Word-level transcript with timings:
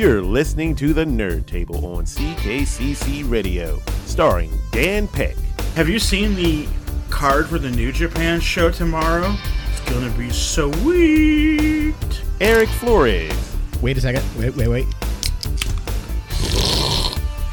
You're 0.00 0.22
listening 0.22 0.74
to 0.76 0.94
the 0.94 1.04
Nerd 1.04 1.44
Table 1.44 1.84
on 1.84 2.06
CKCC 2.06 3.30
Radio, 3.30 3.78
starring 4.06 4.50
Dan 4.70 5.06
Peck. 5.06 5.36
Have 5.74 5.90
you 5.90 5.98
seen 5.98 6.34
the 6.34 6.66
card 7.10 7.48
for 7.48 7.58
the 7.58 7.68
New 7.68 7.92
Japan 7.92 8.40
show 8.40 8.70
tomorrow? 8.70 9.34
It's 9.70 9.80
gonna 9.90 10.08
be 10.16 10.30
sweet. 10.30 11.94
Eric 12.40 12.70
Flores. 12.70 13.54
Wait 13.82 13.98
a 13.98 14.00
second. 14.00 14.24
Wait, 14.38 14.56
wait, 14.56 14.68
wait. 14.68 14.86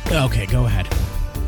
Okay, 0.10 0.46
go 0.46 0.68
ahead. 0.68 0.88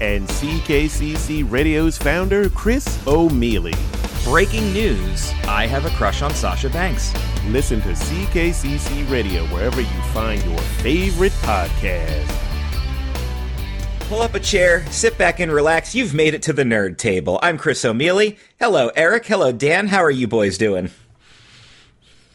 And 0.02 0.28
CKCC 0.28 1.50
Radio's 1.50 1.98
founder, 1.98 2.50
Chris 2.50 3.00
O'Mealy. 3.08 3.99
Breaking 4.24 4.72
news 4.74 5.32
I 5.48 5.66
have 5.66 5.86
a 5.86 5.90
crush 5.92 6.22
on 6.22 6.34
Sasha 6.36 6.70
Banks. 6.70 7.14
Listen 7.48 7.82
to 7.82 7.90
CKCC 7.90 9.10
Radio 9.10 9.44
wherever 9.48 9.82
you 9.82 10.02
find 10.14 10.44
your 10.46 10.58
favorite 10.84 11.32
podcast. 11.42 12.36
Pull 14.02 14.22
up 14.22 14.36
a 14.36 14.40
chair, 14.40 14.86
sit 14.92 15.18
back 15.18 15.40
and 15.40 15.52
relax. 15.52 15.96
You've 15.96 16.14
made 16.14 16.34
it 16.34 16.44
to 16.44 16.54
the 16.54 16.64
nerd 16.64 16.98
table. 16.98 17.40
I'm 17.42 17.58
Chris 17.58 17.84
O'Mealy. 17.86 18.38
Hello, 18.60 18.90
Eric. 18.96 19.26
Hello, 19.26 19.52
Dan. 19.52 19.88
How 19.88 20.04
are 20.04 20.12
you 20.12 20.28
boys 20.28 20.58
doing? 20.58 20.92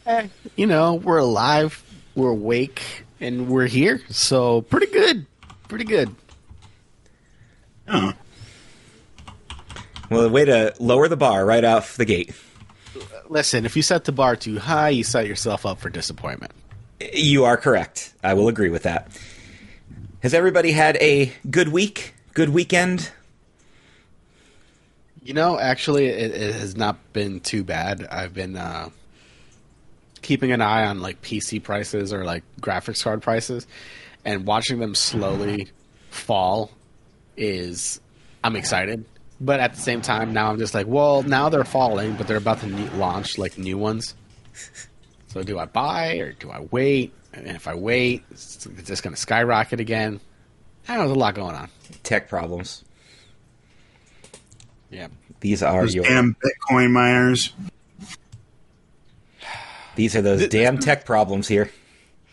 Eh, 0.05 0.27
you 0.55 0.65
know, 0.67 0.95
we're 0.95 1.17
alive, 1.17 1.81
we're 2.15 2.29
awake, 2.29 2.81
and 3.19 3.47
we're 3.49 3.67
here. 3.67 4.01
So, 4.09 4.61
pretty 4.61 4.87
good. 4.87 5.25
Pretty 5.67 5.85
good. 5.85 6.13
Oh, 7.87 8.13
Well, 10.09 10.21
the 10.21 10.29
way 10.29 10.45
to 10.45 10.73
lower 10.79 11.07
the 11.07 11.17
bar 11.17 11.45
right 11.45 11.63
off 11.63 11.97
the 11.97 12.05
gate. 12.05 12.33
Listen, 13.27 13.65
if 13.65 13.75
you 13.75 13.81
set 13.81 14.05
the 14.05 14.11
bar 14.11 14.35
too 14.35 14.59
high, 14.59 14.89
you 14.89 15.03
set 15.03 15.27
yourself 15.27 15.65
up 15.65 15.79
for 15.79 15.89
disappointment. 15.89 16.51
You 17.13 17.45
are 17.45 17.57
correct. 17.57 18.13
I 18.23 18.33
will 18.35 18.47
agree 18.47 18.69
with 18.69 18.83
that. 18.83 19.09
Has 20.21 20.33
everybody 20.33 20.71
had 20.71 20.97
a 20.97 21.31
good 21.49 21.69
week? 21.69 22.13
Good 22.33 22.49
weekend? 22.49 23.11
You 25.23 25.33
know, 25.33 25.59
actually, 25.59 26.05
it, 26.05 26.31
it 26.31 26.55
has 26.55 26.75
not 26.75 26.97
been 27.13 27.39
too 27.39 27.63
bad. 27.63 28.07
I've 28.09 28.33
been 28.33 28.55
uh, 28.55 28.89
keeping 30.21 30.51
an 30.51 30.61
eye 30.61 30.85
on 30.85 31.01
like 31.01 31.21
PC 31.21 31.61
prices 31.61 32.13
or 32.13 32.23
like 32.23 32.43
graphics 32.61 33.03
card 33.03 33.21
prices, 33.21 33.65
and 34.23 34.45
watching 34.45 34.79
them 34.79 34.93
slowly 34.93 35.69
fall 36.11 36.71
is 37.35 37.99
I'm 38.43 38.55
excited. 38.55 39.05
But 39.39 39.59
at 39.59 39.73
the 39.73 39.81
same 39.81 40.01
time, 40.01 40.33
now 40.33 40.49
I'm 40.49 40.57
just 40.57 40.73
like, 40.73 40.87
well, 40.87 41.21
now 41.23 41.49
they're 41.49 41.65
falling, 41.65 42.15
but 42.15 42.27
they're 42.27 42.37
about 42.37 42.61
to 42.61 42.67
ne- 42.67 42.89
launch 42.91 43.37
like 43.37 43.57
new 43.57 43.77
ones. 43.77 44.15
So 45.27 45.43
do 45.43 45.59
I 45.59 45.65
buy 45.65 46.15
or 46.19 46.31
do 46.31 46.49
I 46.49 46.61
wait? 46.71 47.13
And 47.33 47.47
if 47.47 47.67
I 47.67 47.75
wait, 47.75 48.23
it's 48.31 48.65
it's 48.65 48.87
just 48.87 49.03
going 49.03 49.13
to 49.13 49.19
skyrocket 49.19 49.81
again. 49.81 50.21
I 50.87 50.93
don't 50.93 51.03
know. 51.03 51.07
There's 51.09 51.17
a 51.17 51.19
lot 51.19 51.35
going 51.35 51.55
on. 51.55 51.69
Tech 52.03 52.29
problems. 52.29 52.85
Yeah. 54.89 55.07
These 55.41 55.61
are 55.61 55.81
those 55.81 55.93
your 55.93 56.05
damn 56.05 56.35
Bitcoin 56.35 56.91
miners. 56.91 57.51
these 59.95 60.15
are 60.15 60.21
those 60.21 60.47
damn 60.47 60.77
tech 60.77 61.05
problems 61.05 61.47
here. 61.49 61.69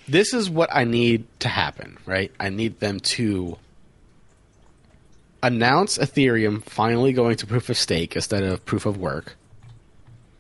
this 0.06 0.32
is 0.32 0.48
what 0.48 0.70
I 0.72 0.84
need 0.84 1.26
to 1.40 1.48
happen, 1.48 1.98
right? 2.06 2.30
I 2.38 2.50
need 2.50 2.78
them 2.78 3.00
to 3.00 3.58
announce 5.42 5.98
Ethereum 5.98 6.62
finally 6.62 7.12
going 7.12 7.36
to 7.36 7.46
proof 7.46 7.68
of 7.68 7.76
stake 7.76 8.16
instead 8.16 8.42
of 8.42 8.64
proof 8.64 8.86
of 8.86 8.98
work, 8.98 9.36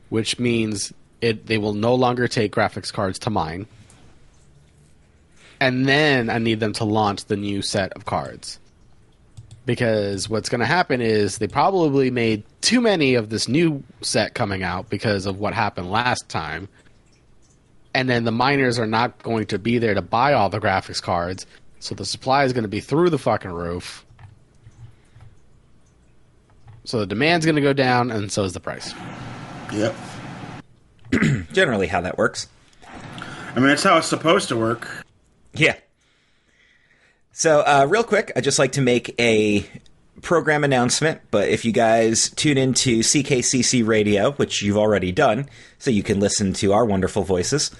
which 0.08 0.38
means 0.38 0.92
it 1.20 1.46
they 1.46 1.58
will 1.58 1.74
no 1.74 1.94
longer 1.94 2.28
take 2.28 2.52
graphics 2.52 2.92
cards 2.92 3.18
to 3.20 3.30
mine. 3.30 3.66
And 5.60 5.86
then 5.86 6.28
I 6.28 6.38
need 6.38 6.60
them 6.60 6.72
to 6.74 6.84
launch 6.84 7.26
the 7.26 7.36
new 7.36 7.62
set 7.62 7.92
of 7.92 8.04
cards. 8.04 8.58
Because 9.64 10.28
what's 10.28 10.48
going 10.48 10.58
to 10.58 10.66
happen 10.66 11.00
is 11.00 11.38
they 11.38 11.46
probably 11.46 12.10
made 12.10 12.42
too 12.62 12.80
many 12.80 13.14
of 13.14 13.28
this 13.30 13.46
new 13.46 13.84
set 14.00 14.34
coming 14.34 14.64
out 14.64 14.90
because 14.90 15.24
of 15.24 15.38
what 15.38 15.54
happened 15.54 15.88
last 15.88 16.28
time 16.28 16.68
and 17.94 18.08
then 18.08 18.24
the 18.24 18.32
miners 18.32 18.78
are 18.78 18.86
not 18.86 19.22
going 19.22 19.46
to 19.46 19.58
be 19.58 19.78
there 19.78 19.94
to 19.94 20.02
buy 20.02 20.32
all 20.32 20.48
the 20.48 20.60
graphics 20.60 21.02
cards, 21.02 21.46
so 21.80 21.94
the 21.94 22.04
supply 22.04 22.44
is 22.44 22.52
going 22.52 22.62
to 22.62 22.68
be 22.68 22.80
through 22.80 23.10
the 23.10 23.18
fucking 23.18 23.52
roof. 23.52 24.04
So 26.84 26.98
the 27.00 27.06
demand's 27.06 27.46
going 27.46 27.56
to 27.56 27.62
go 27.62 27.72
down, 27.72 28.10
and 28.10 28.30
so 28.30 28.44
is 28.44 28.52
the 28.52 28.60
price. 28.60 28.94
Yep. 29.72 29.94
Generally, 31.52 31.86
how 31.86 32.00
that 32.00 32.18
works. 32.18 32.48
I 33.54 33.56
mean, 33.56 33.68
that's 33.68 33.82
how 33.82 33.98
it's 33.98 34.06
supposed 34.06 34.48
to 34.48 34.56
work. 34.56 34.88
Yeah. 35.54 35.76
So, 37.32 37.60
uh, 37.60 37.86
real 37.88 38.04
quick, 38.04 38.32
I'd 38.34 38.44
just 38.44 38.58
like 38.58 38.72
to 38.72 38.80
make 38.80 39.14
a 39.20 39.66
program 40.22 40.64
announcement. 40.64 41.20
But 41.30 41.48
if 41.48 41.64
you 41.64 41.72
guys 41.72 42.30
tune 42.30 42.58
into 42.58 43.00
CKCC 43.00 43.86
Radio, 43.86 44.32
which 44.32 44.62
you've 44.62 44.78
already 44.78 45.12
done, 45.12 45.48
so 45.78 45.90
you 45.90 46.02
can 46.02 46.20
listen 46.20 46.52
to 46.54 46.72
our 46.72 46.84
wonderful 46.84 47.22
voices, 47.22 47.70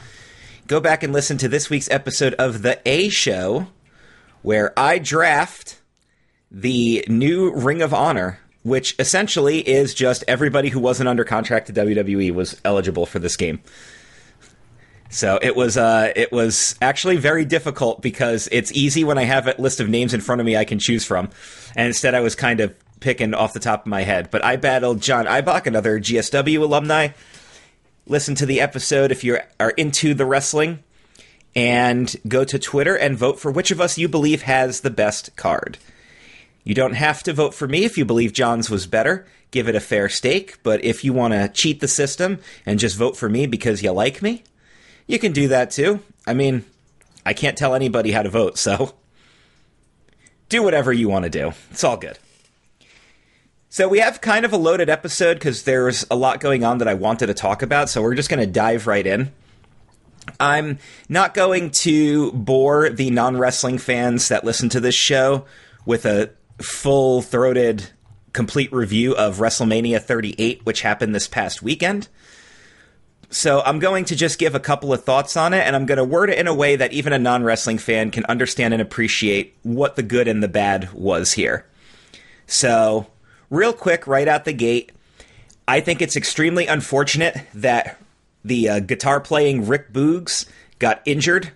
go 0.67 0.81
back 0.81 1.03
and 1.03 1.13
listen 1.13 1.39
to 1.39 1.49
this 1.49 1.71
week's 1.71 1.91
episode 1.91 2.35
of 2.35 2.63
The 2.63 2.81
A 2.87 3.09
Show, 3.09 3.67
where 4.43 4.79
I 4.79 4.99
draft 4.99 5.81
the 6.51 7.05
new 7.09 7.53
Ring 7.55 7.81
of 7.81 7.95
Honor, 7.95 8.41
which 8.63 8.95
essentially 8.99 9.59
is 9.61 9.95
just 9.95 10.25
everybody 10.29 10.69
who 10.69 10.81
wasn't 10.81 11.09
under 11.09 11.25
contract 11.25 11.67
to 11.67 11.73
WWE 11.73 12.33
was 12.33 12.61
eligible 12.65 13.07
for 13.07 13.19
this 13.19 13.37
game. 13.37 13.61
So 15.11 15.39
it 15.43 15.55
was 15.55 15.77
uh, 15.77 16.11
it 16.17 16.33
was 16.33 16.75
actually 16.81 17.17
very 17.17 17.45
difficult 17.45 18.01
because 18.01 18.49
it's 18.51 18.73
easy 18.73 19.05
when 19.05 19.19
I 19.19 19.25
have 19.25 19.47
a 19.47 19.55
list 19.59 19.79
of 19.79 19.91
names 19.91 20.15
in 20.15 20.23
front 20.23 20.41
of 20.41 20.47
me 20.47 20.57
I 20.57 20.65
can 20.65 20.79
choose 20.79 21.05
from, 21.05 21.29
and 21.77 21.87
instead 21.87 22.15
I 22.15 22.21
was 22.21 22.35
kind 22.35 22.61
of 22.61 22.75
picking 23.01 23.35
off 23.35 23.53
the 23.53 23.61
top 23.61 23.83
of 23.83 23.87
my 23.89 24.05
head. 24.05 24.31
But 24.31 24.43
I 24.43 24.57
battled 24.57 25.03
John 25.03 25.27
Ibach, 25.27 25.67
another 25.67 26.01
GSW 26.01 26.63
alumni. 26.63 27.09
Listen 28.07 28.35
to 28.37 28.47
the 28.47 28.61
episode 28.63 29.13
if 29.13 29.23
you 29.23 29.39
are 29.61 29.71
into 29.71 30.15
the 30.15 30.25
wrestling, 30.25 30.83
and 31.55 32.17
go 32.27 32.43
to 32.45 32.59
Twitter 32.59 32.97
and 32.97 33.19
vote 33.19 33.39
for 33.39 33.51
which 33.51 33.71
of 33.71 33.83
us 33.83 33.99
you 33.99 34.09
believe 34.09 34.43
has 34.43 34.81
the 34.81 34.91
best 34.91 35.37
card. 35.37 35.77
You 36.65 36.75
don't 36.75 36.95
have 36.95 37.23
to 37.25 37.33
vote 37.33 37.55
for 37.55 37.67
me 37.67 37.85
if 37.85 37.99
you 37.99 38.05
believe 38.05 38.33
John's 38.33 38.71
was 38.71 38.87
better. 38.87 39.27
Give 39.51 39.69
it 39.69 39.75
a 39.75 39.81
fair 39.81 40.09
stake. 40.09 40.63
But 40.63 40.85
if 40.85 41.05
you 41.05 41.13
want 41.13 41.35
to 41.35 41.49
cheat 41.49 41.81
the 41.81 41.89
system 41.89 42.39
and 42.65 42.79
just 42.79 42.97
vote 42.97 43.17
for 43.17 43.29
me 43.29 43.47
because 43.47 43.83
you 43.83 43.91
like 43.93 44.23
me, 44.23 44.45
you 45.07 45.19
can 45.19 45.33
do 45.33 45.49
that 45.49 45.71
too. 45.71 46.01
I 46.27 46.35
mean, 46.35 46.65
I 47.27 47.33
can't 47.33 47.59
tell 47.59 47.75
anybody 47.75 48.13
how 48.13 48.23
to 48.23 48.31
vote, 48.31 48.59
so 48.59 48.95
do 50.49 50.63
whatever 50.63 50.93
you 50.93 51.09
want 51.09 51.25
to 51.25 51.31
do. 51.31 51.53
It's 51.71 51.85
all 51.85 51.97
good. 51.97 52.19
So 53.69 53.89
we 53.89 54.01
have 54.01 54.21
kind 54.21 54.45
of 54.45 54.53
a 54.53 54.57
loaded 54.57 54.91
episode 54.91 55.35
because 55.35 55.63
there's 55.63 56.05
a 56.11 56.17
lot 56.17 56.41
going 56.41 56.63
on 56.63 56.79
that 56.79 56.89
I 56.89 56.95
wanted 56.95 57.29
to 57.29 57.35
talk 57.35 57.63
about, 57.63 57.89
so 57.89 58.03
we're 58.03 58.15
just 58.15 58.29
going 58.29 58.41
to 58.41 58.47
dive 58.47 58.87
right 58.87 59.07
in. 59.07 59.33
I'm 60.39 60.79
not 61.09 61.35
going 61.35 61.71
to 61.71 62.33
bore 62.33 62.91
the 62.91 63.11
non 63.11 63.37
wrestling 63.37 63.79
fans 63.79 64.29
that 64.29 64.45
listen 64.45 64.69
to 64.71 64.81
this 64.81 64.95
show 64.95 65.47
with 65.85 66.05
a 66.05 66.31
full 66.63 67.23
throated, 67.23 67.91
complete 68.33 68.73
review 68.73 69.15
of 69.15 69.39
WrestleMania 69.39 70.01
38, 70.01 70.65
which 70.65 70.83
happened 70.83 71.15
this 71.15 71.29
past 71.29 71.63
weekend. 71.63 72.09
So 73.33 73.63
I'm 73.63 73.79
going 73.79 74.05
to 74.07 74.17
just 74.17 74.39
give 74.39 74.55
a 74.55 74.61
couple 74.61 74.93
of 74.93 75.05
thoughts 75.05 75.39
on 75.39 75.55
it, 75.55 75.61
and 75.67 75.75
I'm 75.75 75.87
going 75.87 75.97
to 75.97 76.05
word 76.05 76.29
it 76.29 76.39
in 76.39 76.47
a 76.47 76.55
way 76.55 76.77
that 76.77 76.93
even 76.93 77.15
a 77.15 77.19
non 77.19 77.43
wrestling 77.43 77.79
fan 77.79 78.11
can 78.11 78.27
understand 78.27 78.75
and 78.75 78.83
appreciate 78.83 79.57
what 79.63 79.97
the 79.97 80.03
good 80.03 80.29
and 80.29 80.43
the 80.43 80.49
bad 80.49 80.93
was 80.93 81.33
here. 81.33 81.65
So, 82.47 83.07
real 83.49 83.73
quick, 83.73 84.07
right 84.07 84.29
out 84.29 84.45
the 84.45 84.53
gate, 84.53 84.93
I 85.67 85.81
think 85.81 86.03
it's 86.03 86.15
extremely 86.15 86.67
unfortunate 86.67 87.47
that 87.55 87.99
the 88.45 88.69
uh, 88.69 88.81
guitar 88.81 89.19
playing 89.19 89.67
Rick 89.67 89.95
Boogs 89.95 90.47
got 90.79 91.01
injured. 91.07 91.53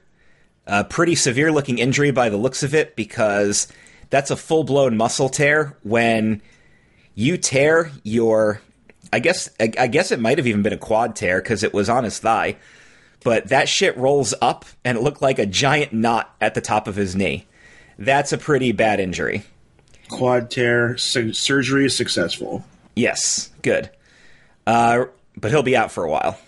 A 0.67 0.83
pretty 0.83 1.15
severe 1.15 1.53
looking 1.53 1.79
injury 1.79 2.11
by 2.11 2.31
the 2.31 2.39
looks 2.39 2.63
of 2.63 2.75
it, 2.75 2.97
because 2.97 3.69
that's 4.11 4.31
a 4.31 4.37
full 4.37 4.65
blown 4.65 4.97
muscle 4.97 5.29
tear 5.29 5.77
when 5.83 6.43
you 7.15 7.37
tear 7.37 7.91
your 8.03 8.61
I 9.13 9.19
guess 9.19 9.49
I, 9.61 9.73
I 9.79 9.87
guess 9.87 10.11
it 10.11 10.21
might 10.21 10.39
have 10.39 10.47
even 10.47 10.63
been 10.63 10.73
a 10.73 10.79
quad 10.79 11.17
tear 11.17 11.41
because 11.41 11.63
it 11.63 11.73
was 11.73 11.89
on 11.89 12.05
his 12.05 12.19
thigh, 12.19 12.57
but 13.23 13.49
that 13.49 13.69
shit 13.69 13.97
rolls 13.97 14.35
up 14.41 14.65
and 14.85 14.99
it 14.99 15.01
looked 15.03 15.23
like 15.23 15.39
a 15.39 15.47
giant 15.47 15.93
knot 15.93 16.35
at 16.41 16.55
the 16.55 16.61
top 16.61 16.89
of 16.89 16.97
his 16.97 17.15
knee. 17.15 17.47
That's 17.99 18.33
a 18.33 18.39
pretty 18.39 18.73
bad 18.73 19.01
injury. 19.01 19.45
Quad 20.09 20.51
tear 20.51 20.97
su- 20.97 21.33
surgery 21.33 21.87
is 21.87 21.97
successful. 21.97 22.65
Yes, 22.95 23.51
good. 23.63 23.91
Uh, 24.67 25.07
but 25.37 25.51
he'll 25.51 25.63
be 25.63 25.77
out 25.77 25.93
for 25.93 26.05
a 26.05 26.11
while. 26.11 26.39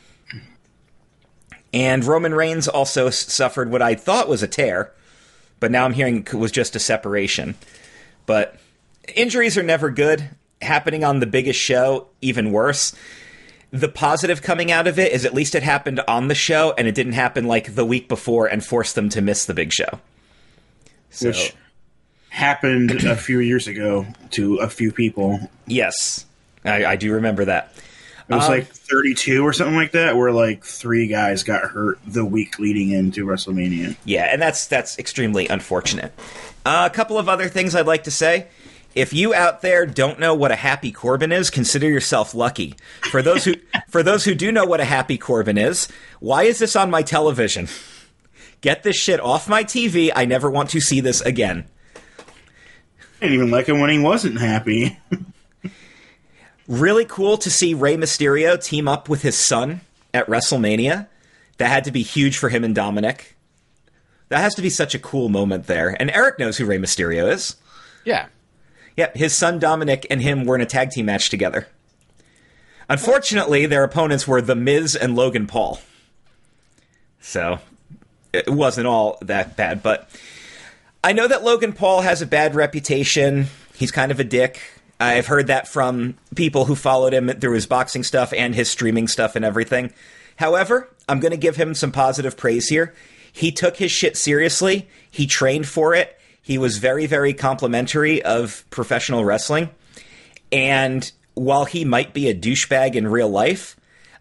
And 1.72 2.04
Roman 2.04 2.34
Reigns 2.34 2.66
also 2.66 3.10
suffered 3.10 3.70
what 3.70 3.82
I 3.82 3.94
thought 3.94 4.28
was 4.28 4.42
a 4.42 4.48
tear, 4.48 4.92
but 5.60 5.70
now 5.70 5.84
I'm 5.84 5.92
hearing 5.92 6.18
it 6.18 6.34
was 6.34 6.52
just 6.52 6.76
a 6.76 6.78
separation. 6.78 7.54
But 8.26 8.58
injuries 9.14 9.56
are 9.56 9.62
never 9.62 9.90
good. 9.90 10.28
Happening 10.60 11.04
on 11.04 11.20
the 11.20 11.26
biggest 11.26 11.58
show, 11.58 12.08
even 12.20 12.52
worse. 12.52 12.94
the 13.70 13.88
positive 13.88 14.42
coming 14.42 14.72
out 14.72 14.86
of 14.86 14.98
it 14.98 15.12
is 15.12 15.24
at 15.24 15.34
least 15.34 15.54
it 15.54 15.62
happened 15.62 16.00
on 16.08 16.28
the 16.28 16.34
show 16.34 16.74
and 16.78 16.88
it 16.88 16.94
didn't 16.94 17.12
happen 17.12 17.46
like 17.46 17.74
the 17.74 17.84
week 17.84 18.08
before 18.08 18.46
and 18.46 18.64
forced 18.64 18.94
them 18.94 19.08
to 19.10 19.20
miss 19.20 19.44
the 19.44 19.54
big 19.54 19.72
show. 19.72 20.00
So, 21.10 21.28
which 21.28 21.54
happened 22.30 23.04
a 23.04 23.16
few 23.16 23.40
years 23.40 23.66
ago 23.66 24.06
to 24.30 24.56
a 24.56 24.68
few 24.68 24.92
people. 24.92 25.50
yes, 25.66 26.24
I, 26.64 26.84
I 26.84 26.96
do 26.96 27.12
remember 27.12 27.44
that. 27.46 27.72
It 28.28 28.34
was 28.34 28.44
Um, 28.44 28.50
like 28.50 28.66
32 28.72 29.42
or 29.46 29.52
something 29.54 29.74
like 29.76 29.92
that, 29.92 30.16
where 30.16 30.30
like 30.32 30.62
three 30.64 31.06
guys 31.06 31.42
got 31.42 31.62
hurt 31.62 31.98
the 32.06 32.24
week 32.24 32.58
leading 32.58 32.90
into 32.90 33.24
WrestleMania. 33.24 33.96
Yeah, 34.04 34.24
and 34.24 34.40
that's 34.40 34.66
that's 34.66 34.98
extremely 34.98 35.48
unfortunate. 35.48 36.12
Uh, 36.66 36.88
a 36.90 36.94
couple 36.94 37.16
of 37.18 37.28
other 37.28 37.48
things 37.48 37.74
I'd 37.74 37.86
like 37.86 38.04
to 38.04 38.10
say. 38.10 38.48
If 38.94 39.12
you 39.12 39.32
out 39.32 39.62
there 39.62 39.86
don't 39.86 40.18
know 40.18 40.34
what 40.34 40.50
a 40.50 40.56
happy 40.56 40.92
Corbin 40.92 41.30
is, 41.32 41.50
consider 41.50 41.88
yourself 41.88 42.34
lucky. 42.34 42.74
For 43.10 43.22
those 43.22 43.44
who 43.44 43.54
for 43.88 44.02
those 44.02 44.24
who 44.24 44.34
do 44.34 44.52
know 44.52 44.66
what 44.66 44.80
a 44.80 44.84
happy 44.84 45.16
Corbin 45.16 45.56
is, 45.56 45.88
why 46.20 46.42
is 46.44 46.58
this 46.58 46.76
on 46.76 46.90
my 46.90 47.02
television? 47.02 47.68
Get 48.60 48.82
this 48.82 48.96
shit 48.96 49.20
off 49.20 49.48
my 49.48 49.62
TV. 49.64 50.10
I 50.14 50.24
never 50.26 50.50
want 50.50 50.70
to 50.70 50.80
see 50.80 51.00
this 51.00 51.20
again. 51.22 51.64
I 53.20 53.22
didn't 53.22 53.34
even 53.34 53.50
like 53.50 53.66
him 53.68 53.80
when 53.80 53.90
he 53.90 53.98
wasn't 53.98 54.38
happy. 54.38 54.98
Really 56.68 57.06
cool 57.06 57.38
to 57.38 57.50
see 57.50 57.72
Rey 57.72 57.96
Mysterio 57.96 58.62
team 58.62 58.86
up 58.86 59.08
with 59.08 59.22
his 59.22 59.36
son 59.36 59.80
at 60.12 60.26
WrestleMania. 60.26 61.08
That 61.56 61.68
had 61.68 61.84
to 61.84 61.90
be 61.90 62.02
huge 62.02 62.36
for 62.36 62.50
him 62.50 62.62
and 62.62 62.74
Dominic. 62.74 63.36
That 64.28 64.40
has 64.40 64.54
to 64.56 64.62
be 64.62 64.70
such 64.70 64.94
a 64.94 64.98
cool 64.98 65.30
moment 65.30 65.66
there. 65.66 65.96
And 65.98 66.10
Eric 66.10 66.38
knows 66.38 66.58
who 66.58 66.66
Rey 66.66 66.78
Mysterio 66.78 67.32
is. 67.32 67.56
Yeah. 68.04 68.26
Yep, 68.96 69.16
his 69.16 69.34
son 69.34 69.58
Dominic 69.58 70.06
and 70.10 70.20
him 70.20 70.44
were 70.44 70.54
in 70.54 70.60
a 70.60 70.66
tag 70.66 70.90
team 70.90 71.06
match 71.06 71.30
together. 71.30 71.68
Unfortunately, 72.88 73.64
their 73.66 73.84
opponents 73.84 74.28
were 74.28 74.42
The 74.42 74.54
Miz 74.54 74.94
and 74.94 75.16
Logan 75.16 75.46
Paul. 75.46 75.80
So, 77.20 77.60
it 78.32 78.48
wasn't 78.48 78.86
all 78.86 79.18
that 79.22 79.56
bad, 79.56 79.82
but 79.82 80.08
I 81.02 81.12
know 81.12 81.28
that 81.28 81.44
Logan 81.44 81.72
Paul 81.72 82.02
has 82.02 82.22
a 82.22 82.26
bad 82.26 82.54
reputation. 82.54 83.46
He's 83.74 83.90
kind 83.90 84.10
of 84.10 84.20
a 84.20 84.24
dick. 84.24 84.60
I've 85.00 85.26
heard 85.26 85.46
that 85.46 85.68
from 85.68 86.16
people 86.34 86.64
who 86.64 86.74
followed 86.74 87.14
him 87.14 87.28
through 87.28 87.54
his 87.54 87.66
boxing 87.66 88.02
stuff 88.02 88.32
and 88.32 88.54
his 88.54 88.68
streaming 88.70 89.06
stuff 89.08 89.36
and 89.36 89.44
everything. 89.44 89.92
However, 90.36 90.88
I'm 91.08 91.20
going 91.20 91.32
to 91.32 91.36
give 91.36 91.56
him 91.56 91.74
some 91.74 91.92
positive 91.92 92.36
praise 92.36 92.68
here. 92.68 92.94
He 93.32 93.52
took 93.52 93.76
his 93.76 93.90
shit 93.90 94.16
seriously. 94.16 94.88
He 95.10 95.26
trained 95.26 95.68
for 95.68 95.94
it. 95.94 96.18
He 96.42 96.58
was 96.58 96.78
very, 96.78 97.06
very 97.06 97.34
complimentary 97.34 98.22
of 98.22 98.64
professional 98.70 99.24
wrestling. 99.24 99.70
And 100.50 101.10
while 101.34 101.64
he 101.64 101.84
might 101.84 102.14
be 102.14 102.28
a 102.28 102.34
douchebag 102.34 102.94
in 102.94 103.06
real 103.06 103.28
life, 103.28 103.76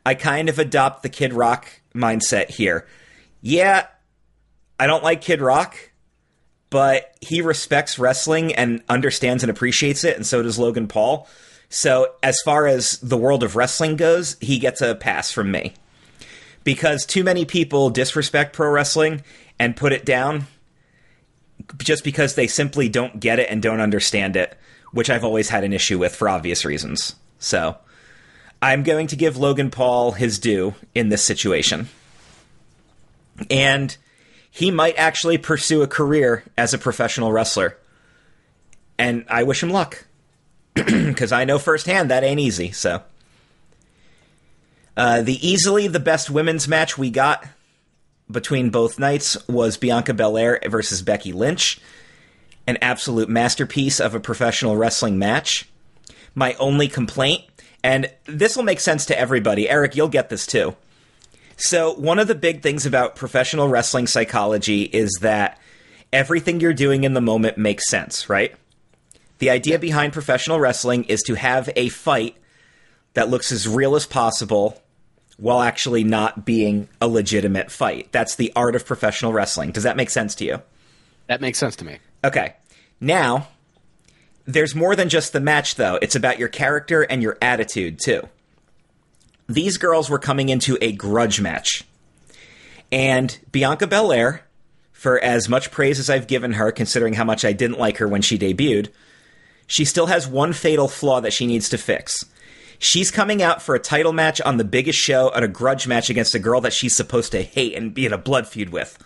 I 0.06 0.14
kind 0.14 0.50
of 0.50 0.60
adopt 0.60 1.04
the 1.04 1.10
Kid 1.10 1.34
Rock 1.34 1.68
mindset 1.96 2.50
here. 2.50 2.86
Yeah, 3.42 3.88
I 4.80 4.88
don't 4.88 5.04
like 5.04 5.22
Kid 5.22 5.42
Rock, 5.42 5.92
but 6.70 7.16
he 7.22 7.42
respects 7.42 7.98
wrestling 7.98 8.54
and 8.54 8.84
understands 8.90 9.44
and 9.44 9.50
appreciates 9.50 10.04
it, 10.04 10.16
and 10.16 10.26
so 10.26 10.42
does 10.42 10.60
Logan 10.60 10.88
Paul. 10.88 11.28
So, 11.70 12.14
as 12.24 12.40
far 12.44 12.66
as 12.68 12.98
the 13.00 13.18
world 13.18 13.44
of 13.44 13.56
wrestling 13.56 13.96
goes, 13.98 14.38
he 14.40 14.58
gets 14.60 14.82
a 14.82 14.96
pass 14.96 15.32
from 15.32 15.52
me. 15.52 15.74
Because 16.64 17.06
too 17.06 17.24
many 17.24 17.46
people 17.46 17.90
disrespect 17.90 18.54
pro 18.54 18.70
wrestling 18.70 19.24
and 19.60 19.76
put 19.76 19.94
it 19.94 20.06
down 20.06 20.48
just 21.78 22.04
because 22.04 22.36
they 22.36 22.48
simply 22.48 22.88
don't 22.88 23.20
get 23.20 23.40
it 23.40 23.50
and 23.50 23.62
don't 23.62 23.82
understand 23.82 24.36
it, 24.36 24.58
which 24.92 25.10
I've 25.10 25.26
always 25.26 25.50
had 25.50 25.64
an 25.64 25.74
issue 25.74 25.98
with 25.98 26.16
for 26.16 26.30
obvious 26.30 26.64
reasons. 26.64 27.16
So, 27.40 27.78
I'm 28.62 28.84
going 28.84 29.08
to 29.08 29.16
give 29.16 29.38
Logan 29.38 29.70
Paul 29.70 30.14
his 30.14 30.40
due 30.40 30.76
in 30.96 31.10
this 31.10 31.24
situation. 31.24 31.90
And 33.50 33.96
he 34.58 34.72
might 34.72 34.98
actually 34.98 35.38
pursue 35.38 35.84
a 35.84 35.88
career 35.88 36.44
as 36.58 36.74
a 36.74 36.80
professional 36.80 37.32
wrestler. 37.32 37.78
And 38.98 39.24
I 39.30 39.44
wish 39.44 39.62
him 39.62 39.70
luck. 39.70 40.06
Because 40.74 41.32
I 41.32 41.46
know 41.46 41.60
firsthand 41.60 42.10
that 42.10 42.24
ain't 42.24 42.40
easy, 42.40 42.72
so. 42.72 43.04
Uh, 44.96 45.22
the 45.22 45.48
easily 45.48 45.88
the 45.88 46.00
best 46.00 46.32
women's 46.32 46.68
match 46.68 46.98
we 46.98 47.12
got 47.12 47.46
between 48.32 48.72
both 48.72 48.98
nights 48.98 49.38
was 49.48 49.78
Bianca 49.78 50.16
Belair 50.16 50.60
versus 50.68 51.04
Becky 51.04 51.34
Lynch. 51.34 51.80
An 52.66 52.80
absolute 52.82 53.30
masterpiece 53.30 54.00
of 54.00 54.16
a 54.16 54.20
professional 54.20 54.76
wrestling 54.76 55.20
match. 55.20 55.70
My 56.34 56.56
only 56.56 56.88
complaint, 56.88 57.44
and 57.84 58.12
this 58.26 58.56
will 58.56 58.64
make 58.64 58.80
sense 58.80 59.06
to 59.06 59.20
everybody. 59.20 59.70
Eric, 59.70 59.96
you'll 59.96 60.08
get 60.08 60.30
this 60.30 60.48
too. 60.48 60.76
So, 61.58 61.94
one 61.94 62.20
of 62.20 62.28
the 62.28 62.36
big 62.36 62.62
things 62.62 62.86
about 62.86 63.16
professional 63.16 63.68
wrestling 63.68 64.06
psychology 64.08 64.84
is 64.84 65.12
that 65.22 65.60
everything 66.14 66.60
you're 66.60 66.74
doing 66.74 67.04
in 67.04 67.14
the 67.14 67.22
moment 67.22 67.58
makes 67.58 67.90
sense, 67.90 68.30
right? 68.30 68.56
The 69.40 69.50
idea 69.50 69.80
behind 69.80 70.14
professional 70.14 70.60
wrestling 70.60 71.04
is 71.06 71.22
to 71.24 71.36
have 71.36 71.70
a 71.76 71.90
fight 71.90 72.38
that 73.14 73.30
looks 73.30 73.52
as 73.52 73.68
real 73.68 73.96
as 73.96 74.06
possible 74.06 74.82
while 75.38 75.62
actually 75.62 76.04
not 76.04 76.46
being 76.46 76.90
a 77.02 77.08
legitimate 77.08 77.72
fight. 77.72 78.12
That's 78.12 78.36
the 78.36 78.52
art 78.56 78.76
of 78.76 78.86
professional 78.86 79.34
wrestling. 79.34 79.72
Does 79.72 79.84
that 79.84 79.98
make 79.98 80.10
sense 80.10 80.36
to 80.36 80.46
you? 80.46 80.62
That 81.28 81.42
makes 81.42 81.58
sense 81.58 81.76
to 81.78 81.86
me. 81.86 81.98
Okay. 82.24 82.56
Now, 83.00 83.48
there's 84.46 84.76
more 84.76 84.96
than 84.96 85.10
just 85.10 85.34
the 85.34 85.40
match, 85.40 85.76
though. 85.76 86.00
It's 86.02 86.16
about 86.16 86.40
your 86.40 86.48
character 86.48 87.02
and 87.04 87.22
your 87.22 87.38
attitude, 87.42 88.00
too. 88.00 88.28
These 89.48 89.78
girls 89.78 90.10
were 90.10 90.20
coming 90.20 90.50
into 90.50 90.78
a 90.82 90.92
grudge 90.92 91.40
match. 91.40 91.84
And 92.92 93.38
Bianca 93.52 93.88
Belair, 93.88 94.44
for 94.92 95.20
as 95.24 95.48
much 95.50 95.72
praise 95.72 96.00
as 96.00 96.10
I've 96.10 96.28
given 96.28 96.54
her, 96.54 96.72
considering 96.72 97.14
how 97.14 97.24
much 97.24 97.46
I 97.46 97.54
didn't 97.54 97.80
like 97.80 97.98
her 97.98 98.08
when 98.08 98.22
she 98.22 98.38
debuted, 98.38 98.90
she 99.68 99.86
still 99.86 100.08
has 100.08 100.28
one 100.28 100.54
fatal 100.54 100.88
flaw 100.88 101.22
that 101.22 101.34
she 101.34 101.46
needs 101.46 101.70
to 101.70 101.78
fix. 101.78 102.24
She's 102.80 103.12
coming 103.12 103.42
out 103.42 103.62
for 103.62 103.76
a 103.76 103.80
title 103.80 104.14
match 104.14 104.40
on 104.42 104.58
the 104.58 104.64
biggest 104.64 105.00
show 105.00 105.34
at 105.34 105.44
a 105.44 105.48
grudge 105.48 105.88
match 105.88 106.10
against 106.10 106.36
a 106.36 106.40
girl 106.40 106.62
that 106.62 106.74
she's 106.74 106.96
supposed 106.96 107.32
to 107.32 107.42
hate 107.42 107.76
and 107.76 107.94
be 107.94 108.06
in 108.06 108.14
a 108.14 108.18
blood 108.18 108.48
feud 108.48 108.70
with. 108.70 108.98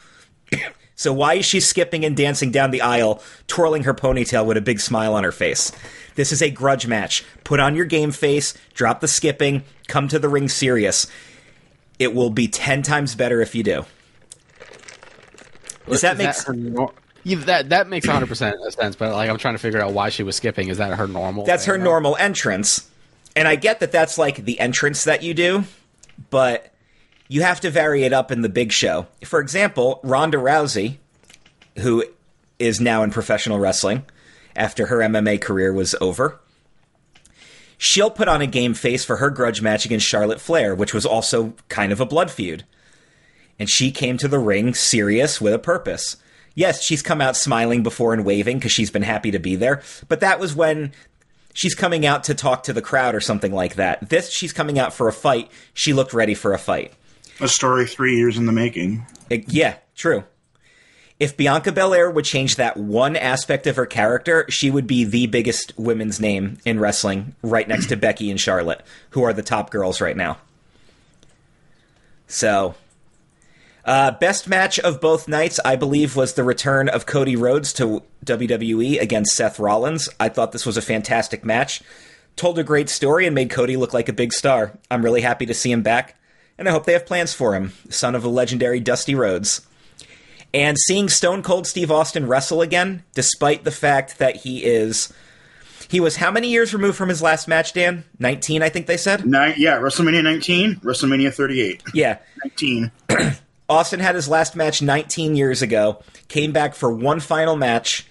So 1.01 1.11
why 1.11 1.33
is 1.33 1.45
she 1.45 1.59
skipping 1.59 2.05
and 2.05 2.15
dancing 2.15 2.51
down 2.51 2.69
the 2.69 2.81
aisle, 2.81 3.23
twirling 3.47 3.85
her 3.85 3.93
ponytail 3.95 4.45
with 4.45 4.55
a 4.55 4.61
big 4.61 4.79
smile 4.79 5.15
on 5.15 5.23
her 5.23 5.31
face? 5.31 5.71
This 6.13 6.31
is 6.31 6.43
a 6.43 6.51
grudge 6.51 6.85
match. 6.85 7.25
Put 7.43 7.59
on 7.59 7.75
your 7.75 7.85
game 7.85 8.11
face, 8.11 8.53
drop 8.75 8.99
the 8.99 9.07
skipping, 9.07 9.63
come 9.87 10.07
to 10.09 10.19
the 10.19 10.29
ring 10.29 10.47
serious. 10.47 11.07
It 11.97 12.13
will 12.13 12.29
be 12.29 12.47
10 12.47 12.83
times 12.83 13.15
better 13.15 13.41
if 13.41 13.55
you 13.55 13.63
do. 13.63 13.85
Does 15.89 16.01
that 16.01 16.19
Is 16.19 16.47
make 16.47 16.55
nor- 16.55 16.93
Yeah, 17.23 17.37
that 17.45 17.69
that 17.69 17.87
makes 17.87 18.05
100 18.05 18.27
percent 18.27 18.55
sense. 18.73 18.95
But 18.95 19.13
like, 19.13 19.27
I'm 19.27 19.39
trying 19.39 19.55
to 19.55 19.59
figure 19.59 19.81
out 19.81 19.93
why 19.93 20.09
she 20.09 20.21
was 20.21 20.35
skipping. 20.35 20.69
Is 20.69 20.77
that 20.77 20.93
her 20.93 21.07
normal? 21.07 21.45
That's 21.45 21.65
thing 21.65 21.73
her 21.73 21.77
normal 21.79 22.15
entrance. 22.17 22.87
And 23.35 23.47
I 23.47 23.55
get 23.55 23.79
that 23.79 23.91
that's 23.91 24.19
like 24.19 24.45
the 24.45 24.59
entrance 24.59 25.05
that 25.05 25.23
you 25.23 25.33
do, 25.33 25.63
but 26.29 26.70
you 27.31 27.43
have 27.43 27.61
to 27.61 27.69
vary 27.69 28.03
it 28.03 28.11
up 28.11 28.29
in 28.29 28.41
the 28.41 28.49
big 28.49 28.73
show. 28.73 29.07
For 29.23 29.39
example, 29.39 30.01
Ronda 30.03 30.37
Rousey, 30.37 30.97
who 31.77 32.03
is 32.59 32.81
now 32.81 33.03
in 33.03 33.09
professional 33.09 33.57
wrestling 33.57 34.03
after 34.53 34.87
her 34.87 34.97
MMA 34.97 35.39
career 35.39 35.71
was 35.71 35.95
over, 36.01 36.41
she'll 37.77 38.11
put 38.11 38.27
on 38.27 38.41
a 38.41 38.47
game 38.47 38.73
face 38.73 39.05
for 39.05 39.15
her 39.15 39.29
grudge 39.29 39.61
match 39.61 39.85
against 39.85 40.05
Charlotte 40.05 40.41
Flair, 40.41 40.75
which 40.75 40.93
was 40.93 41.05
also 41.05 41.53
kind 41.69 41.93
of 41.93 42.01
a 42.01 42.05
blood 42.05 42.29
feud. 42.29 42.65
And 43.57 43.69
she 43.69 43.91
came 43.91 44.17
to 44.17 44.27
the 44.27 44.37
ring 44.37 44.73
serious 44.73 45.39
with 45.39 45.53
a 45.53 45.59
purpose. 45.59 46.17
Yes, 46.53 46.83
she's 46.83 47.01
come 47.01 47.21
out 47.21 47.37
smiling 47.37 47.81
before 47.81 48.13
and 48.13 48.25
waving 48.25 48.57
because 48.57 48.73
she's 48.73 48.91
been 48.91 49.03
happy 49.03 49.31
to 49.31 49.39
be 49.39 49.55
there, 49.55 49.81
but 50.09 50.19
that 50.19 50.41
was 50.41 50.53
when 50.53 50.91
she's 51.53 51.75
coming 51.75 52.05
out 52.05 52.25
to 52.25 52.35
talk 52.35 52.63
to 52.63 52.73
the 52.73 52.81
crowd 52.81 53.15
or 53.15 53.21
something 53.21 53.53
like 53.53 53.75
that. 53.75 54.09
This, 54.09 54.29
she's 54.29 54.51
coming 54.51 54.77
out 54.77 54.91
for 54.91 55.07
a 55.07 55.13
fight. 55.13 55.49
She 55.73 55.93
looked 55.93 56.11
ready 56.11 56.33
for 56.33 56.51
a 56.51 56.59
fight. 56.59 56.91
A 57.39 57.47
story 57.47 57.85
three 57.87 58.17
years 58.17 58.37
in 58.37 58.45
the 58.45 58.51
making. 58.51 59.05
It- 59.29 59.51
yeah, 59.51 59.75
true. 59.95 60.23
If 61.19 61.37
Bianca 61.37 61.71
Belair 61.71 62.09
would 62.09 62.25
change 62.25 62.55
that 62.55 62.77
one 62.77 63.15
aspect 63.15 63.67
of 63.67 63.75
her 63.75 63.85
character, 63.85 64.45
she 64.49 64.71
would 64.71 64.87
be 64.87 65.03
the 65.03 65.27
biggest 65.27 65.71
women's 65.77 66.19
name 66.19 66.57
in 66.65 66.79
wrestling, 66.79 67.35
right 67.43 67.67
next 67.67 67.87
to 67.89 67.95
Becky 67.95 68.31
and 68.31 68.39
Charlotte, 68.39 68.81
who 69.11 69.21
are 69.23 69.31
the 69.33 69.43
top 69.43 69.69
girls 69.69 70.01
right 70.01 70.17
now. 70.17 70.39
So, 72.27 72.75
uh, 73.85 74.11
best 74.11 74.47
match 74.47 74.79
of 74.79 75.01
both 75.01 75.27
nights, 75.27 75.59
I 75.65 75.75
believe, 75.75 76.15
was 76.15 76.33
the 76.33 76.43
return 76.43 76.89
of 76.89 77.05
Cody 77.05 77.35
Rhodes 77.35 77.73
to 77.73 78.01
WWE 78.25 78.99
against 78.99 79.35
Seth 79.35 79.59
Rollins. 79.59 80.07
I 80.19 80.29
thought 80.29 80.51
this 80.53 80.65
was 80.65 80.77
a 80.77 80.81
fantastic 80.81 81.43
match. 81.43 81.81
Told 82.35 82.57
a 82.57 82.63
great 82.63 82.89
story 82.89 83.25
and 83.25 83.35
made 83.35 83.49
Cody 83.49 83.75
look 83.77 83.93
like 83.93 84.09
a 84.09 84.13
big 84.13 84.33
star. 84.33 84.71
I'm 84.89 85.03
really 85.03 85.21
happy 85.21 85.45
to 85.45 85.53
see 85.53 85.71
him 85.71 85.81
back, 85.83 86.15
and 86.61 86.69
I 86.69 86.73
hope 86.73 86.85
they 86.85 86.93
have 86.93 87.07
plans 87.07 87.33
for 87.33 87.55
him, 87.55 87.73
son 87.89 88.13
of 88.13 88.21
the 88.21 88.29
legendary 88.29 88.79
Dusty 88.79 89.15
Rhodes. 89.15 89.65
And 90.53 90.77
seeing 90.77 91.09
Stone 91.09 91.41
Cold 91.41 91.65
Steve 91.65 91.89
Austin 91.89 92.27
wrestle 92.27 92.61
again, 92.61 93.03
despite 93.15 93.63
the 93.63 93.71
fact 93.71 94.19
that 94.19 94.35
he 94.35 94.63
is. 94.63 95.11
He 95.89 95.99
was 95.99 96.17
how 96.17 96.29
many 96.29 96.49
years 96.49 96.71
removed 96.71 96.97
from 96.97 97.09
his 97.09 97.19
last 97.19 97.47
match, 97.47 97.73
Dan? 97.73 98.03
19, 98.19 98.61
I 98.61 98.69
think 98.69 98.85
they 98.85 98.95
said. 98.95 99.25
Nine, 99.25 99.55
yeah, 99.57 99.77
WrestleMania 99.77 100.23
19, 100.23 100.75
WrestleMania 100.83 101.33
38. 101.33 101.81
Yeah. 101.95 102.19
19. 102.45 102.91
Austin 103.67 103.99
had 103.99 104.13
his 104.13 104.29
last 104.29 104.55
match 104.55 104.83
19 104.83 105.35
years 105.35 105.63
ago, 105.63 106.03
came 106.27 106.51
back 106.51 106.75
for 106.75 106.93
one 106.93 107.19
final 107.19 107.55
match. 107.55 108.05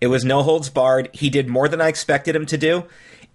It 0.00 0.08
was 0.08 0.24
no 0.24 0.42
holds 0.42 0.70
barred. 0.70 1.08
He 1.12 1.30
did 1.30 1.46
more 1.46 1.68
than 1.68 1.80
I 1.80 1.86
expected 1.86 2.34
him 2.34 2.46
to 2.46 2.58
do, 2.58 2.82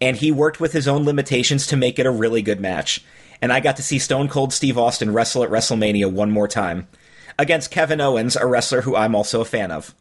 and 0.01 0.17
he 0.17 0.29
worked 0.29 0.59
with 0.59 0.73
his 0.73 0.89
own 0.89 1.05
limitations 1.05 1.67
to 1.67 1.77
make 1.77 1.99
it 1.99 2.05
a 2.05 2.11
really 2.11 2.41
good 2.41 2.59
match. 2.59 3.01
And 3.41 3.53
I 3.53 3.59
got 3.59 3.75
to 3.77 3.83
see 3.83 3.99
Stone 3.99 4.29
Cold 4.29 4.53
Steve 4.53 4.77
Austin 4.77 5.13
wrestle 5.13 5.43
at 5.43 5.49
WrestleMania 5.49 6.11
one 6.11 6.31
more 6.31 6.47
time 6.47 6.87
against 7.37 7.71
Kevin 7.71 8.01
Owens, 8.01 8.35
a 8.35 8.45
wrestler 8.45 8.81
who 8.81 8.95
I'm 8.95 9.15
also 9.15 9.41
a 9.41 9.45
fan 9.45 9.71
of. 9.71 9.93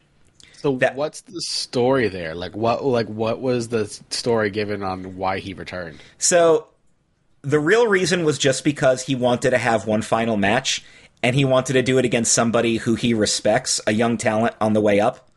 So 0.54 0.76
That- 0.76 0.96
what's 0.96 1.20
the 1.20 1.40
story 1.42 2.08
there? 2.08 2.34
Like 2.34 2.56
what 2.56 2.84
like 2.84 3.06
what 3.08 3.40
was 3.40 3.68
the 3.68 3.86
story 4.10 4.50
given 4.50 4.82
on 4.82 5.16
why 5.16 5.38
he 5.38 5.52
returned? 5.54 5.98
So 6.18 6.68
the 7.42 7.60
real 7.60 7.86
reason 7.86 8.24
was 8.24 8.38
just 8.38 8.64
because 8.64 9.02
he 9.02 9.14
wanted 9.14 9.50
to 9.50 9.58
have 9.58 9.86
one 9.86 10.02
final 10.02 10.36
match 10.36 10.82
and 11.22 11.36
he 11.36 11.44
wanted 11.44 11.74
to 11.74 11.82
do 11.82 11.98
it 11.98 12.04
against 12.04 12.32
somebody 12.32 12.78
who 12.78 12.94
he 12.94 13.14
respects, 13.14 13.80
a 13.86 13.92
young 13.92 14.16
talent 14.16 14.54
on 14.60 14.72
the 14.72 14.80
way 14.80 14.98
up. 14.98 15.28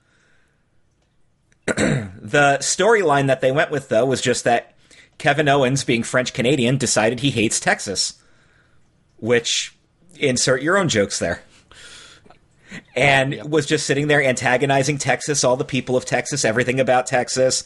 the 1.66 2.58
storyline 2.62 3.28
that 3.28 3.42
they 3.42 3.52
went 3.52 3.70
with 3.72 3.90
though 3.90 4.06
was 4.06 4.22
just 4.22 4.46
that 4.46 4.74
Kevin 5.20 5.48
Owens, 5.48 5.84
being 5.84 6.02
French 6.02 6.34
Canadian, 6.34 6.78
decided 6.78 7.20
he 7.20 7.30
hates 7.30 7.60
Texas. 7.60 8.20
Which 9.18 9.76
insert 10.18 10.64
your 10.64 10.78
own 10.78 10.90
jokes 10.90 11.20
there. 11.20 11.44
And 12.96 13.52
was 13.52 13.66
just 13.66 13.86
sitting 13.86 14.08
there 14.08 14.24
antagonizing 14.24 14.98
Texas, 14.98 15.44
all 15.44 15.58
the 15.58 15.66
people 15.66 15.96
of 15.96 16.06
Texas, 16.06 16.44
everything 16.44 16.80
about 16.80 17.06
Texas 17.06 17.64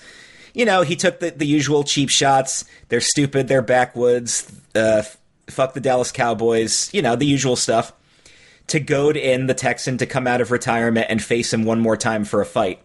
you 0.54 0.66
know, 0.66 0.82
he 0.84 0.96
took 0.96 1.20
the, 1.20 1.32
the 1.32 1.46
usual 1.46 1.84
cheap 1.84 2.10
shots. 2.10 2.66
They're 2.90 3.02
stupid. 3.02 3.48
They're 3.48 3.62
backwoods. 3.62 4.52
Uh, 4.76 5.04
fuck 5.48 5.74
the 5.74 5.80
Dallas 5.80 6.12
Cowboys. 6.12 6.94
You 6.94 7.02
know, 7.02 7.16
the 7.16 7.26
usual 7.26 7.56
stuff. 7.56 7.94
To 8.68 8.80
goad 8.80 9.18
in 9.18 9.48
the 9.48 9.54
Texan 9.54 9.98
to 9.98 10.06
come 10.06 10.26
out 10.26 10.42
of 10.42 10.52
retirement 10.52 11.08
and 11.10 11.22
face 11.22 11.54
him 11.54 11.66
one 11.66 11.80
more 11.80 11.98
time 11.98 12.24
for 12.24 12.40
a 12.40 12.46
fight. 12.46 12.82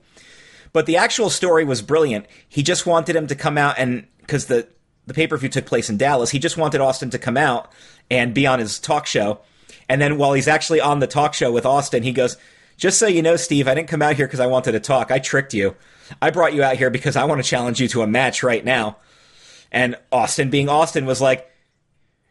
But 0.73 0.87
the 0.87 0.97
actual 0.97 1.31
story 1.31 1.65
was 1.65 1.83
brilliant. 1.83 2.27
He 2.49 2.63
just 2.63 2.85
wanted 2.85 3.15
him 3.15 3.27
to 3.29 3.35
come 3.35 3.57
out 3.57 3.79
and 3.79 4.07
because 4.29 4.45
the 4.47 4.69
the 5.07 5.15
pay 5.15 5.27
per 5.27 5.39
view 5.39 5.49
took 5.49 5.65
place 5.65 5.89
in 5.89 5.97
Dallas, 5.97 6.31
he 6.31 6.39
just 6.39 6.59
wanted 6.59 6.83
Austin 6.83 7.09
to 7.11 7.19
come 7.19 7.39
out 7.39 7.73
and 8.11 8.35
be 8.35 8.47
on 8.47 8.59
his 8.59 8.79
talk 8.79 9.07
show. 9.07 9.41
And 9.89 10.03
then 10.03 10.19
while 10.19 10.35
he's 10.35 10.47
actually 10.47 10.83
on 10.83 11.01
the 11.01 11.07
talk 11.07 11.33
show 11.33 11.51
with 11.51 11.65
Austin, 11.65 12.03
he 12.03 12.13
goes, 12.13 12.37
"Just 12.77 12.99
so 12.99 13.07
you 13.07 13.23
know, 13.23 13.37
Steve, 13.37 13.67
I 13.67 13.75
didn't 13.75 13.89
come 13.89 14.03
out 14.03 14.17
here 14.17 14.27
because 14.27 14.39
I 14.41 14.47
wanted 14.47 14.73
to 14.73 14.81
talk. 14.81 15.11
I 15.11 15.19
tricked 15.19 15.55
you. 15.55 15.75
I 16.21 16.29
brought 16.31 16.53
you 16.53 16.63
out 16.63 16.77
here 16.77 16.91
because 16.91 17.17
I 17.17 17.25
want 17.25 17.43
to 17.43 17.49
challenge 17.49 17.81
you 17.81 17.89
to 17.89 18.03
a 18.03 18.07
match 18.07 18.43
right 18.43 18.63
now." 18.65 18.99
And 19.73 19.97
Austin, 20.13 20.51
being 20.51 20.69
Austin, 20.69 21.07
was 21.07 21.23
like, 21.23 21.51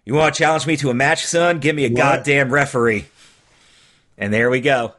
"You 0.05 0.13
want 0.13 0.35
to 0.35 0.39
challenge 0.43 0.67
me 0.67 0.77
to 0.77 0.91
a 0.91 0.93
match, 0.93 1.25
son? 1.25 1.57
Give 1.59 1.75
me 1.75 1.85
a 1.85 1.89
What? 1.89 1.97
goddamn 1.97 2.51
referee." 2.51 3.05
And 4.19 4.31
there 4.31 4.51
we 4.51 4.61
go. 4.61 4.93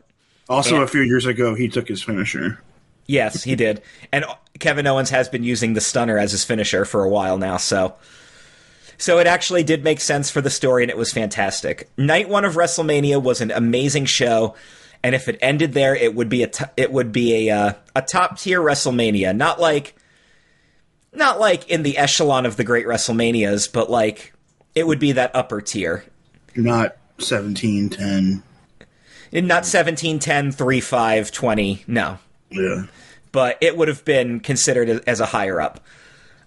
Also, 0.49 0.79
Yeah. 0.79 0.83
a 0.83 0.87
few 0.89 1.03
years 1.03 1.27
ago, 1.27 1.55
he 1.55 1.69
took 1.69 1.87
his 1.87 2.03
finisher. 2.03 2.59
Yes, 3.09 3.43
he 3.43 3.57
did. 3.57 3.83
And 4.13 4.25
Kevin 4.61 4.87
Owens 4.87 5.11
has 5.11 5.29
been 5.29 5.43
using 5.43 5.73
the 5.73 5.81
stunner 5.81 6.19
as 6.19 6.31
his 6.31 6.45
finisher 6.45 6.85
for 6.85 7.03
a 7.03 7.09
while 7.09 7.39
now, 7.39 7.57
so 7.57 7.97
so 8.99 9.19
it 9.19 9.27
actually 9.27 9.63
did 9.63 9.85
make 9.85 10.01
sense 10.01 10.29
for 10.29 10.41
the 10.41 10.51
story 10.51 10.83
and 10.83 10.91
it 10.91 10.97
was 10.99 11.13
fantastic. 11.13 11.89
Night 11.97 12.29
1 12.29 12.45
of 12.45 12.55
WrestleMania 12.55 13.23
was 13.23 13.41
an 13.41 13.53
amazing 13.53 14.07
show, 14.07 14.57
and 15.05 15.15
if 15.15 15.29
it 15.29 15.39
ended 15.41 15.73
there, 15.73 15.95
it 15.95 16.15
would 16.15 16.29
be 16.29 16.43
a 16.43 16.49
t- 16.49 16.65
it 16.77 16.93
would 16.93 17.13
be 17.13 17.49
a 17.49 17.57
uh, 17.57 17.73
a 17.97 18.03
top 18.03 18.39
tier 18.39 18.61
WrestleMania, 18.61 19.35
not 19.35 19.61
like 19.61 19.95
not 21.15 21.41
like 21.41 21.69
in 21.71 21.83
the 21.83 21.97
echelon 21.97 22.45
of 22.45 22.57
the 22.57 22.65
great 22.65 22.87
WrestleManias, 22.87 23.73
but 23.73 23.89
like 23.89 24.35
it 24.75 24.87
would 24.87 24.99
be 24.99 25.13
that 25.13 25.35
upper 25.35 25.61
tier. 25.61 26.05
Not 26.55 26.97
17, 27.19 27.91
10. 27.91 28.43
Not 29.33 29.65
17 29.65 30.19
10 30.19 30.53
3 30.53 30.81
5 30.81 31.31
20. 31.31 31.85
No. 31.87 32.19
Yeah. 32.51 32.85
but 33.33 33.59
it 33.61 33.77
would 33.77 33.89
have 33.89 34.05
been 34.05 34.41
considered 34.41 35.03
as- 35.07 35.21
a 35.21 35.27
higher 35.27 35.61
up. 35.61 35.81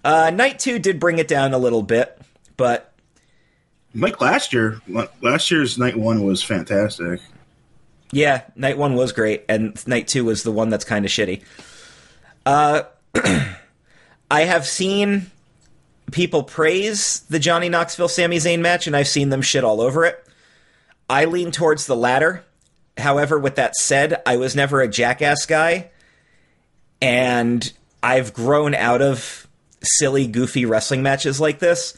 Uh, 0.04 0.30
night 0.34 0.58
two 0.58 0.78
did 0.78 0.98
bring 0.98 1.18
it 1.18 1.28
down 1.28 1.54
a 1.54 1.58
little 1.58 1.82
bit, 1.82 2.20
but 2.56 2.92
Like 3.94 4.20
last 4.20 4.52
year, 4.52 4.80
last 5.20 5.50
year's 5.50 5.78
night 5.78 5.96
one 5.96 6.24
was 6.24 6.42
fantastic. 6.42 7.20
yeah, 8.10 8.42
night 8.56 8.76
one 8.78 8.94
was 8.94 9.12
great, 9.12 9.44
and 9.48 9.74
night 9.86 10.08
two 10.08 10.24
was 10.24 10.42
the 10.42 10.50
one 10.52 10.70
that's 10.70 10.84
kind 10.84 11.04
of 11.04 11.10
shitty. 11.10 11.42
Uh, 12.44 12.82
I 14.30 14.40
have 14.44 14.66
seen 14.66 15.30
people 16.10 16.42
praise 16.42 17.20
the 17.30 17.38
Johnny 17.38 17.68
Knoxville 17.68 18.08
Sami 18.08 18.38
Zayn 18.38 18.60
match, 18.60 18.86
and 18.88 18.96
I've 18.96 19.06
seen 19.08 19.28
them 19.28 19.42
shit 19.42 19.62
all 19.62 19.80
over 19.80 20.04
it. 20.04 20.26
I 21.08 21.26
lean 21.26 21.52
towards 21.52 21.86
the 21.86 21.94
latter. 21.96 22.44
However, 22.98 23.38
with 23.38 23.54
that 23.56 23.76
said, 23.76 24.20
I 24.26 24.36
was 24.36 24.56
never 24.56 24.80
a 24.80 24.88
jackass 24.88 25.46
guy, 25.46 25.90
and 27.02 27.72
I've 28.02 28.32
grown 28.32 28.74
out 28.74 29.02
of 29.02 29.48
silly, 29.82 30.26
goofy 30.28 30.64
wrestling 30.64 31.02
matches 31.02 31.40
like 31.40 31.58
this. 31.58 31.94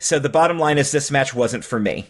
So 0.00 0.18
the 0.18 0.28
bottom 0.28 0.58
line 0.58 0.78
is 0.78 0.90
this 0.90 1.10
match 1.10 1.32
wasn't 1.32 1.64
for 1.64 1.78
me. 1.78 2.08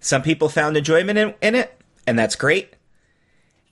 Some 0.00 0.22
people 0.22 0.48
found 0.48 0.76
enjoyment 0.76 1.18
in, 1.18 1.34
in 1.42 1.54
it, 1.54 1.78
and 2.06 2.18
that's 2.18 2.36
great. 2.36 2.74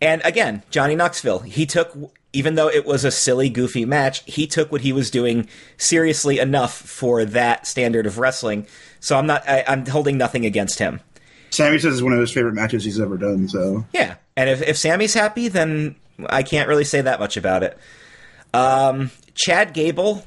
And 0.01 0.21
again, 0.25 0.63
Johnny 0.71 0.95
Knoxville, 0.95 1.41
he 1.41 1.65
took, 1.65 1.97
even 2.35 2.55
though 2.55 2.69
it 2.69 2.85
was 2.85 3.05
a 3.05 3.11
silly, 3.11 3.49
goofy 3.49 3.87
match, 3.87 4.23
he 4.27 4.47
took 4.47 4.71
what 4.71 4.83
he 4.83 4.93
was 4.93 5.11
doing 5.11 5.49
seriously 5.79 6.39
enough 6.39 6.75
for 6.75 7.25
that 7.25 7.67
standard 7.67 8.07
of 8.07 8.19
wrestling. 8.19 8.67
So 9.01 9.19
I'm 9.19 9.27
not, 9.27 9.49
I, 9.49 9.65
I'm 9.67 9.87
holding 9.87 10.19
nothing 10.19 10.45
against 10.45 10.79
him. 10.79 11.01
Sami 11.51 11.79
says 11.79 11.95
it's 11.95 12.03
one 12.03 12.13
of 12.13 12.21
his 12.21 12.31
favorite 12.31 12.55
matches 12.55 12.85
he's 12.85 13.01
ever 13.01 13.17
done. 13.17 13.49
So 13.49 13.87
Yeah, 13.95 14.17
and 14.37 14.51
if, 14.51 14.61
if 14.61 14.77
Sami's 14.77 15.15
happy, 15.15 15.49
then 15.49 15.97
I 16.27 16.43
can't 16.43 16.69
really 16.69 16.85
say 16.85 17.01
that 17.01 17.21
much 17.21 17.37
about 17.37 17.63
it. 17.63 17.79
Um, 18.53 19.11
Chad 19.35 19.73
Gable 19.73 20.25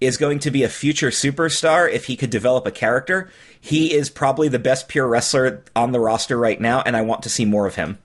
is 0.00 0.16
going 0.16 0.38
to 0.40 0.50
be 0.50 0.62
a 0.62 0.68
future 0.68 1.10
superstar 1.10 1.90
if 1.90 2.04
he 2.04 2.16
could 2.16 2.30
develop 2.30 2.66
a 2.66 2.70
character. 2.70 3.30
He 3.60 3.92
is 3.94 4.10
probably 4.10 4.48
the 4.48 4.58
best 4.58 4.88
pure 4.88 5.08
wrestler 5.08 5.64
on 5.74 5.92
the 5.92 6.00
roster 6.00 6.36
right 6.36 6.60
now, 6.60 6.82
and 6.84 6.96
I 6.96 7.02
want 7.02 7.22
to 7.22 7.30
see 7.30 7.44
more 7.44 7.66
of 7.66 7.76
him. 7.76 7.98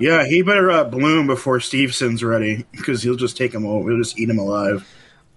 yeah, 0.00 0.26
he 0.26 0.42
better 0.42 0.70
uh, 0.70 0.84
bloom 0.84 1.26
before 1.26 1.58
Steveson's 1.58 2.22
ready 2.22 2.66
because 2.72 3.02
he'll 3.02 3.16
just 3.16 3.36
take 3.36 3.54
him 3.54 3.64
over. 3.64 3.90
He'll 3.90 4.02
just 4.02 4.18
eat 4.18 4.28
him 4.28 4.38
alive. 4.38 4.86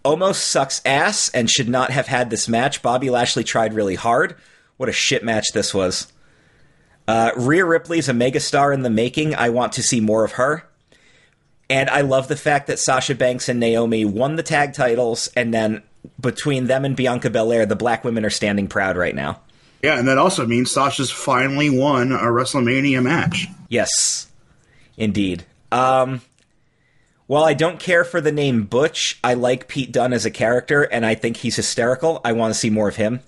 Omos 0.04 0.36
sucks 0.36 0.82
ass 0.86 1.30
and 1.30 1.50
should 1.50 1.70
not 1.70 1.92
have 1.92 2.08
had 2.08 2.30
this 2.30 2.48
match. 2.48 2.82
Bobby 2.82 3.10
Lashley 3.10 3.44
tried 3.44 3.74
really 3.74 3.96
hard. 3.96 4.36
What 4.78 4.90
a 4.90 4.94
shit 4.94 5.24
match 5.24 5.46
this 5.54 5.74
was. 5.74 6.12
Uh, 7.08 7.32
Rhea 7.36 7.66
Ripley's 7.66 8.10
a 8.10 8.14
megastar 8.14 8.74
in 8.74 8.82
the 8.82 8.90
making. 8.90 9.36
I 9.36 9.50
want 9.50 9.74
to 9.74 9.84
see 9.84 10.00
more 10.00 10.24
of 10.24 10.34
her. 10.34 10.64
And 11.70 11.90
I 11.90 12.02
love 12.02 12.28
the 12.28 12.36
fact 12.36 12.68
that 12.68 12.80
Sasha 12.80 13.16
Banks 13.16 13.50
and 13.50 13.60
Naomi 13.60 14.06
won 14.06 14.36
the 14.36 14.44
tag 14.44 14.74
titles, 14.74 15.30
and 15.36 15.54
then 15.54 15.82
between 16.20 16.68
them 16.68 16.86
and 16.86 16.96
Bianca 16.96 17.30
Belair, 17.30 17.66
the 17.66 17.76
black 17.76 18.04
women 18.04 18.24
are 18.26 18.30
standing 18.30 18.68
proud 18.68 18.98
right 18.98 19.16
now. 19.16 19.42
Yeah, 19.82 19.98
and 19.98 20.08
that 20.08 20.18
also 20.18 20.46
means 20.46 20.72
Sasha's 20.72 21.12
finally 21.12 21.70
won 21.70 22.12
a 22.12 22.18
WrestleMania 22.18 23.04
match. 23.04 23.48
Yes, 23.70 24.28
indeed. 24.98 25.46
Um, 25.72 26.22
while 27.28 27.44
I 27.44 27.54
don't 27.54 27.80
care 27.80 28.04
for 28.04 28.22
the 28.22 28.32
name 28.32 28.64
Butch, 28.64 29.20
I 29.24 29.34
like 29.34 29.68
Pete 29.68 29.92
Dunne 29.92 30.14
as 30.14 30.26
a 30.26 30.32
character, 30.32 30.84
and 30.84 31.06
I 31.06 31.16
think 31.16 31.38
he's 31.38 31.56
hysterical. 31.56 32.22
I 32.24 32.34
want 32.34 32.54
to 32.54 32.60
see 32.60 32.70
more 32.70 32.88
of 32.88 32.96
him. 32.96 33.22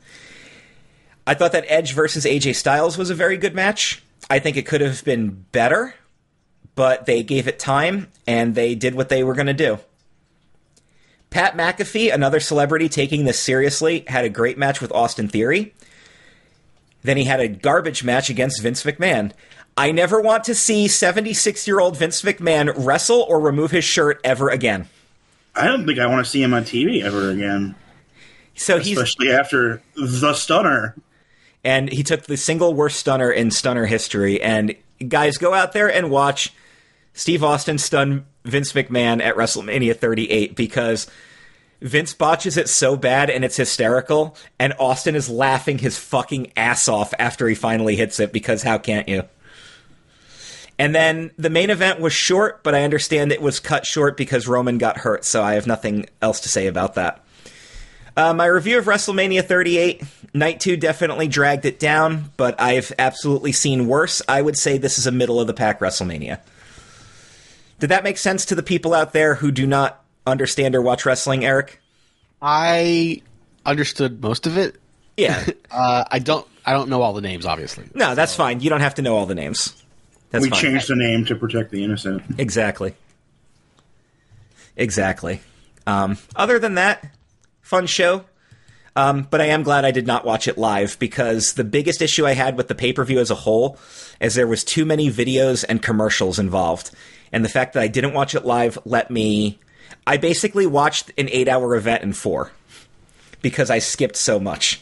I 1.28 1.34
thought 1.34 1.52
that 1.52 1.66
Edge 1.68 1.94
versus 1.94 2.24
AJ 2.24 2.56
Styles 2.56 2.98
was 2.98 3.10
a 3.10 3.16
very 3.16 3.36
good 3.36 3.54
match. 3.54 4.02
I 4.30 4.40
think 4.40 4.56
it 4.56 4.66
could 4.66 4.80
have 4.80 5.04
been 5.04 5.46
better, 5.52 5.94
but 6.74 7.06
they 7.06 7.22
gave 7.22 7.50
it 7.50 7.60
time 7.60 8.08
and 8.26 8.56
they 8.56 8.76
did 8.76 8.96
what 8.96 9.10
they 9.10 9.26
were 9.26 9.34
going 9.34 9.48
to 9.48 9.54
do. 9.54 9.78
Pat 11.30 11.58
McAfee, 11.58 12.14
another 12.14 12.40
celebrity 12.40 12.88
taking 12.88 13.26
this 13.26 13.38
seriously, 13.38 14.06
had 14.08 14.24
a 14.24 14.30
great 14.30 14.58
match 14.58 14.80
with 14.80 14.90
Austin 14.94 15.28
Theory. 15.28 15.74
Then 17.04 17.18
he 17.18 17.26
had 17.26 17.42
a 17.42 17.50
garbage 17.50 18.06
match 18.06 18.30
against 18.30 18.64
Vince 18.64 18.84
McMahon. 18.84 19.34
I 19.76 19.92
never 19.92 20.22
want 20.22 20.46
to 20.46 20.56
see 20.56 20.88
76 20.88 21.68
year 21.68 21.82
old 21.82 21.98
Vince 21.98 22.22
McMahon 22.22 22.74
wrestle 22.78 23.26
or 23.28 23.42
remove 23.42 23.72
his 23.72 23.84
shirt 23.84 24.22
ever 24.24 24.50
again. 24.50 24.88
I 25.56 25.66
don't 25.66 25.86
think 25.86 26.00
I 26.00 26.08
want 26.08 26.26
to 26.26 26.32
see 26.32 26.42
him 26.42 26.54
on 26.54 26.64
TV 26.64 27.04
ever 27.04 27.30
again, 27.30 27.76
So 28.56 28.80
he's 28.80 28.98
especially 28.98 29.34
after 29.34 29.82
the 29.96 30.34
stunner. 30.34 30.96
And 31.68 31.92
he 31.92 32.02
took 32.02 32.24
the 32.24 32.38
single 32.38 32.74
worst 32.74 32.98
stunner 32.98 33.30
in 33.30 33.52
stunner 33.52 33.86
history. 33.88 34.42
And 34.42 34.74
guys, 35.06 35.38
go 35.38 35.54
out 35.54 35.74
there 35.74 35.94
and 35.94 36.10
watch 36.10 36.54
Steve 37.12 37.44
Austin 37.44 37.78
stun 37.78 38.26
Vince 38.46 38.72
McMahon 38.72 39.22
at 39.22 39.36
WrestleMania 39.36 39.94
38 39.94 40.56
because 40.56 41.08
Vince 41.82 42.14
botches 42.14 42.56
it 42.56 42.70
so 42.70 42.96
bad 42.96 43.30
and 43.30 43.44
it's 43.44 43.58
hysterical, 43.58 44.38
and 44.58 44.76
Austin 44.80 45.14
is 45.14 45.30
laughing 45.30 45.80
his 45.80 45.98
fucking 45.98 46.54
ass 46.56 46.88
off 46.88 47.14
after 47.20 47.50
he 47.50 47.54
finally 47.54 47.98
hits 47.98 48.22
it 48.22 48.32
because 48.32 48.64
how 48.64 48.78
can't 48.78 49.10
you? 49.10 49.24
And 50.80 50.96
then 50.96 51.32
the 51.38 51.50
main 51.50 51.70
event 51.70 52.00
was 52.00 52.14
short, 52.14 52.64
but 52.64 52.76
I 52.76 52.86
understand 52.86 53.34
it 53.34 53.42
was 53.42 53.60
cut 53.60 53.86
short 53.86 54.16
because 54.16 54.48
Roman 54.48 54.78
got 54.78 55.00
hurt, 55.00 55.26
so 55.26 55.44
I 55.44 55.56
have 55.56 55.68
nothing 55.68 56.06
else 56.22 56.40
to 56.42 56.50
say 56.50 56.68
about 56.68 56.94
that. 56.94 57.26
Uh, 58.18 58.34
my 58.34 58.48
review 58.48 58.80
of 58.80 58.86
WrestleMania 58.86 59.46
38, 59.46 60.02
Night 60.34 60.60
2 60.60 60.76
definitely 60.76 61.28
dragged 61.28 61.66
it 61.66 61.80
down, 61.80 62.32
but 62.36 62.60
I've 62.60 62.92
absolutely 62.98 63.52
seen 63.52 63.88
worse. 63.88 64.24
I 64.28 64.42
would 64.42 64.58
say 64.58 64.80
this 64.80 64.98
is 64.98 65.06
a 65.06 65.12
middle 65.12 65.40
of 65.40 65.46
the 65.46 65.54
pack 65.54 65.80
WrestleMania. 65.80 66.40
Did 67.80 67.92
that 67.92 68.04
make 68.04 68.18
sense 68.18 68.46
to 68.46 68.56
the 68.56 68.64
people 68.64 68.96
out 68.96 69.14
there 69.14 69.36
who 69.36 69.52
do 69.52 69.68
not 69.68 70.04
understand 70.26 70.74
or 70.76 70.82
watch 70.82 71.06
wrestling, 71.06 71.46
Eric? 71.46 71.80
I 72.42 73.22
understood 73.68 74.20
most 74.22 74.48
of 74.48 74.58
it. 74.58 74.76
Yeah. 75.16 75.46
Uh, 75.70 76.06
I 76.10 76.20
don't. 76.20 76.48
I 76.66 76.72
don't 76.72 76.88
know 76.90 77.02
all 77.02 77.12
the 77.12 77.20
names, 77.22 77.46
obviously. 77.46 77.90
no, 77.94 78.16
that's 78.16 78.34
fine. 78.34 78.62
You 78.62 78.70
don't 78.70 78.80
have 78.80 78.96
to 78.96 79.02
know 79.02 79.18
all 79.18 79.26
the 79.26 79.36
names. 79.36 79.76
That's 80.32 80.42
we 80.42 80.50
fine. 80.50 80.60
changed 80.62 80.88
the 80.88 80.96
name 80.96 81.26
to 81.26 81.36
protect 81.36 81.72
the 81.72 81.84
innocent. 81.84 82.24
Exactly. 82.38 82.96
Exactly. 84.78 85.42
Um, 85.86 86.18
other 86.38 86.58
than 86.58 86.76
that, 86.76 87.04
fun 87.68 87.86
show. 87.86 88.24
Um, 88.96 89.28
but 89.30 89.42
I 89.42 89.48
am 89.48 89.62
glad 89.62 89.86
I 89.86 89.92
did 89.92 90.08
not 90.08 90.26
watch 90.26 90.48
it 90.48 90.58
live 90.58 90.98
because 90.98 91.54
the 91.54 91.64
biggest 91.64 92.02
issue 92.02 92.26
I 92.26 92.34
had 92.34 92.58
with 92.58 92.68
the 92.68 92.74
pay 92.74 92.94
per 92.94 93.04
view 93.04 93.20
as 93.20 93.30
a 93.30 93.36
whole 93.36 93.78
is 94.20 94.34
there 94.34 94.48
was 94.48 94.64
too 94.64 94.86
many 94.86 95.12
videos 95.12 95.64
and 95.68 95.82
commercials 95.82 96.40
involved, 96.40 96.90
and 97.32 97.46
the 97.46 97.50
fact 97.50 97.74
that 97.74 97.84
I 97.84 97.88
didn't 97.88 98.14
watch 98.14 98.34
it 98.34 98.46
live 98.46 98.80
let 98.86 99.12
me. 99.12 99.60
I 100.08 100.18
basically 100.18 100.66
watched 100.66 101.12
an 101.18 101.30
eight 101.32 101.48
hour 101.48 101.76
event 101.76 102.02
in 102.04 102.14
four 102.14 102.52
because 103.42 103.70
I 103.70 103.80
skipped 103.80 104.16
so 104.16 104.40
much. 104.40 104.82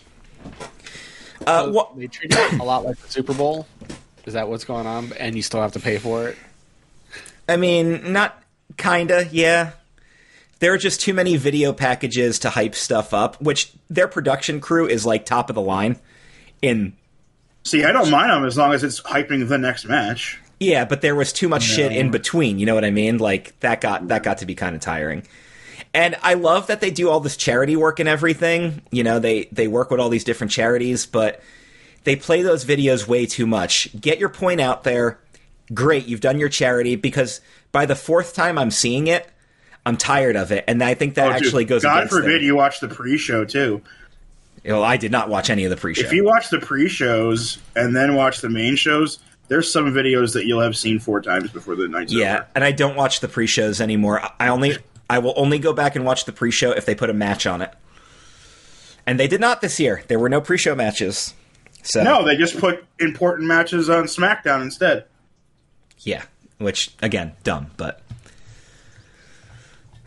Uh, 1.45 1.69
what, 1.71 1.97
They 1.97 2.07
treat 2.07 2.31
it 2.33 2.59
a 2.59 2.63
lot 2.63 2.85
like 2.85 2.97
the 2.97 3.09
Super 3.09 3.33
Bowl. 3.33 3.67
Is 4.25 4.33
that 4.33 4.47
what's 4.47 4.63
going 4.63 4.87
on? 4.87 5.11
And 5.19 5.35
you 5.35 5.41
still 5.41 5.61
have 5.61 5.73
to 5.73 5.79
pay 5.79 5.97
for 5.97 6.29
it. 6.29 6.37
I 7.49 7.57
mean, 7.57 8.13
not 8.13 8.41
kinda, 8.77 9.27
yeah. 9.31 9.71
There 10.59 10.73
are 10.73 10.77
just 10.77 11.01
too 11.01 11.13
many 11.13 11.35
video 11.37 11.73
packages 11.73 12.39
to 12.39 12.49
hype 12.49 12.75
stuff 12.75 13.13
up, 13.13 13.41
which 13.41 13.73
their 13.89 14.07
production 14.07 14.61
crew 14.61 14.87
is 14.87 15.05
like 15.05 15.25
top 15.25 15.49
of 15.49 15.55
the 15.55 15.61
line. 15.61 15.99
In 16.61 16.93
See, 17.63 17.83
I 17.83 17.91
don't 17.91 18.09
mind 18.09 18.31
them 18.31 18.45
as 18.45 18.57
long 18.57 18.73
as 18.73 18.83
it's 18.83 19.01
hyping 19.01 19.47
the 19.49 19.57
next 19.57 19.85
match. 19.85 20.39
yeah, 20.59 20.85
but 20.85 21.01
there 21.01 21.15
was 21.15 21.33
too 21.33 21.49
much 21.49 21.63
shit 21.63 21.91
in 21.91 22.11
between. 22.11 22.59
You 22.59 22.65
know 22.65 22.75
what 22.75 22.85
I 22.85 22.91
mean? 22.91 23.17
Like 23.17 23.59
that 23.59 23.81
got 23.81 24.07
that 24.07 24.23
got 24.23 24.37
to 24.39 24.45
be 24.45 24.55
kind 24.55 24.75
of 24.75 24.81
tiring. 24.81 25.23
And 25.93 26.15
I 26.23 26.35
love 26.35 26.67
that 26.67 26.81
they 26.81 26.91
do 26.91 27.09
all 27.09 27.19
this 27.19 27.37
charity 27.37 27.75
work 27.75 27.99
and 27.99 28.07
everything. 28.07 28.81
You 28.91 29.03
know, 29.03 29.19
they 29.19 29.45
they 29.51 29.67
work 29.67 29.91
with 29.91 29.99
all 29.99 30.09
these 30.09 30.23
different 30.23 30.51
charities, 30.51 31.05
but 31.05 31.41
they 32.03 32.15
play 32.15 32.41
those 32.43 32.63
videos 32.65 33.07
way 33.07 33.25
too 33.25 33.45
much. 33.47 33.89
Get 33.99 34.19
your 34.19 34.29
point 34.29 34.61
out 34.61 34.83
there. 34.83 35.19
Great, 35.73 36.05
you've 36.05 36.21
done 36.21 36.37
your 36.39 36.49
charity 36.49 36.95
because 36.95 37.41
by 37.71 37.85
the 37.85 37.95
fourth 37.95 38.35
time 38.35 38.57
I'm 38.57 38.71
seeing 38.71 39.07
it, 39.07 39.27
I'm 39.85 39.97
tired 39.97 40.35
of 40.35 40.51
it, 40.51 40.63
and 40.67 40.83
I 40.83 40.93
think 40.95 41.15
that 41.15 41.27
Oh, 41.27 41.33
dude, 41.33 41.43
actually 41.45 41.65
goes. 41.65 41.83
God 41.83 42.09
forbid 42.09 42.29
their- 42.29 42.41
you 42.41 42.55
watch 42.55 42.79
the 42.79 42.87
pre-show 42.87 43.45
too. 43.45 43.81
Well, 44.65 44.83
I 44.83 44.97
did 44.97 45.11
not 45.11 45.29
watch 45.29 45.51
any 45.51 45.63
of 45.65 45.69
the 45.69 45.77
pre-show. 45.77 46.05
If 46.05 46.11
you 46.11 46.25
watch 46.25 46.49
the 46.49 46.59
pre-shows 46.59 47.59
and 47.75 47.95
then 47.95 48.15
watch 48.15 48.41
the 48.41 48.49
main 48.49 48.75
shows, 48.75 49.19
there's 49.47 49.71
some 49.71 49.93
videos 49.93 50.33
that 50.33 50.47
you'll 50.47 50.61
have 50.61 50.75
seen 50.75 50.97
four 50.99 51.21
times 51.21 51.51
before 51.51 51.75
the 51.75 51.87
night's 51.87 52.11
yeah, 52.11 52.33
over. 52.37 52.47
and 52.55 52.63
I 52.63 52.71
don't 52.71 52.95
watch 52.95 53.19
the 53.19 53.27
pre-shows 53.27 53.79
anymore. 53.79 54.21
I 54.39 54.47
only 54.47 54.77
I 55.07 55.19
will 55.19 55.35
only 55.37 55.59
go 55.59 55.71
back 55.71 55.95
and 55.95 56.03
watch 56.03 56.25
the 56.25 56.31
pre-show 56.31 56.71
if 56.71 56.83
they 56.87 56.95
put 56.95 57.11
a 57.11 57.13
match 57.13 57.45
on 57.45 57.61
it. 57.61 57.71
And 59.05 59.19
they 59.19 59.27
did 59.27 59.39
not 59.39 59.61
this 59.61 59.79
year. 59.79 60.01
There 60.07 60.17
were 60.17 60.29
no 60.29 60.41
pre-show 60.41 60.73
matches. 60.73 61.35
So 61.83 62.01
No, 62.01 62.25
they 62.25 62.35
just 62.35 62.57
put 62.59 62.83
important 62.99 63.47
matches 63.47 63.87
on 63.87 64.05
SmackDown 64.05 64.63
instead. 64.63 65.05
yeah, 65.99 66.23
which 66.57 66.89
again, 67.03 67.33
dumb, 67.43 67.67
but 67.77 68.01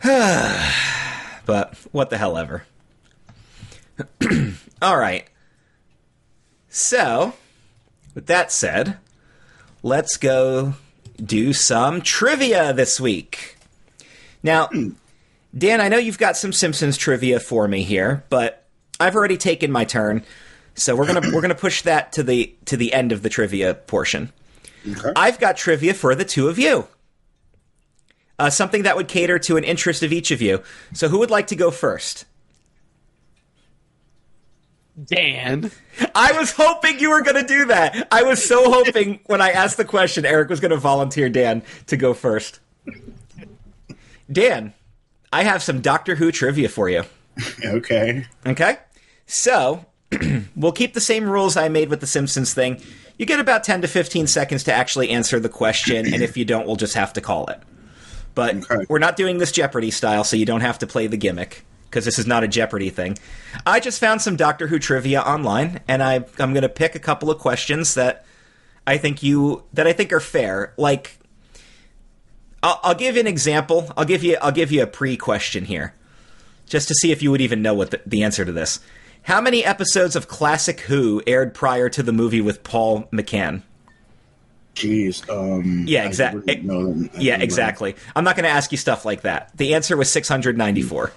but 1.45 1.75
what 1.91 2.09
the 2.09 2.17
hell 2.17 2.37
ever. 2.37 2.63
All 4.81 4.97
right. 4.97 5.27
So, 6.69 7.33
with 8.15 8.27
that 8.27 8.51
said, 8.51 8.97
let's 9.83 10.17
go 10.17 10.75
do 11.17 11.51
some 11.51 12.01
trivia 12.01 12.73
this 12.73 12.99
week. 12.99 13.57
Now, 14.43 14.69
Dan, 15.57 15.81
I 15.81 15.89
know 15.89 15.97
you've 15.97 16.19
got 16.19 16.37
some 16.37 16.53
Simpsons 16.53 16.95
trivia 16.95 17.39
for 17.39 17.67
me 17.67 17.83
here, 17.83 18.23
but 18.29 18.65
I've 18.99 19.15
already 19.15 19.37
taken 19.37 19.71
my 19.71 19.83
turn, 19.83 20.23
so 20.75 20.95
we're 20.95 21.07
gonna 21.07 21.33
we're 21.33 21.41
gonna 21.41 21.55
push 21.55 21.81
that 21.81 22.11
to 22.13 22.23
the 22.23 22.55
to 22.65 22.77
the 22.77 22.93
end 22.93 23.11
of 23.11 23.23
the 23.23 23.29
trivia 23.29 23.73
portion. 23.73 24.31
Okay. 24.87 25.11
I've 25.15 25.39
got 25.39 25.57
trivia 25.57 25.93
for 25.93 26.13
the 26.15 26.25
two 26.25 26.47
of 26.47 26.59
you. 26.59 26.87
Uh, 28.39 28.49
something 28.49 28.83
that 28.83 28.95
would 28.95 29.09
cater 29.09 29.37
to 29.37 29.57
an 29.57 29.63
interest 29.63 30.01
of 30.01 30.13
each 30.13 30.31
of 30.31 30.41
you. 30.41 30.63
So, 30.93 31.09
who 31.09 31.19
would 31.19 31.29
like 31.29 31.47
to 31.47 31.55
go 31.55 31.69
first? 31.69 32.25
Dan. 35.05 35.71
I 36.15 36.31
was 36.33 36.51
hoping 36.51 36.99
you 36.99 37.09
were 37.09 37.21
going 37.21 37.35
to 37.35 37.47
do 37.47 37.65
that. 37.65 38.07
I 38.11 38.23
was 38.23 38.43
so 38.43 38.71
hoping 38.71 39.19
when 39.25 39.41
I 39.41 39.51
asked 39.51 39.77
the 39.77 39.85
question, 39.85 40.25
Eric 40.25 40.49
was 40.49 40.59
going 40.59 40.71
to 40.71 40.77
volunteer 40.77 41.29
Dan 41.29 41.63
to 41.87 41.97
go 41.97 42.13
first. 42.13 42.59
Dan, 44.31 44.73
I 45.31 45.43
have 45.43 45.63
some 45.63 45.81
Doctor 45.81 46.15
Who 46.15 46.31
trivia 46.31 46.69
for 46.69 46.89
you. 46.89 47.03
okay. 47.65 48.25
Okay? 48.45 48.77
So, 49.25 49.85
we'll 50.55 50.71
keep 50.71 50.93
the 50.93 51.01
same 51.01 51.29
rules 51.29 51.55
I 51.55 51.69
made 51.69 51.89
with 51.89 52.01
the 52.01 52.07
Simpsons 52.07 52.53
thing. 52.53 52.81
You 53.17 53.25
get 53.25 53.39
about 53.39 53.63
10 53.63 53.81
to 53.81 53.87
15 53.87 54.27
seconds 54.27 54.63
to 54.65 54.73
actually 54.73 55.09
answer 55.09 55.39
the 55.39 55.49
question, 55.49 56.13
and 56.13 56.23
if 56.23 56.37
you 56.37 56.45
don't, 56.45 56.65
we'll 56.65 56.77
just 56.77 56.95
have 56.95 57.13
to 57.13 57.21
call 57.21 57.47
it. 57.47 57.61
But 58.35 58.55
Okay. 58.71 58.85
we're 58.89 58.99
not 58.99 59.15
doing 59.17 59.37
this 59.37 59.51
Jeopardy 59.51 59.91
style, 59.91 60.23
so 60.23 60.35
you 60.35 60.45
don't 60.45 60.61
have 60.61 60.79
to 60.79 60.87
play 60.87 61.07
the 61.07 61.17
gimmick, 61.17 61.65
because 61.89 62.05
this 62.05 62.17
is 62.19 62.27
not 62.27 62.43
a 62.43 62.47
Jeopardy 62.47 62.89
thing. 62.89 63.17
I 63.65 63.79
just 63.79 63.99
found 63.99 64.21
some 64.21 64.35
Doctor 64.35 64.67
Who 64.67 64.79
trivia 64.79 65.21
online, 65.21 65.79
and 65.87 66.01
I, 66.03 66.25
I'm 66.37 66.53
going 66.53 66.61
to 66.61 66.69
pick 66.69 66.95
a 66.95 66.99
couple 66.99 67.29
of 67.31 67.39
questions 67.39 67.95
that 67.95 68.25
I 68.87 68.97
think 68.97 69.21
you 69.23 69.63
that 69.73 69.87
I 69.87 69.93
think 69.93 70.13
are 70.13 70.19
fair. 70.19 70.73
Like, 70.77 71.17
I'll, 72.63 72.79
I'll 72.83 72.95
give 72.95 73.15
you 73.15 73.21
an 73.21 73.27
example. 73.27 73.91
I'll 73.97 74.05
give 74.05 74.23
you 74.23 74.37
I'll 74.41 74.51
give 74.51 74.71
you 74.71 74.83
a 74.83 74.87
pre 74.87 75.17
question 75.17 75.65
here 75.65 75.93
just 76.65 76.87
to 76.87 76.93
see 76.95 77.11
if 77.11 77.21
you 77.23 77.31
would 77.31 77.41
even 77.41 77.61
know 77.61 77.73
what 77.73 77.91
the, 77.91 78.01
the 78.05 78.23
answer 78.23 78.45
to 78.45 78.51
this. 78.51 78.79
How 79.23 79.41
many 79.41 79.65
episodes 79.65 80.15
of 80.15 80.27
Classic 80.27 80.79
Who 80.81 81.21
aired 81.27 81.53
prior 81.53 81.89
to 81.89 82.01
the 82.03 82.13
movie 82.13 82.41
with 82.41 82.63
Paul 82.63 83.03
McGann? 83.11 83.63
Jeez. 84.75 85.27
Um, 85.29 85.85
Yeah, 85.87 86.03
I 86.03 86.05
exact- 86.05 86.35
wouldn't 86.35 86.63
know 86.63 86.93
them. 86.93 87.09
Yeah, 87.17 87.37
exactly. 87.41 87.95
I'm 88.15 88.23
not 88.23 88.35
going 88.35 88.43
to 88.45 88.49
ask 88.49 88.71
you 88.71 88.77
stuff 88.77 89.03
like 89.05 89.21
that. 89.21 89.51
The 89.57 89.75
answer 89.75 89.97
was 89.97 90.09
694. 90.11 91.11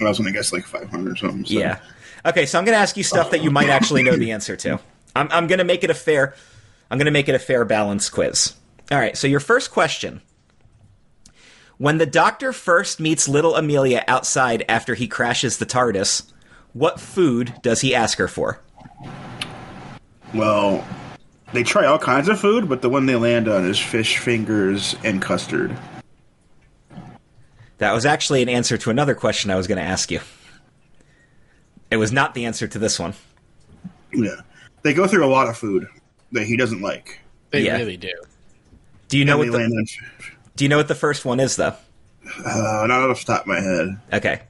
know. 0.00 0.06
I 0.06 0.08
was 0.08 0.18
going 0.18 0.32
to 0.32 0.36
guess 0.36 0.52
like 0.52 0.64
500 0.66 1.12
or 1.12 1.16
something. 1.16 1.44
So. 1.44 1.54
Yeah. 1.54 1.78
Okay, 2.24 2.44
so 2.46 2.58
I'm 2.58 2.64
going 2.64 2.74
to 2.74 2.80
ask 2.80 2.96
you 2.96 3.04
stuff 3.04 3.30
that 3.30 3.42
you 3.42 3.50
might 3.50 3.68
actually 3.68 4.02
know 4.02 4.16
the 4.16 4.32
answer 4.32 4.56
to. 4.56 4.80
I'm, 5.14 5.28
I'm 5.30 5.46
going 5.46 5.58
to 5.58 5.64
make 5.64 5.84
it 5.84 5.90
a 5.90 5.94
fair. 5.94 6.34
I'm 6.90 6.98
going 6.98 7.06
to 7.06 7.12
make 7.12 7.28
it 7.28 7.34
a 7.34 7.38
fair 7.38 7.64
balance 7.64 8.10
quiz. 8.10 8.54
All 8.90 8.98
right. 8.98 9.16
So 9.16 9.26
your 9.26 9.40
first 9.40 9.70
question: 9.70 10.22
When 11.78 11.98
the 11.98 12.06
Doctor 12.06 12.52
first 12.52 12.98
meets 13.00 13.28
little 13.28 13.54
Amelia 13.56 14.04
outside 14.08 14.64
after 14.68 14.94
he 14.94 15.06
crashes 15.08 15.58
the 15.58 15.66
TARDIS, 15.66 16.30
what 16.72 16.98
food 17.00 17.54
does 17.62 17.80
he 17.80 17.94
ask 17.94 18.18
her 18.18 18.28
for? 18.28 18.60
Well, 20.34 20.84
they 21.52 21.62
try 21.62 21.86
all 21.86 21.98
kinds 21.98 22.28
of 22.28 22.38
food, 22.40 22.68
but 22.68 22.82
the 22.82 22.88
one 22.88 23.06
they 23.06 23.16
land 23.16 23.48
on 23.48 23.64
is 23.64 23.78
fish 23.78 24.18
fingers 24.18 24.96
and 25.04 25.20
custard. 25.22 25.76
That 27.78 27.92
was 27.92 28.06
actually 28.06 28.42
an 28.42 28.48
answer 28.48 28.78
to 28.78 28.90
another 28.90 29.14
question 29.14 29.50
I 29.50 29.56
was 29.56 29.66
going 29.66 29.78
to 29.78 29.84
ask 29.84 30.10
you. 30.10 30.20
It 31.90 31.98
was 31.98 32.10
not 32.10 32.34
the 32.34 32.46
answer 32.46 32.66
to 32.66 32.78
this 32.78 32.98
one. 32.98 33.14
Yeah. 34.12 34.36
They 34.82 34.94
go 34.94 35.06
through 35.06 35.24
a 35.24 35.28
lot 35.30 35.48
of 35.48 35.56
food 35.56 35.86
that 36.32 36.44
he 36.46 36.56
doesn't 36.56 36.80
like. 36.80 37.20
They 37.50 37.62
Yeah. 37.66 37.76
really 37.76 37.96
do. 37.96 38.12
Do 39.08 39.18
you 39.18 39.24
know 39.24 39.38
what 39.38 39.52
the 39.52 39.58
on 39.58 39.84
Do 40.56 40.64
you 40.64 40.68
know 40.68 40.78
what 40.78 40.88
the 40.88 40.94
first 40.94 41.24
one 41.24 41.38
is 41.38 41.56
though? 41.56 41.74
uh, 42.44 42.86
not 42.88 43.08
off 43.08 43.20
the 43.24 43.32
top 43.34 43.42
of 43.42 43.46
my 43.46 43.60
head. 43.60 44.00
Okay. 44.12 44.40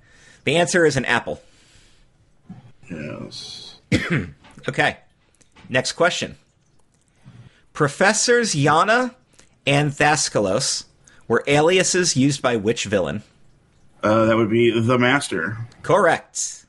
The 0.45 0.57
answer 0.57 0.87
is 0.87 0.97
an 0.97 1.05
apple. 1.05 1.43
Yes. 2.91 3.75
Okay. 4.69 4.97
Next 5.69 5.93
question. 5.93 6.37
Professors 7.77 8.55
Yana 8.55 9.15
and 9.67 9.93
Thascales 9.93 10.85
were 11.29 11.45
aliases 11.47 12.17
used 12.17 12.41
by 12.41 12.57
which 12.57 12.87
villain? 12.87 13.23
Uh, 14.03 14.25
that 14.25 14.37
would 14.37 14.49
be 14.49 14.81
the 14.81 14.99
master. 14.99 15.59
Correct. 15.83 16.65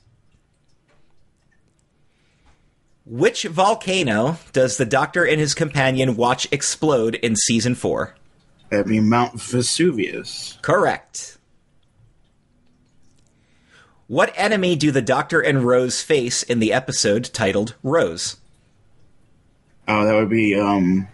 Which 3.06 3.43
volcano 3.43 4.38
does 4.52 4.76
the 4.76 4.84
Doctor 4.84 5.24
and 5.24 5.39
his 5.39 5.54
companion 5.54 6.17
watch 6.17 6.46
explode 6.52 7.15
in 7.15 7.38
season 7.38 7.74
four? 7.74 8.15
That'd 8.70 8.88
be 8.88 9.00
Mount 9.00 9.39
Vesuvius. 9.39 10.60
Correct. 10.62 11.38
What 14.08 14.34
enemy 14.36 14.76
do 14.76 14.91
the 14.91 15.02
Doctor 15.02 15.39
and 15.39 15.63
Rose 15.63 16.02
face 16.02 16.43
in 16.43 16.60
the 16.60 16.74
episode 16.74 17.30
titled 17.34 17.76
Rose? 17.82 18.36
Oh, 19.88 20.06
that 20.06 20.13
would 20.15 20.30
be 20.30 20.60
um. 20.60 21.08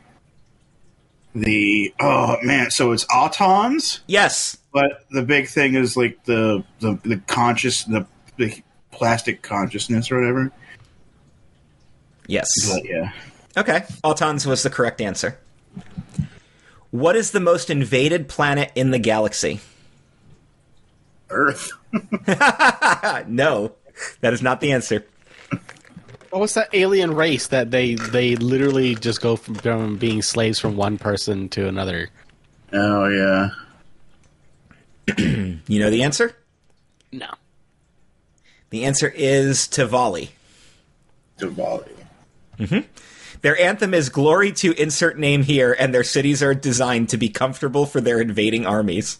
the 1.36 1.93
oh 1.99 2.38
man, 2.43 2.71
so 2.71 2.91
it's 2.91 3.05
autons, 3.05 3.99
Yes. 4.07 4.57
but 4.73 5.05
the 5.12 5.21
big 5.23 5.47
thing 5.47 5.75
is 5.75 5.95
like 5.97 6.23
the 6.25 6.63
the, 6.79 6.97
the 7.03 7.17
conscious 7.27 7.83
the, 7.86 8.05
the 8.38 8.62
plastic 8.91 9.41
consciousness 9.41 10.12
or 10.12 10.19
whatever. 10.19 10.51
Yes. 12.27 12.47
But 12.71 12.86
yeah, 12.89 13.12
Okay. 13.57 13.81
Autons 14.03 14.45
was 14.45 14.63
the 14.63 14.69
correct 14.69 15.01
answer. 15.01 15.38
What 16.91 17.15
is 17.15 17.31
the 17.31 17.39
most 17.39 17.69
invaded 17.69 18.27
planet 18.27 18.71
in 18.75 18.91
the 18.91 18.99
galaxy? 18.99 19.59
Earth. 21.29 21.71
No, 23.27 23.73
that 24.21 24.33
is 24.33 24.41
not 24.41 24.59
the 24.62 24.71
answer. 24.71 25.05
What 26.33 26.41
was 26.41 26.55
that 26.55 26.73
alien 26.73 27.13
race 27.13 27.45
that 27.49 27.69
they 27.69 27.93
they 27.93 28.35
literally 28.35 28.95
just 28.95 29.21
go 29.21 29.35
from, 29.35 29.53
from 29.53 29.97
being 29.97 30.23
slaves 30.23 30.57
from 30.57 30.75
one 30.75 30.97
person 30.97 31.47
to 31.49 31.67
another? 31.67 32.09
Oh 32.73 33.07
yeah. 33.07 33.49
You 35.67 35.79
know 35.79 35.91
the 35.91 36.01
answer? 36.01 36.35
No. 37.11 37.27
The 38.71 38.83
answer 38.85 39.13
is 39.15 39.67
Tivoli. 39.67 40.31
Diwali. 41.37 41.91
Mm-hmm. 42.57 42.79
Their 43.41 43.59
anthem 43.59 43.93
is 43.93 44.09
Glory 44.09 44.51
to 44.53 44.73
insert 44.73 45.19
name 45.19 45.43
here, 45.43 45.75
and 45.77 45.93
their 45.93 46.03
cities 46.03 46.41
are 46.41 46.55
designed 46.55 47.09
to 47.09 47.17
be 47.17 47.29
comfortable 47.29 47.85
for 47.85 48.01
their 48.01 48.19
invading 48.19 48.65
armies. 48.65 49.19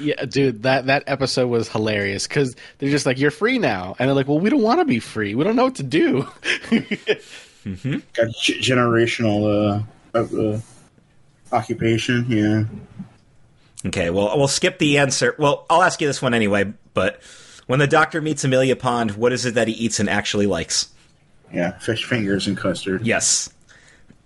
Yeah, 0.00 0.24
dude, 0.24 0.62
that 0.62 0.86
that 0.86 1.04
episode 1.06 1.48
was 1.48 1.68
hilarious 1.68 2.26
because 2.26 2.54
they're 2.78 2.90
just 2.90 3.06
like, 3.06 3.18
"You're 3.18 3.30
free 3.30 3.58
now," 3.58 3.96
and 3.98 4.08
they're 4.08 4.14
like, 4.14 4.28
"Well, 4.28 4.40
we 4.40 4.50
don't 4.50 4.62
want 4.62 4.80
to 4.80 4.84
be 4.84 5.00
free. 5.00 5.34
We 5.34 5.44
don't 5.44 5.56
know 5.56 5.64
what 5.64 5.76
to 5.76 5.82
do." 5.82 6.28
Got 6.70 8.30
g- 8.40 8.60
generational 8.60 9.84
uh, 10.14 10.18
uh, 10.18 10.60
occupation. 11.52 12.26
Yeah. 12.28 12.64
Okay, 13.86 14.10
well, 14.10 14.36
we'll 14.36 14.48
skip 14.48 14.78
the 14.78 14.98
answer. 14.98 15.34
Well, 15.38 15.66
I'll 15.70 15.82
ask 15.82 16.00
you 16.00 16.06
this 16.06 16.20
one 16.20 16.34
anyway, 16.34 16.72
but 16.94 17.20
when 17.66 17.78
the 17.78 17.86
doctor 17.86 18.20
meets 18.20 18.42
Amelia 18.44 18.76
Pond, 18.76 19.12
what 19.12 19.32
is 19.32 19.44
it 19.44 19.54
that 19.54 19.68
he 19.68 19.74
eats 19.74 20.00
and 20.00 20.08
actually 20.08 20.46
likes? 20.46 20.88
Yeah. 21.52 21.78
Fish 21.78 22.04
fingers 22.04 22.46
and 22.46 22.56
custard. 22.56 23.06
Yes. 23.06 23.50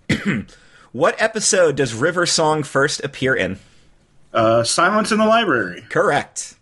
what 0.91 1.21
episode 1.21 1.75
does 1.75 1.93
River 1.93 2.25
Song 2.25 2.63
first 2.63 3.03
appear 3.03 3.35
in? 3.35 3.59
Uh, 4.33 4.63
silence 4.63 5.11
in 5.11 5.19
the 5.19 5.25
library. 5.25 5.85
Correct. 5.89 6.55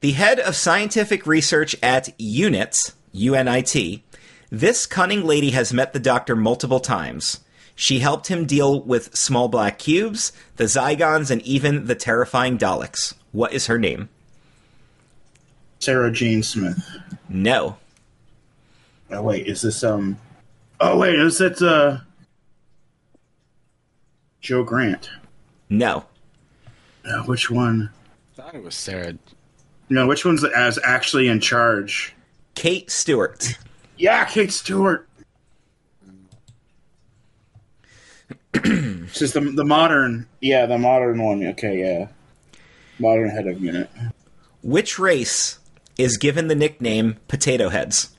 The 0.00 0.12
head 0.12 0.38
of 0.38 0.56
scientific 0.56 1.26
research 1.26 1.76
at 1.82 2.10
UNIT, 2.18 2.92
UNIT, 3.12 4.02
this 4.50 4.86
cunning 4.86 5.24
lady 5.24 5.50
has 5.50 5.72
met 5.72 5.92
the 5.92 6.00
doctor 6.00 6.34
multiple 6.34 6.80
times. 6.80 7.40
She 7.74 8.00
helped 8.00 8.28
him 8.28 8.44
deal 8.46 8.80
with 8.82 9.14
small 9.16 9.48
black 9.48 9.78
cubes, 9.78 10.32
the 10.56 10.64
Zygons, 10.64 11.30
and 11.30 11.42
even 11.42 11.86
the 11.86 11.94
terrifying 11.94 12.58
Daleks. 12.58 13.14
What 13.30 13.52
is 13.52 13.66
her 13.66 13.78
name? 13.78 14.08
Sarah 15.78 16.10
Jane 16.10 16.42
Smith. 16.42 16.84
No. 17.28 17.76
Oh 19.10 19.22
wait, 19.22 19.46
is 19.46 19.62
this 19.62 19.84
um? 19.84 20.18
Oh 20.80 20.98
wait, 20.98 21.18
is 21.18 21.40
it 21.40 21.62
uh? 21.62 21.98
Jo 24.48 24.62
Grant. 24.62 25.10
No. 25.68 26.06
Uh, 27.04 27.22
which 27.24 27.50
one? 27.50 27.90
I 28.32 28.40
thought 28.40 28.54
it 28.54 28.62
was 28.62 28.74
Sarah. 28.74 29.12
No, 29.90 30.06
which 30.06 30.24
one's 30.24 30.42
as 30.42 30.78
actually 30.82 31.28
in 31.28 31.38
charge? 31.38 32.14
Kate 32.54 32.90
Stewart. 32.90 33.58
Yeah, 33.98 34.24
Kate 34.24 34.50
Stewart. 34.50 35.06
this 38.54 39.20
is 39.20 39.34
the 39.34 39.42
the 39.42 39.66
modern. 39.66 40.26
Yeah, 40.40 40.64
the 40.64 40.78
modern 40.78 41.22
one. 41.22 41.46
Okay, 41.48 41.80
yeah. 41.80 42.08
Modern 42.98 43.28
head 43.28 43.48
of 43.48 43.60
unit. 43.60 43.90
Which 44.62 44.98
race 44.98 45.58
is 45.98 46.16
given 46.16 46.48
the 46.48 46.54
nickname 46.54 47.18
Potato 47.28 47.68
Heads? 47.68 48.16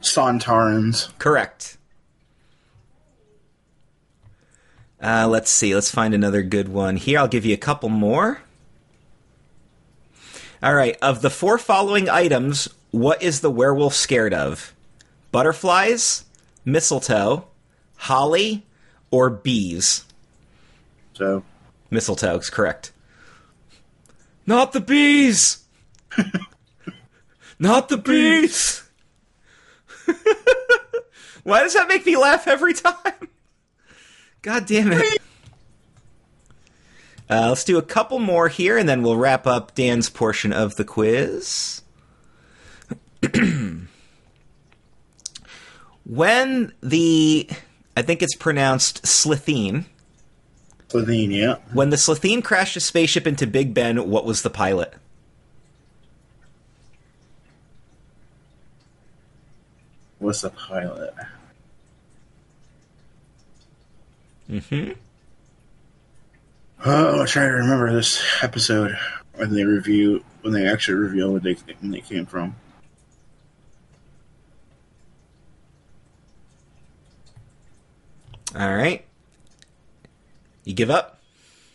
Sontarans. 0.00 1.12
Correct. 1.18 1.76
Uh, 5.04 5.28
let's 5.28 5.50
see. 5.50 5.74
Let's 5.74 5.90
find 5.90 6.14
another 6.14 6.42
good 6.42 6.70
one 6.70 6.96
here. 6.96 7.18
I'll 7.18 7.28
give 7.28 7.44
you 7.44 7.52
a 7.52 7.58
couple 7.58 7.90
more. 7.90 8.40
All 10.62 10.74
right. 10.74 10.96
Of 11.02 11.20
the 11.20 11.28
four 11.28 11.58
following 11.58 12.08
items, 12.08 12.70
what 12.90 13.22
is 13.22 13.42
the 13.42 13.50
werewolf 13.50 13.92
scared 13.92 14.32
of? 14.32 14.72
Butterflies, 15.30 16.24
mistletoe, 16.64 17.44
holly, 17.96 18.64
or 19.10 19.28
bees? 19.28 20.06
So 21.12 21.44
Mistletoe 21.90 22.38
is 22.38 22.48
correct. 22.50 22.92
Not 24.46 24.72
the 24.72 24.80
bees! 24.80 25.64
Not 27.58 27.88
the 27.88 27.98
bees! 27.98 28.82
Why 31.44 31.60
does 31.60 31.74
that 31.74 31.88
make 31.88 32.04
me 32.06 32.16
laugh 32.16 32.48
every 32.48 32.74
time? 32.74 33.28
God 34.44 34.66
damn 34.66 34.92
it. 34.92 35.22
Uh, 37.30 37.48
let's 37.48 37.64
do 37.64 37.78
a 37.78 37.82
couple 37.82 38.18
more 38.18 38.48
here 38.48 38.76
and 38.76 38.86
then 38.86 39.02
we'll 39.02 39.16
wrap 39.16 39.46
up 39.46 39.74
Dan's 39.74 40.10
portion 40.10 40.52
of 40.52 40.76
the 40.76 40.84
quiz. 40.84 41.80
when 46.04 46.74
the, 46.82 47.48
I 47.96 48.02
think 48.02 48.22
it's 48.22 48.36
pronounced 48.36 49.04
Slitheen, 49.04 49.86
Slovene, 50.88 51.30
yeah. 51.30 51.56
when 51.72 51.88
the 51.88 51.96
Slitheen 51.96 52.44
crashed 52.44 52.76
a 52.76 52.80
spaceship 52.80 53.26
into 53.26 53.46
Big 53.46 53.72
Ben, 53.72 54.10
what 54.10 54.26
was 54.26 54.42
the 54.42 54.50
pilot? 54.50 54.92
What's 60.18 60.42
the 60.42 60.50
pilot? 60.50 61.14
Mm-hmm. 64.50 64.92
Oh, 66.84 67.20
I'm 67.20 67.26
trying 67.26 67.48
to 67.48 67.54
remember 67.54 67.92
this 67.92 68.22
episode 68.42 68.96
when 69.34 69.54
they 69.54 69.64
review 69.64 70.22
when 70.42 70.52
they 70.52 70.68
actually 70.68 70.96
reveal 70.98 71.30
where 71.32 71.40
they 71.40 71.54
when 71.80 71.90
they 71.90 72.00
came 72.00 72.26
from. 72.26 72.54
All 78.54 78.74
right. 78.74 79.04
You 80.64 80.74
give 80.74 80.90
up? 80.90 81.20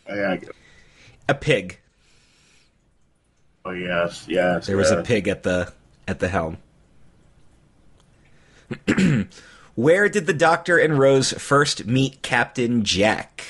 Oh, 0.08 0.14
yeah, 0.14 0.30
I 0.32 0.36
get- 0.36 0.50
A 1.28 1.34
pig. 1.34 1.78
oh 3.64 3.70
yes, 3.70 4.24
yes. 4.28 4.66
There 4.66 4.76
was 4.76 4.90
a 4.90 5.02
pig 5.02 5.28
at 5.28 5.42
the 5.44 5.72
at 6.08 6.18
the 6.18 6.28
helm. 6.28 6.56
Where 9.80 10.10
did 10.10 10.26
the 10.26 10.34
Doctor 10.34 10.76
and 10.76 10.98
Rose 10.98 11.32
first 11.32 11.86
meet 11.86 12.20
Captain 12.20 12.84
Jack? 12.84 13.46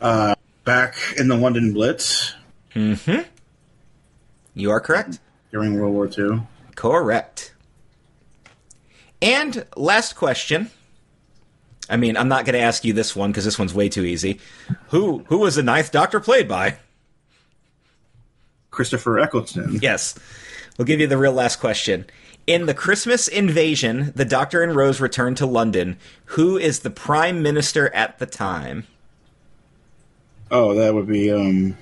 Uh, 0.00 0.34
back 0.64 0.96
in 1.16 1.28
the 1.28 1.36
London 1.36 1.72
Blitz 1.72 2.34
Mm-hmm. 2.74 3.20
You 4.54 4.70
are 4.72 4.80
correct. 4.80 5.20
during 5.52 5.78
World 5.78 5.94
War 5.94 6.08
II. 6.08 6.42
Correct. 6.74 7.54
And 9.22 9.64
last 9.76 10.16
question. 10.16 10.70
I 11.88 11.96
mean, 11.96 12.16
I'm 12.16 12.28
not 12.28 12.44
going 12.44 12.54
to 12.54 12.60
ask 12.60 12.84
you 12.84 12.92
this 12.92 13.14
one 13.14 13.30
because 13.30 13.44
this 13.44 13.56
one's 13.58 13.72
way 13.72 13.88
too 13.88 14.02
easy. 14.04 14.40
Who 14.88 15.24
who 15.28 15.38
was 15.38 15.54
the 15.54 15.62
ninth 15.62 15.92
Doctor 15.92 16.18
played 16.18 16.48
by? 16.48 16.78
Christopher 18.72 19.20
Eccleston. 19.20 19.78
Yes. 19.80 20.18
We'll 20.76 20.86
give 20.86 20.98
you 20.98 21.06
the 21.06 21.16
real 21.16 21.32
last 21.32 21.60
question. 21.60 22.04
In 22.46 22.66
the 22.66 22.74
Christmas 22.74 23.26
invasion, 23.26 24.12
the 24.14 24.24
Doctor 24.24 24.62
and 24.62 24.76
Rose 24.76 25.00
return 25.00 25.34
to 25.36 25.46
London. 25.46 25.98
Who 26.26 26.56
is 26.56 26.80
the 26.80 26.90
Prime 26.90 27.42
Minister 27.42 27.92
at 27.92 28.20
the 28.20 28.26
time? 28.26 28.86
Oh, 30.50 30.74
that 30.74 30.94
would 30.94 31.08
be 31.08 31.32
um. 31.32 31.76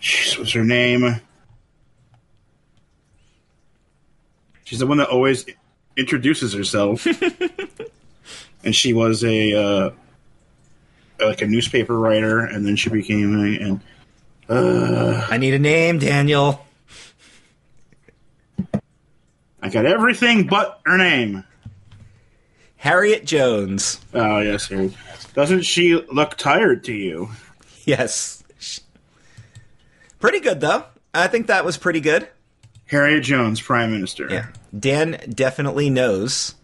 Jeez, 0.00 0.38
what's 0.38 0.52
her 0.52 0.64
name? 0.64 1.20
She's 4.64 4.78
the 4.78 4.86
one 4.86 4.98
that 4.98 5.08
always 5.08 5.44
introduces 5.96 6.54
herself, 6.54 7.04
and 8.64 8.74
she 8.74 8.92
was 8.92 9.24
a 9.24 9.52
uh, 9.52 9.90
like 11.20 11.42
a 11.42 11.46
newspaper 11.46 11.98
writer, 11.98 12.38
and 12.38 12.64
then 12.64 12.76
she 12.76 12.88
became 12.90 13.36
a 13.36 13.58
and 13.58 13.80
I 14.48 15.36
need 15.36 15.54
a 15.54 15.58
name, 15.58 15.98
Daniel. 15.98 16.64
I 19.62 19.68
got 19.68 19.86
everything 19.86 20.46
but 20.46 20.80
her 20.86 20.96
name. 20.96 21.44
Harriet 22.76 23.26
Jones. 23.26 24.00
Oh 24.14 24.38
yes, 24.40 24.68
here. 24.68 24.90
Doesn't 25.34 25.62
she 25.62 25.94
look 25.94 26.36
tired 26.36 26.84
to 26.84 26.92
you? 26.92 27.30
Yes. 27.84 28.42
Pretty 30.18 30.40
good, 30.40 30.60
though. 30.60 30.84
I 31.14 31.26
think 31.28 31.46
that 31.46 31.64
was 31.64 31.76
pretty 31.76 32.00
good. 32.00 32.28
Harriet 32.86 33.24
Jones, 33.24 33.60
Prime 33.60 33.90
Minister. 33.90 34.28
Yeah. 34.30 34.46
Dan 34.76 35.20
definitely 35.30 35.90
knows 35.90 36.54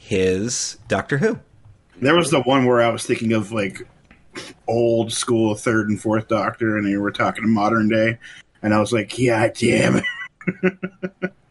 his 0.00 0.78
Doctor 0.88 1.18
Who. 1.18 1.38
There 2.00 2.14
was 2.14 2.30
the 2.30 2.42
one 2.42 2.66
where 2.66 2.82
I 2.82 2.90
was 2.90 3.04
thinking 3.04 3.32
of 3.32 3.52
like 3.52 3.86
old 4.68 5.12
school 5.12 5.54
third 5.54 5.88
and 5.88 6.00
fourth 6.00 6.28
Doctor, 6.28 6.76
and 6.76 6.86
they 6.86 6.96
were 6.96 7.12
talking 7.12 7.42
to 7.42 7.48
modern 7.48 7.88
day, 7.88 8.18
and 8.62 8.74
I 8.74 8.80
was 8.80 8.92
like, 8.92 9.18
yeah, 9.18 9.48
damn 9.48 9.96
it. 9.96 11.32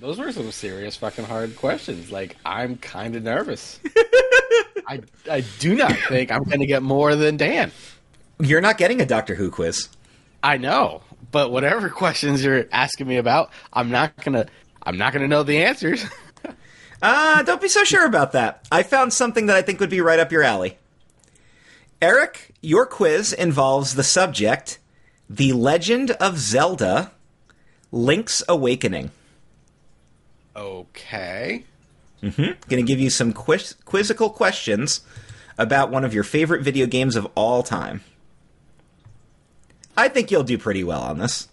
Those 0.00 0.18
were 0.18 0.30
some 0.30 0.52
serious 0.52 0.96
fucking 0.96 1.24
hard 1.24 1.56
questions. 1.56 2.12
Like 2.12 2.36
I'm 2.44 2.76
kind 2.76 3.16
of 3.16 3.24
nervous. 3.24 3.80
I 4.86 5.00
I 5.30 5.44
do 5.58 5.74
not 5.74 5.92
think 6.08 6.30
I'm 6.30 6.44
going 6.44 6.60
to 6.60 6.66
get 6.66 6.82
more 6.82 7.16
than 7.16 7.36
Dan. 7.36 7.72
You're 8.40 8.60
not 8.60 8.78
getting 8.78 9.00
a 9.00 9.06
Doctor 9.06 9.34
Who 9.34 9.50
quiz. 9.50 9.88
I 10.42 10.56
know, 10.56 11.02
but 11.32 11.50
whatever 11.50 11.88
questions 11.88 12.44
you're 12.44 12.66
asking 12.70 13.08
me 13.08 13.16
about, 13.16 13.50
I'm 13.72 13.90
not 13.90 14.16
gonna 14.24 14.46
I'm 14.84 14.96
not 14.96 15.12
gonna 15.12 15.28
know 15.28 15.42
the 15.42 15.62
answers. 15.64 16.04
Uh, 17.00 17.44
don't 17.44 17.60
be 17.60 17.68
so 17.68 17.84
sure 17.84 18.04
about 18.04 18.32
that. 18.32 18.66
I 18.72 18.82
found 18.82 19.12
something 19.12 19.46
that 19.46 19.54
I 19.54 19.62
think 19.62 19.78
would 19.78 19.88
be 19.88 20.00
right 20.00 20.18
up 20.18 20.32
your 20.32 20.42
alley. 20.42 20.78
Eric, 22.02 22.54
your 22.60 22.86
quiz 22.86 23.32
involves 23.32 23.94
the 23.94 24.02
subject 24.02 24.80
The 25.30 25.52
Legend 25.52 26.10
of 26.10 26.38
Zelda 26.38 27.12
Link's 27.92 28.42
Awakening. 28.48 29.12
Okay. 30.58 31.64
Mhm. 32.22 32.56
Going 32.68 32.84
to 32.84 32.86
give 32.86 32.98
you 33.00 33.10
some 33.10 33.32
quiz- 33.32 33.76
quizzical 33.84 34.28
questions 34.30 35.00
about 35.56 35.90
one 35.90 36.04
of 36.04 36.12
your 36.12 36.24
favorite 36.24 36.62
video 36.62 36.86
games 36.86 37.14
of 37.16 37.26
all 37.34 37.62
time. 37.62 38.02
I 39.96 40.08
think 40.08 40.30
you'll 40.30 40.42
do 40.44 40.58
pretty 40.58 40.82
well 40.84 41.02
on 41.02 41.18
this. 41.18 41.48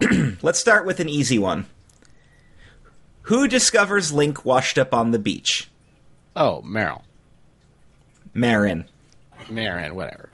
Let's 0.42 0.58
start 0.58 0.86
with 0.86 1.00
an 1.00 1.08
easy 1.08 1.38
one. 1.38 1.66
Who 3.22 3.48
discovers 3.48 4.12
Link 4.12 4.44
washed 4.44 4.78
up 4.78 4.94
on 4.94 5.10
the 5.10 5.18
beach? 5.18 5.68
Oh, 6.34 6.62
Meryl, 6.66 7.02
Marin. 8.34 8.86
Marin, 9.50 9.94
whatever, 9.94 10.28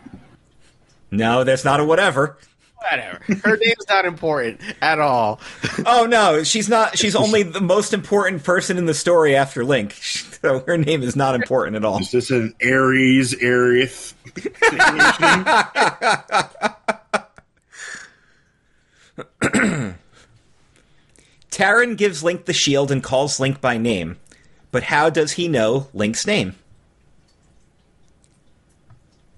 No, 1.11 1.45
there's 1.45 1.65
not 1.65 1.81
a 1.81 1.85
whatever. 1.85 2.39
Whatever. 2.91 3.21
Her 3.45 3.57
name's 3.57 3.89
not 3.89 4.05
important 4.05 4.61
at 4.81 4.99
all. 4.99 5.41
Oh 5.87 6.07
no, 6.07 6.43
she's 6.43 6.69
not. 6.69 6.99
She's 6.99 7.15
only 7.15 7.43
the 7.43 7.61
most 7.61 7.93
important 7.95 8.45
person 8.45 8.79
in 8.79 8.87
the 8.87 8.95
story 8.95 9.37
after 9.37 9.65
Link. 9.65 9.93
So 9.93 10.61
her 10.67 10.77
name 10.77 11.03
is 11.03 11.15
not 11.15 11.35
important 11.35 11.77
at 11.77 11.85
all. 11.85 12.01
Is 12.01 12.11
this 12.11 12.31
an 12.31 12.55
Aries, 12.61 13.35
Aerith? 13.35 14.15
Tarin 21.51 21.97
gives 21.97 22.25
Link 22.25 22.47
the 22.47 22.53
shield 22.53 22.91
and 22.91 23.03
calls 23.03 23.39
Link 23.39 23.61
by 23.61 23.79
name. 23.79 24.19
But 24.71 24.85
how 24.85 25.11
does 25.11 25.33
he 25.33 25.49
know 25.49 25.89
Link's 25.93 26.27
name? 26.27 26.55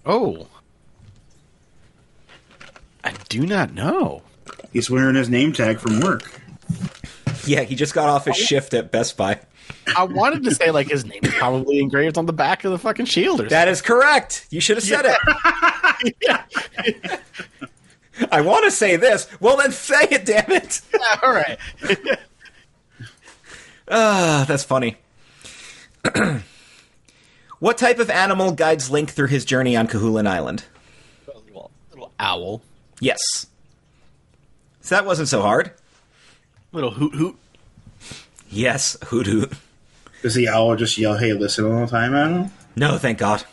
Oh, 0.07 0.47
I 3.05 3.13
do 3.29 3.47
not 3.47 3.75
know. 3.75 4.23
He's 4.73 4.91
wearing 4.91 5.15
his 5.15 5.29
name 5.29 5.53
tag 5.53 5.79
from 5.79 6.01
work. 6.01 6.41
Yeah, 7.47 7.63
he 7.63 7.75
just 7.75 7.95
got 7.95 8.09
off 8.09 8.25
his 8.25 8.37
shift 8.37 8.75
at 8.75 8.91
Best 8.91 9.17
Buy. 9.17 9.41
I 9.97 10.05
wanted 10.05 10.45
to 10.45 10.55
say 10.55 10.71
like 10.71 10.89
his 10.89 11.05
name 11.05 11.21
is 11.23 11.33
probably 11.35 11.79
engraved 11.79 12.17
on 12.17 12.27
the 12.27 12.33
back 12.33 12.65
of 12.65 12.73
the 12.73 12.79
fucking 12.79 13.07
shield 13.07 13.43
or 13.43 13.49
That 13.49 13.69
is 13.69 13.83
correct. 13.83 14.47
You 14.51 14.61
should 14.61 14.77
have 14.79 14.85
said 14.85 15.05
it. 15.05 17.21
I 18.31 18.41
want 18.41 18.65
to 18.65 18.71
say 18.71 18.97
this. 18.97 19.29
Well, 19.41 19.57
then 19.57 19.73
say 19.73 20.07
it, 20.11 20.25
damn 20.25 20.51
it. 20.51 20.73
something. 20.73 21.01
All 21.23 21.33
right. 21.33 21.59
Ah, 23.87 24.47
that's 24.49 24.65
funny. 24.65 24.97
what 27.59 27.77
type 27.77 27.99
of 27.99 28.09
animal 28.09 28.53
guides 28.53 28.91
Link 28.91 29.11
through 29.11 29.27
his 29.27 29.45
journey 29.45 29.77
on 29.77 29.89
Koholint 29.89 30.27
Island? 30.27 30.65
little, 31.27 31.71
little 31.91 32.11
owl, 32.19 32.63
Yes. 33.01 33.47
So 34.81 34.95
that 34.95 35.07
wasn't 35.07 35.29
so 35.29 35.43
hard. 35.43 35.73
little 36.73 36.91
hoot 36.93 37.15
hoot. 37.15 37.37
Yes, 38.51 38.97
hoot 39.07 39.27
hoot. 39.27 39.53
Does 40.23 40.35
the 40.35 40.49
owl 40.49 40.77
just 40.77 40.97
yell, 40.97 41.17
hey, 41.17 41.33
listen 41.33 41.65
all 41.71 41.81
the 41.81 41.87
time 41.87 42.15
at 42.15 42.31
him? 42.31 42.51
No, 42.77 42.97
thank 42.99 43.19
God. 43.19 43.45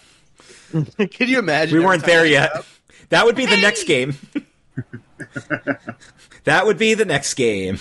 Can 0.71 1.27
you 1.27 1.39
imagine? 1.39 1.79
We 1.79 1.85
weren't 1.85 2.05
there 2.05 2.25
yet. 2.25 2.55
up? 2.55 2.65
That 3.09 3.25
would 3.25 3.35
be 3.35 3.45
the 3.45 3.57
next 3.57 3.83
game. 3.85 4.15
that 6.45 6.65
would 6.65 6.77
be 6.77 6.93
the 6.93 7.05
next 7.05 7.33
game. 7.33 7.77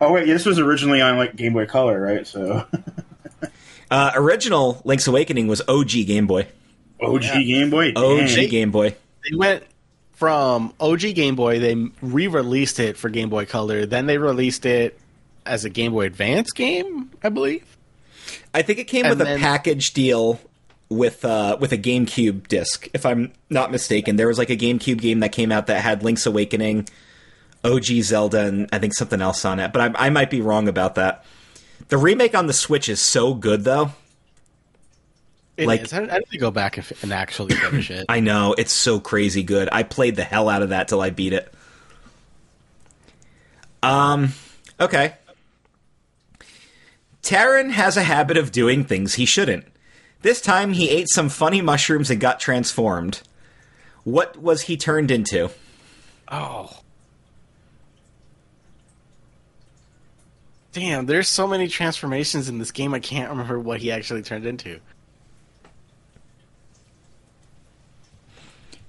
Oh, 0.00 0.12
wait, 0.12 0.26
this 0.26 0.44
was 0.44 0.58
originally 0.58 1.00
on 1.00 1.16
like 1.16 1.36
Game 1.36 1.54
Boy 1.54 1.66
Color, 1.66 2.00
right? 2.00 2.26
So, 2.26 2.66
Uh, 3.88 4.10
original 4.16 4.82
Link's 4.84 5.06
Awakening 5.06 5.46
was 5.46 5.62
OG 5.68 5.90
Game 6.06 6.26
Boy. 6.26 6.48
OG 7.00 7.22
Game 7.22 7.70
Boy? 7.70 7.92
OG 7.94 8.26
Dang. 8.26 8.48
Game 8.48 8.70
Boy. 8.72 8.96
They 9.30 9.36
went 9.36 9.62
from 10.16 10.72
OG 10.80 11.00
Game 11.14 11.36
Boy. 11.36 11.60
They 11.60 11.74
re-released 12.02 12.80
it 12.80 12.96
for 12.96 13.08
Game 13.08 13.28
Boy 13.28 13.46
Color. 13.46 13.86
Then 13.86 14.06
they 14.06 14.18
released 14.18 14.66
it 14.66 14.98
as 15.44 15.64
a 15.64 15.70
Game 15.70 15.92
Boy 15.92 16.06
Advance 16.06 16.50
game, 16.50 17.10
I 17.22 17.28
believe. 17.28 17.64
I 18.52 18.62
think 18.62 18.78
it 18.78 18.84
came 18.84 19.06
And 19.06 19.18
with 19.18 19.28
a 19.28 19.38
package 19.38 19.92
deal 19.92 20.40
with 20.88 21.24
uh, 21.24 21.56
with 21.60 21.72
a 21.72 21.78
GameCube 21.78 22.48
disc, 22.48 22.88
if 22.94 23.04
I'm 23.06 23.32
not 23.50 23.70
mistaken. 23.70 24.16
There 24.16 24.28
was 24.28 24.38
like 24.38 24.50
a 24.50 24.56
GameCube 24.56 25.00
game 25.00 25.20
that 25.20 25.32
came 25.32 25.52
out 25.52 25.66
that 25.66 25.80
had 25.80 26.02
Link's 26.02 26.26
Awakening, 26.26 26.88
OG 27.64 27.84
Zelda, 28.02 28.46
and 28.46 28.68
I 28.72 28.78
think 28.78 28.94
something 28.94 29.20
else 29.20 29.44
on 29.44 29.60
it. 29.60 29.72
But 29.72 29.96
I, 29.96 30.06
I 30.06 30.10
might 30.10 30.30
be 30.30 30.40
wrong 30.40 30.68
about 30.68 30.94
that. 30.96 31.24
The 31.88 31.98
remake 31.98 32.34
on 32.34 32.46
the 32.46 32.52
Switch 32.52 32.88
is 32.88 33.00
so 33.00 33.34
good, 33.34 33.64
though. 33.64 33.92
It 35.56 35.66
Like- 35.66 35.82
is. 35.82 35.92
Need 35.92 36.10
to 36.30 36.38
go 36.38 36.50
back 36.50 36.76
and, 37.02 37.12
actually 37.12 37.54
finish 37.54 37.90
it. 37.90 38.04
I 38.08 38.20
know 38.20 38.54
it's 38.58 38.72
so 38.72 39.00
crazy 39.00 39.42
good. 39.42 39.68
I 39.72 39.82
played 39.84 40.16
the 40.16 40.24
hell 40.24 40.48
out 40.48 40.62
of 40.62 40.68
that 40.68 40.88
till 40.88 41.00
I 41.00 41.10
beat 41.10 41.32
it. 41.32 41.52
Um, 43.82 44.32
okay. 44.80 45.14
Tarin 47.22 47.70
has 47.70 47.96
a 47.96 48.02
habit 48.02 48.36
of 48.36 48.52
doing 48.52 48.84
things 48.84 49.14
he 49.14 49.24
shouldn't. 49.24 49.64
This 50.22 50.40
time 50.40 50.72
he 50.72 50.90
ate 50.90 51.08
some 51.08 51.28
funny 51.28 51.60
mushrooms 51.62 52.10
and 52.10 52.20
got 52.20 52.38
transformed. 52.40 53.22
What 54.04 54.36
was 54.40 54.62
he 54.62 54.76
turned 54.76 55.10
into? 55.10 55.50
Oh. 56.28 56.80
Damn, 60.72 61.06
there's 61.06 61.28
so 61.28 61.46
many 61.46 61.68
transformations 61.68 62.48
in 62.48 62.58
this 62.58 62.70
game. 62.70 62.92
I 62.92 63.00
can't 63.00 63.30
remember 63.30 63.58
what 63.58 63.80
he 63.80 63.90
actually 63.90 64.22
turned 64.22 64.44
into. 64.46 64.80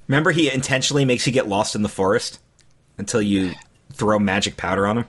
Remember, 0.07 0.31
he 0.31 0.51
intentionally 0.51 1.05
makes 1.05 1.27
you 1.27 1.33
get 1.33 1.47
lost 1.47 1.75
in 1.75 1.81
the 1.83 1.89
forest 1.89 2.39
until 2.97 3.21
you 3.21 3.53
throw 3.91 4.19
magic 4.19 4.57
powder 4.57 4.87
on 4.87 4.99
him. 4.99 5.05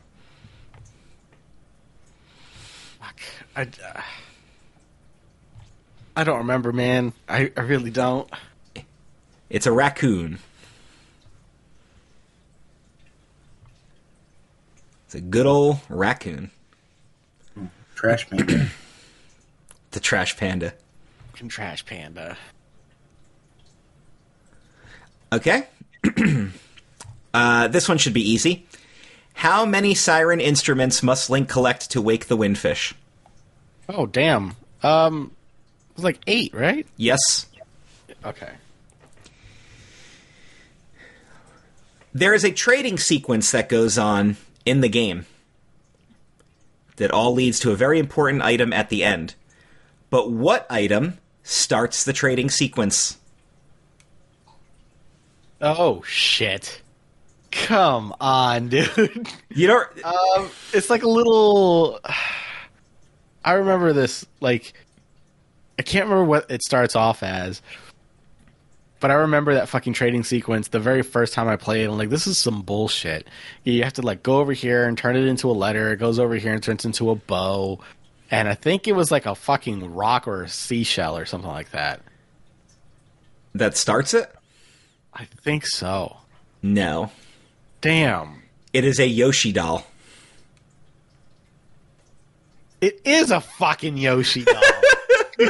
Fuck. 3.01 3.21
I, 3.55 3.63
uh, 3.63 4.01
I 6.17 6.25
don't 6.25 6.39
remember, 6.39 6.73
man. 6.73 7.13
I, 7.29 7.53
I 7.57 7.61
really 7.61 7.91
don't. 7.91 8.29
It's 9.49 9.67
a 9.67 9.73
raccoon. 9.73 10.41
It's 15.07 15.15
a 15.15 15.21
good 15.21 15.47
old 15.47 15.79
raccoon. 15.89 16.51
Trash 17.95 18.31
man. 18.31 18.71
The 19.91 20.01
trash 20.01 20.37
panda. 20.37 20.75
Fucking 21.33 21.49
trash 21.49 21.87
panda. 21.87 22.37
Okay. 25.33 25.67
uh, 27.35 27.69
this 27.69 27.89
one 27.89 27.99
should 27.99 28.15
be 28.15 28.29
easy. 28.29 28.67
How 29.35 29.65
many 29.65 29.95
siren 29.95 30.41
instruments 30.41 31.03
must 31.03 31.31
Link 31.31 31.49
collect 31.49 31.91
to 31.93 32.03
wake 32.03 32.27
the 32.27 32.37
windfish? 32.37 32.95
Oh, 33.89 34.07
damn. 34.07 34.57
Um, 34.83 35.33
it 35.91 35.97
was 35.97 36.05
like 36.05 36.19
eight, 36.27 36.53
right? 36.55 36.87
Yes. 36.97 37.47
Okay. 38.25 38.51
There 42.13 42.35
is 42.35 42.45
a 42.45 42.51
trading 42.51 42.99
sequence 42.99 43.51
that 43.53 43.69
goes 43.69 43.97
on 43.97 44.37
in 44.65 44.81
the 44.81 44.89
game 44.89 45.27
that 46.97 47.13
all 47.13 47.33
leads 47.33 47.61
to 47.61 47.71
a 47.71 47.77
very 47.77 47.99
important 47.99 48.43
item 48.43 48.73
at 48.73 48.89
the 48.89 49.05
end. 49.05 49.35
But 50.11 50.31
what 50.31 50.67
item 50.69 51.19
starts 51.43 52.05
the 52.05 52.13
trading 52.13 52.51
sequence? 52.51 53.19
Oh, 55.61 56.03
shit. 56.03 56.83
Come 57.51 58.15
on, 58.21 58.69
dude. 58.69 59.29
You 59.51 59.67
don't. 59.67 60.05
Um, 60.05 60.51
it's 60.73 60.91
like 60.91 61.03
a 61.03 61.09
little. 61.09 62.01
I 63.45 63.53
remember 63.55 63.93
this. 63.93 64.27
Like, 64.41 64.73
I 65.79 65.83
can't 65.83 66.05
remember 66.05 66.25
what 66.25 66.51
it 66.51 66.63
starts 66.63 66.95
off 66.95 67.23
as. 67.23 67.63
But 69.01 69.13
I 69.13 69.15
remember 69.15 69.55
that 69.55 69.69
fucking 69.69 69.93
trading 69.93 70.25
sequence 70.25 70.69
the 70.69 70.81
very 70.81 71.03
first 71.03 71.33
time 71.33 71.47
I 71.47 71.57
played. 71.57 71.89
I'm 71.89 71.97
like, 71.97 72.11
this 72.11 72.27
is 72.27 72.37
some 72.37 72.63
bullshit. 72.63 73.29
You 73.63 73.85
have 73.85 73.93
to 73.95 74.03
like 74.03 74.25
go 74.25 74.39
over 74.39 74.53
here 74.53 74.87
and 74.87 74.99
turn 74.99 75.17
it 75.17 75.25
into 75.25 75.49
a 75.49 75.53
letter. 75.53 75.93
It 75.93 75.99
goes 75.99 76.19
over 76.19 76.35
here 76.35 76.53
and 76.53 76.61
turns 76.61 76.85
into 76.85 77.11
a 77.11 77.15
bow. 77.15 77.79
And 78.31 78.49
I 78.49 78.55
think 78.55 78.89
it 78.89 78.97
was 78.97 79.13
like 79.13 79.25
a 79.25 79.37
fucking 79.37 79.95
rock 79.95 80.27
or 80.27 80.43
a 80.43 80.49
seashell 80.49 81.17
or 81.17 81.27
something 81.27 81.49
like 81.51 81.71
that. 81.71 82.01
That 83.55 83.77
starts 83.77 84.15
it? 84.15 84.31
I 85.15 85.25
think 85.25 85.67
so. 85.67 86.19
No. 86.63 87.11
Damn. 87.81 88.43
It 88.73 88.85
is 88.85 88.99
a 88.99 89.07
Yoshi 89.07 89.53
doll. 89.53 89.87
It 92.81 93.01
is 93.05 93.31
a 93.31 93.41
fucking 93.41 93.97
Yoshi 93.97 94.45
doll. 94.45 94.63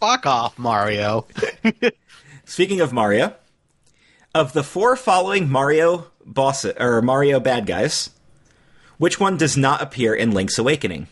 Fuck 0.00 0.26
off, 0.26 0.58
Mario. 0.58 1.26
Speaking 2.44 2.80
of 2.80 2.92
Mario, 2.92 3.34
of 4.34 4.52
the 4.52 4.62
four 4.62 4.96
following 4.96 5.50
Mario 5.50 6.06
bosses 6.24 6.74
or 6.78 7.02
Mario 7.02 7.40
bad 7.40 7.66
guys, 7.66 8.10
which 8.96 9.20
one 9.20 9.36
does 9.36 9.56
not 9.56 9.82
appear 9.82 10.14
in 10.14 10.30
Link's 10.30 10.58
Awakening? 10.58 11.08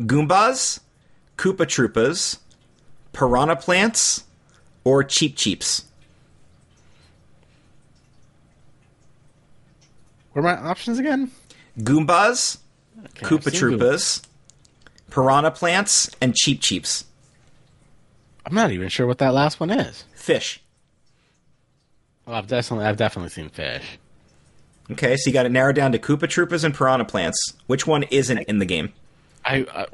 Goombas, 0.00 0.80
Koopa 1.36 1.66
Troopas, 1.66 2.38
Piranha 3.16 3.56
Plants, 3.56 4.24
or 4.84 5.02
Cheap 5.02 5.36
Cheeps? 5.36 5.84
What 10.32 10.40
are 10.40 10.42
my 10.42 10.68
options 10.68 10.98
again? 10.98 11.30
Goombas, 11.78 12.58
Okay, 13.06 13.26
Koopa 13.26 13.50
seen 13.50 13.78
Goomba. 13.78 13.78
Troopas, 13.78 14.22
Piranha 15.10 15.50
Plants, 15.50 16.10
and 16.20 16.34
Cheap 16.34 16.60
Cheeps. 16.60 17.04
I'm 18.44 18.54
not 18.54 18.70
even 18.70 18.88
sure 18.90 19.06
what 19.06 19.18
that 19.18 19.32
last 19.32 19.60
one 19.60 19.70
is. 19.70 20.04
Fish. 20.14 20.62
Well, 22.26 22.36
I've 22.36 22.46
definitely, 22.46 22.84
I've 22.84 22.96
definitely 22.98 23.30
seen 23.30 23.48
fish. 23.48 23.98
Okay, 24.90 25.16
so 25.16 25.28
you 25.30 25.32
got 25.32 25.46
it 25.46 25.52
narrowed 25.52 25.74
down 25.74 25.92
to 25.92 25.98
Koopa 25.98 26.24
Troopas 26.28 26.64
and 26.64 26.74
Piranha 26.74 27.04
Plants. 27.06 27.54
Which 27.66 27.86
one 27.86 28.02
isn't 28.04 28.38
in 28.40 28.58
the 28.58 28.66
game? 28.66 28.92
I, 29.44 29.66
I 29.74 29.86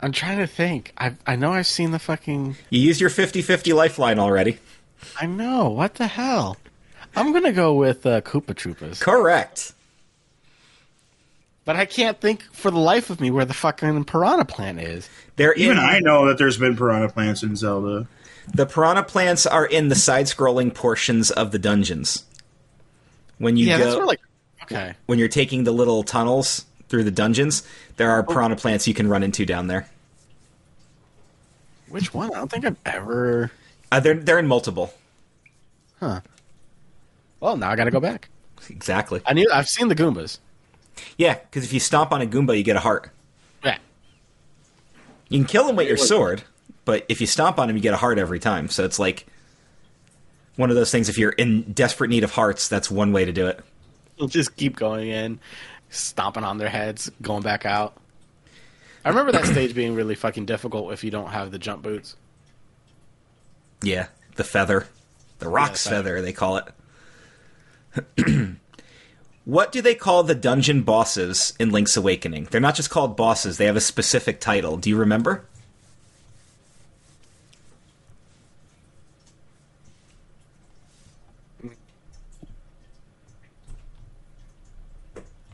I'm 0.00 0.12
trying 0.12 0.38
to 0.38 0.46
think. 0.46 0.92
I 0.96 1.14
I 1.26 1.36
know 1.36 1.52
I've 1.52 1.66
seen 1.66 1.90
the 1.90 1.98
fucking. 1.98 2.56
You 2.70 2.80
used 2.80 3.00
your 3.00 3.10
50-50 3.10 3.74
lifeline 3.74 4.18
already. 4.18 4.58
I 5.20 5.26
know 5.26 5.68
what 5.68 5.94
the 5.94 6.06
hell. 6.06 6.56
I'm 7.16 7.32
gonna 7.32 7.52
go 7.52 7.74
with 7.74 8.06
uh, 8.06 8.20
Koopa 8.20 8.54
Troopas, 8.54 9.00
Correct. 9.00 9.72
but 11.64 11.76
I 11.76 11.84
can't 11.84 12.20
think 12.20 12.42
for 12.52 12.70
the 12.70 12.78
life 12.78 13.10
of 13.10 13.20
me 13.20 13.30
where 13.30 13.44
the 13.44 13.54
fucking 13.54 14.04
Piranha 14.04 14.44
Plant 14.44 14.80
is. 14.80 15.08
They're 15.36 15.54
Even 15.54 15.78
in, 15.78 15.82
I 15.82 15.98
know 16.00 16.26
that 16.26 16.38
there's 16.38 16.58
been 16.58 16.76
piranha 16.76 17.08
plants 17.08 17.42
in 17.42 17.56
Zelda. 17.56 18.06
The 18.54 18.66
piranha 18.66 19.02
plants 19.02 19.46
are 19.46 19.66
in 19.66 19.88
the 19.88 19.94
side-scrolling 19.94 20.74
portions 20.74 21.30
of 21.30 21.50
the 21.50 21.58
dungeons. 21.58 22.24
When 23.38 23.56
you 23.56 23.66
yeah, 23.66 23.78
go, 23.78 23.84
that's 23.84 23.96
where 23.96 24.06
like. 24.06 24.20
Okay. 24.64 24.94
when 25.06 25.18
you're 25.18 25.28
taking 25.28 25.64
the 25.64 25.72
little 25.72 26.04
tunnels 26.04 26.64
through 26.90 27.04
the 27.04 27.10
dungeons, 27.10 27.62
there 27.96 28.10
are 28.10 28.22
piranha 28.22 28.56
plants 28.56 28.86
you 28.86 28.94
can 28.94 29.08
run 29.08 29.22
into 29.22 29.46
down 29.46 29.68
there. 29.68 29.88
Which 31.88 32.12
one? 32.12 32.30
I 32.32 32.38
don't 32.38 32.50
think 32.50 32.64
I've 32.64 32.76
ever. 32.84 33.50
Uh, 33.90 34.00
they're 34.00 34.14
they're 34.14 34.38
in 34.38 34.46
multiple. 34.46 34.92
Huh. 35.98 36.20
Well, 37.40 37.56
now 37.56 37.70
I 37.70 37.76
gotta 37.76 37.90
go 37.90 38.00
back. 38.00 38.28
Exactly. 38.68 39.22
I 39.24 39.32
knew 39.32 39.48
I've 39.52 39.68
seen 39.68 39.88
the 39.88 39.94
Goombas. 39.94 40.38
Yeah, 41.16 41.34
because 41.34 41.64
if 41.64 41.72
you 41.72 41.80
stomp 41.80 42.12
on 42.12 42.20
a 42.20 42.26
Goomba, 42.26 42.56
you 42.56 42.62
get 42.62 42.76
a 42.76 42.80
heart. 42.80 43.10
Yeah. 43.64 43.78
You 45.28 45.38
can 45.38 45.46
kill 45.46 45.68
him 45.68 45.76
with 45.76 45.88
your 45.88 45.96
sword, 45.96 46.42
but 46.84 47.06
if 47.08 47.20
you 47.20 47.26
stomp 47.26 47.58
on 47.58 47.70
him, 47.70 47.76
you 47.76 47.82
get 47.82 47.94
a 47.94 47.98
heart 47.98 48.18
every 48.18 48.38
time. 48.38 48.68
So 48.68 48.84
it's 48.84 48.98
like 48.98 49.26
one 50.56 50.70
of 50.70 50.76
those 50.76 50.90
things. 50.90 51.08
If 51.08 51.18
you're 51.18 51.30
in 51.30 51.72
desperate 51.72 52.10
need 52.10 52.24
of 52.24 52.32
hearts, 52.32 52.68
that's 52.68 52.90
one 52.90 53.12
way 53.12 53.24
to 53.24 53.32
do 53.32 53.46
it. 53.46 53.60
They'll 54.18 54.28
just 54.28 54.56
keep 54.56 54.76
going 54.76 55.08
in, 55.08 55.40
stomping 55.90 56.44
on 56.44 56.58
their 56.58 56.68
heads, 56.68 57.10
going 57.20 57.42
back 57.42 57.66
out. 57.66 57.96
I 59.04 59.08
remember 59.10 59.32
that 59.32 59.46
stage 59.46 59.74
being 59.74 59.94
really 59.94 60.14
fucking 60.14 60.46
difficult 60.46 60.92
if 60.92 61.04
you 61.04 61.10
don't 61.10 61.30
have 61.30 61.50
the 61.50 61.58
jump 61.58 61.82
boots. 61.82 62.16
Yeah, 63.82 64.08
the 64.36 64.44
feather, 64.44 64.86
the 65.38 65.48
Roc's 65.48 65.84
feather. 65.84 65.96
feather, 65.96 66.22
they 66.22 66.32
call 66.32 66.62
it. 68.16 68.56
what 69.44 69.72
do 69.72 69.80
they 69.80 69.94
call 69.94 70.22
the 70.22 70.34
dungeon 70.34 70.82
bosses 70.82 71.54
in 71.58 71.70
Link's 71.70 71.96
Awakening? 71.96 72.48
They're 72.50 72.60
not 72.60 72.74
just 72.74 72.90
called 72.90 73.16
bosses; 73.16 73.56
they 73.56 73.64
have 73.66 73.76
a 73.76 73.80
specific 73.80 74.38
title. 74.40 74.76
Do 74.76 74.90
you 74.90 74.96
remember? 74.96 75.46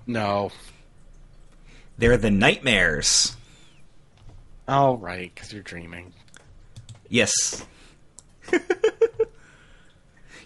No. 0.07 0.51
They're 1.99 2.17
the 2.17 2.31
nightmares. 2.31 3.37
Oh, 4.69 4.97
right, 4.97 5.33
because 5.35 5.53
you're 5.53 5.63
dreaming. 5.63 6.13
Yes. 7.09 7.65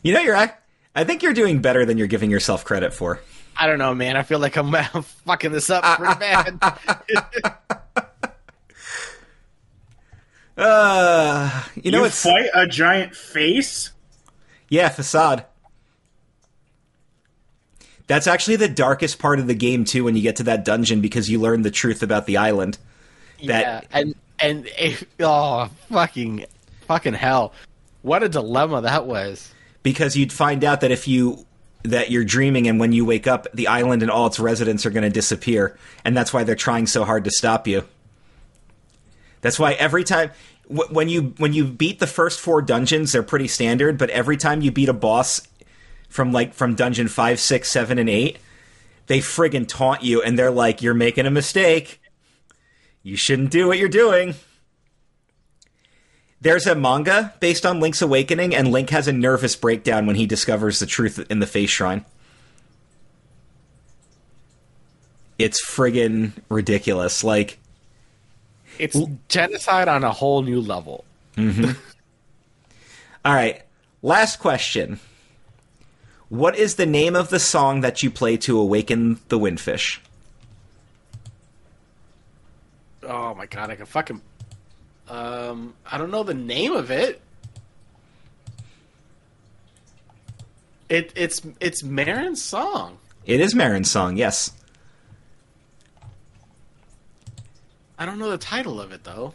you 0.03 0.13
know, 0.13 0.21
you're. 0.21 0.37
ac- 0.37 0.53
I 0.95 1.05
think 1.05 1.23
you're 1.23 1.33
doing 1.35 1.61
better 1.61 1.85
than 1.85 1.99
you're 1.99 2.07
giving 2.07 2.31
yourself 2.31 2.65
credit 2.65 2.93
for. 2.93 3.21
I 3.57 3.67
don't 3.67 3.79
know, 3.79 3.95
man. 3.95 4.17
I 4.17 4.23
feel 4.23 4.39
like 4.39 4.57
I'm, 4.57 4.75
I'm 4.75 5.03
fucking 5.03 5.53
this 5.53 5.71
up 5.71 5.85
pretty 5.99 6.15
bad. 6.19 6.59
Uh, 10.57 11.63
you 11.75 11.91
know, 11.91 12.01
you 12.01 12.05
it's 12.05 12.23
fight 12.23 12.51
a 12.55 12.67
giant 12.67 13.15
face? 13.15 13.93
Yeah, 14.69 14.89
facade. 14.91 15.47
That's 18.11 18.27
actually 18.27 18.57
the 18.57 18.69
darkest 18.69 19.21
part 19.21 19.39
of 19.39 19.47
the 19.47 19.55
game 19.55 19.85
too 19.85 20.03
when 20.03 20.17
you 20.17 20.23
get 20.23 20.35
to 20.37 20.43
that 20.43 20.65
dungeon 20.65 21.01
because 21.01 21.31
you 21.31 21.39
learn 21.39 21.63
the 21.63 21.71
truth 21.71 22.03
about 22.03 22.27
the 22.27 22.39
island. 22.39 22.77
That 23.45 23.61
yeah, 23.63 23.81
and 23.93 24.17
and 24.41 24.69
it, 24.77 25.07
oh, 25.21 25.71
fucking, 25.89 26.47
fucking 26.89 27.15
hell! 27.15 27.53
What 28.03 28.25
a 28.25 28.29
dilemma 28.29 28.81
that 28.81 29.07
was. 29.07 29.55
because 29.83 30.17
you'd 30.17 30.33
find 30.33 30.65
out 30.65 30.81
that 30.81 30.91
if 30.91 31.07
you 31.09 31.47
that 31.83 32.11
you're 32.11 32.25
dreaming 32.25 32.67
and 32.67 32.79
when 32.79 32.93
you 32.93 33.05
wake 33.05 33.27
up 33.27 33.47
the 33.55 33.69
island 33.69 34.03
and 34.03 34.11
all 34.11 34.27
its 34.27 34.39
residents 34.39 34.85
are 34.85 34.91
going 34.91 35.05
to 35.05 35.11
disappear 35.11 35.79
and 36.05 36.17
that's 36.17 36.33
why 36.33 36.45
they're 36.45 36.55
trying 36.55 36.87
so 36.87 37.05
hard 37.05 37.25
to 37.25 37.31
stop 37.31 37.67
you. 37.67 37.85
That's 39.41 39.59
why 39.59 39.73
every 39.75 40.05
time 40.05 40.33
when 40.69 41.09
you 41.09 41.35
when 41.39 41.53
you 41.53 41.65
beat 41.65 41.99
the 42.01 42.07
first 42.07 42.41
four 42.41 42.61
dungeons 42.61 43.13
they're 43.13 43.23
pretty 43.23 43.49
standard 43.49 43.99
but 43.99 44.11
every 44.11 44.37
time 44.37 44.61
you 44.61 44.71
beat 44.71 44.89
a 44.89 44.93
boss 44.95 45.41
from 46.11 46.33
like 46.33 46.53
from 46.53 46.75
dungeon 46.75 47.09
five, 47.09 47.41
six, 47.41 47.71
seven, 47.71 47.99
and 47.99 48.11
8 48.11 48.37
they 49.11 49.19
friggin' 49.19 49.67
taunt 49.67 50.05
you 50.05 50.23
and 50.23 50.39
they're 50.39 50.53
like 50.53 50.83
you're 50.83 50.95
making 50.95 51.27
a 51.27 51.33
mistake. 51.33 52.01
You 53.03 53.17
shouldn't 53.17 53.51
do 53.51 53.67
what 53.67 53.77
you're 53.77 53.89
doing. 53.89 54.37
There's 56.41 56.65
a 56.65 56.77
manga 56.77 57.35
based 57.41 57.67
on 57.67 57.81
Link's 57.81 58.01
Awakening, 58.01 58.55
and 58.55 58.71
Link 58.71 58.91
has 58.91 59.09
a 59.09 59.13
nervous 59.13 59.57
breakdown 59.57 60.07
when 60.07 60.15
he 60.15 60.27
discovers 60.27 60.79
the 60.79 60.87
truth 60.87 61.27
in 61.29 61.41
the 61.41 61.47
Face 61.49 61.71
Shrine. 61.71 62.05
It's 65.41 65.61
friggin' 65.67 66.33
ridiculous. 66.49 67.25
Like, 67.25 67.59
It's 68.79 68.97
genocide 69.29 69.89
on 69.89 70.05
a 70.05 70.13
whole 70.13 70.43
new 70.43 70.61
level. 70.61 71.05
Mm-hmm. 71.37 71.73
all 73.25 73.35
right, 73.35 73.63
last 74.03 74.39
question. 74.39 75.01
What 76.31 76.57
is 76.57 76.77
the 76.77 76.87
name 76.87 77.15
of 77.15 77.29
the 77.29 77.39
song 77.39 77.83
that 77.83 78.03
you 78.03 78.11
play 78.11 78.39
to 78.39 78.59
awaken 78.59 79.21
the 79.29 79.39
windfish? 79.39 79.99
Oh 83.03 83.35
my 83.35 83.47
god, 83.47 83.71
I 83.71 83.75
can 83.75 83.85
fucking. 83.85 84.23
Um, 85.09 85.75
I 85.85 85.99
don't 85.99 86.11
know 86.11 86.23
the 86.23 86.33
name 86.33 86.73
of 86.73 86.91
it. 86.91 87.21
It 90.89 91.13
it's 91.15 91.43
it's 91.61 91.83
Marin's 91.83 92.41
song. 92.41 92.99
It 93.27 93.41
is 93.41 93.55
Marin's 93.55 93.91
song, 93.91 94.17
yes. 94.17 94.53
I 97.99 98.07
don't 98.07 98.19
know 98.19 98.31
the 98.31 98.39
title 98.39 98.81
of 98.81 98.93
it 98.93 99.05
though. 99.05 99.35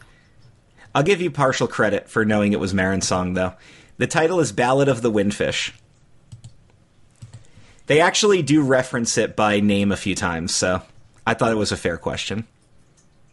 I'll 0.95 1.03
give 1.03 1.19
you 1.19 1.29
partial 1.29 1.67
credit 1.67 2.07
for 2.07 2.23
knowing 2.23 2.53
it 2.53 2.59
was 2.61 2.73
Marin's 2.73 3.05
song, 3.05 3.33
though. 3.33 3.53
The 3.97 4.07
title 4.07 4.39
is 4.39 4.53
Ballad 4.53 4.87
of 4.87 5.01
the 5.01 5.11
Windfish. 5.11 5.73
They 7.87 8.01
actually 8.01 8.41
do 8.41 8.63
reference 8.63 9.17
it 9.17 9.35
by 9.35 9.59
name 9.59 9.91
a 9.91 9.97
few 9.97 10.15
times, 10.15 10.55
so 10.55 10.81
I 11.25 11.33
thought 11.33 11.51
it 11.51 11.57
was 11.57 11.71
a 11.71 11.77
fair 11.77 11.97
question. 11.97 12.47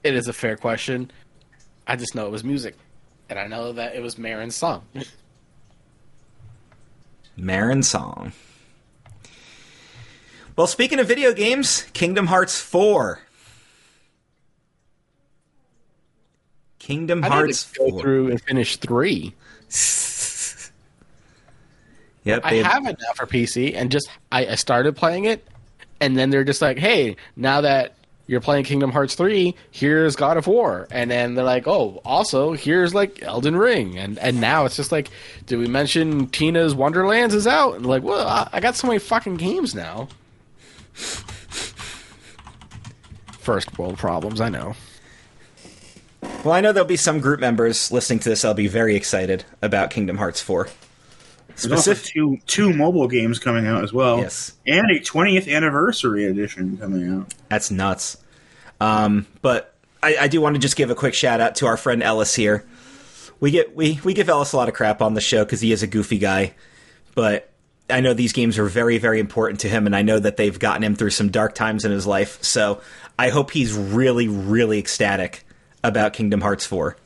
It 0.05 0.15
is 0.15 0.29
a 0.29 0.33
fair 0.33 0.57
question. 0.57 1.11
I 1.87 1.97
just 1.97 2.15
know 2.15 2.27
it 2.27 2.31
was 2.31 2.45
music, 2.45 2.77
and 3.29 3.39
I 3.39 3.47
know 3.47 3.73
that 3.73 3.95
it 3.95 4.03
was 4.03 4.19
Marin's 4.19 4.55
song. 4.55 4.83
Marin 7.37 7.83
song. 7.83 8.33
Well, 10.55 10.67
speaking 10.67 10.99
of 10.99 11.09
video 11.09 11.33
games, 11.33 11.85
Kingdom 11.95 12.27
Hearts 12.27 12.61
4. 12.61 13.21
Kingdom 16.79 17.25
I 17.25 17.29
Hearts 17.29 17.65
to 17.73 17.79
go 17.79 17.91
4. 17.91 18.01
through 18.01 18.31
and 18.33 18.43
finish 18.43 18.77
three. 18.77 19.35
Yep, 22.25 22.43
I 22.45 22.55
have 22.55 22.87
it 22.87 22.99
now 23.01 23.13
for 23.15 23.27
PC, 23.27 23.75
and 23.75 23.91
just 23.91 24.09
I, 24.31 24.47
I 24.47 24.55
started 24.55 24.97
playing 24.97 25.25
it, 25.25 25.47
and 26.01 26.17
then 26.17 26.31
they're 26.31 26.45
just 26.45 26.63
like, 26.63 26.79
"Hey, 26.79 27.17
now 27.35 27.63
that 27.63 27.95
you're 28.29 28.41
playing 28.41 28.65
Kingdom 28.65 28.93
Hearts 28.93 29.17
three, 29.17 29.57
here's 29.73 30.15
God 30.15 30.37
of 30.37 30.47
War," 30.47 30.87
and 30.93 31.11
then 31.11 31.35
they're 31.35 31.45
like, 31.45 31.67
"Oh, 31.67 32.01
also 32.05 32.53
here's 32.53 32.95
like 32.95 33.23
Elden 33.23 33.57
Ring," 33.57 33.99
and 33.99 34.19
and 34.21 34.41
now 34.41 34.65
it's 34.67 34.77
just 34.77 34.93
like, 34.93 35.11
did 35.47 35.59
we 35.59 35.67
mention 35.67 36.29
Tina's 36.29 36.75
Wonderlands 36.77 37.35
is 37.35 37.49
out? 37.49 37.75
And 37.75 37.87
like, 37.87 38.05
well, 38.05 38.27
I, 38.27 38.49
I 38.53 38.61
got 38.61 38.77
so 38.77 38.87
many 38.87 39.01
fucking 39.01 39.37
games 39.37 39.75
now. 39.75 40.09
First 43.43 43.77
world 43.77 43.99
problems, 43.99 44.41
I 44.41 44.49
know. 44.49 44.77
Well, 46.45 46.55
I 46.55 46.61
know 46.61 46.73
there'll 46.73 46.89
be 46.89 46.97
some 46.97 47.19
group 47.21 47.41
members 47.41 47.91
listening 47.91 48.21
to 48.21 48.29
this. 48.29 48.45
I'll 48.45 48.55
be 48.55 48.69
very 48.69 48.95
excited 48.95 49.45
about 49.61 49.91
Kingdom 49.91 50.19
Hearts 50.19 50.41
4. 50.41 50.69
Specific- 51.63 52.05
two 52.05 52.39
two 52.47 52.73
mobile 52.73 53.09
games 53.09 53.39
coming 53.39 53.67
out 53.67 53.83
as 53.85 53.93
well. 53.93 54.19
Yes. 54.19 54.53
And 54.67 54.91
a 54.91 55.01
20th 55.01 55.53
anniversary 55.53 56.25
edition 56.25 56.77
coming 56.77 57.13
out. 57.13 57.35
That's 57.49 57.71
nuts. 57.71 58.17
Um, 58.81 59.27
but 59.43 59.75
I, 60.03 60.17
I 60.23 60.29
do 60.29 60.41
want 60.41 60.57
to 60.57 60.61
just 60.61 60.77
give 60.77 60.91
a 60.91 60.95
quick 60.95 61.15
shout 61.15 61.41
out 61.41 61.57
to 61.57 61.67
our 61.67 61.77
friend 61.77 62.03
Ellis 62.03 62.35
here. 62.35 62.65
We 63.41 63.51
get 63.51 63.75
we 63.77 64.01
we 64.05 64.15
give 64.15 64.29
Ellis 64.29 64.53
a 64.53 64.57
lot 64.57 64.69
of 64.69 64.75
crap 64.75 65.03
on 65.03 65.15
the 65.15 65.21
show 65.21 65.45
because 65.45 65.61
he 65.61 65.73
is 65.73 65.83
a 65.83 65.87
goofy 65.87 66.19
guy, 66.19 66.55
but 67.15 67.51
I 67.91 68.01
know 68.01 68.15
these 68.15 68.33
games 68.33 68.59
are 68.59 68.65
very 68.67 68.99
very 68.99 69.21
important 69.21 69.61
to 69.61 69.69
him, 69.69 69.87
and 69.87 69.95
I 69.97 70.03
know 70.03 70.19
that 70.19 70.37
they've 70.37 70.59
gotten 70.59 70.83
him 70.83 70.95
through 70.95 71.11
some 71.11 71.31
dark 71.31 71.55
times 71.55 71.85
in 71.85 71.91
his 71.93 72.07
life. 72.07 72.43
So 72.43 72.81
I 73.19 73.31
hope 73.31 73.51
he's 73.51 73.73
really 73.73 74.29
really 74.29 74.79
ecstatic 74.79 75.45
about 75.85 76.13
Kingdom 76.13 76.41
Hearts 76.41 76.65
4. 76.67 76.97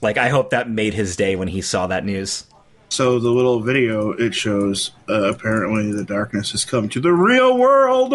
Like 0.00 0.18
I 0.18 0.28
hope 0.28 0.50
that 0.50 0.68
made 0.68 0.94
his 0.94 1.16
day 1.16 1.36
when 1.36 1.48
he 1.48 1.60
saw 1.60 1.86
that 1.88 2.04
news. 2.04 2.44
So 2.88 3.18
the 3.18 3.30
little 3.30 3.60
video 3.60 4.12
it 4.12 4.34
shows 4.34 4.92
uh, 5.08 5.30
apparently 5.32 5.92
the 5.92 6.04
darkness 6.04 6.52
has 6.52 6.64
come 6.64 6.88
to 6.90 7.00
the 7.00 7.12
real 7.12 7.56
world. 7.58 8.14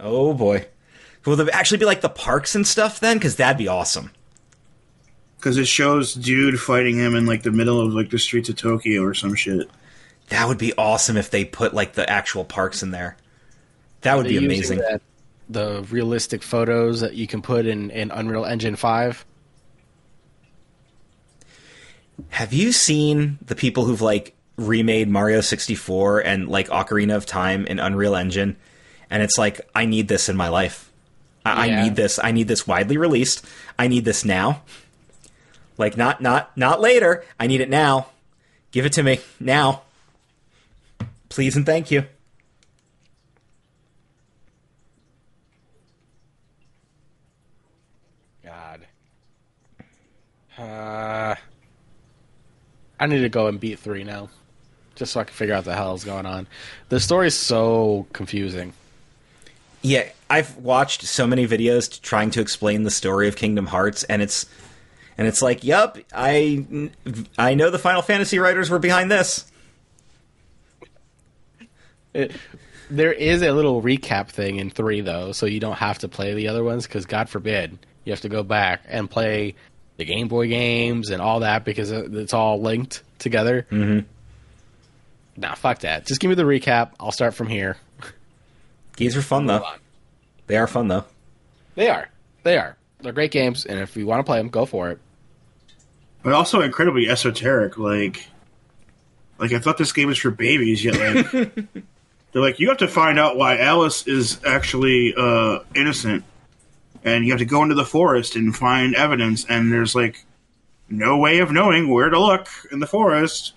Oh 0.00 0.34
boy. 0.34 0.66
Will 1.24 1.36
there 1.36 1.48
actually 1.52 1.78
be 1.78 1.84
like 1.86 2.02
the 2.02 2.08
parks 2.08 2.54
and 2.54 2.66
stuff 2.66 3.00
then? 3.00 3.16
Because 3.16 3.36
that'd 3.36 3.56
be 3.58 3.68
awesome. 3.68 4.10
Because 5.38 5.56
it 5.56 5.66
shows 5.66 6.14
dude 6.14 6.60
fighting 6.60 6.96
him 6.96 7.14
in 7.14 7.26
like 7.26 7.42
the 7.42 7.50
middle 7.50 7.80
of 7.80 7.92
like 7.94 8.10
the 8.10 8.18
streets 8.18 8.48
of 8.48 8.56
Tokyo 8.56 9.02
or 9.02 9.14
some 9.14 9.34
shit. 9.34 9.68
That 10.28 10.48
would 10.48 10.58
be 10.58 10.72
awesome 10.78 11.16
if 11.16 11.30
they 11.30 11.44
put 11.44 11.74
like 11.74 11.94
the 11.94 12.08
actual 12.08 12.44
parks 12.44 12.82
in 12.82 12.90
there. 12.90 13.16
That 14.02 14.16
would 14.16 14.26
They're 14.26 14.40
be 14.40 14.46
amazing. 14.46 14.78
that- 14.78 15.02
the 15.46 15.86
realistic 15.90 16.42
photos 16.42 17.00
that 17.00 17.14
you 17.16 17.26
can 17.26 17.42
put 17.42 17.66
in, 17.66 17.90
in 17.90 18.10
Unreal 18.10 18.46
Engine 18.46 18.76
five. 18.76 19.26
Have 22.30 22.52
you 22.52 22.72
seen 22.72 23.38
the 23.44 23.54
people 23.54 23.84
who've 23.84 24.00
like 24.02 24.34
remade 24.56 25.08
Mario 25.08 25.40
64 25.40 26.20
and 26.20 26.48
like 26.48 26.68
Ocarina 26.68 27.16
of 27.16 27.26
Time 27.26 27.66
in 27.66 27.78
Unreal 27.78 28.14
Engine? 28.14 28.56
And 29.10 29.22
it's 29.22 29.38
like, 29.38 29.60
I 29.74 29.86
need 29.86 30.08
this 30.08 30.28
in 30.28 30.36
my 30.36 30.48
life. 30.48 30.90
I, 31.44 31.66
Yeah. 31.66 31.80
I 31.80 31.82
need 31.84 31.96
this. 31.96 32.18
I 32.22 32.32
need 32.32 32.48
this 32.48 32.66
widely 32.66 32.96
released. 32.96 33.44
I 33.78 33.88
need 33.88 34.04
this 34.04 34.24
now. 34.24 34.62
Like 35.76 35.96
not 35.96 36.20
not 36.20 36.56
not 36.56 36.80
later. 36.80 37.24
I 37.38 37.46
need 37.46 37.60
it 37.60 37.68
now. 37.68 38.06
Give 38.70 38.86
it 38.86 38.92
to 38.94 39.02
me 39.02 39.20
now. 39.40 39.82
Please 41.28 41.56
and 41.56 41.66
thank 41.66 41.90
you. 41.90 42.04
God. 48.44 48.86
Uh, 50.56 51.34
I 53.04 53.06
need 53.06 53.20
to 53.20 53.28
go 53.28 53.48
and 53.48 53.60
beat 53.60 53.78
three 53.78 54.02
now, 54.02 54.30
just 54.94 55.12
so 55.12 55.20
I 55.20 55.24
can 55.24 55.34
figure 55.34 55.54
out 55.54 55.64
the 55.64 55.74
hell's 55.74 56.04
going 56.04 56.24
on. 56.24 56.46
The 56.88 56.98
story's 56.98 57.34
so 57.34 58.06
confusing. 58.14 58.72
Yeah, 59.82 60.08
I've 60.30 60.56
watched 60.56 61.02
so 61.02 61.26
many 61.26 61.46
videos 61.46 62.00
trying 62.00 62.30
to 62.30 62.40
explain 62.40 62.84
the 62.84 62.90
story 62.90 63.28
of 63.28 63.36
Kingdom 63.36 63.66
Hearts, 63.66 64.04
and 64.04 64.22
it's 64.22 64.46
and 65.18 65.28
it's 65.28 65.42
like, 65.42 65.64
yep, 65.64 65.98
I 66.14 66.88
I 67.36 67.52
know 67.52 67.68
the 67.68 67.78
Final 67.78 68.00
Fantasy 68.00 68.38
writers 68.38 68.70
were 68.70 68.78
behind 68.78 69.10
this. 69.10 69.44
It, 72.14 72.32
there 72.88 73.12
is 73.12 73.42
a 73.42 73.52
little 73.52 73.82
recap 73.82 74.28
thing 74.28 74.56
in 74.56 74.70
three 74.70 75.02
though, 75.02 75.32
so 75.32 75.44
you 75.44 75.60
don't 75.60 75.76
have 75.76 75.98
to 75.98 76.08
play 76.08 76.32
the 76.32 76.48
other 76.48 76.64
ones 76.64 76.86
because 76.86 77.04
God 77.04 77.28
forbid 77.28 77.78
you 78.04 78.12
have 78.14 78.22
to 78.22 78.30
go 78.30 78.42
back 78.42 78.80
and 78.88 79.10
play 79.10 79.56
the 79.96 80.04
Game 80.04 80.28
Boy 80.28 80.48
games 80.48 81.10
and 81.10 81.22
all 81.22 81.40
that 81.40 81.64
because 81.64 81.90
it's 81.90 82.34
all 82.34 82.60
linked 82.60 83.02
together. 83.18 83.66
Mm-hmm. 83.70 84.06
Nah, 85.36 85.54
fuck 85.54 85.80
that. 85.80 86.06
Just 86.06 86.20
give 86.20 86.28
me 86.28 86.34
the 86.34 86.44
recap. 86.44 86.92
I'll 87.00 87.12
start 87.12 87.34
from 87.34 87.48
here. 87.48 87.76
These 88.96 89.16
are 89.16 89.22
fun 89.22 89.46
though. 89.46 89.64
They 90.46 90.56
are 90.56 90.66
fun 90.66 90.88
though. 90.88 91.04
They 91.74 91.88
are. 91.88 92.08
They 92.42 92.56
are. 92.58 92.76
They're 93.00 93.12
great 93.12 93.32
games, 93.32 93.66
and 93.66 93.80
if 93.80 93.96
you 93.96 94.06
want 94.06 94.20
to 94.20 94.24
play 94.24 94.38
them, 94.38 94.48
go 94.48 94.64
for 94.66 94.90
it. 94.90 94.98
But 96.22 96.32
also 96.32 96.60
incredibly 96.60 97.08
esoteric. 97.08 97.76
Like, 97.76 98.26
like 99.38 99.52
I 99.52 99.58
thought 99.58 99.76
this 99.76 99.92
game 99.92 100.08
was 100.08 100.18
for 100.18 100.30
babies, 100.30 100.84
yet 100.84 100.96
like 100.96 101.54
they're 102.32 102.42
like 102.42 102.60
you 102.60 102.68
have 102.68 102.78
to 102.78 102.88
find 102.88 103.18
out 103.18 103.36
why 103.36 103.58
Alice 103.58 104.06
is 104.06 104.40
actually 104.44 105.14
uh, 105.16 105.60
innocent, 105.74 106.24
and 107.04 107.24
you 107.24 107.32
have 107.32 107.38
to 107.38 107.44
go 107.44 107.62
into 107.62 107.74
the 107.74 107.84
forest 107.84 108.34
and 108.34 108.56
find 108.56 108.94
evidence. 108.94 109.44
And 109.48 109.70
there's 109.70 109.94
like 109.94 110.24
no 110.88 111.18
way 111.18 111.38
of 111.38 111.52
knowing 111.52 111.88
where 111.88 112.08
to 112.08 112.18
look 112.18 112.48
in 112.72 112.80
the 112.80 112.86
forest. 112.86 113.52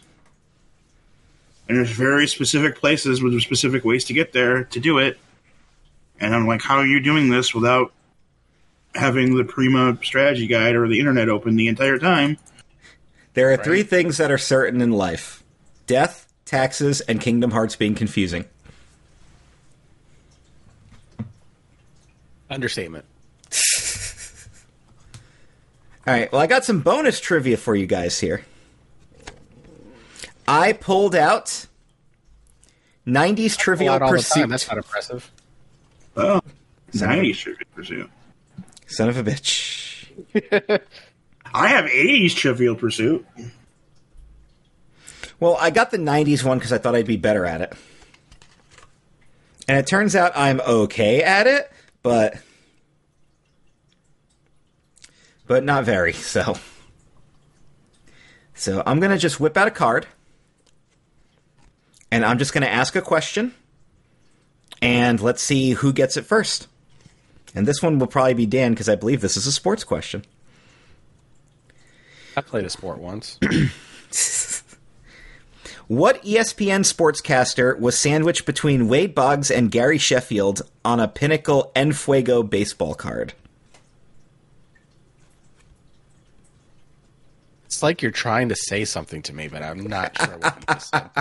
And 1.67 1.77
there's 1.77 1.91
very 1.91 2.27
specific 2.27 2.77
places 2.77 3.21
with 3.21 3.41
specific 3.41 3.83
ways 3.83 4.05
to 4.05 4.13
get 4.13 4.33
there 4.33 4.65
to 4.65 4.79
do 4.79 4.99
it. 4.99 5.17
And 6.19 6.35
I'm 6.35 6.47
like, 6.47 6.61
how 6.61 6.77
are 6.77 6.85
you 6.85 6.99
doing 6.99 7.29
this 7.29 7.53
without 7.53 7.93
having 8.95 9.35
the 9.35 9.43
Prima 9.43 9.97
strategy 10.03 10.47
guide 10.47 10.75
or 10.75 10.87
the 10.87 10.99
internet 10.99 11.29
open 11.29 11.55
the 11.55 11.67
entire 11.67 11.99
time? 11.99 12.37
There 13.33 13.51
are 13.51 13.57
three 13.57 13.83
things 13.83 14.17
that 14.17 14.31
are 14.31 14.37
certain 14.37 14.81
in 14.81 14.91
life: 14.91 15.43
death, 15.85 16.27
taxes, 16.45 17.01
and 17.01 17.21
Kingdom 17.21 17.51
Hearts 17.51 17.75
being 17.75 17.93
confusing. 17.93 18.45
Understatement. 22.49 23.05
All 26.07 26.13
right. 26.13 26.31
Well, 26.31 26.39
I 26.39 26.47
got 26.47 26.63
some 26.63 26.79
bonus 26.79 27.19
trivia 27.19 27.57
for 27.57 27.75
you 27.75 27.85
guys 27.85 28.19
here. 28.19 28.45
I 30.47 30.71
pulled 30.71 31.13
out 31.13 31.67
90s 33.05 33.57
Trivial 33.57 33.93
Out 33.93 34.01
all 34.01 34.11
the 34.11 34.17
Pursuit. 34.17 34.41
time. 34.41 34.49
That's 34.49 34.67
not 34.69 34.77
impressive. 34.77 35.29
Oh, 36.15 36.39
90s 36.93 37.35
Trivia 37.37 37.65
Pursuit. 37.75 38.09
Son 38.87 39.09
of 39.09 39.17
a 39.17 39.23
bitch. 39.23 40.07
I 41.53 41.67
have 41.67 41.85
80s 41.85 42.33
Trivial 42.33 42.75
Pursuit. 42.75 43.25
Well, 45.41 45.57
I 45.59 45.69
got 45.69 45.91
the 45.91 45.97
90s 45.97 46.43
one 46.43 46.57
because 46.57 46.71
I 46.71 46.77
thought 46.77 46.95
I'd 46.95 47.05
be 47.05 47.17
better 47.17 47.45
at 47.45 47.59
it. 47.61 47.73
And 49.67 49.77
it 49.77 49.85
turns 49.87 50.15
out 50.15 50.31
I'm 50.35 50.61
okay 50.61 51.21
at 51.21 51.47
it, 51.47 51.69
but. 52.01 52.37
But 55.47 55.63
not 55.63 55.85
very, 55.85 56.13
so. 56.13 56.55
So 58.53 58.83
I'm 58.85 58.99
going 58.99 59.11
to 59.11 59.17
just 59.17 59.39
whip 59.39 59.55
out 59.57 59.67
a 59.67 59.71
card. 59.71 60.05
And 62.11 62.25
I'm 62.25 62.37
just 62.37 62.53
going 62.53 62.63
to 62.63 62.71
ask 62.71 62.95
a 62.95 63.01
question. 63.01 63.53
And 64.81 65.19
let's 65.19 65.41
see 65.41 65.71
who 65.71 65.93
gets 65.93 66.17
it 66.17 66.25
first. 66.25 66.67
And 67.55 67.65
this 67.65 67.81
one 67.81 67.97
will 67.97 68.07
probably 68.07 68.33
be 68.33 68.45
Dan 68.45 68.73
because 68.73 68.89
I 68.89 68.95
believe 68.95 69.21
this 69.21 69.37
is 69.37 69.47
a 69.47 69.51
sports 69.51 69.83
question. 69.83 70.23
I 72.35 72.41
played 72.41 72.65
a 72.65 72.69
sport 72.69 72.99
once. 72.99 73.39
What 75.87 76.21
ESPN 76.21 76.81
sportscaster 76.81 77.79
was 77.79 77.97
sandwiched 77.97 78.45
between 78.45 78.89
Wade 78.89 79.15
Boggs 79.15 79.49
and 79.49 79.71
Gary 79.71 79.97
Sheffield 79.97 80.61
on 80.83 80.99
a 80.99 81.07
Pinnacle 81.07 81.71
Enfuego 81.77 82.47
baseball 82.47 82.93
card? 82.93 83.33
It's 87.77 87.83
like 87.83 88.01
you're 88.01 88.09
trying 88.09 88.49
to 88.49 88.55
say 88.55 88.85
something 88.85 89.21
to 89.21 89.33
me, 89.35 89.49
but 89.49 89.61
I'm 89.61 89.85
not 89.85 90.19
sure 90.19 90.35
what 90.39 90.55
you 90.57 90.73
just 90.73 90.89
said. 90.89 91.11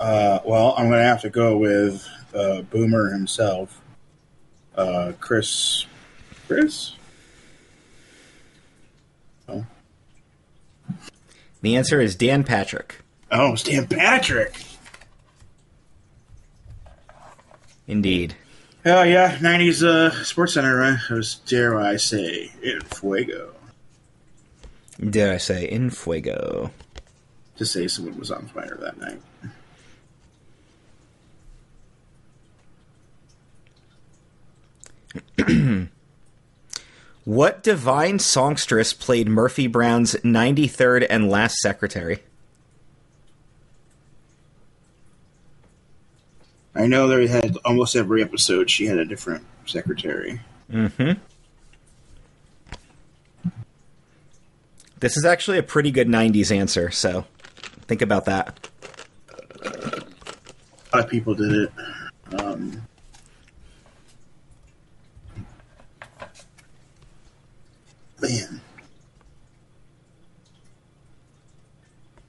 Uh, 0.00 0.38
well, 0.46 0.74
I'm 0.78 0.88
going 0.88 1.00
to 1.00 1.04
have 1.04 1.20
to 1.20 1.28
go 1.28 1.58
with 1.58 2.08
uh, 2.34 2.62
Boomer 2.62 3.10
himself. 3.10 3.82
Uh, 4.74 5.12
Chris. 5.20 5.84
Chris? 6.46 6.94
The 11.60 11.76
answer 11.76 12.00
is 12.00 12.16
Dan 12.16 12.44
Patrick. 12.44 13.02
Oh, 13.30 13.52
it's 13.52 13.62
Dan 13.62 13.86
Patrick. 13.86 14.54
Indeed. 17.86 18.36
Oh 18.86 19.02
yeah, 19.02 19.36
'90s 19.38 19.82
uh, 19.82 20.10
Sports 20.24 20.54
Center, 20.54 20.76
right? 20.76 20.98
It 21.10 21.14
was 21.14 21.36
dare 21.46 21.80
I 21.80 21.96
say 21.96 22.50
in 22.62 22.80
fuego 22.82 23.54
Dare 25.00 25.32
I 25.34 25.38
say 25.38 25.64
in 25.68 25.90
fuego? 25.90 26.70
to 27.56 27.64
say 27.64 27.86
someone 27.86 28.18
was 28.18 28.30
on 28.30 28.46
fire 28.48 28.76
that 28.80 28.98
night. 28.98 29.20
What 37.24 37.62
divine 37.62 38.18
songstress 38.18 38.92
played 38.92 39.28
Murphy 39.28 39.66
Brown's 39.66 40.14
93rd 40.16 41.06
and 41.08 41.30
last 41.30 41.56
secretary? 41.56 42.22
I 46.74 46.86
know 46.86 47.06
they 47.06 47.26
had 47.26 47.56
almost 47.64 47.94
every 47.94 48.22
episode. 48.22 48.68
She 48.68 48.86
had 48.86 48.98
a 48.98 49.04
different 49.04 49.44
secretary. 49.66 50.40
Mm-hmm. 50.70 51.20
This 55.00 55.16
is 55.16 55.24
actually 55.24 55.58
a 55.58 55.62
pretty 55.62 55.90
good 55.90 56.08
90s 56.08 56.50
answer, 56.50 56.90
so 56.90 57.26
think 57.82 58.02
about 58.02 58.24
that. 58.24 58.68
A 59.62 60.96
lot 60.96 61.04
of 61.04 61.10
people 61.10 61.34
did 61.34 61.52
it. 61.52 61.72
Um, 62.40 62.82
man. 68.20 68.60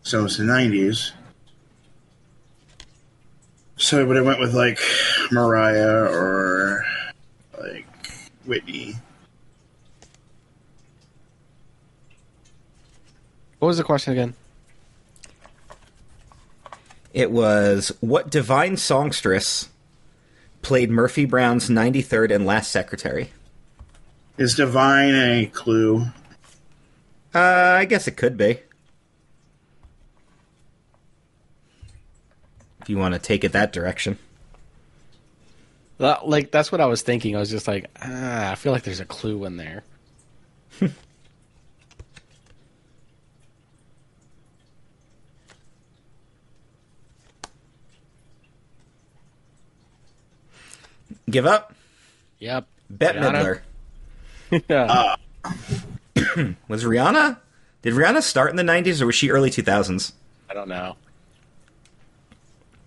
So 0.04 0.26
it's 0.26 0.38
the 0.38 0.44
90s. 0.44 1.14
So 3.86 4.02
I 4.02 4.04
would 4.04 4.16
have 4.16 4.26
went 4.26 4.40
with 4.40 4.56
like 4.56 4.80
Mariah 5.32 6.12
or 6.12 6.84
like 7.62 7.86
Whitney. 8.44 8.96
What 13.60 13.68
was 13.68 13.78
the 13.78 13.84
question 13.84 14.14
again? 14.14 14.34
It 17.14 17.30
was 17.30 17.96
what 18.00 18.32
divine 18.32 18.76
songstress 18.76 19.70
played 20.64 20.90
Murphy 20.90 21.26
Brown's 21.26 21.70
93rd 21.70 22.34
and 22.34 22.44
last 22.44 22.72
secretary? 22.72 23.30
Is 24.40 24.56
Divine 24.56 25.14
a 25.14 25.46
clue? 25.46 26.08
Uh, 27.36 27.76
I 27.78 27.86
guess 27.86 28.08
it 28.08 28.18
could 28.18 28.36
be. 28.36 28.62
If 32.86 32.90
you 32.92 33.00
want 33.00 33.16
to 33.16 33.20
take 33.20 33.44
it 33.44 33.54
that 33.54 33.74
direction. 33.74 34.20
Uh, 36.00 36.18
Like 36.24 36.52
that's 36.52 36.72
what 36.72 36.82
I 36.82 36.86
was 36.86 37.02
thinking. 37.02 37.36
I 37.36 37.40
was 37.40 37.50
just 37.50 37.68
like, 37.68 37.90
ah, 38.00 38.52
I 38.52 38.54
feel 38.54 38.72
like 38.72 38.84
there's 38.84 39.00
a 39.00 39.06
clue 39.06 39.44
in 39.46 39.58
there. 39.58 39.84
Give 51.30 51.46
up? 51.48 51.74
Yep. 52.40 52.68
Rihanna? 52.94 53.60
Midler. 54.52 54.64
yeah. 54.70 55.16
Was 56.68 56.84
Rihanna? 56.84 57.38
Did 57.82 57.94
Rihanna 57.96 58.22
start 58.22 58.52
in 58.52 58.56
the 58.58 58.64
90s 58.64 59.02
or 59.02 59.08
was 59.08 59.16
she 59.16 59.30
early 59.30 59.50
2000s? 59.50 60.12
I 60.50 60.54
don't 60.54 60.68
know. 60.70 60.96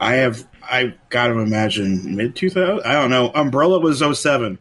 I 0.00 0.14
have 0.14 0.46
I 0.62 0.94
gotta 1.10 1.38
imagine 1.38 2.16
mid 2.16 2.36
two 2.36 2.50
thousand. 2.50 2.86
I 2.86 2.92
don't 2.92 3.10
know. 3.10 3.30
Umbrella 3.34 3.78
was 3.80 3.98
07. 4.00 4.58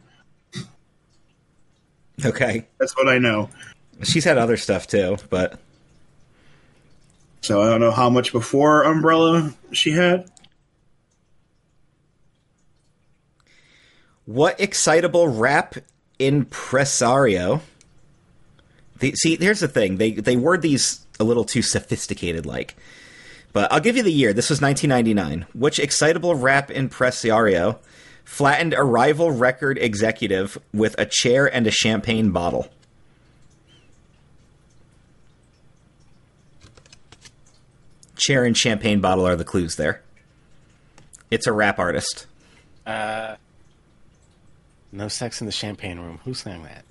Okay. 2.26 2.66
That's 2.80 2.96
what 2.98 3.08
I 3.08 3.20
know. 3.20 3.50
She's 4.04 4.24
had 4.24 4.38
other 4.38 4.58
stuff 4.58 4.88
too, 4.88 5.18
but 5.30 5.60
So 7.42 7.62
I 7.62 7.70
don't 7.70 7.82
know 7.82 7.92
how 7.92 8.10
much 8.10 8.32
before 8.32 8.84
Umbrella 8.84 9.54
she 9.72 9.92
had. 9.92 10.30
what 14.28 14.60
excitable 14.60 15.28
rap 15.30 15.76
impresario? 16.20 17.62
The, 19.00 19.14
see, 19.16 19.38
here's 19.38 19.62
the 19.62 19.68
thing. 19.68 19.98
They 19.98 20.12
they 20.12 20.36
word 20.36 20.62
these 20.62 21.06
a 21.20 21.24
little 21.24 21.46
too 21.46 21.62
sophisticated 21.64 22.46
like. 22.46 22.76
But 23.58 23.74
I'll 23.74 23.80
give 23.80 23.98
you 23.98 24.04
the 24.04 24.12
year. 24.12 24.34
This 24.34 24.52
was 24.52 24.62
1999. 24.62 25.48
Which 25.56 25.80
excitable 25.80 26.36
rap 26.36 26.70
impresario 26.70 27.80
flattened 28.24 28.76
a 28.76 28.84
rival 28.84 29.32
record 29.32 29.80
executive 29.80 30.60
with 30.76 30.94
a 31.00 31.08
chair 31.08 31.52
and 31.52 31.66
a 31.66 31.72
champagne 31.72 32.30
bottle? 32.30 32.68
Chair 38.16 38.44
and 38.44 38.56
champagne 38.56 39.02
bottle 39.02 39.26
are 39.26 39.36
the 39.36 39.44
clues 39.44 39.76
there. 39.76 40.04
It's 41.32 41.48
a 41.48 41.52
rap 41.52 41.80
artist. 41.80 42.28
Uh, 42.86 43.38
no 44.92 45.08
sex 45.08 45.42
in 45.42 45.48
the 45.48 45.52
champagne 45.52 45.98
room. 45.98 46.20
Who 46.26 46.36
sang 46.36 46.62
that? 46.62 46.86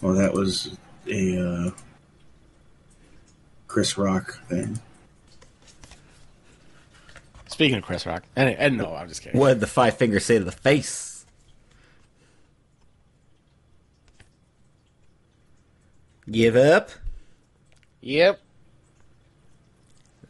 Well, 0.00 0.14
that 0.14 0.32
was 0.32 0.78
a 1.10 1.66
uh, 1.66 1.70
Chris 3.66 3.98
Rock 3.98 4.40
thing. 4.48 4.80
Speaking 7.48 7.78
of 7.78 7.84
Chris 7.84 8.06
Rock, 8.06 8.22
and, 8.36 8.48
and 8.48 8.78
no, 8.78 8.94
I'm 8.94 9.08
just 9.08 9.22
kidding. 9.22 9.38
What 9.38 9.48
did 9.48 9.60
the 9.60 9.66
five 9.66 9.96
fingers 9.96 10.24
say 10.24 10.38
to 10.38 10.44
the 10.44 10.52
face? 10.52 11.26
Give 16.30 16.54
up. 16.56 16.90
Yep. 18.00 18.40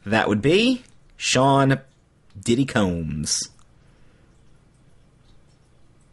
That 0.07 0.28
would 0.28 0.41
be 0.41 0.83
Sean 1.16 1.81
Diddy 2.39 2.64
Combs. 2.64 3.43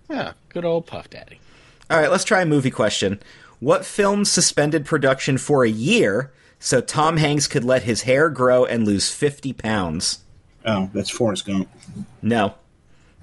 Yeah, 0.09 0.33
good 0.49 0.65
old 0.65 0.87
Puff 0.87 1.09
Daddy. 1.09 1.39
All 1.89 1.99
right, 1.99 2.11
let's 2.11 2.25
try 2.25 2.41
a 2.41 2.45
movie 2.45 2.71
question. 2.71 3.19
What 3.59 3.85
film 3.85 4.23
suspended 4.25 4.85
production 4.85 5.37
for 5.37 5.63
a 5.63 5.69
year 5.69 6.31
so 6.59 6.81
Tom 6.81 7.17
Hanks 7.17 7.47
could 7.47 7.63
let 7.63 7.83
his 7.83 8.03
hair 8.03 8.29
grow 8.29 8.65
and 8.65 8.85
lose 8.85 9.11
50 9.11 9.53
pounds? 9.53 10.19
Oh, 10.65 10.89
that's 10.93 11.09
Forrest 11.09 11.45
Gump. 11.45 11.69
No. 12.21 12.55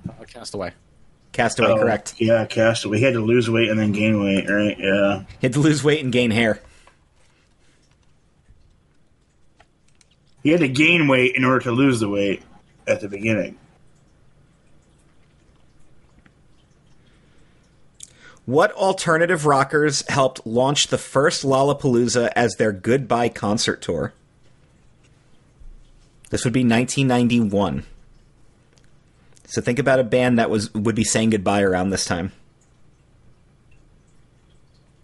Oh, 0.09 0.25
Castaway. 0.27 0.73
Castaway, 1.33 1.69
Oh, 1.71 1.79
correct. 1.79 2.15
Yeah, 2.19 2.45
Castaway. 2.47 2.99
He 2.99 3.05
had 3.05 3.15
to 3.15 3.21
lose 3.21 3.51
weight 3.51 3.69
and 3.69 3.79
then 3.79 3.93
gain 3.93 4.23
weight, 4.23 4.49
right? 4.49 4.77
Yeah. 4.79 5.25
He 5.41 5.47
had 5.47 5.53
to 5.55 5.61
lose 5.61 5.83
weight 5.83 6.03
and 6.03 6.13
gain 6.13 6.31
hair. 6.31 6.61
He 10.43 10.51
had 10.51 10.61
to 10.61 10.69
gain 10.69 11.09
weight 11.09 11.35
in 11.37 11.45
order 11.45 11.61
to 11.61 11.73
lose 11.73 12.01
the 12.01 12.09
weight 12.09 12.43
at 12.87 13.01
the 13.01 13.09
beginning. 13.09 13.57
What 18.47 18.73
alternative 18.73 19.47
rockers 19.47 20.07
helped 20.09 20.47
launch 20.47 20.89
the 20.89 20.99
first 20.99 21.45
Lollapalooza 21.45 22.31
as 22.37 22.55
their 22.55 22.73
goodbye 22.73 23.31
concert 23.31 23.81
tour? 23.81 24.13
This 26.31 26.45
would 26.45 26.53
be 26.53 26.61
1991. 26.61 27.85
So 29.47 29.63
think 29.63 29.79
about 29.79 30.01
a 30.01 30.05
band 30.05 30.39
that 30.39 30.51
was 30.51 30.73
would 30.75 30.95
be 30.95 31.05
saying 31.05 31.31
goodbye 31.31 31.63
around 31.63 31.91
this 31.91 32.05
time. 32.05 32.33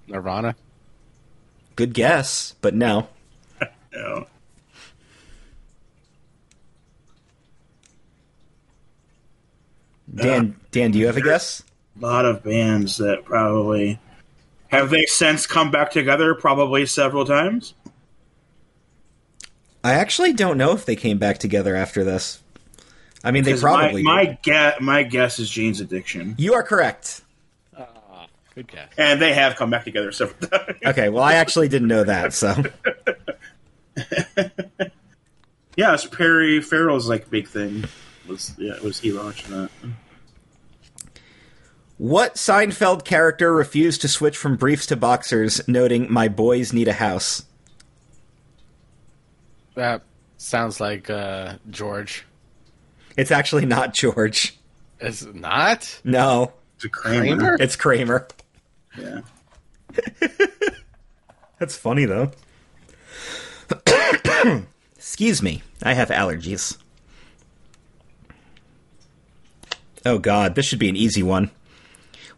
Nirvana. 0.06 0.56
Good 1.76 1.94
guess, 1.94 2.54
but 2.60 2.74
no. 2.74 3.08
Yeah. 3.92 4.24
Dan, 10.14 10.56
Dan, 10.72 10.90
do 10.90 10.98
you 10.98 11.06
have 11.06 11.16
a 11.16 11.20
guess? 11.20 11.62
A 12.00 12.06
lot 12.06 12.24
of 12.24 12.42
bands 12.42 12.96
that 12.98 13.24
probably 13.24 13.98
have 14.68 14.90
they 14.90 15.04
since 15.06 15.46
come 15.46 15.70
back 15.70 15.90
together 15.90 16.34
probably 16.34 16.86
several 16.86 17.24
times. 17.24 17.74
I 19.84 19.94
actually 19.94 20.32
don't 20.32 20.56
know 20.58 20.72
if 20.72 20.84
they 20.86 20.96
came 20.96 21.18
back 21.18 21.38
together 21.38 21.74
after 21.76 22.04
this. 22.04 22.42
I 23.22 23.30
mean, 23.32 23.44
they 23.44 23.54
probably. 23.54 24.02
my 24.02 24.24
my, 24.24 24.38
guess, 24.42 24.80
my 24.80 25.02
guess 25.02 25.38
is 25.38 25.50
Jane's 25.50 25.80
Addiction, 25.80 26.34
You 26.38 26.54
are 26.54 26.62
correct. 26.62 27.22
Ah, 27.76 28.26
good 28.54 28.68
guess. 28.68 28.88
and 28.96 29.20
they 29.20 29.34
have 29.34 29.56
come 29.56 29.68
back 29.70 29.84
together 29.84 30.12
several 30.12 30.48
times. 30.48 30.78
Okay, 30.84 31.08
well, 31.10 31.22
I 31.22 31.34
actually 31.34 31.68
didn't 31.68 31.88
know 31.88 32.04
that, 32.04 32.32
so. 32.32 32.62
Yeah, 35.76 35.94
it's 35.94 36.04
Perry 36.04 36.60
Farrell's 36.60 37.08
like 37.08 37.30
big 37.30 37.48
thing. 37.48 37.84
Was 38.26 38.54
yeah, 38.58 38.78
was 38.80 39.00
he 39.00 39.12
launching 39.12 39.50
that? 39.52 39.70
What 42.00 42.36
Seinfeld 42.36 43.04
character 43.04 43.52
refused 43.52 44.00
to 44.00 44.08
switch 44.08 44.34
from 44.34 44.56
briefs 44.56 44.86
to 44.86 44.96
boxers, 44.96 45.60
noting, 45.68 46.10
My 46.10 46.28
boys 46.28 46.72
need 46.72 46.88
a 46.88 46.94
house? 46.94 47.44
That 49.74 50.00
sounds 50.38 50.80
like 50.80 51.10
uh, 51.10 51.56
George. 51.68 52.24
It's 53.18 53.30
actually 53.30 53.66
not 53.66 53.92
George. 53.92 54.58
It's 54.98 55.26
not? 55.26 56.00
No, 56.02 56.54
It's 56.76 56.86
Kramer. 56.86 57.36
Kramer? 57.36 57.56
it's 57.60 57.76
Kramer. 57.76 58.28
Yeah. 58.98 59.20
That's 61.58 61.76
funny 61.76 62.06
though. 62.06 62.30
Excuse 64.96 65.42
me, 65.42 65.62
I 65.82 65.92
have 65.92 66.08
allergies. 66.08 66.78
Oh 70.06 70.18
god, 70.18 70.54
this 70.54 70.64
should 70.64 70.78
be 70.78 70.88
an 70.88 70.96
easy 70.96 71.22
one. 71.22 71.50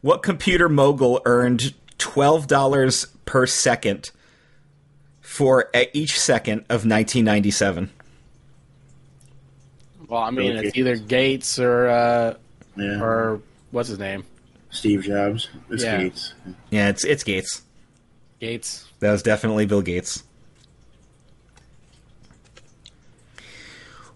What 0.02 0.22
computer 0.22 0.68
mogul 0.68 1.20
earned 1.24 1.74
$12 1.98 3.06
per 3.24 3.46
second 3.46 4.10
for 5.20 5.70
each 5.94 6.18
second 6.18 6.60
of 6.62 6.84
1997? 6.84 7.90
Well, 10.08 10.20
I 10.22 10.30
mean, 10.30 10.56
Okay. 10.58 10.66
it's 10.68 10.76
either 10.76 10.96
Gates 10.96 11.58
or 11.58 11.88
uh, 11.88 12.34
Yeah. 12.76 13.00
or 13.02 13.40
what's 13.70 13.88
his 13.88 13.98
name? 13.98 14.24
Steve 14.70 15.02
Jobs. 15.02 15.48
It's 15.70 15.82
Yeah. 15.84 15.98
Gates. 16.02 16.34
Yeah, 16.70 16.88
it's 16.88 17.04
it's 17.04 17.22
Gates. 17.24 17.62
Gates. 18.40 18.86
That 19.00 19.12
was 19.12 19.22
definitely 19.22 19.66
Bill 19.66 19.82
Gates. 19.82 20.24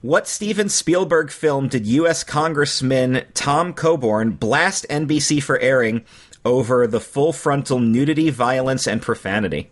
What 0.07 0.29
Steven 0.29 0.69
Spielberg 0.69 1.33
film 1.33 1.67
did 1.67 1.85
U.S. 1.85 2.23
Congressman 2.23 3.25
Tom 3.35 3.73
Coburn 3.73 4.35
blast 4.35 4.87
NBC 4.89 5.43
for 5.43 5.59
airing 5.59 6.05
over 6.45 6.87
the 6.87 7.01
full 7.01 7.33
frontal 7.33 7.81
nudity, 7.81 8.31
violence, 8.31 8.87
and 8.87 9.03
profanity? 9.03 9.69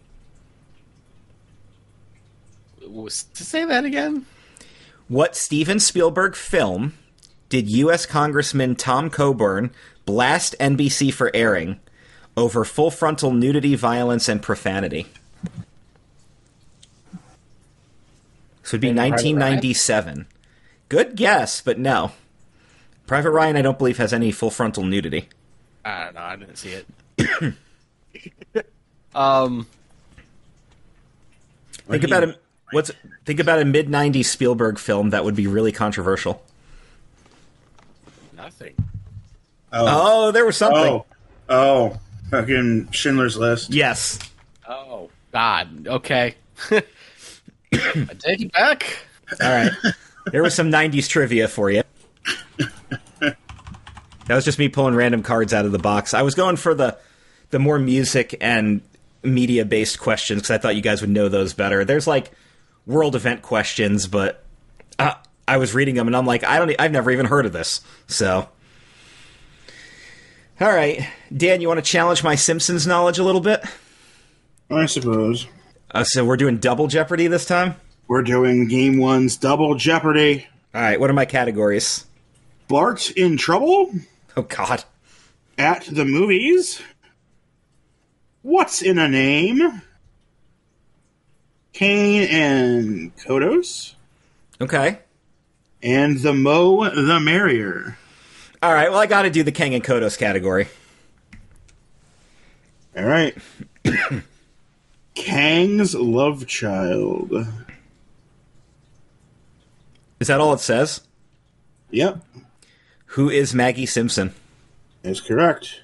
To 2.80 3.08
say 3.44 3.64
that 3.64 3.84
again? 3.84 4.26
What 5.06 5.36
Steven 5.36 5.78
Spielberg 5.78 6.34
film 6.34 6.94
did 7.48 7.70
U.S. 7.70 8.04
Congressman 8.04 8.74
Tom 8.74 9.10
Coburn 9.10 9.70
blast 10.04 10.56
NBC 10.58 11.12
for 11.12 11.30
airing 11.32 11.78
over 12.36 12.64
full 12.64 12.90
frontal 12.90 13.30
nudity, 13.32 13.76
violence, 13.76 14.28
and 14.28 14.42
profanity? 14.42 15.06
This 18.64 18.72
would 18.72 18.80
be 18.80 18.88
Saving 18.88 18.96
Private 18.96 19.12
1997. 19.12 20.26
Good 20.88 21.16
guess, 21.16 21.60
but 21.60 21.78
no. 21.78 22.12
Private 23.06 23.30
Ryan, 23.30 23.56
I 23.56 23.62
don't 23.62 23.76
believe, 23.76 23.98
has 23.98 24.14
any 24.14 24.32
full 24.32 24.50
frontal 24.50 24.82
nudity. 24.82 25.28
I 25.84 26.04
don't 26.04 26.14
know. 26.14 26.20
I 26.22 26.36
didn't 26.36 26.56
see 26.56 26.82
it. 27.18 27.54
um, 29.14 29.66
Think 31.86 32.04
about 32.04 32.24
a 32.24 32.38
what's 32.70 32.90
think 33.26 33.40
about 33.40 33.60
a 33.60 33.66
mid 33.66 33.88
'90s 33.88 34.24
Spielberg 34.24 34.78
film 34.78 35.10
that 35.10 35.24
would 35.24 35.36
be 35.36 35.46
really 35.46 35.72
controversial. 35.72 36.42
nothing. 38.34 38.74
Oh. 39.70 39.84
Oh, 39.86 40.30
there 40.30 40.46
was 40.46 40.56
something. 40.56 40.82
Oh. 40.82 41.06
Oh. 41.50 42.00
Fucking 42.30 42.90
Schindler's 42.92 43.36
List. 43.36 43.74
Yes, 43.74 44.18
Oh 44.66 45.10
God. 45.32 45.86
Okay. 45.86 46.36
I 47.74 48.14
take 48.18 48.40
it 48.40 48.52
back. 48.52 48.98
All 49.42 49.50
right. 49.50 49.72
there 50.32 50.42
was 50.42 50.54
some 50.54 50.70
90s 50.70 51.08
trivia 51.08 51.48
for 51.48 51.70
you. 51.70 51.82
That 54.26 54.36
was 54.36 54.44
just 54.44 54.58
me 54.58 54.68
pulling 54.68 54.94
random 54.94 55.22
cards 55.22 55.52
out 55.52 55.66
of 55.66 55.72
the 55.72 55.78
box. 55.78 56.14
I 56.14 56.22
was 56.22 56.34
going 56.34 56.56
for 56.56 56.74
the 56.74 56.96
the 57.50 57.58
more 57.58 57.78
music 57.78 58.36
and 58.40 58.80
media 59.22 59.64
based 59.64 60.00
questions 60.00 60.42
because 60.42 60.50
I 60.50 60.58
thought 60.58 60.76
you 60.76 60.82
guys 60.82 61.00
would 61.00 61.10
know 61.10 61.28
those 61.28 61.52
better. 61.52 61.84
There's 61.84 62.06
like 62.06 62.32
world 62.86 63.14
event 63.14 63.42
questions, 63.42 64.06
but 64.06 64.42
uh, 64.98 65.14
I 65.46 65.58
was 65.58 65.74
reading 65.74 65.94
them 65.94 66.06
and 66.06 66.16
I'm 66.16 66.26
like, 66.26 66.44
I 66.44 66.58
don't, 66.58 66.74
I've 66.78 66.92
never 66.92 67.10
even 67.10 67.26
heard 67.26 67.46
of 67.46 67.52
this. 67.52 67.80
So, 68.06 68.48
all 70.60 70.72
right, 70.72 71.06
Dan, 71.34 71.60
you 71.60 71.68
want 71.68 71.84
to 71.84 71.90
challenge 71.90 72.24
my 72.24 72.34
Simpsons 72.34 72.86
knowledge 72.86 73.18
a 73.18 73.24
little 73.24 73.40
bit? 73.40 73.62
I 74.70 74.86
suppose. 74.86 75.46
Uh, 75.94 76.02
so 76.02 76.24
we're 76.24 76.36
doing 76.36 76.58
double 76.58 76.88
Jeopardy 76.88 77.28
this 77.28 77.44
time. 77.46 77.76
We're 78.08 78.22
doing 78.22 78.66
Game 78.66 78.98
One's 78.98 79.36
Double 79.36 79.76
Jeopardy. 79.76 80.46
All 80.74 80.80
right, 80.80 80.98
what 80.98 81.08
are 81.08 81.14
my 81.14 81.24
categories? 81.24 82.04
Bart 82.66 83.10
in 83.12 83.36
Trouble? 83.36 83.92
Oh 84.36 84.42
God. 84.42 84.82
At 85.56 85.84
the 85.84 86.04
Movies? 86.04 86.82
What's 88.42 88.82
in 88.82 88.98
a 88.98 89.08
Name? 89.08 89.82
Kang 91.72 92.28
and 92.28 93.16
Kodos? 93.16 93.94
Okay. 94.60 94.98
And 95.82 96.18
The 96.18 96.32
Moe 96.32 96.90
the 96.90 97.20
Merrier. 97.20 97.96
All 98.62 98.74
right. 98.74 98.90
Well, 98.90 98.98
I 98.98 99.06
got 99.06 99.22
to 99.22 99.30
do 99.30 99.42
the 99.44 99.52
Kang 99.52 99.74
and 99.74 99.84
Kodos 99.84 100.18
category. 100.18 100.66
All 102.96 103.04
right. 103.04 103.36
Kang's 105.14 105.94
Love 105.94 106.46
Child. 106.46 107.46
Is 110.20 110.28
that 110.28 110.40
all 110.40 110.52
it 110.54 110.60
says? 110.60 111.02
Yep, 111.90 112.24
Who 113.06 113.28
is 113.30 113.54
Maggie 113.54 113.86
Simpson? 113.86 114.34
that's 115.02 115.20
correct. 115.20 115.80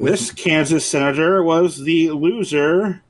This 0.00 0.30
Kansas 0.32 0.86
senator 0.86 1.42
was 1.42 1.80
the 1.84 2.10
loser 2.12 3.02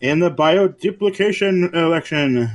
in 0.00 0.18
the 0.18 0.30
bioduplication 0.30 1.72
election. 1.74 2.50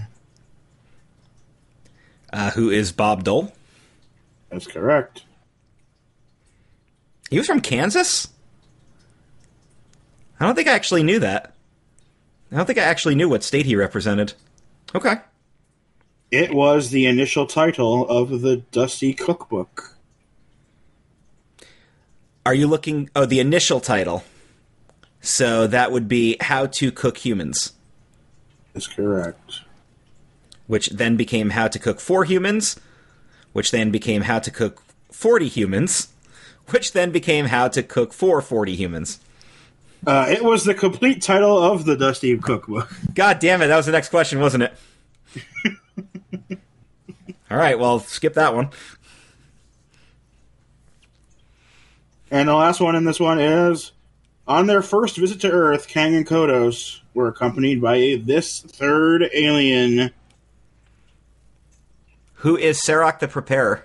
Uh, 2.33 2.51
who 2.51 2.69
is 2.69 2.91
Bob 2.91 3.23
Dole? 3.23 3.53
That's 4.49 4.67
correct. 4.67 5.23
He 7.29 7.37
was 7.37 7.47
from 7.47 7.61
Kansas. 7.61 8.27
I 10.39 10.45
don't 10.45 10.55
think 10.55 10.67
I 10.67 10.73
actually 10.73 11.03
knew 11.03 11.19
that. 11.19 11.53
I 12.51 12.55
don't 12.57 12.65
think 12.65 12.79
I 12.79 12.83
actually 12.83 13.15
knew 13.15 13.27
what 13.29 13.43
state 13.43 13.65
he 13.65 13.75
represented. 13.75 14.33
Okay. 14.95 15.15
It 16.31 16.53
was 16.53 16.89
the 16.89 17.05
initial 17.05 17.45
title 17.45 18.07
of 18.07 18.41
the 18.41 18.57
Dusty 18.71 19.13
Cookbook. 19.13 19.95
Are 22.45 22.53
you 22.53 22.67
looking? 22.67 23.09
Oh, 23.15 23.25
the 23.25 23.39
initial 23.39 23.79
title. 23.79 24.23
So 25.19 25.67
that 25.67 25.91
would 25.91 26.07
be 26.07 26.37
How 26.39 26.67
to 26.67 26.91
Cook 26.91 27.17
Humans, 27.17 27.73
That's 28.73 28.87
correct. 28.87 29.61
which 30.67 30.89
then 30.89 31.17
became 31.17 31.49
How 31.49 31.67
to 31.67 31.79
Cook 31.79 31.99
for 31.99 32.23
Humans, 32.23 32.79
which 33.51 33.71
then 33.71 33.91
became 33.91 34.21
How 34.21 34.39
to 34.39 34.51
Cook 34.51 34.81
40 35.11 35.47
Humans, 35.49 36.09
which 36.69 36.93
then 36.93 37.11
became 37.11 37.45
How 37.47 37.67
to 37.67 37.83
Cook 37.83 38.13
for 38.13 38.41
40 38.41 38.75
Humans. 38.75 39.19
Uh, 40.05 40.27
it 40.29 40.43
was 40.43 40.63
the 40.63 40.73
complete 40.73 41.21
title 41.21 41.57
of 41.57 41.85
the 41.85 41.95
Dusty 41.95 42.37
Cookbook. 42.37 42.89
God 43.13 43.39
damn 43.39 43.61
it, 43.61 43.67
that 43.67 43.77
was 43.77 43.85
the 43.85 43.91
next 43.91 44.09
question, 44.09 44.39
wasn't 44.39 44.63
it? 44.63 44.73
All 47.49 47.57
right, 47.57 47.79
well, 47.79 47.99
skip 47.99 48.33
that 48.35 48.53
one. 48.53 48.69
And 52.29 52.49
the 52.49 52.53
last 52.53 52.79
one 52.79 52.95
in 52.95 53.05
this 53.05 53.19
one 53.19 53.39
is 53.39 53.93
on 54.47 54.67
their 54.67 54.81
first 54.81 55.17
visit 55.17 55.41
to 55.41 55.51
Earth, 55.51 55.87
Kang 55.87 56.15
and 56.15 56.27
Kodos 56.27 56.99
were 57.13 57.27
accompanied 57.27 57.81
by 57.81 58.21
this 58.23 58.61
third 58.61 59.29
alien. 59.33 60.11
Who 62.35 62.55
is 62.57 62.81
Serak 62.81 63.19
the 63.19 63.27
Preparer? 63.27 63.83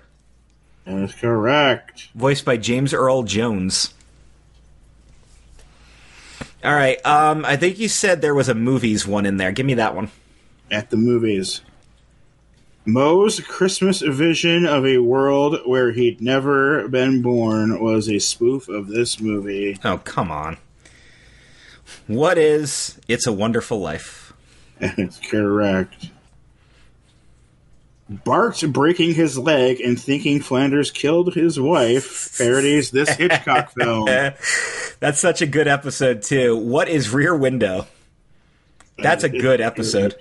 That 0.85 0.97
is 0.97 1.13
correct. 1.13 2.09
Voiced 2.13 2.45
by 2.45 2.57
James 2.57 2.93
Earl 2.93 3.23
Jones. 3.23 3.93
All 6.63 6.73
right, 6.73 7.03
um, 7.05 7.43
I 7.43 7.57
think 7.57 7.77
you 7.77 7.89
said 7.89 8.21
there 8.21 8.33
was 8.33 8.47
a 8.47 8.55
movies 8.55 9.05
one 9.05 9.25
in 9.25 9.37
there. 9.37 9.51
Give 9.51 9.65
me 9.65 9.73
that 9.73 9.95
one. 9.95 10.09
At 10.71 10.89
the 10.89 10.97
movies. 10.97 11.61
Moe's 12.85 13.39
Christmas 13.39 14.01
vision 14.01 14.65
of 14.65 14.85
a 14.85 14.97
world 14.97 15.59
where 15.65 15.91
he'd 15.91 16.21
never 16.21 16.87
been 16.87 17.21
born 17.21 17.81
was 17.81 18.09
a 18.09 18.19
spoof 18.19 18.67
of 18.67 18.87
this 18.87 19.19
movie. 19.19 19.77
Oh, 19.83 19.97
come 19.99 20.31
on. 20.31 20.57
What 22.07 22.37
is 22.37 22.99
It's 23.07 23.27
a 23.27 23.31
Wonderful 23.31 23.79
Life? 23.79 24.33
It's 24.79 25.19
correct. 25.29 26.09
Bart 28.09 28.61
breaking 28.67 29.13
his 29.13 29.37
leg 29.37 29.79
and 29.79 29.99
thinking 29.99 30.41
Flanders 30.41 30.91
killed 30.91 31.33
his 31.33 31.59
wife 31.59 32.37
parodies 32.37 32.91
this 32.91 33.09
Hitchcock 33.15 33.71
film. 33.71 34.05
That's 34.05 35.19
such 35.19 35.41
a 35.41 35.47
good 35.47 35.67
episode, 35.67 36.21
too. 36.21 36.57
What 36.57 36.89
is 36.89 37.09
Rear 37.11 37.35
Window? 37.35 37.87
That's 38.97 39.23
a 39.23 39.29
good 39.29 39.61
episode. 39.61 40.15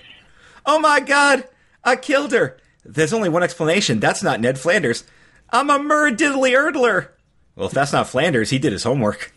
Oh 0.64 0.78
my 0.78 1.00
god! 1.00 1.44
I 1.84 1.96
killed 1.96 2.32
her! 2.32 2.56
There's 2.84 3.12
only 3.12 3.28
one 3.28 3.42
explanation. 3.42 4.00
That's 4.00 4.22
not 4.22 4.40
Ned 4.40 4.58
Flanders. 4.58 5.04
I'm 5.50 5.68
a 5.70 5.78
murdiddly 5.78 6.52
erdler! 6.56 7.08
Well, 7.56 7.66
if 7.66 7.72
that's 7.72 7.92
not 7.92 8.08
Flanders, 8.08 8.50
he 8.50 8.58
did 8.58 8.72
his 8.72 8.84
homework. 8.84 9.32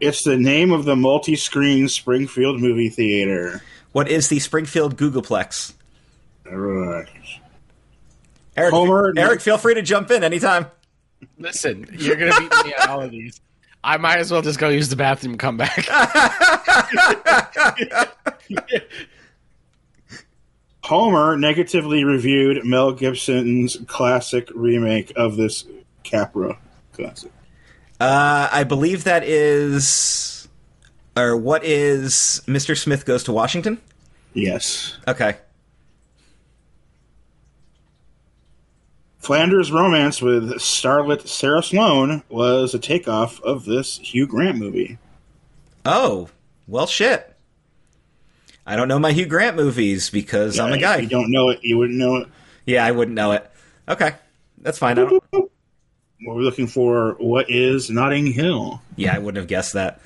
It's 0.00 0.24
the 0.24 0.36
name 0.36 0.72
of 0.72 0.84
the 0.84 0.96
multi-screen 0.96 1.88
Springfield 1.88 2.60
movie 2.60 2.88
theater. 2.88 3.62
What 3.92 4.08
is 4.08 4.28
the 4.28 4.38
Springfield 4.38 4.96
Googolplex? 4.96 5.74
Alright. 6.50 7.08
Eric, 8.56 8.72
Homer- 8.72 9.12
Eric, 9.16 9.40
feel 9.40 9.58
free 9.58 9.74
to 9.74 9.82
jump 9.82 10.10
in 10.10 10.24
anytime. 10.24 10.66
Listen, 11.38 11.86
you're 11.98 12.16
gonna 12.16 12.38
beat 12.38 12.52
me 12.64 12.74
at 12.74 12.88
all 12.88 13.02
of 13.02 13.10
these. 13.10 13.40
I 13.82 13.96
might 13.96 14.18
as 14.18 14.30
well 14.30 14.42
just 14.42 14.58
go 14.58 14.68
use 14.68 14.88
the 14.88 14.96
bathroom 14.96 15.32
and 15.32 15.40
come 15.40 15.56
back. 15.56 15.86
Homer 20.84 21.36
negatively 21.36 22.04
reviewed 22.04 22.64
Mel 22.64 22.92
Gibson's 22.92 23.76
classic 23.86 24.48
remake 24.54 25.12
of 25.16 25.36
this 25.36 25.64
Capra 26.02 26.58
classic. 26.92 27.30
Uh, 28.00 28.48
I 28.50 28.64
believe 28.64 29.04
that 29.04 29.22
is, 29.24 30.48
or 31.16 31.36
what 31.36 31.64
is 31.64 32.42
Mr. 32.46 32.76
Smith 32.76 33.04
Goes 33.04 33.24
to 33.24 33.32
Washington? 33.32 33.80
Yes. 34.32 34.96
Okay. 35.06 35.36
Flanders' 39.20 39.70
romance 39.70 40.20
with 40.22 40.50
starlet 40.54 41.28
Sara 41.28 41.62
Sloane 41.62 42.22
was 42.28 42.74
a 42.74 42.78
takeoff 42.78 43.40
of 43.42 43.64
this 43.66 43.98
Hugh 43.98 44.26
Grant 44.26 44.56
movie. 44.58 44.98
Oh, 45.84 46.28
well, 46.66 46.86
shit. 46.86 47.26
I 48.66 48.76
don't 48.76 48.88
know 48.88 48.98
my 48.98 49.12
Hugh 49.12 49.26
Grant 49.26 49.56
movies 49.56 50.10
because 50.10 50.58
I'm 50.58 50.72
a 50.72 50.76
If 50.76 50.80
guy. 50.80 50.96
you 50.98 51.08
don't 51.08 51.30
know 51.30 51.50
it, 51.50 51.60
you 51.62 51.76
wouldn't 51.78 51.98
know 51.98 52.16
it. 52.16 52.28
Yeah, 52.66 52.84
I 52.84 52.92
wouldn't 52.92 53.14
know 53.14 53.32
it. 53.32 53.50
Okay, 53.88 54.14
that's 54.58 54.78
fine. 54.78 54.98
I 54.98 55.04
don't, 55.06 55.24
We're 56.24 56.34
looking 56.34 56.66
for 56.66 57.16
what 57.18 57.50
is 57.50 57.90
Notting 57.90 58.26
Hill. 58.26 58.80
yeah, 58.96 59.14
I 59.14 59.18
wouldn't 59.18 59.38
have 59.38 59.48
guessed 59.48 59.72
that. 59.74 60.00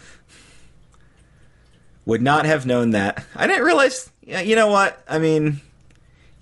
Would 2.07 2.23
not 2.23 2.47
have 2.47 2.67
known 2.67 2.91
that. 2.91 3.25
I 3.35 3.47
didn't 3.47 3.65
realize. 3.65 4.11
You 4.27 4.57
know 4.57 4.69
what? 4.69 5.03
I 5.09 5.19
mean, 5.19 5.61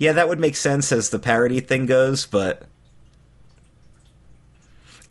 yeah, 0.02 0.10
that 0.14 0.28
would 0.28 0.40
make 0.40 0.56
sense 0.56 0.90
as 0.90 1.10
the 1.10 1.18
parody 1.20 1.60
thing 1.60 1.86
goes, 1.86 2.26
but 2.26 2.64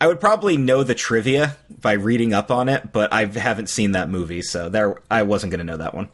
I 0.02 0.08
would 0.08 0.20
probably 0.20 0.58
know 0.58 0.84
the 0.84 0.94
trivia 0.94 1.56
by 1.70 1.94
reading 1.94 2.34
up 2.34 2.52
on 2.52 2.68
it, 2.68 2.92
but 2.92 3.14
I 3.14 3.24
haven't 3.24 3.70
seen 3.70 3.94
that 3.94 4.10
movie, 4.10 4.42
so 4.42 4.68
there 4.68 5.02
I 5.10 5.24
wasn't 5.24 5.52
going 5.52 5.60
to 5.60 5.72
know 5.72 5.78
that 5.78 5.96
one. 5.96 6.10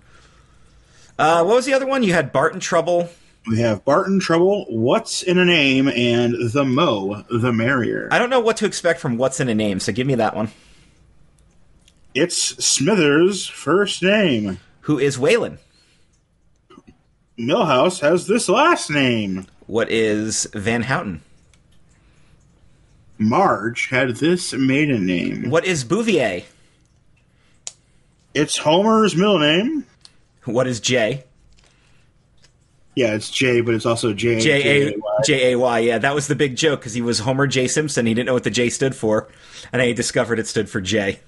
Uh, 1.18 1.44
what 1.44 1.56
was 1.56 1.66
the 1.66 1.74
other 1.74 1.88
one? 1.88 2.04
You 2.04 2.14
had 2.14 2.32
Bart 2.32 2.54
in 2.54 2.60
Trouble. 2.60 3.10
We 3.48 3.62
have 3.62 3.84
Bart 3.84 4.10
in 4.10 4.20
Trouble, 4.20 4.68
What's 4.70 5.24
in 5.24 5.40
a 5.40 5.46
Name, 5.46 5.88
and 5.88 6.36
The 6.52 6.64
Moe, 6.64 7.24
The 7.32 7.52
Merrier. 7.52 8.10
I 8.12 8.20
don't 8.20 8.30
know 8.30 8.42
what 8.42 8.58
to 8.58 8.68
expect 8.68 9.00
from 9.00 9.18
What's 9.18 9.40
in 9.40 9.50
a 9.50 9.56
Name, 9.56 9.80
so 9.80 9.92
give 9.92 10.06
me 10.06 10.14
that 10.16 10.36
one. 10.36 10.52
It's 12.14 12.64
Smithers' 12.64 13.48
first 13.48 14.04
name. 14.04 14.60
Who 14.82 15.00
is 15.00 15.18
Waylon? 15.18 15.58
Milhouse 17.38 18.02
has 18.02 18.26
this 18.26 18.50
last 18.50 18.90
name. 18.90 19.46
What 19.68 19.92
is 19.92 20.48
Van 20.54 20.84
Houten? 20.84 21.22
Marge 23.20 23.90
had 23.90 24.16
this 24.16 24.54
maiden 24.54 25.06
name. 25.06 25.50
What 25.50 25.66
is 25.66 25.84
Bouvier? 25.84 26.44
It's 28.34 28.58
Homer's 28.60 29.16
middle 29.16 29.40
name. 29.40 29.86
What 30.46 30.68
is 30.68 30.80
J? 30.80 31.24
Yeah, 32.96 33.14
it's 33.14 33.30
J, 33.30 33.62
but 33.62 33.76
it's 33.76 33.86
also 33.86 34.14
J. 34.14 34.40
J 34.40 34.52
A 34.52 34.90
J-A-Y. 34.90 35.22
J 35.24 35.52
A 35.52 35.60
Y. 35.60 35.80
Yeah, 35.80 35.98
that 36.00 36.16
was 36.16 36.28
the 36.28 36.36
big 36.36 36.56
joke 36.56 36.80
because 36.80 36.96
he 36.96 37.02
was 37.02 37.20
Homer 37.20 37.46
J 37.46 37.68
Simpson. 37.68 38.08
He 38.08 38.16
didn't 38.16 38.26
know 38.26 38.34
what 38.34 38.44
the 38.44 38.50
J 38.50 38.70
stood 38.70 38.96
for, 38.96 39.28
and 39.72 39.80
then 39.80 39.88
he 39.88 39.94
discovered 39.94 40.40
it 40.40 40.48
stood 40.48 40.70
for 40.70 40.82
J. 40.82 41.20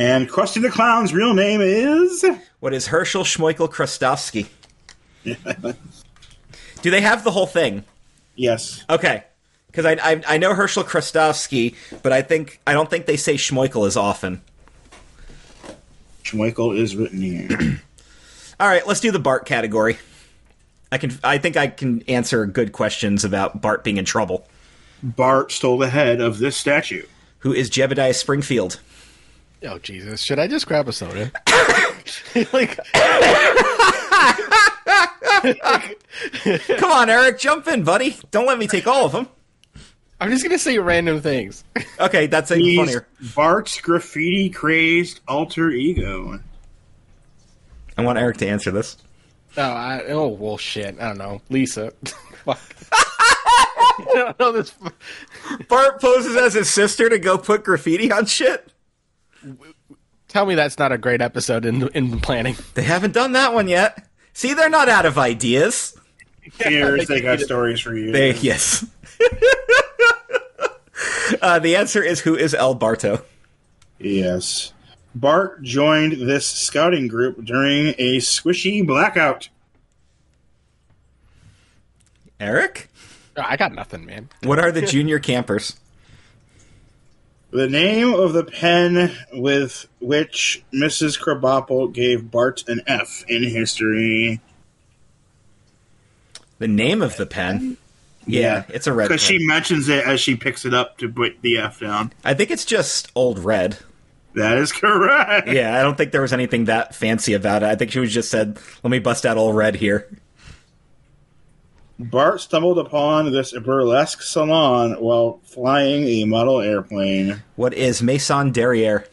And 0.00 0.30
Krusty 0.30 0.62
the 0.62 0.70
Clown's 0.70 1.12
real 1.12 1.34
name 1.34 1.60
is. 1.60 2.24
What 2.60 2.72
is 2.72 2.86
Herschel 2.86 3.22
Shmoikel 3.22 3.70
Krustofski? 3.70 4.46
Do 6.82 6.90
they 6.90 7.02
have 7.02 7.22
the 7.22 7.30
whole 7.30 7.46
thing? 7.46 7.84
yes. 8.34 8.82
Okay, 8.88 9.24
because 9.66 9.84
I, 9.84 9.98
I 10.02 10.22
I 10.26 10.38
know 10.38 10.54
Herschel 10.54 10.84
Krustofski, 10.84 11.74
but 12.02 12.12
I 12.12 12.22
think 12.22 12.62
I 12.66 12.72
don't 12.72 12.88
think 12.88 13.04
they 13.04 13.18
say 13.18 13.34
Shmoikel 13.34 13.86
as 13.86 13.98
often. 13.98 14.40
Schmeichel 16.24 16.78
is 16.78 16.96
written 16.96 17.20
here. 17.20 17.48
All 18.60 18.68
right, 18.68 18.86
let's 18.86 19.00
do 19.00 19.10
the 19.10 19.18
Bart 19.18 19.44
category. 19.44 19.98
I 20.90 20.96
can 20.96 21.12
I 21.22 21.36
think 21.36 21.58
I 21.58 21.66
can 21.66 22.00
answer 22.08 22.46
good 22.46 22.72
questions 22.72 23.22
about 23.22 23.60
Bart 23.60 23.84
being 23.84 23.98
in 23.98 24.06
trouble. 24.06 24.48
Bart 25.02 25.52
stole 25.52 25.76
the 25.76 25.90
head 25.90 26.22
of 26.22 26.38
this 26.38 26.56
statue. 26.56 27.04
Who 27.40 27.52
is 27.52 27.68
Jebediah 27.68 28.14
Springfield? 28.14 28.80
Oh 29.64 29.78
Jesus! 29.78 30.22
Should 30.22 30.38
I 30.38 30.46
just 30.46 30.66
grab 30.66 30.88
a 30.88 30.92
soda? 30.92 31.30
like, 32.52 32.78
Come 36.78 36.92
on, 36.92 37.10
Eric, 37.10 37.38
jump 37.38 37.66
in, 37.68 37.84
buddy. 37.84 38.16
Don't 38.30 38.46
let 38.46 38.58
me 38.58 38.66
take 38.66 38.86
all 38.86 39.06
of 39.06 39.12
them. 39.12 39.28
I'm 40.20 40.30
just 40.30 40.42
gonna 40.42 40.58
say 40.58 40.78
random 40.78 41.20
things. 41.22 41.64
Okay, 41.98 42.26
that's 42.26 42.50
even 42.50 42.64
He's 42.64 42.78
funnier. 42.78 43.06
Bart's 43.34 43.80
graffiti 43.80 44.50
crazed 44.50 45.20
alter 45.26 45.70
ego. 45.70 46.40
I 47.96 48.02
want 48.02 48.18
Eric 48.18 48.36
to 48.38 48.48
answer 48.48 48.70
this. 48.70 48.98
Oh, 49.56 49.62
I, 49.62 50.04
oh 50.08 50.28
well, 50.28 50.58
shit. 50.58 51.00
I 51.00 51.08
don't 51.08 51.18
know, 51.18 51.40
Lisa. 51.48 51.92
Fuck. 52.44 52.60
I 52.92 54.04
don't 54.14 54.38
know 54.38 54.52
this. 54.52 54.74
Bart 55.68 56.00
poses 56.00 56.36
as 56.36 56.54
his 56.54 56.70
sister 56.70 57.08
to 57.08 57.18
go 57.18 57.36
put 57.38 57.64
graffiti 57.64 58.12
on 58.12 58.26
shit. 58.26 58.70
Tell 60.28 60.46
me 60.46 60.54
that's 60.54 60.78
not 60.78 60.92
a 60.92 60.98
great 60.98 61.20
episode 61.20 61.64
in 61.64 61.88
in 61.88 62.20
planning. 62.20 62.56
They 62.74 62.82
haven't 62.82 63.12
done 63.12 63.32
that 63.32 63.52
one 63.52 63.68
yet. 63.68 64.06
See, 64.32 64.54
they're 64.54 64.70
not 64.70 64.88
out 64.88 65.06
of 65.06 65.18
ideas. 65.18 65.96
Here's 66.58 67.08
they 67.08 67.20
got 67.20 67.40
stories 67.50 67.80
for 67.80 67.94
you. 67.94 68.12
They 68.12 68.34
yes. 68.34 68.86
uh, 71.42 71.58
the 71.58 71.76
answer 71.76 72.02
is 72.02 72.20
who 72.20 72.36
is 72.36 72.54
El 72.54 72.74
Barto? 72.74 73.22
Yes. 73.98 74.72
Bart 75.14 75.62
joined 75.62 76.12
this 76.12 76.46
scouting 76.46 77.08
group 77.08 77.44
during 77.44 77.88
a 77.98 78.18
squishy 78.18 78.86
blackout. 78.86 79.48
Eric? 82.38 82.88
I 83.36 83.56
got 83.56 83.74
nothing, 83.74 84.06
man. 84.06 84.28
What 84.42 84.58
are 84.58 84.72
the 84.72 84.82
junior 84.82 85.18
campers? 85.18 85.78
The 87.50 87.68
name 87.68 88.14
of 88.14 88.32
the 88.32 88.44
pen 88.44 89.16
with 89.32 89.88
which 90.00 90.62
Mrs. 90.72 91.20
Krabappel 91.20 91.92
gave 91.92 92.30
Bart 92.30 92.62
an 92.68 92.80
F 92.86 93.24
in 93.26 93.42
history. 93.42 94.40
The 96.58 96.68
name 96.68 97.02
of 97.02 97.16
the 97.16 97.26
pen? 97.26 97.76
Yeah, 98.26 98.64
it's 98.68 98.86
a 98.86 98.92
red. 98.92 99.08
Because 99.08 99.22
she 99.22 99.44
mentions 99.44 99.88
it 99.88 100.06
as 100.06 100.20
she 100.20 100.36
picks 100.36 100.64
it 100.64 100.74
up 100.74 100.98
to 100.98 101.08
put 101.08 101.42
the 101.42 101.58
F 101.58 101.80
down. 101.80 102.12
I 102.24 102.34
think 102.34 102.50
it's 102.52 102.64
just 102.64 103.10
old 103.16 103.40
red. 103.40 103.78
That 104.34 104.58
is 104.58 104.70
correct. 104.70 105.48
Yeah, 105.48 105.76
I 105.76 105.82
don't 105.82 105.96
think 105.96 106.12
there 106.12 106.22
was 106.22 106.32
anything 106.32 106.66
that 106.66 106.94
fancy 106.94 107.32
about 107.32 107.64
it. 107.64 107.66
I 107.66 107.74
think 107.74 107.90
she 107.90 107.98
was 107.98 108.14
just 108.14 108.30
said, 108.30 108.58
"Let 108.84 108.90
me 108.90 109.00
bust 109.00 109.26
out 109.26 109.36
old 109.36 109.56
red 109.56 109.74
here." 109.74 110.06
Bart 112.00 112.40
stumbled 112.40 112.78
upon 112.78 113.30
this 113.30 113.52
burlesque 113.52 114.22
salon 114.22 114.92
while 114.92 115.40
flying 115.44 116.04
a 116.04 116.24
model 116.24 116.62
airplane. 116.62 117.42
What 117.56 117.74
is 117.74 118.02
Maison 118.02 118.52
Derriere? 118.52 119.06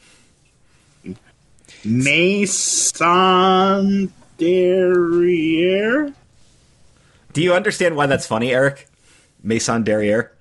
Maison 1.83 2.53
Derriere? 4.37 6.13
Do 7.33 7.41
you 7.43 7.53
understand 7.53 7.97
why 7.97 8.05
that's 8.05 8.25
funny, 8.25 8.53
Eric? 8.53 8.87
Maison 9.43 9.83
Derriere. 9.83 10.31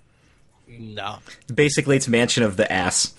No. 0.68 1.18
Basically, 1.53 1.97
it's 1.97 2.07
mansion 2.07 2.44
of 2.44 2.57
the 2.57 2.70
ass. 2.72 3.12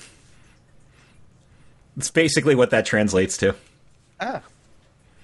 It's 1.97 2.11
basically 2.11 2.55
what 2.55 2.69
that 2.69 2.86
translates 2.86 3.36
to. 3.38 3.55
Ah. 4.21 4.41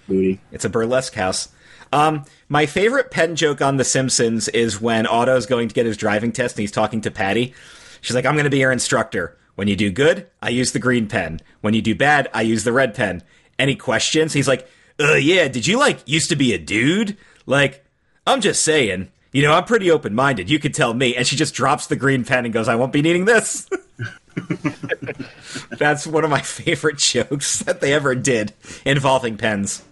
Booty. 0.10 0.42
It's 0.52 0.66
a 0.66 0.70
burlesque 0.70 1.14
house. 1.14 1.48
Um, 1.94 2.26
my 2.50 2.66
favorite 2.66 3.12
pen 3.12 3.36
joke 3.36 3.62
on 3.62 3.78
The 3.78 3.84
Simpsons 3.84 4.48
is 4.48 4.82
when 4.82 5.06
Otto's 5.06 5.46
going 5.46 5.68
to 5.68 5.76
get 5.76 5.86
his 5.86 5.96
driving 5.96 6.32
test 6.32 6.56
and 6.56 6.62
he's 6.62 6.72
talking 6.72 7.02
to 7.02 7.12
Patty. 7.12 7.54
She's 8.02 8.16
like, 8.16 8.26
I'm 8.26 8.34
going 8.34 8.46
to 8.46 8.50
be 8.50 8.58
your 8.58 8.72
instructor. 8.72 9.38
When 9.54 9.68
you 9.68 9.76
do 9.76 9.92
good, 9.92 10.26
I 10.42 10.50
use 10.50 10.72
the 10.72 10.80
green 10.80 11.08
pen. 11.08 11.40
When 11.62 11.76
you 11.76 11.84
do 11.84 11.94
bad, 11.94 12.30
I 12.34 12.42
use 12.42 12.64
the 12.64 12.74
red 12.74 12.96
pen. 12.96 13.22
Any 13.60 13.76
questions? 13.76 14.34
He's 14.34 14.48
like, 14.48 14.68
uh, 15.00 15.14
yeah, 15.14 15.48
did 15.48 15.68
you 15.68 15.78
like 15.78 16.00
used 16.08 16.30
to 16.30 16.36
be 16.36 16.54
a 16.54 16.58
dude? 16.58 17.16
Like, 17.46 17.86
I'm 18.26 18.42
just 18.42 18.64
saying. 18.64 19.12
You 19.32 19.44
know, 19.44 19.54
I'm 19.54 19.66
pretty 19.66 19.92
open 19.92 20.16
minded. 20.16 20.50
You 20.50 20.58
could 20.58 20.74
tell 20.74 20.96
me. 20.96 21.16
And 21.16 21.28
she 21.28 21.36
just 21.36 21.54
drops 21.54 21.86
the 21.86 21.96
green 21.96 22.26
pen 22.26 22.46
and 22.46 22.54
goes, 22.54 22.68
I 22.68 22.76
won't 22.76 22.92
be 22.92 23.04
needing 23.04 23.26
this. 23.26 23.70
That's 25.78 26.08
one 26.08 26.24
of 26.24 26.32
my 26.32 26.42
favorite 26.44 26.98
jokes 26.98 27.60
that 27.60 27.82
they 27.82 27.94
ever 27.94 28.16
did 28.16 28.54
involving 28.84 29.38
pens. 29.38 29.84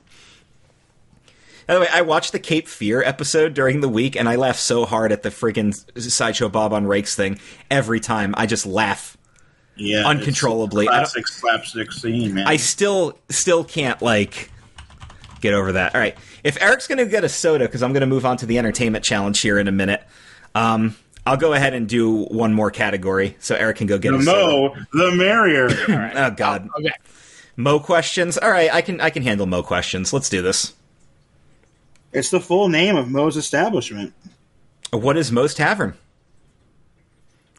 By 1.72 1.76
the 1.76 1.82
way, 1.84 1.88
I 1.94 2.02
watched 2.02 2.34
the 2.34 2.40
Cape 2.40 2.68
Fear 2.68 3.02
episode 3.02 3.54
during 3.54 3.80
the 3.80 3.88
week, 3.88 4.18
and 4.18 4.28
I 4.28 4.36
laugh 4.36 4.58
so 4.58 4.86
hard 4.86 5.14
at 5.14 5.24
the 5.24 5.30
friggin' 5.30 5.74
Sideshow 5.98 6.50
Bob 6.50 6.74
on 6.74 6.86
Rakes 6.86 7.16
thing 7.16 7.40
every 7.70 8.02
time. 8.02 8.36
I 8.38 8.46
just 8.46 8.66
laugh. 8.66 9.16
Yeah. 9.78 10.06
Uncontrollably. 10.06 10.88
It's 10.88 10.92
a 10.92 10.96
I 10.96 10.98
classic 10.98 11.28
slapstick 11.30 11.92
scene, 11.94 12.34
man. 12.34 12.46
I 12.46 12.58
still, 12.58 13.18
still 13.30 13.64
can't 13.64 14.02
like 14.02 14.52
get 15.40 15.54
over 15.54 15.72
that. 15.72 15.96
All 15.96 16.02
right. 16.02 16.18
If 16.44 16.62
Eric's 16.62 16.88
going 16.88 16.98
to 16.98 17.06
get 17.06 17.24
a 17.24 17.30
soda, 17.30 17.68
because 17.68 17.82
I'm 17.82 17.94
going 17.94 18.02
to 18.02 18.06
move 18.06 18.26
on 18.26 18.36
to 18.36 18.46
the 18.46 18.58
entertainment 18.58 19.06
challenge 19.06 19.40
here 19.40 19.58
in 19.58 19.70
a 19.70 19.72
minute, 19.72 20.04
um, 20.54 20.98
I'll 21.26 21.38
go 21.38 21.54
ahead 21.54 21.74
and 21.74 21.88
do 21.88 22.26
one 22.26 22.54
more 22.54 22.70
category 22.70 23.38
so 23.40 23.56
Eric 23.56 23.78
can 23.78 23.88
go 23.88 23.98
get 23.98 24.12
The 24.12 24.18
a 24.18 24.24
soda. 24.24 24.76
Moe, 24.76 24.76
the 24.92 25.16
merrier. 25.16 25.70
Oh 26.18 26.32
God, 26.32 26.68
Okay. 26.78 26.92
Moe 27.56 27.80
questions. 27.80 28.38
All 28.38 28.52
right, 28.52 28.74
I 28.74 28.82
can 28.82 29.00
I 29.00 29.10
can 29.10 29.24
handle 29.24 29.46
Moe 29.46 29.64
questions. 29.64 30.12
Let's 30.12 30.28
do 30.28 30.42
this. 30.42 30.74
It's 32.14 32.30
the 32.30 32.40
full 32.40 32.68
name 32.70 32.96
of 32.96 33.10
Moe's 33.10 33.38
establishment. 33.38 34.14
What 34.92 35.18
is 35.18 35.32
Moe's 35.32 35.54
Tavern? 35.54 35.94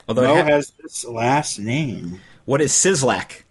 Although, 0.08 0.24
it 0.24 0.28
Moe 0.28 0.34
ha- 0.36 0.44
has 0.44 0.72
this 0.82 1.04
last 1.04 1.58
name. 1.58 2.20
what 2.44 2.60
is 2.60 2.72
Szyslak? 2.72 3.42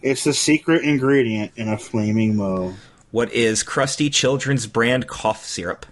It's 0.00 0.24
the 0.24 0.32
secret 0.32 0.82
ingredient 0.82 1.52
in 1.56 1.68
a 1.68 1.78
flaming 1.78 2.36
Moe. 2.36 2.74
What 3.10 3.32
is 3.32 3.62
Krusty 3.62 4.12
Children's 4.12 4.66
brand 4.66 5.06
cough 5.06 5.44
syrup? 5.44 5.84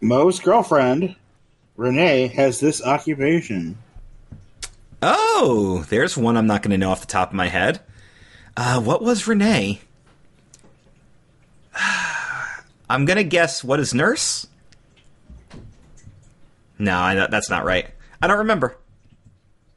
Moe's 0.00 0.38
girlfriend, 0.38 1.16
Renee, 1.76 2.28
has 2.28 2.60
this 2.60 2.82
occupation. 2.84 3.78
Oh, 5.02 5.84
there's 5.88 6.16
one 6.16 6.36
I'm 6.36 6.46
not 6.46 6.62
going 6.62 6.72
to 6.72 6.78
know 6.78 6.90
off 6.90 7.00
the 7.00 7.06
top 7.06 7.30
of 7.30 7.34
my 7.34 7.48
head. 7.48 7.80
Uh, 8.56 8.80
what 8.80 9.02
was 9.02 9.26
Renee? 9.26 9.80
I'm 12.90 13.04
going 13.04 13.16
to 13.18 13.24
guess 13.24 13.62
what 13.64 13.80
is 13.80 13.92
nurse? 13.94 14.46
No, 16.78 16.96
I, 16.98 17.26
that's 17.26 17.50
not 17.50 17.64
right. 17.64 17.88
I 18.20 18.26
don't 18.26 18.38
remember. 18.38 18.76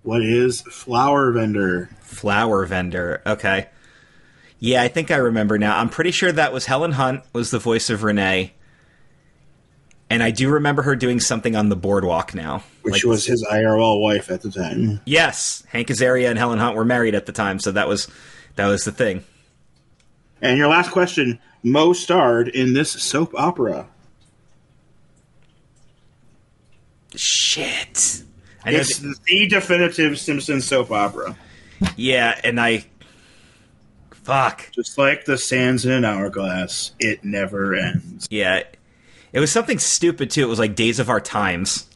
What 0.04 0.22
is 0.24 0.62
flower 0.62 1.32
vendor? 1.32 1.90
Flower 2.02 2.66
vendor. 2.66 3.22
Okay. 3.26 3.68
Yeah, 4.60 4.82
I 4.82 4.88
think 4.90 5.12
I 5.12 5.18
remember 5.18 5.58
now. 5.58 5.78
I'm 5.78 5.90
pretty 5.90 6.12
sure 6.12 6.32
that 6.32 6.52
was 6.52 6.66
Helen 6.66 6.92
Hunt 6.94 7.24
was 7.34 7.52
the 7.52 7.60
voice 7.60 7.90
of 7.90 8.04
Renee. 8.04 8.54
And 10.10 10.24
I 10.24 10.32
do 10.32 10.50
remember 10.50 10.82
her 10.82 10.96
doing 10.96 11.20
something 11.20 11.56
on 11.56 11.70
the 11.70 11.76
boardwalk 11.76 12.34
now. 12.34 12.64
Which 12.82 13.04
Like- 13.06 13.10
was 13.10 13.26
his 13.26 13.46
IRL 13.50 14.02
wife 14.02 14.32
at 14.32 14.42
the 14.42 14.52
time. 14.52 15.00
Yes, 15.06 15.64
Hank 15.70 15.88
Azaria 15.90 16.30
and 16.30 16.38
Helen 16.38 16.60
Hunt 16.60 16.76
were 16.76 16.86
married 16.86 17.14
at 17.16 17.26
the 17.28 17.32
time, 17.32 17.60
so 17.60 17.72
that 17.72 17.88
was 17.88 18.08
that 18.56 18.68
was 18.68 18.84
the 18.84 18.92
thing. 18.92 19.24
And 20.42 20.58
your 20.58 20.68
last 20.68 20.92
question 20.92 21.40
Moe 21.64 21.94
starred 21.94 22.48
in 22.48 22.74
this 22.74 22.92
soap 22.92 23.34
opera. 23.36 23.88
Shit. 27.16 28.24
I 28.64 28.72
know 28.72 28.78
It's 28.80 29.00
th- 29.00 29.16
the 29.26 29.48
definitive 29.48 30.20
Simpsons 30.20 30.66
soap 30.66 30.92
opera. 30.92 31.36
yeah, 31.96 32.40
and 32.44 32.60
I 32.60 32.86
fuck. 34.12 34.70
Just 34.74 34.98
like 34.98 35.26
the 35.26 35.38
sands 35.38 35.86
in 35.86 35.92
an 35.92 36.06
hourglass, 36.06 36.92
it 37.00 37.24
never 37.24 37.74
ends. 37.76 38.28
Yeah. 38.30 38.64
It 39.32 39.40
was 39.40 39.52
something 39.52 39.80
stupid 39.80 40.30
too. 40.32 40.44
It 40.44 40.50
was 40.50 40.60
like 40.60 40.76
Days 40.76 41.00
of 41.00 41.10
Our 41.10 41.22
Times. 41.22 41.88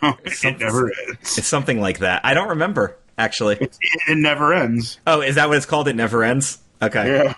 it 0.02 0.60
never 0.60 0.92
ends. 1.08 1.38
It's 1.38 1.46
something 1.46 1.80
like 1.80 1.98
that. 2.00 2.20
I 2.24 2.34
don't 2.34 2.48
remember 2.50 2.96
actually. 3.16 3.56
It 3.60 4.16
never 4.16 4.54
ends. 4.54 4.98
Oh, 5.06 5.20
is 5.22 5.34
that 5.36 5.48
what 5.48 5.56
it's 5.56 5.66
called? 5.66 5.88
It 5.88 5.96
never 5.96 6.22
ends. 6.22 6.58
Okay. 6.80 7.08
Yeah. 7.24 7.34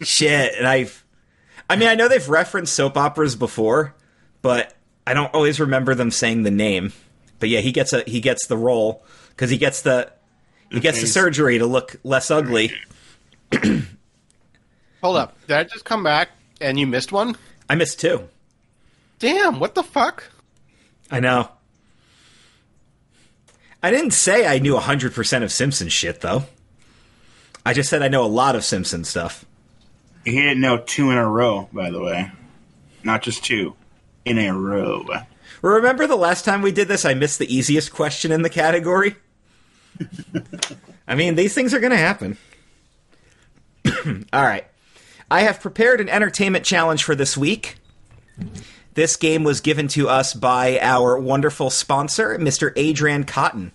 Shit, 0.00 0.54
and 0.56 0.66
I've 0.66 1.04
I 1.70 1.76
mean, 1.76 1.88
I 1.88 1.94
know 1.94 2.08
they've 2.08 2.28
referenced 2.28 2.74
soap 2.74 2.96
operas 2.96 3.36
before, 3.36 3.94
but 4.42 4.74
I 5.06 5.14
don't 5.14 5.32
always 5.34 5.60
remember 5.60 5.94
them 5.94 6.10
saying 6.10 6.42
the 6.42 6.50
name. 6.50 6.92
But 7.38 7.50
yeah, 7.50 7.60
he 7.60 7.72
gets 7.72 7.92
a 7.92 8.02
he 8.06 8.20
gets 8.20 8.46
the 8.46 8.56
role 8.56 9.04
cuz 9.36 9.50
he 9.50 9.58
gets 9.58 9.82
the 9.82 10.12
he 10.70 10.80
gets 10.80 11.00
the 11.00 11.06
surgery 11.06 11.58
to 11.58 11.66
look 11.66 11.96
less 12.04 12.30
ugly. 12.30 12.72
Hold 15.02 15.16
up. 15.16 15.36
Did 15.46 15.56
I 15.56 15.64
just 15.64 15.84
come 15.84 16.02
back 16.02 16.30
and 16.60 16.78
you 16.78 16.86
missed 16.86 17.12
one? 17.12 17.36
I 17.68 17.74
missed 17.74 18.00
two. 18.00 18.28
Damn, 19.18 19.60
what 19.60 19.74
the 19.74 19.82
fuck? 19.82 20.24
I 21.10 21.20
know. 21.20 21.50
I 23.82 23.90
didn't 23.90 24.10
say 24.10 24.46
I 24.46 24.58
knew 24.58 24.74
100% 24.74 25.42
of 25.42 25.52
Simpsons 25.52 25.92
shit 25.92 26.20
though. 26.20 26.44
I 27.64 27.72
just 27.74 27.88
said 27.88 28.02
I 28.02 28.08
know 28.08 28.24
a 28.24 28.26
lot 28.26 28.56
of 28.56 28.64
Simpsons 28.64 29.08
stuff. 29.08 29.44
He 30.24 30.32
didn't 30.32 30.60
know 30.60 30.78
two 30.78 31.10
in 31.10 31.18
a 31.18 31.28
row, 31.28 31.68
by 31.72 31.90
the 31.90 32.00
way. 32.00 32.30
Not 33.02 33.22
just 33.22 33.44
two. 33.44 33.74
In 34.24 34.38
a 34.38 34.50
row. 34.50 35.06
Remember 35.62 36.06
the 36.06 36.16
last 36.16 36.44
time 36.44 36.62
we 36.62 36.72
did 36.72 36.88
this, 36.88 37.04
I 37.04 37.14
missed 37.14 37.38
the 37.38 37.52
easiest 37.54 37.92
question 37.92 38.30
in 38.30 38.42
the 38.42 38.50
category? 38.50 39.16
I 41.08 41.14
mean, 41.14 41.34
these 41.34 41.54
things 41.54 41.72
are 41.72 41.80
going 41.80 41.92
to 41.92 41.96
happen. 41.96 42.36
All 44.32 44.44
right. 44.44 44.66
I 45.30 45.42
have 45.42 45.60
prepared 45.60 46.00
an 46.00 46.08
entertainment 46.08 46.64
challenge 46.64 47.04
for 47.04 47.14
this 47.14 47.36
week. 47.36 47.76
This 48.94 49.16
game 49.16 49.44
was 49.44 49.60
given 49.60 49.88
to 49.88 50.08
us 50.08 50.34
by 50.34 50.78
our 50.80 51.18
wonderful 51.18 51.70
sponsor, 51.70 52.38
Mr. 52.38 52.72
Adrian 52.76 53.24
Cotton. 53.24 53.72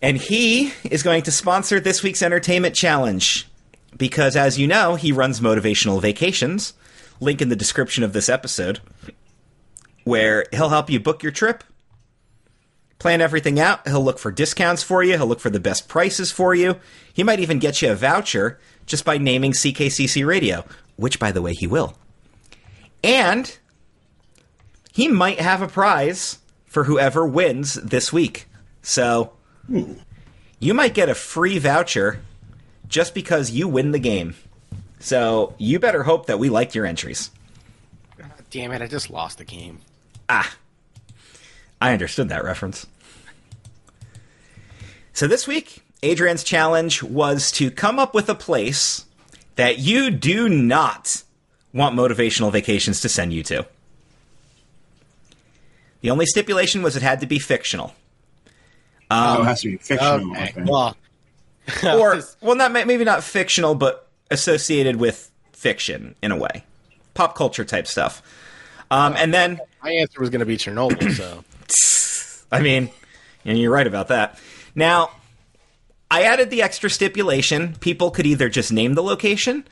And 0.00 0.16
he 0.16 0.72
is 0.84 1.02
going 1.02 1.22
to 1.22 1.30
sponsor 1.30 1.80
this 1.80 2.02
week's 2.02 2.22
entertainment 2.22 2.74
challenge 2.74 3.48
because, 3.96 4.36
as 4.36 4.58
you 4.58 4.66
know, 4.66 4.96
he 4.96 5.12
runs 5.12 5.40
Motivational 5.40 6.00
Vacations. 6.00 6.74
Link 7.20 7.40
in 7.40 7.48
the 7.48 7.56
description 7.56 8.02
of 8.02 8.12
this 8.12 8.28
episode 8.28 8.80
where 10.02 10.46
he'll 10.52 10.68
help 10.68 10.90
you 10.90 11.00
book 11.00 11.22
your 11.22 11.32
trip, 11.32 11.64
plan 12.98 13.20
everything 13.20 13.58
out. 13.58 13.86
He'll 13.86 14.04
look 14.04 14.18
for 14.18 14.30
discounts 14.30 14.82
for 14.82 15.02
you. 15.02 15.16
He'll 15.16 15.26
look 15.26 15.40
for 15.40 15.50
the 15.50 15.60
best 15.60 15.88
prices 15.88 16.30
for 16.30 16.54
you. 16.54 16.76
He 17.12 17.22
might 17.22 17.40
even 17.40 17.58
get 17.58 17.80
you 17.80 17.90
a 17.90 17.94
voucher 17.94 18.58
just 18.86 19.04
by 19.04 19.18
naming 19.18 19.52
CKCC 19.52 20.26
Radio, 20.26 20.64
which, 20.96 21.18
by 21.18 21.32
the 21.32 21.40
way, 21.40 21.54
he 21.54 21.66
will. 21.66 21.96
And 23.02 23.56
he 24.92 25.08
might 25.08 25.40
have 25.40 25.62
a 25.62 25.68
prize 25.68 26.38
for 26.66 26.84
whoever 26.84 27.26
wins 27.26 27.74
this 27.74 28.12
week. 28.12 28.46
So 28.82 29.32
you 30.58 30.74
might 30.74 30.94
get 30.94 31.08
a 31.08 31.14
free 31.14 31.58
voucher 31.58 32.20
just 32.94 33.12
because 33.12 33.50
you 33.50 33.66
win 33.66 33.90
the 33.90 33.98
game. 33.98 34.36
So 35.00 35.54
you 35.58 35.80
better 35.80 36.04
hope 36.04 36.26
that 36.26 36.38
we 36.38 36.48
liked 36.48 36.76
your 36.76 36.86
entries. 36.86 37.32
Damn 38.50 38.70
it, 38.70 38.80
I 38.80 38.86
just 38.86 39.10
lost 39.10 39.38
the 39.38 39.44
game. 39.44 39.80
Ah, 40.28 40.54
I 41.80 41.92
understood 41.92 42.28
that 42.28 42.44
reference. 42.44 42.86
So 45.12 45.26
this 45.26 45.48
week, 45.48 45.82
Adrian's 46.04 46.44
challenge 46.44 47.02
was 47.02 47.50
to 47.52 47.72
come 47.72 47.98
up 47.98 48.14
with 48.14 48.28
a 48.28 48.34
place 48.34 49.06
that 49.56 49.80
you 49.80 50.12
do 50.12 50.48
not 50.48 51.24
want 51.72 51.96
motivational 51.96 52.52
vacations 52.52 53.00
to 53.00 53.08
send 53.08 53.32
you 53.32 53.42
to. 53.42 53.66
The 56.02 56.10
only 56.10 56.26
stipulation 56.26 56.80
was 56.80 56.94
it 56.94 57.02
had 57.02 57.20
to 57.22 57.26
be 57.26 57.40
fictional. 57.40 57.92
oh, 59.10 59.42
it 59.42 59.46
has 59.46 59.62
to 59.62 59.72
be 59.72 59.78
fictional. 59.78 60.30
Okay. 60.30 60.50
okay. 60.50 60.62
Well, 60.64 60.96
Or, 61.84 62.20
well, 62.40 62.56
not 62.56 62.72
maybe 62.72 63.04
not 63.04 63.24
fictional, 63.24 63.74
but 63.74 64.08
associated 64.30 64.96
with 64.96 65.30
fiction 65.52 66.14
in 66.22 66.30
a 66.30 66.36
way. 66.36 66.64
Pop 67.14 67.34
culture 67.34 67.64
type 67.64 67.86
stuff. 67.86 68.22
Um, 68.90 69.14
and 69.16 69.32
then 69.32 69.60
my 69.82 69.90
answer 69.90 70.20
was 70.20 70.30
going 70.30 70.40
to 70.40 70.46
be 70.46 70.56
Chernobyl, 70.56 71.12
so. 71.16 71.44
I 72.52 72.60
mean, 72.60 72.90
and 73.44 73.58
you're 73.58 73.72
right 73.72 73.86
about 73.86 74.08
that. 74.08 74.38
Now, 74.74 75.10
I 76.10 76.22
added 76.22 76.50
the 76.50 76.62
extra 76.62 76.90
stipulation. 76.90 77.76
People 77.80 78.10
could 78.10 78.26
either 78.26 78.48
just 78.48 78.72
name 78.72 78.94
the 78.94 79.02
location, 79.02 79.66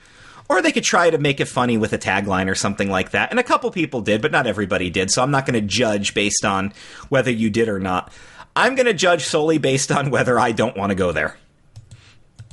or 0.49 0.61
they 0.62 0.72
could 0.72 0.84
try 0.84 1.11
to 1.11 1.18
make 1.18 1.40
it 1.40 1.47
funny 1.47 1.78
with 1.78 1.93
a 1.93 1.99
tagline 1.99 2.51
or 2.51 2.55
something 2.55 2.90
like 2.90 3.11
that. 3.11 3.30
And 3.30 3.38
a 3.38 3.45
couple 3.45 3.70
people 3.70 4.01
did, 4.01 4.22
but 4.22 4.32
not 4.32 4.47
everybody 4.47 4.90
did. 4.90 5.11
So 5.11 5.22
I'm 5.22 5.30
not 5.30 5.47
going 5.47 5.61
to 5.61 5.66
judge 5.66 6.14
based 6.14 6.45
on 6.45 6.72
whether 7.09 7.30
you 7.30 7.51
did 7.51 7.68
or 7.68 7.78
not. 7.78 8.12
I'm 8.55 8.74
going 8.74 8.86
to 8.86 8.95
judge 8.95 9.24
solely 9.24 9.59
based 9.59 9.90
on 9.93 10.11
whether 10.11 10.38
I 10.38 10.53
don't 10.53 10.76
want 10.76 10.90
to 10.90 10.97
go 10.97 11.12
there. 11.12 11.36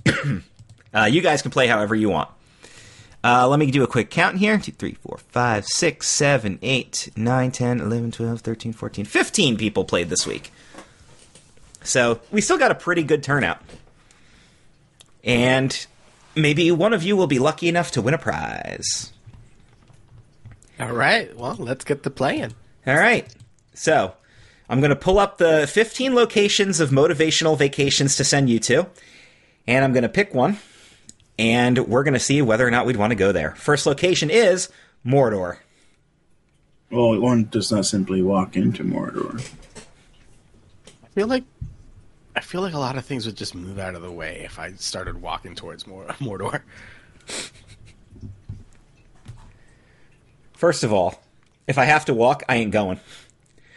uh, 0.93 1.05
you 1.05 1.21
guys 1.21 1.41
can 1.41 1.51
play 1.51 1.67
however 1.67 1.95
you 1.95 2.09
want. 2.09 2.29
Uh, 3.23 3.47
let 3.47 3.59
me 3.59 3.69
do 3.69 3.83
a 3.83 3.87
quick 3.87 4.09
count 4.09 4.37
here 4.37 4.57
2, 4.57 4.71
3, 4.71 4.93
4, 4.93 5.17
5, 5.17 5.65
6, 5.65 6.07
7, 6.07 6.59
8, 6.61 7.09
9, 7.15 7.51
10, 7.51 7.79
11, 7.81 8.11
12, 8.11 8.41
13, 8.41 8.73
14, 8.73 9.05
15 9.05 9.57
people 9.57 9.83
played 9.83 10.09
this 10.09 10.25
week. 10.25 10.51
So 11.83 12.21
we 12.31 12.41
still 12.41 12.57
got 12.57 12.71
a 12.71 12.75
pretty 12.75 13.03
good 13.03 13.23
turnout. 13.23 13.61
And 15.23 15.85
maybe 16.35 16.71
one 16.71 16.93
of 16.93 17.03
you 17.03 17.17
will 17.17 17.27
be 17.27 17.39
lucky 17.39 17.67
enough 17.67 17.91
to 17.91 18.01
win 18.01 18.13
a 18.13 18.17
prize. 18.17 19.11
All 20.79 20.93
right, 20.93 21.35
well, 21.37 21.57
let's 21.59 21.83
get 21.83 22.03
to 22.03 22.09
playing. 22.09 22.53
All 22.87 22.95
right. 22.95 23.27
So 23.73 24.13
I'm 24.69 24.79
going 24.79 24.89
to 24.89 24.95
pull 24.95 25.19
up 25.19 25.37
the 25.37 25.67
15 25.67 26.15
locations 26.15 26.79
of 26.79 26.89
motivational 26.89 27.57
vacations 27.57 28.15
to 28.15 28.23
send 28.23 28.49
you 28.49 28.59
to. 28.59 28.87
And 29.67 29.83
I'm 29.85 29.93
going 29.93 30.03
to 30.03 30.09
pick 30.09 30.33
one. 30.33 30.57
And 31.37 31.77
we're 31.87 32.03
going 32.03 32.15
to 32.15 32.19
see 32.19 32.41
whether 32.41 32.67
or 32.67 32.71
not 32.71 32.85
we'd 32.85 32.97
want 32.97 33.11
to 33.11 33.15
go 33.15 33.31
there. 33.31 33.55
First 33.55 33.85
location 33.85 34.29
is 34.29 34.69
Mordor. 35.05 35.57
Well, 36.91 37.19
one 37.19 37.45
does 37.45 37.71
not 37.71 37.85
simply 37.85 38.21
walk 38.21 38.57
into 38.57 38.83
Mordor. 38.83 39.39
I 41.03 41.07
feel 41.13 41.27
like 41.27 41.43
I 42.35 42.41
feel 42.41 42.61
like 42.61 42.73
a 42.73 42.79
lot 42.79 42.97
of 42.97 43.05
things 43.05 43.25
would 43.25 43.35
just 43.35 43.53
move 43.53 43.79
out 43.79 43.95
of 43.95 44.01
the 44.01 44.11
way 44.11 44.41
if 44.45 44.59
I 44.59 44.71
started 44.73 45.21
walking 45.21 45.55
towards 45.55 45.85
Mor- 45.87 46.05
Mordor. 46.19 46.61
First 50.53 50.83
of 50.83 50.91
all, 50.91 51.21
if 51.67 51.77
I 51.77 51.85
have 51.85 52.05
to 52.05 52.13
walk, 52.13 52.43
I 52.49 52.55
ain't 52.55 52.71
going. 52.71 52.99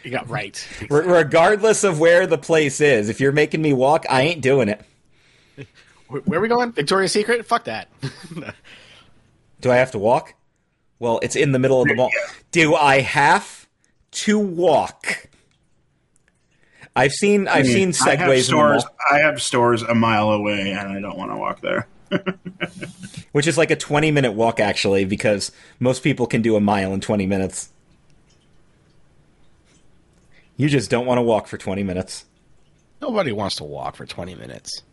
You 0.03 0.11
got 0.11 0.27
right. 0.29 0.65
R- 0.89 1.01
regardless 1.01 1.83
of 1.83 1.99
where 1.99 2.27
the 2.27 2.37
place 2.37 2.81
is, 2.81 3.09
if 3.09 3.19
you're 3.21 3.31
making 3.31 3.61
me 3.61 3.71
walk, 3.73 4.05
I 4.09 4.23
ain't 4.23 4.41
doing 4.41 4.67
it. 4.69 4.81
Where, 6.07 6.21
where 6.23 6.39
are 6.39 6.41
we 6.41 6.47
going? 6.47 6.71
Victoria's 6.73 7.11
Secret? 7.11 7.45
Fuck 7.45 7.63
that. 7.63 7.87
Do 9.61 9.71
I 9.71 9.77
have 9.77 9.91
to 9.91 9.99
walk? 9.99 10.35
Well, 10.99 11.19
it's 11.23 11.35
in 11.35 11.53
the 11.53 11.59
middle 11.59 11.81
of 11.81 11.87
the 11.87 11.95
mall. 11.95 12.11
Do 12.51 12.75
I 12.75 12.99
have 12.99 13.67
to 14.11 14.37
walk? 14.37 15.29
I've 16.95 17.13
seen 17.13 17.47
I've 17.47 17.65
seen 17.65 17.93
I 18.05 18.11
have 18.11 18.19
segways 18.19 18.21
in 18.21 18.29
the 18.29 18.43
stores. 18.43 18.85
mall, 18.85 18.95
I 19.11 19.19
have 19.19 19.41
stores 19.41 19.81
a 19.81 19.95
mile 19.95 20.29
away, 20.29 20.71
and 20.71 20.91
I 20.91 20.99
don't 20.99 21.17
want 21.17 21.31
to 21.31 21.37
walk 21.37 21.61
there. 21.61 21.87
which 23.31 23.47
is 23.47 23.57
like 23.57 23.71
a 23.71 23.75
20 23.75 24.11
minute 24.11 24.33
walk 24.33 24.59
actually, 24.59 25.05
because 25.05 25.51
most 25.79 26.03
people 26.03 26.27
can 26.27 26.41
do 26.41 26.55
a 26.55 26.61
mile 26.61 26.93
in 26.93 27.01
20 27.01 27.25
minutes. 27.25 27.69
You 30.57 30.69
just 30.69 30.91
don't 30.91 31.07
want 31.07 31.17
to 31.17 31.23
walk 31.23 31.47
for 31.47 31.57
20 31.57 31.81
minutes. 31.83 32.25
Nobody 33.01 33.31
wants 33.31 33.55
to 33.57 33.63
walk 33.63 33.95
for 33.95 34.05
20 34.05 34.35
minutes. 34.35 34.83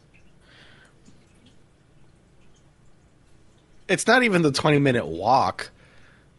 It's 3.91 4.07
not 4.07 4.23
even 4.23 4.43
the 4.43 4.53
20 4.53 4.79
minute 4.79 5.07
walk 5.07 5.71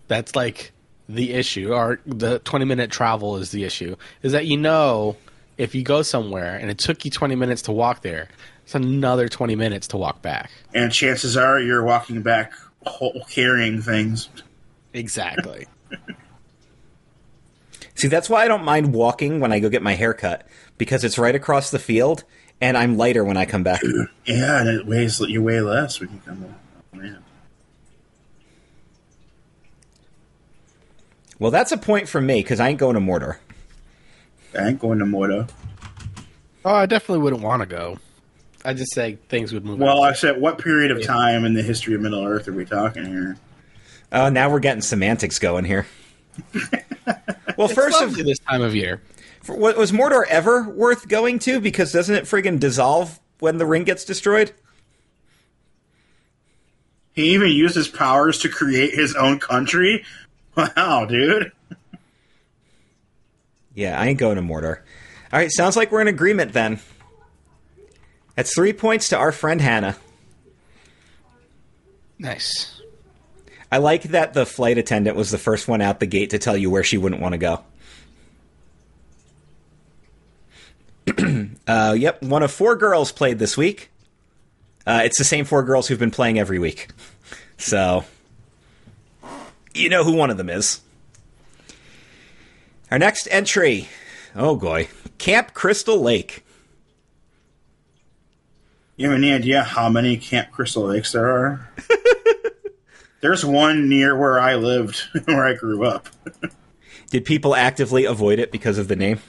that's 0.08 0.36
like 0.36 0.72
the 1.08 1.34
issue, 1.34 1.74
or 1.74 2.00
the 2.06 2.40
20 2.40 2.66
minute 2.66 2.90
travel 2.90 3.36
is 3.38 3.52
the 3.52 3.66
issue. 3.66 3.96
Is 4.24 4.32
that 4.32 4.46
you 4.46 4.58
know 4.58 5.18
if 5.58 5.76
you 5.76 5.84
go 5.84 6.02
somewhere 6.02 6.56
and 6.56 6.72
it 6.72 6.78
took 6.78 7.06
you 7.06 7.12
20 7.12 7.36
minutes 7.36 7.62
to 7.64 7.72
walk 7.72 8.02
there, 8.02 8.30
it's 8.64 8.74
another 8.74 9.28
20 9.28 9.56
minutes 9.56 9.88
to 9.90 9.98
walk 9.98 10.22
back. 10.22 10.50
And 10.74 10.92
chances 10.92 11.36
are 11.36 11.60
you're 11.60 11.84
walking 11.84 12.22
back 12.22 12.54
whole, 12.86 13.26
carrying 13.30 13.82
things. 13.82 14.30
Exactly. 14.94 15.68
See, 17.96 18.08
that's 18.08 18.30
why 18.30 18.44
I 18.44 18.48
don't 18.48 18.64
mind 18.64 18.94
walking 18.94 19.42
when 19.42 19.52
I 19.52 19.60
go 19.60 19.70
get 19.70 19.84
my 19.84 19.94
hair 19.94 20.14
cut 20.14 20.48
because 20.78 21.04
it's 21.04 21.20
right 21.20 21.36
across 21.36 21.70
the 21.70 21.80
field 21.80 22.24
and 22.62 22.78
I'm 22.78 22.98
lighter 22.98 23.24
when 23.24 23.38
I 23.38 23.46
come 23.46 23.64
back. 23.64 23.82
Yeah, 24.26 24.62
and 24.62 24.70
it 24.70 24.86
weighs 24.86 25.20
you 25.20 25.44
weigh 25.44 25.62
less 25.62 26.00
when 26.00 26.10
you 26.12 26.22
come 26.26 26.40
back. 26.42 26.52
Oh, 26.94 26.98
man. 26.98 27.24
Well, 31.42 31.50
that's 31.50 31.72
a 31.72 31.78
point 31.78 32.08
for 32.08 32.22
me 32.22 32.44
because 32.44 32.60
I 32.60 32.70
ain't 32.70 32.78
going 32.78 32.94
to 32.94 33.02
Mordor. 33.02 33.38
I 34.56 34.68
ain't 34.68 34.80
going 34.80 35.00
to 35.00 35.06
Mordor. 35.06 35.50
oh, 36.64 36.72
I 36.72 36.86
definitely 36.86 37.24
wouldn't 37.24 37.42
want 37.42 37.64
to 37.64 37.66
go. 37.66 37.98
I 38.64 38.76
just 38.76 38.94
say 38.94 39.18
things 39.28 39.52
would 39.52 39.66
move. 39.66 39.80
Well, 39.80 40.04
out. 40.04 40.12
I 40.12 40.14
said, 40.14 40.40
what 40.40 40.60
period 40.60 40.92
of 40.92 41.02
time 41.04 41.44
in 41.44 41.56
the 41.56 41.64
history 41.64 41.96
of 41.96 42.02
Middle 42.02 42.24
Earth 42.24 42.48
are 42.48 42.54
we 42.54 42.64
talking 42.64 43.08
here? 43.08 43.38
Oh, 44.12 44.30
now 44.30 44.52
we're 44.52 44.60
getting 44.60 44.84
semantics 44.84 45.40
going 45.40 45.66
here. 45.66 45.88
well, 46.54 47.66
It's 47.66 47.74
first 47.74 48.00
of 48.00 48.10
lovely 48.10 48.22
this 48.22 48.38
time 48.38 48.62
of 48.62 48.76
year. 48.76 49.02
For- 49.42 49.58
Was 49.58 49.92
Mordor 49.92 50.28
ever 50.30 50.70
worth 50.70 51.08
going 51.08 51.40
to? 51.40 51.60
Because 51.60 51.92
doesn't 51.92 52.14
it 52.14 52.26
friggin' 52.26 52.60
dissolve 52.60 53.20
when 53.40 53.58
the 53.58 53.66
ring 53.66 53.84
gets 53.84 54.06
destroyed? 54.06 54.52
He 57.14 57.34
even 57.34 57.50
used 57.50 57.76
his 57.76 57.88
powers 57.88 58.38
to 58.40 58.50
create 58.50 58.94
his 58.94 59.16
own 59.16 59.40
country. 59.40 60.06
Wow, 60.58 61.06
dude. 61.06 61.52
Yeah, 63.74 64.00
I 64.00 64.08
ain't 64.08 64.20
going 64.20 64.36
to 64.36 64.42
Mordor. 64.42 64.80
All 65.32 65.40
right, 65.40 65.50
sounds 65.50 65.78
like 65.78 65.92
we're 65.92 66.02
in 66.02 66.10
agreement 66.10 66.52
then. 66.52 66.82
That's 68.36 68.54
three 68.54 68.74
points 68.74 69.10
to 69.10 69.18
our 69.18 69.32
friend 69.32 69.62
Hannah. 69.62 69.96
Nice. 72.20 72.82
I 73.72 73.78
like 73.78 74.04
that 74.04 74.34
the 74.34 74.46
flight 74.46 74.78
attendant 74.78 75.16
was 75.16 75.32
the 75.32 75.38
first 75.38 75.68
one 75.70 75.80
out 75.82 76.02
the 76.02 76.06
gate 76.06 76.32
to 76.32 76.40
tell 76.40 76.58
you 76.58 76.70
where 76.70 76.84
she 76.84 76.98
wouldn't 76.98 77.22
want 77.22 77.34
to 77.34 77.38
go. 77.38 77.64
uh, 81.68 81.96
yep, 81.98 82.22
one 82.22 82.44
of 82.44 82.52
four 82.52 82.76
girls 82.76 83.12
played 83.12 83.40
this 83.40 83.56
week. 83.56 83.90
Uh, 84.86 85.02
it's 85.06 85.18
the 85.18 85.24
same 85.24 85.46
four 85.46 85.64
girls 85.64 85.88
who've 85.88 86.00
been 86.00 86.12
playing 86.12 86.40
every 86.40 86.60
week. 86.60 86.90
So, 87.58 88.06
you 89.74 89.90
know 89.90 90.04
who 90.04 90.14
one 90.14 90.30
of 90.30 90.38
them 90.38 90.50
is. 90.50 90.82
Our 92.90 93.00
next 93.00 93.28
entry. 93.32 93.88
Oh 94.36 94.56
boy. 94.56 94.90
Camp 95.18 95.54
Crystal 95.54 96.00
Lake. 96.00 96.46
You 98.98 99.10
have 99.10 99.18
any 99.18 99.32
idea 99.32 99.64
how 99.64 99.90
many 99.90 100.18
Camp 100.18 100.52
Crystal 100.52 100.84
Lakes 100.84 101.14
there 101.14 101.30
are? 101.30 101.70
There's 103.22 103.46
one 103.46 103.88
near 103.88 104.18
where 104.18 104.40
I 104.40 104.56
lived, 104.56 105.00
where 105.26 105.46
I 105.46 105.54
grew 105.54 105.86
up. 105.86 106.08
Did 107.10 107.26
people 107.26 107.56
actively 107.56 108.06
avoid 108.06 108.40
it 108.40 108.52
because 108.52 108.78
of 108.78 108.88
the 108.88 108.96
name? 108.96 109.20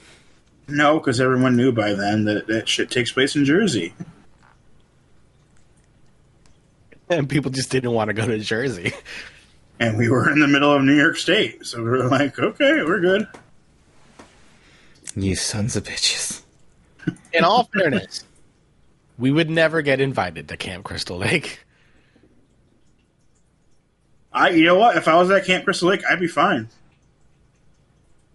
No, 0.67 0.99
because 0.99 1.19
everyone 1.19 1.55
knew 1.55 1.71
by 1.71 1.93
then 1.93 2.25
that 2.25 2.47
that 2.47 2.67
shit 2.69 2.89
takes 2.89 3.11
place 3.11 3.35
in 3.35 3.45
Jersey. 3.45 3.93
And 7.09 7.29
people 7.29 7.51
just 7.51 7.69
didn't 7.69 7.91
want 7.91 8.07
to 8.09 8.13
go 8.13 8.25
to 8.25 8.39
Jersey. 8.39 8.93
And 9.83 9.97
we 9.97 10.07
were 10.07 10.31
in 10.31 10.39
the 10.39 10.47
middle 10.47 10.71
of 10.71 10.81
New 10.81 10.95
York 10.95 11.17
State. 11.17 11.65
So 11.65 11.83
we 11.83 11.89
were 11.89 12.07
like, 12.07 12.39
okay, 12.39 12.83
we're 12.83 13.01
good. 13.01 13.27
You 15.13 15.35
sons 15.35 15.75
of 15.75 15.83
bitches. 15.83 16.41
In 17.33 17.43
all 17.43 17.65
fairness, 17.65 18.23
we 19.17 19.29
would 19.29 19.49
never 19.49 19.81
get 19.81 19.99
invited 19.99 20.47
to 20.47 20.55
Camp 20.55 20.85
Crystal 20.85 21.17
Lake. 21.17 21.65
I, 24.31 24.51
you 24.51 24.63
know 24.63 24.77
what? 24.77 24.95
If 24.95 25.09
I 25.09 25.17
was 25.17 25.29
at 25.31 25.45
Camp 25.45 25.65
Crystal 25.65 25.89
Lake, 25.89 26.03
I'd 26.09 26.21
be 26.21 26.27
fine. 26.27 26.69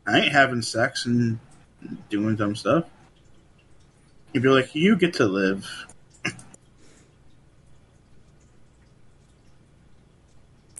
I 0.07 0.20
ain't 0.20 0.32
having 0.32 0.61
sex 0.61 1.07
and 1.07 1.38
doing 2.11 2.36
dumb 2.36 2.57
stuff. 2.57 2.84
You'd 4.34 4.42
be 4.42 4.51
like, 4.51 4.74
you 4.74 4.96
get 4.96 5.14
to 5.14 5.24
live. 5.24 5.66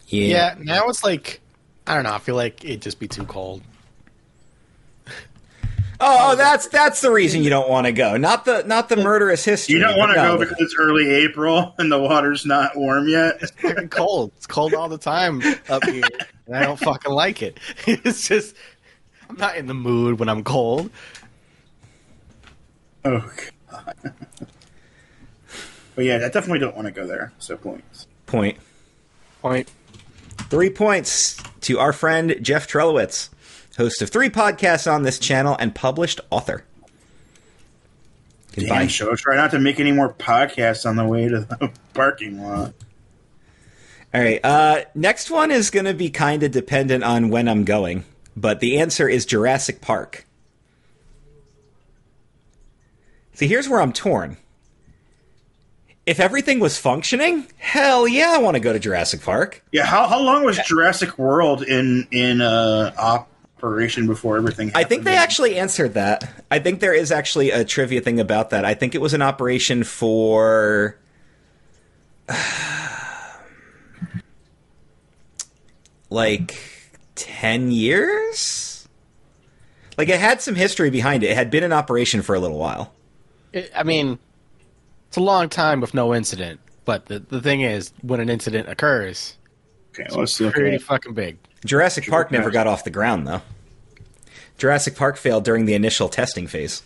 Yeah, 0.09 0.55
now 0.59 0.89
it's 0.89 1.05
like 1.05 1.41
I 1.87 1.95
don't 1.95 2.05
know. 2.05 2.13
I 2.13 2.19
feel 2.19 2.35
like 2.35 2.65
it'd 2.65 2.83
just 2.83 2.99
be 2.99 3.09
too 3.09 3.25
cold. 3.25 3.63
Oh, 6.01 6.31
oh, 6.31 6.37
that's 6.37 6.69
that's 6.69 7.01
the 7.01 7.11
reason 7.11 7.43
you 7.43 7.51
don't 7.51 7.69
want 7.69 7.87
to 7.87 7.93
go. 7.93 8.17
Not 8.17 8.45
the 8.45 8.63
not 8.63 8.89
the 8.89 8.97
murderous 8.97 9.45
history. 9.45 9.75
You 9.75 9.81
don't 9.81 9.99
want 9.99 10.13
to 10.13 10.23
no, 10.23 10.37
go 10.37 10.39
because 10.39 10.61
it's 10.61 10.77
early 10.79 11.11
April 11.11 11.75
and 11.77 11.91
the 11.91 11.99
water's 11.99 12.47
not 12.47 12.77
warm 12.77 13.09
yet. 13.09 13.39
It's 13.43 13.51
fucking 13.51 13.89
cold. 13.89 14.31
It's 14.37 14.47
cold 14.47 14.75
all 14.75 14.89
the 14.89 14.97
time 14.97 15.43
up 15.69 15.83
here, 15.83 16.05
and 16.47 16.55
I 16.55 16.63
don't 16.63 16.79
fucking 16.79 17.11
like 17.11 17.43
it. 17.43 17.59
It's 17.89 18.29
just 18.29 18.55
I'm 19.29 19.37
not 19.37 19.57
in 19.57 19.67
the 19.67 19.75
mood 19.75 20.19
when 20.19 20.29
I'm 20.29 20.43
cold. 20.43 20.91
Oh, 23.05 23.31
God. 23.71 23.95
but 25.95 26.05
yeah, 26.05 26.17
I 26.17 26.29
definitely 26.29 26.59
don't 26.61 26.75
want 26.75 26.87
to 26.87 26.93
go 26.93 27.07
there. 27.07 27.33
So 27.39 27.57
points. 27.57 28.07
point. 28.27 28.59
Point. 29.43 29.71
Three 30.51 30.71
points 30.71 31.37
to 31.63 31.79
our 31.79 31.93
friend 31.93 32.37
Jeff 32.41 32.67
Trelowitz, 32.67 33.29
host 33.77 34.01
of 34.01 34.11
three 34.11 34.31
podcasts 34.31 34.91
on 34.91 35.03
this 35.03 35.19
channel 35.19 35.57
and 35.59 35.75
published 35.75 36.21
author. 36.31 36.65
Goodbye. 38.55 38.79
Damn 38.81 38.89
show. 38.89 39.15
Try 39.15 39.37
not 39.37 39.51
to 39.53 39.59
make 39.59 39.79
any 39.79 39.93
more 39.93 40.13
podcasts 40.13 40.89
on 40.89 40.97
the 40.97 41.05
way 41.05 41.29
to 41.29 41.41
the 41.41 41.71
parking 41.95 42.43
lot. 42.43 42.75
All 44.15 44.23
right. 44.23 44.41
Uh, 44.43 44.85
next 44.95 45.31
one 45.31 45.51
is 45.51 45.71
going 45.71 45.85
to 45.85 45.95
be 45.95 46.11
kind 46.11 46.43
of 46.43 46.51
dependent 46.51 47.05
on 47.05 47.29
when 47.29 47.47
I'm 47.47 47.65
going, 47.65 48.05
but 48.37 48.61
the 48.61 48.79
answer 48.79 49.09
is 49.09 49.27
Jurassic 49.27 49.81
Park. 49.81 50.25
See, 53.35 53.47
here's 53.47 53.69
where 53.69 53.81
I'm 53.81 53.93
torn. 53.93 54.39
If 56.09 56.21
everything 56.21 56.59
was 56.59 56.79
functioning, 56.79 57.47
hell 57.59 58.09
yeah, 58.09 58.33
I 58.35 58.39
want 58.39 58.55
to 58.55 58.61
go 58.61 58.73
to 58.73 58.79
Jurassic 58.79 59.21
Park. 59.21 59.63
Yeah, 59.73 59.85
how, 59.85 60.09
how 60.09 60.19
long 60.23 60.43
was 60.43 60.57
Jurassic 60.57 61.19
World 61.19 61.63
in 61.63 62.09
in 62.11 62.41
uh, 62.41 62.95
operation 62.97 64.07
before 64.07 64.39
everything? 64.39 64.73
I 64.75 64.85
think 64.85 65.03
happened? 65.03 65.07
they 65.07 65.17
actually 65.17 65.59
answered 65.59 65.93
that. 65.95 66.27
I 66.51 66.61
think 66.61 66.81
there 66.81 66.95
is 66.95 67.13
actually 67.13 67.51
a 67.51 67.63
trivia 67.63 68.01
thing 68.01 68.21
about 68.21 68.49
that. 68.51 68.65
I 68.65 68.73
think 68.73 68.95
it 68.95 69.03
was 69.03 69.13
an 69.13 69.21
operation 69.21 69.85
for. 69.85 70.99
like 76.09 76.57
10 77.17 77.71
years? 77.71 78.89
Like 79.99 80.09
it 80.09 80.19
had 80.19 80.41
some 80.41 80.55
history 80.55 80.89
behind 80.89 81.23
it. 81.23 81.33
It 81.33 81.37
had 81.37 81.51
been 81.51 81.65
in 81.65 81.73
operation 81.75 82.23
for 82.23 82.35
a 82.35 82.41
little 82.41 82.59
while. 82.59 82.95
I 83.75 83.83
mean, 83.83 84.19
it's 85.09 85.17
a 85.17 85.21
long 85.21 85.49
time 85.49 85.81
with 85.81 85.95
no 85.95 86.15
incident. 86.15 86.61
But 86.85 87.07
the 87.07 87.19
the 87.19 87.41
thing 87.41 87.61
is, 87.63 87.93
when 88.03 88.21
an 88.21 88.29
incident 88.31 88.69
occurs, 88.69 89.37
Okay, 89.99 90.07
let's 90.15 90.37
pretty 90.39 90.77
at 90.77 90.83
fucking 90.83 91.15
big. 91.15 91.39
Jurassic 91.65 92.07
Park 92.07 92.31
never 92.31 92.45
Jurassic- 92.45 92.55
got 92.55 92.67
off 92.67 92.85
the 92.85 92.91
ground 92.91 93.27
though. 93.27 93.43
Jurassic 94.59 94.97
Park 94.97 95.17
failed 95.17 95.45
during 95.45 95.67
the 95.67 95.75
initial 95.75 96.09
testing 96.09 96.47
phase. 96.47 96.83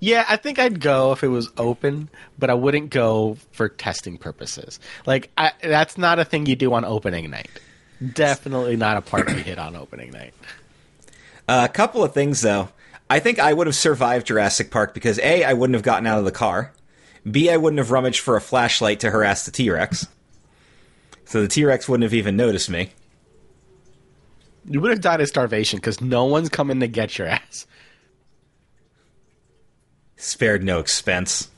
Yeah, 0.00 0.24
I 0.28 0.36
think 0.36 0.58
I'd 0.58 0.80
go 0.80 1.12
if 1.12 1.22
it 1.22 1.28
was 1.28 1.48
open, 1.56 2.08
but 2.36 2.50
I 2.50 2.54
wouldn't 2.54 2.90
go 2.90 3.36
for 3.52 3.68
testing 3.68 4.18
purposes. 4.18 4.80
Like 5.06 5.30
I, 5.38 5.52
that's 5.62 5.96
not 5.96 6.18
a 6.18 6.24
thing 6.24 6.46
you 6.46 6.56
do 6.56 6.72
on 6.74 6.84
opening 6.84 7.30
night. 7.30 7.48
Definitely 8.14 8.74
not 8.76 8.96
a 8.96 9.00
party 9.00 9.34
hit 9.34 9.60
on 9.60 9.76
opening 9.76 10.10
night. 10.10 10.34
A 11.48 11.68
couple 11.68 12.02
of 12.02 12.12
things 12.12 12.40
though. 12.40 12.68
I 13.12 13.20
think 13.20 13.38
I 13.38 13.52
would 13.52 13.66
have 13.66 13.76
survived 13.76 14.26
Jurassic 14.26 14.70
Park 14.70 14.94
because 14.94 15.18
A, 15.18 15.44
I 15.44 15.52
wouldn't 15.52 15.74
have 15.74 15.82
gotten 15.82 16.06
out 16.06 16.18
of 16.18 16.24
the 16.24 16.32
car. 16.32 16.72
B, 17.30 17.50
I 17.50 17.58
wouldn't 17.58 17.76
have 17.76 17.90
rummaged 17.90 18.20
for 18.20 18.36
a 18.36 18.40
flashlight 18.40 19.00
to 19.00 19.10
harass 19.10 19.44
the 19.44 19.50
T 19.50 19.68
Rex. 19.68 20.06
So 21.26 21.42
the 21.42 21.48
T 21.48 21.62
Rex 21.66 21.86
wouldn't 21.86 22.04
have 22.04 22.14
even 22.14 22.38
noticed 22.38 22.70
me. 22.70 22.88
You 24.64 24.80
would 24.80 24.92
have 24.92 25.02
died 25.02 25.20
of 25.20 25.28
starvation 25.28 25.76
because 25.76 26.00
no 26.00 26.24
one's 26.24 26.48
coming 26.48 26.80
to 26.80 26.88
get 26.88 27.18
your 27.18 27.28
ass. 27.28 27.66
Spared 30.16 30.64
no 30.64 30.78
expense. 30.78 31.50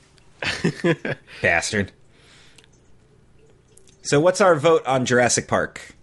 Bastard. 1.41 1.93
So 4.01 4.19
what's 4.19 4.41
our 4.41 4.55
vote 4.55 4.85
on 4.85 5.05
Jurassic 5.05 5.47
Park? 5.47 5.95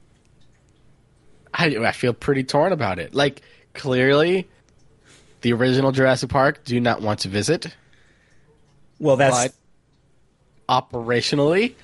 I, 1.53 1.77
I 1.77 1.93
feel 1.93 2.15
pretty 2.15 2.43
torn 2.43 2.73
about 2.73 2.99
it. 2.99 3.15
Like 3.15 3.43
clearly, 3.75 4.49
the 5.43 5.53
original 5.53 5.93
Jurassic 5.93 6.31
Park 6.31 6.65
do 6.65 6.81
not 6.81 7.03
want 7.03 7.21
to 7.21 7.29
visit, 7.29 7.77
Well, 8.99 9.17
that's 9.17 9.53
but 10.69 10.91
operationally, 10.91 11.75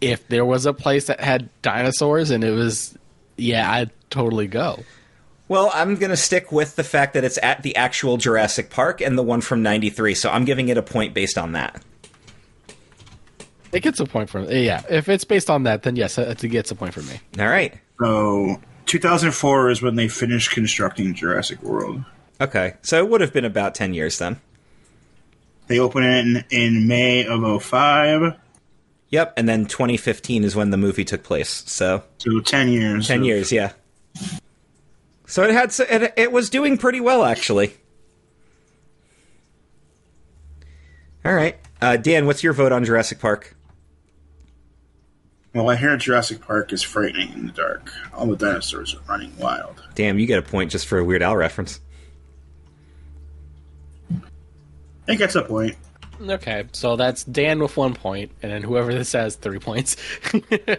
if 0.00 0.26
there 0.28 0.44
was 0.44 0.66
a 0.66 0.72
place 0.72 1.06
that 1.06 1.20
had 1.20 1.48
dinosaurs 1.62 2.30
and 2.30 2.42
it 2.42 2.50
was, 2.50 2.98
yeah, 3.36 3.70
I'd 3.70 3.90
totally 4.10 4.46
go. 4.46 4.80
Well, 5.46 5.70
I'm 5.74 5.96
going 5.96 6.10
to 6.10 6.16
stick 6.16 6.50
with 6.50 6.76
the 6.76 6.84
fact 6.84 7.14
that 7.14 7.24
it's 7.24 7.38
at 7.42 7.62
the 7.62 7.76
actual 7.76 8.16
Jurassic 8.16 8.70
Park 8.70 9.00
and 9.00 9.18
the 9.18 9.22
one 9.22 9.42
from 9.42 9.62
93, 9.62 10.14
so 10.14 10.30
I'm 10.30 10.44
giving 10.44 10.68
it 10.68 10.78
a 10.78 10.82
point 10.82 11.12
based 11.12 11.36
on 11.36 11.52
that. 11.52 11.82
It 13.72 13.82
gets 13.82 14.00
a 14.00 14.06
point 14.06 14.30
for 14.30 14.40
yeah. 14.52 14.82
If 14.88 15.08
it's 15.08 15.24
based 15.24 15.50
on 15.50 15.64
that, 15.64 15.82
then 15.82 15.96
yes, 15.96 16.16
it 16.16 16.38
gets 16.48 16.70
a 16.70 16.76
point 16.76 16.94
for 16.94 17.02
me. 17.02 17.20
All 17.40 17.48
right. 17.48 17.74
So 18.00 18.60
2004 18.86 19.70
is 19.70 19.82
when 19.82 19.96
they 19.96 20.08
finished 20.08 20.52
constructing 20.52 21.12
Jurassic 21.12 21.60
World. 21.62 22.04
Okay. 22.40 22.74
So 22.82 22.98
it 22.98 23.08
would 23.08 23.20
have 23.20 23.32
been 23.32 23.44
about 23.44 23.74
10 23.74 23.94
years 23.94 24.18
then. 24.18 24.40
They 25.66 25.78
opened 25.78 26.04
it 26.04 26.26
in, 26.26 26.44
in 26.76 26.86
May 26.88 27.24
of 27.26 27.62
05. 27.62 28.38
Yep, 29.10 29.34
and 29.36 29.48
then 29.48 29.66
2015 29.66 30.42
is 30.44 30.56
when 30.56 30.70
the 30.70 30.76
movie 30.76 31.04
took 31.04 31.22
place. 31.22 31.62
So 31.66 32.02
So 32.18 32.40
10 32.40 32.68
years. 32.68 33.06
10 33.08 33.20
of- 33.20 33.26
years, 33.26 33.52
yeah. 33.52 33.72
So 35.26 35.42
it 35.44 35.52
had 35.52 35.72
it, 35.90 36.12
it 36.16 36.32
was 36.32 36.50
doing 36.50 36.76
pretty 36.76 37.00
well 37.00 37.24
actually. 37.24 37.74
All 41.24 41.32
right. 41.34 41.56
Uh, 41.80 41.96
Dan, 41.96 42.26
what's 42.26 42.42
your 42.42 42.52
vote 42.52 42.72
on 42.72 42.84
Jurassic 42.84 43.18
Park? 43.20 43.56
Well, 45.54 45.70
I 45.70 45.76
hear 45.76 45.96
Jurassic 45.96 46.40
Park 46.40 46.72
is 46.72 46.82
frightening 46.82 47.32
in 47.32 47.46
the 47.46 47.52
dark. 47.52 47.90
All 48.12 48.26
the 48.26 48.36
dinosaurs 48.36 48.94
are 48.94 49.00
running 49.08 49.34
wild. 49.38 49.82
Damn, 49.94 50.18
you 50.18 50.26
get 50.26 50.38
a 50.38 50.42
point 50.42 50.70
just 50.72 50.86
for 50.86 50.98
a 50.98 51.04
Weird 51.04 51.22
Al 51.22 51.36
reference. 51.36 51.80
I 54.12 54.16
think 55.06 55.18
gets 55.18 55.34
a 55.34 55.42
point. 55.42 55.76
Okay, 56.20 56.64
so 56.72 56.96
that's 56.96 57.24
Dan 57.24 57.60
with 57.60 57.76
one 57.76 57.94
point, 57.94 58.30
and 58.42 58.52
then 58.52 58.62
whoever 58.62 58.94
this 58.94 59.12
has 59.12 59.36
three 59.36 59.58
points. 59.58 59.96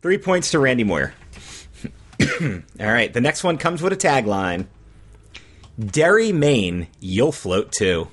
Three 0.00 0.18
points 0.18 0.52
to 0.52 0.60
Randy 0.60 0.84
Moyer. 0.84 1.12
All 2.40 2.62
right, 2.78 3.12
the 3.12 3.20
next 3.20 3.42
one 3.42 3.58
comes 3.58 3.82
with 3.82 3.92
a 3.92 3.96
tagline 3.96 4.66
Derry, 5.78 6.32
Maine, 6.32 6.86
you'll 7.00 7.32
float 7.32 7.72
too. 7.72 8.08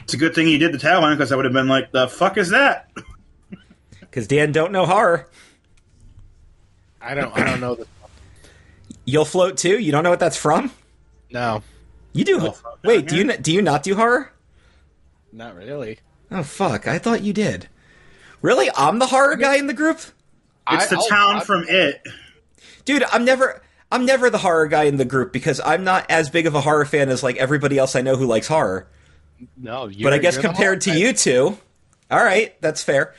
It's 0.00 0.14
a 0.14 0.16
good 0.16 0.34
thing 0.34 0.48
you 0.48 0.58
did 0.58 0.72
the 0.72 0.78
tagline 0.78 1.16
because 1.16 1.30
I 1.30 1.36
would 1.36 1.44
have 1.44 1.54
been 1.54 1.68
like, 1.68 1.92
the 1.92 2.08
fuck 2.08 2.36
is 2.36 2.50
that? 2.50 2.90
Because 4.00 4.26
Dan 4.26 4.50
don't 4.50 4.72
know 4.72 4.86
horror. 4.86 5.28
I 7.00 7.14
don't. 7.14 7.32
I 7.32 7.44
don't 7.44 7.60
know. 7.60 7.76
The, 7.76 7.86
You'll 9.04 9.24
float 9.24 9.56
too? 9.56 9.78
You 9.78 9.92
don't 9.92 10.04
know 10.04 10.10
what 10.10 10.20
that's 10.20 10.36
from? 10.36 10.70
no, 11.30 11.62
You 12.12 12.24
do. 12.24 12.40
I'll 12.40 12.52
float 12.52 12.78
Wait, 12.84 13.06
do 13.08 13.16
you 13.16 13.36
do 13.36 13.52
you 13.52 13.62
not 13.62 13.82
do 13.82 13.94
horror? 13.94 14.32
not 15.32 15.54
really. 15.56 15.98
Oh 16.30 16.42
fuck! 16.42 16.86
I 16.88 16.98
thought 16.98 17.22
you 17.22 17.32
did. 17.32 17.68
Really? 18.42 18.68
I'm 18.76 18.98
the 18.98 19.06
horror 19.06 19.36
guy 19.36 19.56
in 19.56 19.66
the 19.66 19.74
group, 19.74 19.98
It's 19.98 20.12
I- 20.66 20.86
the 20.86 20.96
I'll- 20.96 21.06
town 21.08 21.34
I'll- 21.36 21.40
from 21.42 21.64
It. 21.68 22.02
dude. 22.84 23.04
I'm 23.12 23.24
never. 23.24 23.62
I'm 23.92 24.04
never 24.06 24.30
the 24.30 24.38
horror 24.38 24.68
guy 24.68 24.84
in 24.84 24.98
the 24.98 25.04
group 25.04 25.32
because 25.32 25.60
I'm 25.64 25.82
not 25.82 26.06
as 26.08 26.30
big 26.30 26.46
of 26.46 26.54
a 26.54 26.60
horror 26.60 26.84
fan 26.84 27.08
as 27.08 27.24
like 27.24 27.36
everybody 27.38 27.76
else 27.76 27.96
I 27.96 28.02
know 28.02 28.14
who 28.14 28.24
likes 28.26 28.46
horror. 28.46 28.86
No, 29.56 29.88
you're, 29.88 30.04
But 30.06 30.12
I 30.12 30.18
guess 30.18 30.34
you're 30.34 30.44
compared 30.44 30.82
to 30.82 30.90
horror 30.90 31.00
you 31.06 31.12
two, 31.12 31.58
all 32.10 32.22
right, 32.22 32.54
that's 32.60 32.84
fair. 32.84 33.14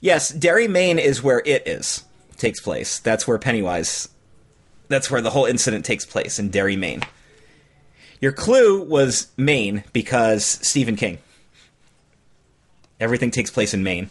Yes, 0.00 0.30
Derry, 0.30 0.66
Maine 0.66 0.98
is 0.98 1.22
where 1.22 1.42
it 1.44 1.68
is 1.68 2.04
takes 2.38 2.58
place. 2.60 2.98
That's 3.00 3.28
where 3.28 3.38
Pennywise. 3.38 4.08
That's 4.94 5.10
where 5.10 5.20
the 5.20 5.30
whole 5.30 5.46
incident 5.46 5.84
takes 5.84 6.06
place 6.06 6.38
in 6.38 6.50
Derry, 6.50 6.76
Maine. 6.76 7.02
Your 8.20 8.30
clue 8.30 8.80
was 8.80 9.26
Maine 9.36 9.82
because 9.92 10.44
Stephen 10.44 10.94
King. 10.94 11.18
Everything 13.00 13.32
takes 13.32 13.50
place 13.50 13.74
in 13.74 13.82
Maine. 13.82 14.08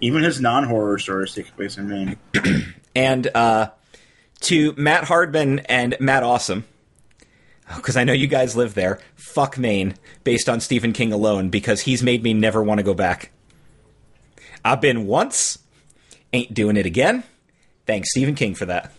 Even 0.00 0.22
his 0.22 0.40
non 0.40 0.62
horror 0.62 0.96
stories 1.00 1.34
take 1.34 1.52
place 1.56 1.76
in 1.76 1.88
Maine. 1.88 2.16
And 2.94 3.26
uh, 3.34 3.70
to 4.42 4.74
Matt 4.76 5.02
Hardman 5.02 5.58
and 5.60 5.96
Matt 5.98 6.22
Awesome, 6.22 6.64
because 7.74 7.96
I 7.96 8.04
know 8.04 8.12
you 8.12 8.28
guys 8.28 8.54
live 8.54 8.74
there, 8.74 9.00
fuck 9.16 9.58
Maine, 9.58 9.96
based 10.22 10.48
on 10.48 10.60
Stephen 10.60 10.92
King 10.92 11.12
alone, 11.12 11.50
because 11.50 11.80
he's 11.80 12.00
made 12.00 12.22
me 12.22 12.32
never 12.32 12.62
want 12.62 12.78
to 12.78 12.84
go 12.84 12.94
back. 12.94 13.32
I've 14.64 14.80
been 14.80 15.08
once, 15.08 15.58
ain't 16.32 16.54
doing 16.54 16.76
it 16.76 16.86
again. 16.86 17.24
Thanks, 17.86 18.10
Stephen 18.12 18.36
King, 18.36 18.54
for 18.54 18.66
that. 18.66 18.92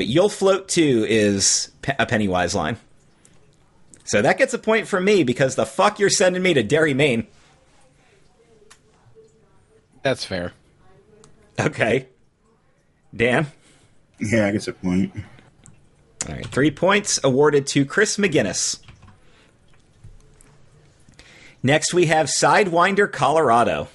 But 0.00 0.06
You'll 0.06 0.30
Float 0.30 0.66
Too 0.66 1.04
is 1.06 1.72
Pe- 1.82 1.94
a 1.98 2.06
Pennywise 2.06 2.54
line. 2.54 2.78
So 4.04 4.22
that 4.22 4.38
gets 4.38 4.54
a 4.54 4.58
point 4.58 4.88
from 4.88 5.04
me 5.04 5.24
because 5.24 5.56
the 5.56 5.66
fuck 5.66 5.98
you're 5.98 6.08
sending 6.08 6.42
me 6.42 6.54
to 6.54 6.62
Derry, 6.62 6.94
Maine. 6.94 7.26
That's 10.02 10.24
fair. 10.24 10.54
Okay. 11.60 12.08
Dan? 13.14 13.48
Yeah, 14.18 14.46
I 14.46 14.52
guess 14.52 14.68
a 14.68 14.72
point. 14.72 15.12
All 16.26 16.34
right, 16.34 16.46
three 16.46 16.70
points 16.70 17.20
awarded 17.22 17.66
to 17.66 17.84
Chris 17.84 18.16
McGinnis. 18.16 18.80
Next, 21.62 21.92
we 21.92 22.06
have 22.06 22.28
Sidewinder, 22.28 23.12
Colorado. 23.12 23.88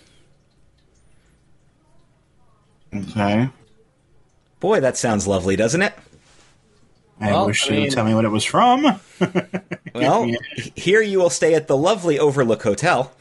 Okay. 2.93 3.49
Boy, 4.65 4.79
that 4.79 4.97
sounds 4.97 5.27
lovely, 5.27 5.55
doesn't 5.55 5.83
it? 5.83 5.93
I 7.21 7.31
Well, 7.31 7.45
wish 7.45 7.69
I 7.69 7.75
you 7.75 7.81
would 7.81 7.91
tell 7.91 8.03
me 8.03 8.15
what 8.15 8.25
it 8.25 8.29
was 8.29 8.43
from. 8.43 8.99
Well, 9.93 10.25
Yeah. 10.25 10.37
here 10.75 11.03
you 11.03 11.19
will 11.19 11.29
stay 11.29 11.53
at 11.53 11.67
the 11.67 11.77
lovely 11.77 12.17
Overlook 12.17 12.63
Hotel, 12.63 13.11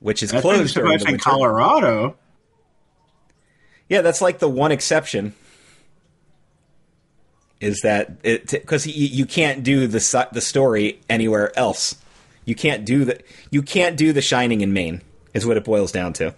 which 0.00 0.22
is 0.22 0.30
That's 0.30 0.40
closed 0.40 0.74
during 0.74 0.96
the 0.96 1.04
in 1.04 1.10
winter. 1.12 1.22
Colorado. 1.22 2.16
Yeah, 3.90 4.00
that's 4.00 4.22
like 4.22 4.38
the 4.38 4.48
one 4.48 4.72
exception. 4.72 5.34
Is 7.60 7.82
that 7.82 8.12
it? 8.22 8.50
Because 8.50 8.86
you, 8.86 9.06
you 9.06 9.26
can't 9.26 9.62
do 9.62 9.86
the 9.86 10.28
the 10.32 10.40
story 10.40 10.98
anywhere 11.10 11.52
else. 11.58 11.96
You 12.46 12.54
can't 12.54 12.86
do 12.86 13.04
the 13.04 13.20
you 13.50 13.60
can't 13.60 13.98
do 13.98 14.14
the 14.14 14.22
Shining 14.22 14.62
in 14.62 14.72
Maine. 14.72 15.02
Is 15.34 15.44
what 15.44 15.58
it 15.58 15.64
boils 15.64 15.92
down 15.92 16.14
to. 16.14 16.34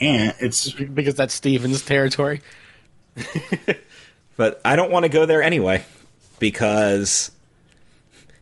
And 0.00 0.34
it's 0.40 0.70
Because 0.72 1.14
that's 1.14 1.34
Steven's 1.34 1.82
territory. 1.82 2.42
But 4.36 4.60
I 4.64 4.76
don't 4.76 4.90
want 4.90 5.04
to 5.04 5.08
go 5.08 5.24
there 5.24 5.42
anyway 5.42 5.84
because 6.38 7.30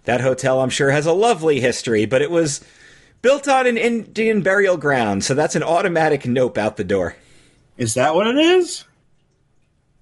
that 0.05 0.20
hotel 0.20 0.60
I'm 0.60 0.70
sure 0.70 0.90
has 0.90 1.06
a 1.06 1.12
lovely 1.12 1.60
history, 1.60 2.05
but 2.05 2.20
it 2.20 2.31
was 2.31 2.64
built 3.22 3.47
on 3.47 3.66
an 3.66 3.76
Indian 3.76 4.43
burial 4.43 4.76
ground, 4.76 5.22
so 5.22 5.35
that's 5.35 5.55
an 5.55 5.62
automatic 5.62 6.26
nope 6.26 6.59
out 6.59 6.76
the 6.76 6.85
door. 6.85 7.16
is 7.76 7.94
that 7.94 8.14
what 8.14 8.26
it 8.26 8.36
is? 8.36 8.85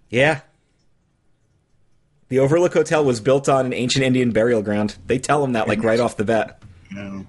Yeah. 0.08 0.40
The 2.28 2.38
Overlook 2.38 2.72
Hotel 2.72 3.04
was 3.04 3.20
built 3.20 3.48
on 3.48 3.66
an 3.66 3.74
ancient 3.74 4.04
Indian 4.04 4.30
burial 4.30 4.62
ground. 4.62 4.96
They 5.06 5.18
tell 5.18 5.42
them 5.42 5.52
that 5.52 5.68
like 5.68 5.82
right 5.84 6.00
off 6.00 6.16
the 6.16 6.24
bat. 6.24 6.62
No. 6.90 7.26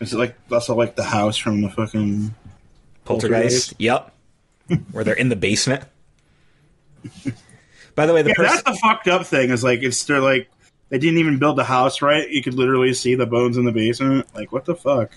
Is 0.00 0.12
it 0.12 0.18
like 0.18 0.36
also 0.50 0.74
like 0.74 0.96
the 0.96 1.04
house 1.04 1.36
from 1.36 1.62
the 1.62 1.70
fucking 1.70 2.34
Poltergeist. 3.08 3.74
Yep. 3.78 4.12
Where 4.92 5.04
they're 5.04 5.14
in 5.14 5.28
the 5.30 5.36
basement. 5.36 5.84
By 7.94 8.06
the 8.06 8.12
way, 8.14 8.22
the 8.22 8.30
Yeah, 8.30 8.34
person 8.34 8.56
that's 8.56 8.62
the 8.62 8.78
fucked 8.82 9.08
up 9.08 9.26
thing. 9.26 9.50
Is 9.50 9.64
like 9.64 9.82
it's 9.82 10.04
they're 10.04 10.20
like 10.20 10.50
they 10.90 10.98
didn't 10.98 11.18
even 11.18 11.38
build 11.38 11.56
the 11.56 11.64
house 11.64 12.02
right. 12.02 12.28
You 12.28 12.42
could 12.42 12.54
literally 12.54 12.92
see 12.94 13.14
the 13.14 13.26
bones 13.26 13.56
in 13.56 13.64
the 13.64 13.72
basement. 13.72 14.26
Like 14.34 14.52
what 14.52 14.64
the 14.66 14.74
fuck? 14.74 15.10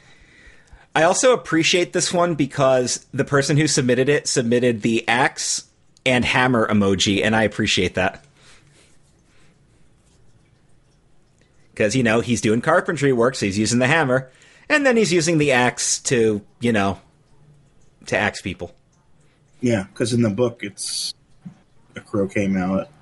I 0.93 1.03
also 1.03 1.33
appreciate 1.33 1.93
this 1.93 2.13
one 2.13 2.35
because 2.35 3.05
the 3.13 3.23
person 3.23 3.55
who 3.57 3.67
submitted 3.67 4.09
it 4.09 4.27
submitted 4.27 4.81
the 4.81 5.07
axe 5.07 5.65
and 6.05 6.25
hammer 6.25 6.67
emoji, 6.67 7.23
and 7.23 7.35
I 7.35 7.43
appreciate 7.43 7.95
that. 7.95 8.23
Because, 11.71 11.95
you 11.95 12.03
know, 12.03 12.19
he's 12.19 12.41
doing 12.41 12.61
carpentry 12.61 13.13
work, 13.13 13.35
so 13.35 13.45
he's 13.45 13.57
using 13.57 13.79
the 13.79 13.87
hammer, 13.87 14.29
and 14.67 14.85
then 14.85 14.97
he's 14.97 15.13
using 15.13 15.37
the 15.37 15.53
axe 15.53 15.99
to, 15.99 16.41
you 16.59 16.73
know, 16.73 16.99
to 18.07 18.17
axe 18.17 18.41
people. 18.41 18.75
Yeah, 19.61 19.83
because 19.83 20.13
in 20.13 20.21
the 20.21 20.29
book 20.29 20.59
it's 20.63 21.13
a 21.95 22.01
croquet 22.01 22.47
mallet. 22.47 22.87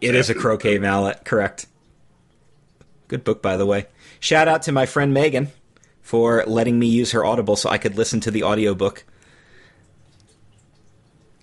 It 0.00 0.14
is 0.14 0.30
a 0.30 0.34
croquet 0.34 0.78
mallet, 0.78 1.24
correct. 1.24 1.66
Good 3.08 3.24
book, 3.24 3.42
by 3.42 3.56
the 3.56 3.66
way. 3.66 3.86
Shout 4.20 4.48
out 4.48 4.62
to 4.62 4.72
my 4.72 4.86
friend 4.86 5.12
Megan 5.14 5.48
for 6.02 6.44
letting 6.46 6.78
me 6.78 6.86
use 6.86 7.12
her 7.12 7.24
Audible 7.24 7.56
so 7.56 7.70
I 7.70 7.78
could 7.78 7.96
listen 7.96 8.20
to 8.20 8.30
the 8.30 8.42
audiobook. 8.42 9.04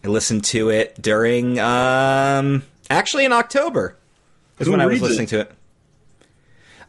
I 0.03 0.07
listened 0.07 0.43
to 0.45 0.69
it 0.69 0.99
during, 1.01 1.59
um, 1.59 2.63
actually 2.89 3.25
in 3.25 3.31
October 3.31 3.95
is 4.59 4.67
Who 4.67 4.71
when 4.71 4.81
I 4.81 4.87
was 4.87 5.01
listening 5.01 5.27
it? 5.27 5.29
to 5.29 5.39
it. 5.41 5.51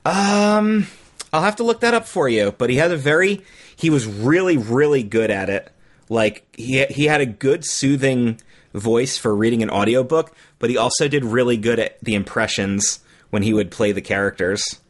Um, 0.04 0.86
I'll 1.32 1.42
have 1.42 1.56
to 1.56 1.64
look 1.64 1.80
that 1.80 1.94
up 1.94 2.06
for 2.06 2.28
you. 2.28 2.52
But 2.56 2.70
he 2.70 2.76
had 2.76 2.90
a 2.90 2.96
very, 2.96 3.44
he 3.74 3.90
was 3.90 4.06
really, 4.06 4.56
really 4.56 5.02
good 5.02 5.30
at 5.30 5.48
it. 5.48 5.70
Like 6.08 6.46
he 6.56 6.84
he 6.86 7.06
had 7.06 7.20
a 7.20 7.26
good 7.26 7.64
soothing 7.64 8.40
voice 8.74 9.16
for 9.16 9.34
reading 9.34 9.62
an 9.62 9.70
audiobook, 9.70 10.34
but 10.58 10.68
he 10.68 10.76
also 10.76 11.08
did 11.08 11.24
really 11.24 11.56
good 11.56 11.78
at 11.78 11.98
the 12.00 12.14
impressions 12.14 13.00
when 13.30 13.42
he 13.42 13.54
would 13.54 13.70
play 13.70 13.92
the 13.92 14.02
characters. 14.02 14.80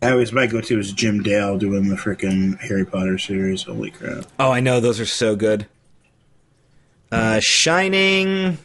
I 0.00 0.10
always 0.12 0.32
my 0.32 0.46
go 0.46 0.60
to 0.60 0.78
is 0.78 0.92
Jim 0.92 1.22
Dale 1.22 1.58
doing 1.58 1.88
the 1.88 1.96
freaking 1.96 2.58
Harry 2.60 2.84
Potter 2.84 3.18
series. 3.18 3.64
Holy 3.64 3.90
crap! 3.90 4.24
Oh, 4.38 4.50
I 4.50 4.60
know 4.60 4.80
those 4.80 5.00
are 5.00 5.06
so 5.06 5.36
good. 5.36 5.66
Uh, 7.10 7.40
Shining 7.40 8.58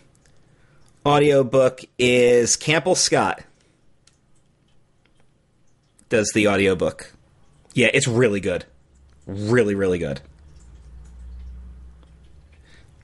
audiobook 1.05 1.81
is 1.97 2.55
Campbell 2.55 2.95
Scott 2.95 3.43
does 6.09 6.31
the 6.33 6.47
audiobook. 6.47 7.13
Yeah, 7.73 7.89
it's 7.93 8.07
really 8.07 8.39
good. 8.39 8.65
Really, 9.25 9.75
really 9.75 9.99
good. 9.99 10.21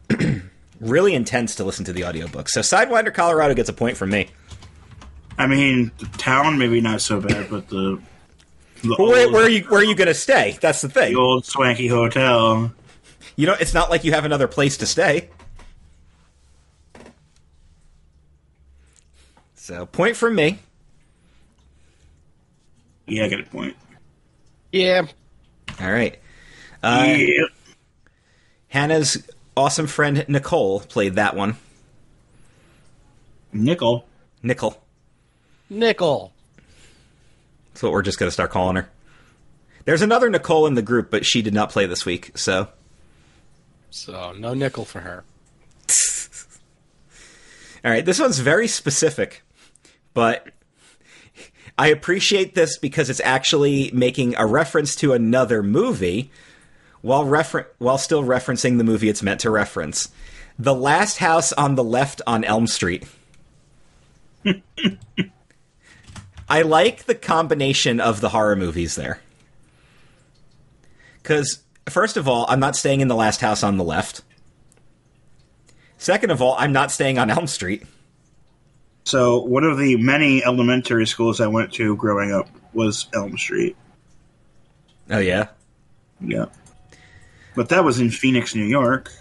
really 0.80 1.14
intense 1.14 1.56
to 1.56 1.64
listen 1.64 1.86
to 1.86 1.94
the 1.94 2.04
audiobook. 2.04 2.50
So 2.50 2.62
Sidewinder 2.62 3.14
Colorado 3.14 3.54
gets 3.54 3.70
a 3.70 3.74
point 3.74 3.98
from 3.98 4.10
me. 4.10 4.30
I 5.38 5.48
mean, 5.48 5.92
the 5.98 6.06
town 6.18 6.58
maybe 6.58 6.82
not 6.82 7.02
so 7.02 7.20
bad, 7.20 7.50
but 7.50 7.68
the 7.70 8.02
the, 8.82 8.96
where, 8.98 9.26
old, 9.26 9.34
where 9.34 9.46
are 9.46 9.50
you 9.50 9.64
where 9.64 9.82
are 9.82 9.84
you 9.84 9.96
going 9.96 10.08
to 10.08 10.14
stay? 10.14 10.58
That's 10.62 10.82
the 10.82 10.90
thing. 10.90 11.14
the 11.14 11.20
old 11.20 11.46
swanky 11.46 11.88
hotel. 11.88 12.72
You 13.36 13.48
know, 13.48 13.56
it's 13.60 13.74
not 13.74 13.90
like 13.90 14.04
you 14.04 14.14
have 14.14 14.26
another 14.26 14.48
place 14.48 14.78
to 14.78 14.86
stay. 14.86 15.30
So, 19.56 19.86
point 19.88 20.16
from 20.16 20.36
me. 20.36 20.60
Yeah, 23.08 23.26
I 23.26 23.28
get 23.28 23.40
a 23.40 23.44
point. 23.44 23.76
Yeah. 24.72 25.04
All 25.80 25.92
right. 25.92 26.20
Uh, 26.82 27.16
yeah. 27.18 27.46
Hannah's 28.68 29.26
awesome 29.56 29.88
friend 29.88 30.26
Nicole 30.28 30.82
played 30.82 31.16
that 31.16 31.36
one. 31.36 31.58
Nickel. 33.54 34.08
Nickel. 34.44 34.82
Nickel. 35.70 36.34
That's 37.74 37.84
what 37.84 37.92
we're 37.92 38.02
just 38.02 38.20
going 38.20 38.28
to 38.28 38.34
start 38.34 38.52
calling 38.52 38.76
her. 38.76 38.90
There's 39.86 40.02
another 40.02 40.30
Nicole 40.30 40.66
in 40.66 40.74
the 40.74 40.82
group, 40.82 41.12
but 41.12 41.26
she 41.26 41.42
did 41.42 41.54
not 41.54 41.70
play 41.70 41.86
this 41.86 42.06
week, 42.06 42.32
so. 42.36 42.68
So 43.92 44.34
no 44.38 44.54
nickel 44.54 44.84
for 44.84 45.00
her. 45.00 45.24
All 47.86 47.92
right, 47.92 48.04
this 48.04 48.20
one's 48.20 48.40
very 48.40 48.68
specific, 48.68 49.44
but 50.14 50.48
I 51.78 51.88
appreciate 51.88 52.56
this 52.56 52.78
because 52.78 53.10
it's 53.10 53.22
actually 53.22 53.92
making 53.94 54.36
a 54.38 54.46
reference 54.46 54.96
to 54.98 55.14
another 55.14 55.62
movie 55.62 56.32
while 57.02 57.26
refer- 57.26 57.68
while 57.78 57.98
still 57.98 58.24
referencing 58.24 58.78
the 58.78 58.84
movie 58.84 59.10
it's 59.10 59.22
meant 59.22 59.42
to 59.42 59.50
reference. 59.50 60.10
The 60.58 60.74
Last 60.74 61.18
House 61.18 61.52
on 61.54 61.76
the 61.76 61.84
Left 61.84 62.22
on 62.26 62.44
Elm 62.46 62.66
Street. 62.66 63.06
I 66.48 66.62
like 66.62 67.06
the 67.06 67.16
combination 67.16 68.00
of 68.00 68.22
the 68.22 68.30
horror 68.30 68.56
movies 68.56 68.96
there. 68.96 69.20
Cuz 71.24 71.60
first 71.90 72.16
of 72.16 72.28
all, 72.28 72.46
I'm 72.48 72.60
not 72.60 72.76
staying 72.78 73.02
in 73.02 73.10
the 73.10 73.16
last 73.16 73.42
house 73.42 73.64
on 73.64 73.78
the 73.78 73.84
left. 73.84 74.22
Second 75.98 76.30
of 76.30 76.42
all, 76.42 76.56
I'm 76.58 76.72
not 76.72 76.92
staying 76.92 77.18
on 77.18 77.30
Elm 77.30 77.48
Street. 77.48 77.84
So 79.06 79.40
one 79.40 79.64
of 79.64 79.78
the 79.78 79.96
many 79.98 80.44
elementary 80.44 81.06
schools 81.08 81.40
I 81.40 81.48
went 81.48 81.72
to 81.74 81.96
growing 81.96 82.32
up 82.34 82.50
was 82.74 83.08
Elm 83.14 83.38
Street. 83.38 83.76
Oh 85.10 85.20
yeah. 85.20 85.48
Yeah, 86.22 86.46
but 87.56 87.70
that 87.70 87.84
was 87.84 88.00
in 88.00 88.10
Phoenix, 88.10 88.56
New 88.56 88.64
York. 88.64 89.12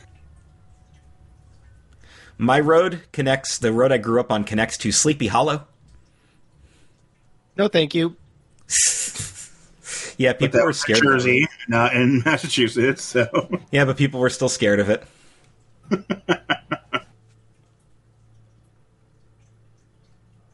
My 2.38 2.60
road 2.60 3.02
connects 3.12 3.58
the 3.58 3.72
road 3.72 3.90
I 3.92 3.98
grew 3.98 4.20
up 4.20 4.30
on 4.32 4.44
connects 4.44 4.78
to 4.78 4.92
Sleepy 4.92 5.26
Hollow. 5.26 5.66
No, 7.56 7.68
thank 7.68 7.94
you. 7.94 8.16
Yeah, 10.16 10.32
people 10.32 10.60
were 10.60 10.66
was 10.68 10.76
in 10.76 10.94
scared. 10.94 10.98
of 10.98 11.02
it. 11.04 11.08
Jersey, 11.08 11.48
not 11.66 11.92
in 11.96 12.22
Massachusetts. 12.24 13.02
So 13.02 13.26
Yeah, 13.72 13.84
but 13.84 13.96
people 13.96 14.20
were 14.20 14.30
still 14.30 14.48
scared 14.48 14.78
of 14.78 14.88
it. 14.88 15.02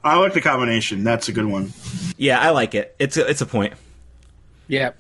I 0.03 0.17
like 0.19 0.33
the 0.35 0.41
combination. 0.41 1.05
That's 1.05 1.29
a 1.29 1.33
good 1.33 1.45
one. 1.45 1.73
Yeah, 2.17 2.41
I 2.41 2.51
like 2.51 2.75
it. 2.75 2.95
It's 2.99 3.17
a, 3.17 3.29
it's 3.29 3.41
a 3.41 3.47
point. 3.47 3.75
Yeah. 4.67 4.93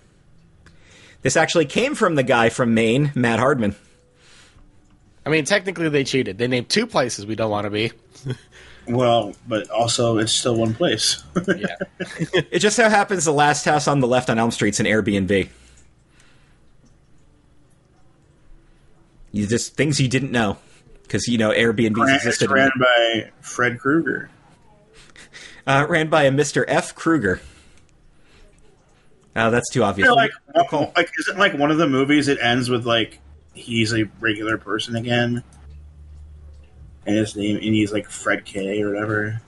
This 1.22 1.36
actually 1.36 1.66
came 1.66 1.94
from 1.94 2.14
the 2.14 2.22
guy 2.22 2.48
from 2.50 2.74
Maine, 2.74 3.12
Matt 3.14 3.38
Hardman. 3.38 3.74
I 5.24 5.30
mean, 5.30 5.44
technically 5.44 5.88
they 5.88 6.04
cheated. 6.04 6.38
They 6.38 6.48
named 6.48 6.68
two 6.68 6.86
places 6.86 7.26
we 7.26 7.34
don't 7.34 7.50
want 7.50 7.64
to 7.64 7.70
be. 7.70 7.92
Well, 8.88 9.36
but 9.46 9.70
also 9.70 10.18
it's 10.18 10.32
still 10.32 10.56
one 10.56 10.74
place. 10.74 11.22
Yeah. 11.46 11.76
It 12.50 12.58
just 12.58 12.74
so 12.74 12.88
happens 12.88 13.24
the 13.24 13.32
last 13.32 13.64
house 13.64 13.86
on 13.86 14.00
the 14.00 14.08
left 14.08 14.28
on 14.30 14.38
Elm 14.38 14.50
Street's 14.50 14.80
an 14.80 14.86
Airbnb. 14.86 15.48
You 19.32 19.46
just 19.46 19.76
things 19.76 20.00
you 20.00 20.08
didn't 20.08 20.32
know 20.32 20.56
because 21.02 21.28
you 21.28 21.38
know 21.38 21.50
Airbnb 21.50 21.96
Ran- 21.98 22.16
it's 22.16 22.24
existed. 22.24 22.50
ran 22.50 22.70
by 22.80 23.30
Fred 23.42 23.78
Krueger. 23.78 24.28
Uh, 25.66 25.86
ran 25.88 26.08
by 26.08 26.24
a 26.24 26.30
Mr. 26.30 26.64
F. 26.66 26.94
Krueger. 26.94 27.40
Oh, 29.36 29.50
that's 29.50 29.70
too 29.70 29.82
obvious. 29.82 30.06
You 30.06 30.10
know, 30.10 30.16
like, 30.16 30.32
Nicole. 30.54 30.92
like 30.96 31.10
isn't 31.20 31.38
like 31.38 31.54
one 31.54 31.70
of 31.70 31.78
the 31.78 31.88
movies 31.88 32.28
it 32.28 32.38
ends 32.40 32.68
with 32.68 32.84
like 32.84 33.20
he's 33.54 33.92
a 33.94 34.04
regular 34.18 34.58
person 34.58 34.96
again, 34.96 35.44
and 37.06 37.16
his 37.16 37.36
name 37.36 37.56
and 37.56 37.64
he's 37.64 37.92
like 37.92 38.08
Fred 38.08 38.44
K 38.44 38.82
or 38.82 38.92
whatever, 38.92 39.40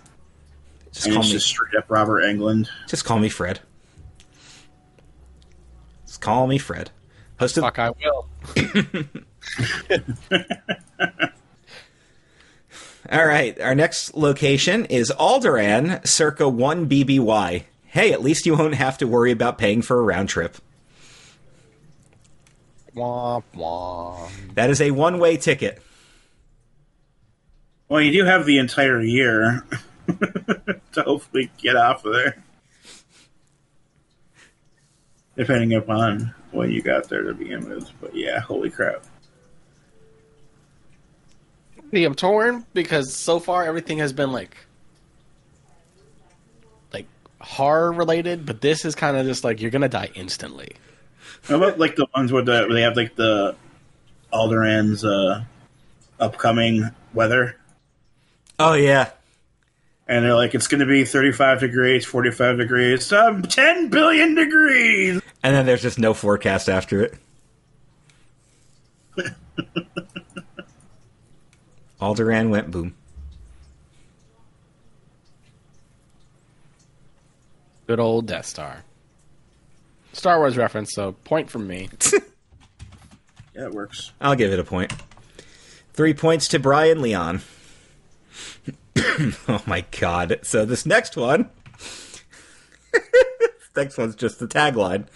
just 0.92 1.06
and 1.06 1.14
call 1.14 1.22
it's 1.22 1.30
me. 1.30 1.34
just 1.34 1.48
straight 1.48 1.74
up 1.76 1.90
Robert 1.90 2.22
Englund. 2.22 2.68
Just 2.88 3.04
call 3.04 3.18
me 3.18 3.28
Fred. 3.28 3.60
Just 6.06 6.20
call 6.20 6.46
me 6.46 6.58
Fred. 6.58 6.90
Hosted. 7.40 7.62
Fuck, 7.62 7.78
I 7.80 7.90
will. 7.90 8.28
All 13.12 13.26
right, 13.26 13.60
our 13.60 13.74
next 13.74 14.14
location 14.14 14.86
is 14.86 15.12
Alderaan, 15.20 16.06
circa 16.06 16.48
1 16.48 16.88
BBY. 16.88 17.64
Hey, 17.84 18.10
at 18.10 18.22
least 18.22 18.46
you 18.46 18.56
won't 18.56 18.76
have 18.76 18.96
to 18.98 19.06
worry 19.06 19.30
about 19.30 19.58
paying 19.58 19.82
for 19.82 19.98
a 19.98 20.02
round 20.02 20.30
trip. 20.30 20.56
Womp 22.96 23.44
womp. 23.54 24.54
That 24.54 24.70
is 24.70 24.80
a 24.80 24.92
one 24.92 25.18
way 25.18 25.36
ticket. 25.36 25.82
Well, 27.90 28.00
you 28.00 28.12
do 28.12 28.24
have 28.24 28.46
the 28.46 28.56
entire 28.56 29.02
year 29.02 29.62
to 30.06 31.02
hopefully 31.02 31.50
get 31.58 31.76
off 31.76 32.06
of 32.06 32.14
there, 32.14 32.42
depending 35.36 35.74
upon 35.74 36.34
when 36.50 36.70
you 36.70 36.80
got 36.80 37.10
there 37.10 37.24
to 37.24 37.34
begin 37.34 37.68
with. 37.68 37.90
But 38.00 38.16
yeah, 38.16 38.40
holy 38.40 38.70
crap! 38.70 39.04
See, 41.92 42.04
I'm 42.04 42.14
torn 42.14 42.64
because 42.72 43.14
so 43.14 43.38
far 43.38 43.64
everything 43.64 43.98
has 43.98 44.12
been 44.14 44.32
like, 44.32 44.56
like 46.92 47.06
horror 47.40 47.92
related, 47.92 48.46
but 48.46 48.60
this 48.62 48.84
is 48.86 48.94
kind 48.94 49.16
of 49.16 49.26
just 49.26 49.44
like 49.44 49.60
you're 49.60 49.70
gonna 49.70 49.88
die 49.90 50.08
instantly. 50.14 50.72
How 51.44 51.56
about 51.56 51.78
like 51.78 51.96
the 51.96 52.06
ones 52.16 52.32
where, 52.32 52.42
the, 52.42 52.52
where 52.66 52.72
they 52.72 52.80
have 52.82 52.96
like 52.96 53.14
the 53.16 53.54
Alderaan's 54.32 55.04
uh, 55.04 55.44
upcoming 56.18 56.88
weather, 57.12 57.56
Oh, 58.58 58.72
yeah. 58.74 59.10
and 60.08 60.24
they're 60.24 60.34
like, 60.34 60.54
it's 60.54 60.68
going 60.68 60.78
to 60.80 60.86
be 60.86 61.04
35 61.04 61.60
degrees, 61.60 62.04
45 62.06 62.58
degrees, 62.58 63.12
um, 63.12 63.42
10 63.42 63.88
billion 63.88 64.34
degrees. 64.36 65.20
And 65.42 65.54
then 65.54 65.66
there's 65.66 65.82
just 65.82 65.98
no 65.98 66.14
forecast 66.14 66.68
after 66.68 67.02
it. 67.02 67.14
Alderaan 72.02 72.50
went 72.50 72.70
boom. 72.70 72.94
Good 77.86 78.00
old 78.00 78.26
Death 78.26 78.46
Star. 78.46 78.84
Star 80.12 80.38
Wars 80.38 80.56
reference, 80.56 80.92
so 80.92 81.12
point 81.24 81.48
from 81.50 81.66
me. 81.66 81.88
Yeah, 83.54 83.66
it 83.66 83.74
works. 83.74 84.12
I'll 84.18 84.34
give 84.34 84.50
it 84.50 84.58
a 84.58 84.64
point. 84.64 84.94
Three 85.92 86.14
points 86.14 86.48
to 86.48 86.58
Brian 86.58 87.02
Leon. 87.02 87.42
oh 88.96 89.62
my 89.66 89.84
god. 90.00 90.40
So 90.42 90.64
this 90.64 90.86
next 90.86 91.18
one. 91.18 91.50
next 93.76 93.98
one's 93.98 94.14
just 94.14 94.38
the 94.38 94.48
tagline. 94.48 95.06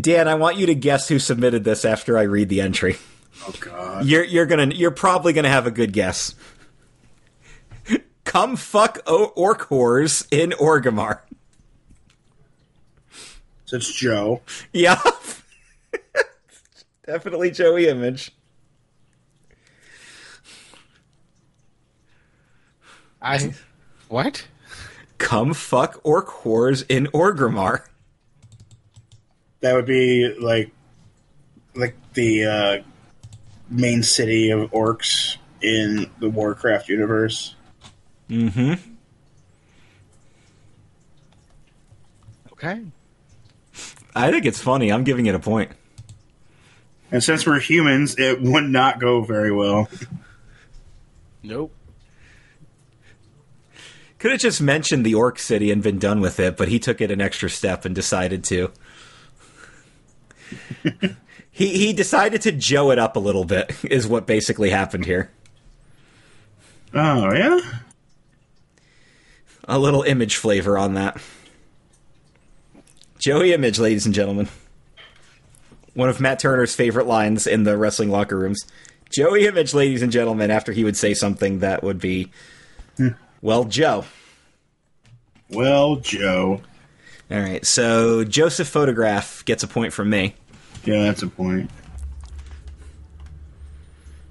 Dan, 0.00 0.26
I 0.26 0.34
want 0.34 0.56
you 0.56 0.66
to 0.66 0.74
guess 0.74 1.06
who 1.06 1.20
submitted 1.20 1.62
this 1.62 1.84
after 1.84 2.18
I 2.18 2.22
read 2.22 2.48
the 2.48 2.60
entry. 2.60 2.96
Oh 3.46 3.54
god. 3.60 4.04
You're 4.06 4.24
you're 4.24 4.46
gonna 4.46 4.66
you're 4.74 4.90
probably 4.90 5.32
gonna 5.32 5.48
have 5.48 5.66
a 5.66 5.70
good 5.70 5.92
guess. 5.92 6.34
Come 8.24 8.56
fuck 8.56 8.98
o- 9.06 9.32
orc 9.36 9.68
whores 9.68 10.26
in 10.30 10.50
Orgrimmar. 10.50 11.20
So 13.64 13.76
it's 13.76 13.92
Joe. 13.92 14.42
Yeah. 14.72 15.00
Definitely 17.06 17.50
Joey 17.50 17.88
Image. 17.88 18.32
I 23.22 23.52
what? 24.08 24.46
Come 25.18 25.52
fuck 25.54 26.00
orc 26.02 26.28
whores 26.28 26.84
in 26.88 27.06
Orgrimmar. 27.08 27.84
That 29.60 29.74
would 29.74 29.86
be 29.86 30.34
like 30.40 30.72
like 31.74 31.94
the 32.14 32.44
uh, 32.44 32.78
main 33.70 34.02
city 34.02 34.50
of 34.50 34.70
orcs 34.72 35.36
in 35.62 36.10
the 36.18 36.28
Warcraft 36.28 36.88
universe. 36.88 37.54
Mm-hmm. 38.28 38.74
Okay. 42.52 42.82
I 44.14 44.30
think 44.30 44.44
it's 44.44 44.60
funny. 44.60 44.92
I'm 44.92 45.04
giving 45.04 45.26
it 45.26 45.34
a 45.34 45.38
point. 45.38 45.70
And 47.12 47.22
since 47.22 47.46
we're 47.46 47.60
humans, 47.60 48.16
it 48.18 48.40
would 48.40 48.64
not 48.64 49.00
go 49.00 49.22
very 49.22 49.52
well. 49.52 49.88
Nope. 51.42 51.74
Could 54.18 54.32
have 54.32 54.40
just 54.40 54.60
mentioned 54.60 55.06
the 55.06 55.14
orc 55.14 55.38
city 55.38 55.70
and 55.70 55.82
been 55.82 55.98
done 55.98 56.20
with 56.20 56.38
it, 56.38 56.58
but 56.58 56.68
he 56.68 56.78
took 56.78 57.00
it 57.00 57.10
an 57.10 57.20
extra 57.22 57.48
step 57.48 57.86
and 57.86 57.94
decided 57.94 58.44
to. 58.44 58.70
he 61.60 61.76
he 61.76 61.92
decided 61.92 62.40
to 62.40 62.52
Joe 62.52 62.90
it 62.90 62.98
up 62.98 63.16
a 63.16 63.20
little 63.20 63.44
bit, 63.44 63.76
is 63.84 64.08
what 64.08 64.26
basically 64.26 64.70
happened 64.70 65.04
here. 65.04 65.30
Oh 66.94 67.32
yeah. 67.34 67.60
A 69.64 69.78
little 69.78 70.02
image 70.02 70.36
flavor 70.36 70.78
on 70.78 70.94
that. 70.94 71.20
Joey 73.18 73.52
Image, 73.52 73.78
ladies 73.78 74.06
and 74.06 74.14
gentlemen. 74.14 74.48
One 75.92 76.08
of 76.08 76.18
Matt 76.18 76.38
Turner's 76.38 76.74
favorite 76.74 77.06
lines 77.06 77.46
in 77.46 77.64
the 77.64 77.76
wrestling 77.76 78.08
locker 78.08 78.38
rooms. 78.38 78.64
Joey 79.10 79.46
Image, 79.46 79.74
ladies 79.74 80.00
and 80.00 80.10
gentlemen, 80.10 80.50
after 80.50 80.72
he 80.72 80.82
would 80.82 80.96
say 80.96 81.12
something 81.12 81.58
that 81.58 81.82
would 81.84 82.00
be, 82.00 82.30
well, 83.42 83.64
Joe. 83.64 84.06
Well, 85.50 85.96
Joe. 85.96 86.62
All 87.30 87.38
right, 87.38 87.64
so 87.66 88.24
Joseph 88.24 88.68
Photograph 88.68 89.44
gets 89.44 89.62
a 89.62 89.68
point 89.68 89.92
from 89.92 90.08
me. 90.08 90.34
Yeah, 90.84 91.04
that's 91.04 91.22
a 91.22 91.28
point. 91.28 91.70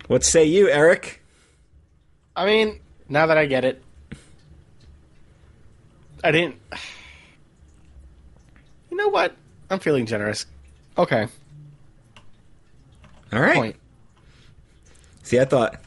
What 0.08 0.24
say 0.24 0.44
you, 0.46 0.70
Eric? 0.70 1.22
I 2.36 2.46
mean, 2.46 2.80
now 3.08 3.28
that 3.28 3.38
I 3.38 3.46
get 3.46 3.64
it, 3.66 3.84
I 6.24 6.32
didn't. 6.32 6.56
You 8.90 8.98
know 8.98 9.10
what? 9.10 9.36
I'm 9.70 9.80
feeling 9.80 10.06
generous. 10.06 10.46
Okay, 10.98 11.28
All 13.32 13.40
right. 13.40 13.56
point. 13.56 13.76
See, 15.24 15.40
I 15.40 15.46
thought 15.46 15.80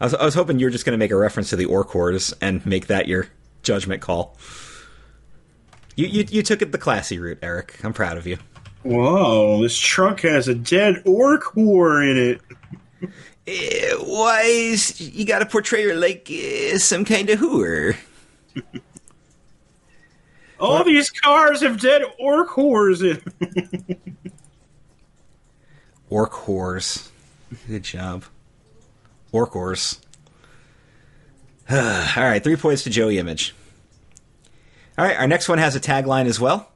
I 0.00 0.04
was, 0.06 0.14
I 0.14 0.24
was 0.24 0.34
hoping 0.34 0.58
you 0.58 0.66
were 0.66 0.70
just 0.70 0.84
going 0.84 0.92
to 0.92 0.98
make 0.98 1.10
a 1.12 1.16
reference 1.16 1.50
to 1.50 1.56
the 1.56 1.64
orc 1.66 1.90
whores 1.90 2.34
and 2.40 2.64
make 2.66 2.88
that 2.88 3.06
your 3.08 3.28
judgment 3.62 4.02
call. 4.02 4.36
You, 5.94 6.06
you 6.06 6.26
you 6.28 6.42
took 6.42 6.60
it 6.60 6.72
the 6.72 6.78
classy 6.78 7.18
route, 7.18 7.38
Eric. 7.40 7.78
I'm 7.84 7.92
proud 7.94 8.18
of 8.18 8.26
you. 8.26 8.38
Whoa, 8.86 9.62
this 9.62 9.76
truck 9.76 10.20
has 10.20 10.46
a 10.46 10.54
dead 10.54 11.02
orc 11.04 11.42
whore 11.42 12.08
in 12.08 12.16
it. 12.16 13.10
Eh, 13.48 13.94
why 14.00 14.42
is 14.42 15.00
you 15.00 15.24
got 15.24 15.40
to 15.40 15.46
portray 15.46 15.88
her 15.88 15.94
like 15.94 16.30
uh, 16.30 16.78
some 16.78 17.04
kind 17.04 17.28
of 17.30 17.40
whore? 17.40 17.96
All 20.60 20.84
these 20.84 21.10
cars 21.10 21.62
have 21.62 21.80
dead 21.80 22.02
orc 22.18 22.50
whores 22.50 23.02
in. 23.02 23.20
Orc 26.08 26.32
whores. 26.32 27.08
Good 27.66 27.82
job. 27.82 28.24
Orc 29.32 29.52
whores. 29.52 29.98
All 31.70 31.76
right, 32.24 32.42
three 32.42 32.56
points 32.56 32.84
to 32.84 32.90
Joey 32.90 33.18
Image. 33.18 33.52
All 34.96 35.04
right, 35.04 35.16
our 35.16 35.26
next 35.26 35.48
one 35.48 35.58
has 35.58 35.74
a 35.74 35.80
tagline 35.80 36.26
as 36.26 36.38
well. 36.38 36.70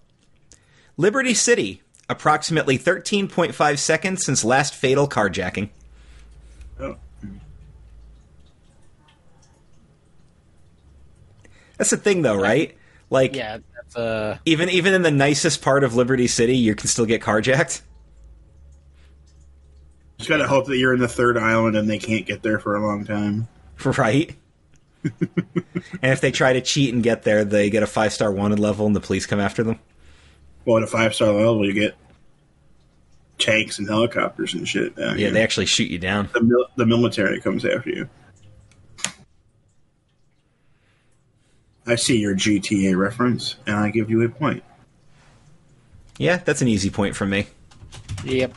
Liberty 0.97 1.33
City, 1.33 1.83
approximately 2.11 2.77
13.5 2.77 3.79
seconds 3.79 4.25
since 4.27 4.45
last 4.45 4.75
fatal 4.75 5.09
carjacking. 5.09 5.71
Oh. 6.79 6.97
That's 11.79 11.91
the 11.91 11.97
thing, 11.97 12.23
though, 12.23 12.37
right? 12.37 12.77
Like, 13.09 13.35
Yeah, 13.35 13.59
that's 13.75 13.97
uh, 13.97 14.39
even 14.45 14.69
even 14.69 14.93
in 14.93 15.03
the 15.03 15.11
nicest 15.11 15.63
part 15.63 15.83
of 15.83 15.95
Liberty 15.95 16.27
City, 16.27 16.57
you 16.57 16.75
can 16.75 16.89
still 16.89 17.07
get 17.07 17.23
carjacked. 17.23 17.83
Just 20.19 20.29
gotta 20.29 20.47
hope 20.47 20.67
that 20.67 20.77
you're 20.77 20.93
in 20.93 21.01
the 21.01 21.09
third 21.09 21.39
island 21.39 21.77
and 21.77 21.89
they 21.89 21.99
can't 21.99 22.27
get 22.27 22.43
there 22.43 22.59
for 22.59 22.77
a 22.77 22.87
long 22.87 23.05
time. 23.07 23.49
Right. 23.83 24.37
and 25.03 25.33
if 26.03 26.21
they 26.21 26.31
try 26.31 26.53
to 26.53 26.61
cheat 26.61 26.93
and 26.93 27.03
get 27.03 27.23
there, 27.23 27.45
they 27.45 27.71
get 27.71 27.83
a 27.83 27.87
five 27.87 28.13
star 28.13 28.31
wanted 28.31 28.59
level 28.59 28.87
and 28.87 28.95
the 28.95 29.01
police 29.01 29.25
come 29.25 29.41
after 29.41 29.63
them. 29.63 29.79
Well, 30.65 30.77
at 30.79 30.83
a 30.83 30.87
five 30.87 31.15
star 31.15 31.33
level, 31.33 31.65
you 31.67 31.73
get 31.73 31.97
tanks 33.39 33.79
and 33.79 33.89
helicopters 33.89 34.55
and 34.55 34.69
shit. 34.69 34.95
down 34.97 35.13
Yeah, 35.19 35.25
here. 35.27 35.31
they 35.33 35.43
actually 35.43 35.67
shoot 35.67 35.91
you 35.91 35.99
down. 35.99 36.29
the, 36.35 36.43
mil- 36.43 36.67
the 36.77 36.87
military 36.87 37.41
comes 37.41 37.65
after 37.65 37.91
you. 37.91 38.09
I 41.87 41.95
see 41.97 42.19
your 42.19 42.35
GTA 42.35 42.97
reference, 42.97 43.57
and 43.67 43.77
I 43.77 43.91
give 43.91 44.11
you 44.11 44.23
a 44.23 44.29
point. 44.29 44.63
Yeah, 46.19 46.37
that's 46.37 46.61
an 46.63 46.69
easy 46.69 46.91
point 46.91 47.17
from 47.17 47.31
me. 47.31 47.47
yep. 48.25 48.55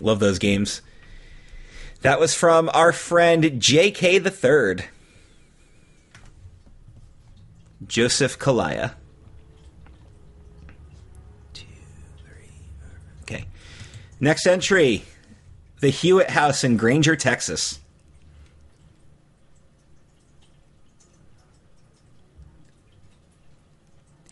Love 0.00 0.20
those 0.20 0.38
games. 0.38 0.80
That 2.02 2.20
was 2.20 2.32
from 2.34 2.70
our 2.72 2.92
friend 2.92 3.42
JK 3.42 4.22
the 4.22 4.30
Third. 4.30 4.84
Joseph 7.86 8.38
Kalaya. 8.38 8.92
Next 14.20 14.46
entry. 14.46 15.04
The 15.80 15.90
Hewitt 15.90 16.30
House 16.30 16.64
in 16.64 16.76
Granger, 16.76 17.14
Texas. 17.14 17.78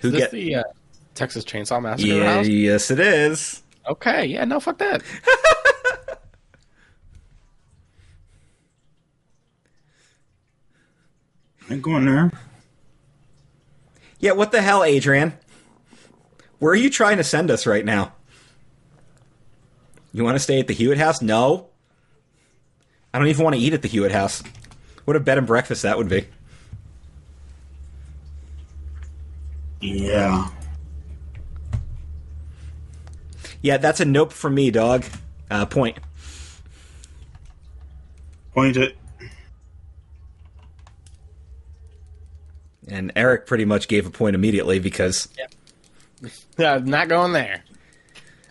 Who 0.00 0.08
Is 0.08 0.12
this 0.14 0.22
get? 0.22 0.30
the 0.32 0.54
uh, 0.56 0.62
Texas 1.14 1.44
Chainsaw 1.44 1.80
Massacre 1.82 2.08
Yeah, 2.08 2.34
house? 2.34 2.48
yes, 2.48 2.90
it 2.90 3.00
is. 3.00 3.62
Okay, 3.88 4.26
yeah, 4.26 4.44
no, 4.44 4.60
fuck 4.60 4.78
that. 4.78 5.02
I'm 11.68 11.80
going 11.80 12.06
there. 12.06 12.30
Yeah, 14.18 14.32
what 14.32 14.52
the 14.52 14.62
hell, 14.62 14.84
Adrian? 14.84 15.34
Where 16.58 16.72
are 16.72 16.76
you 16.76 16.90
trying 16.90 17.16
to 17.18 17.24
send 17.24 17.50
us 17.50 17.66
right 17.66 17.84
now? 17.84 18.12
You 20.16 20.24
want 20.24 20.34
to 20.34 20.38
stay 20.38 20.58
at 20.58 20.66
the 20.66 20.72
Hewitt 20.72 20.96
house? 20.96 21.20
No. 21.20 21.68
I 23.12 23.18
don't 23.18 23.28
even 23.28 23.44
want 23.44 23.54
to 23.54 23.60
eat 23.60 23.74
at 23.74 23.82
the 23.82 23.88
Hewitt 23.88 24.12
house. 24.12 24.42
What 25.04 25.14
a 25.14 25.20
bed 25.20 25.36
and 25.36 25.46
breakfast 25.46 25.82
that 25.82 25.98
would 25.98 26.08
be. 26.08 26.26
Yeah. 29.82 30.48
Yeah, 33.60 33.76
that's 33.76 34.00
a 34.00 34.06
nope 34.06 34.32
from 34.32 34.54
me, 34.54 34.70
dog. 34.70 35.04
Uh, 35.50 35.66
point. 35.66 35.98
Point 38.54 38.78
it. 38.78 38.96
And 42.88 43.12
Eric 43.14 43.46
pretty 43.46 43.66
much 43.66 43.86
gave 43.86 44.06
a 44.06 44.10
point 44.10 44.34
immediately 44.34 44.78
because 44.78 45.28
Yep. 45.36 46.32
Yeah, 46.56 46.80
not 46.82 47.08
going 47.10 47.34
there. 47.34 47.62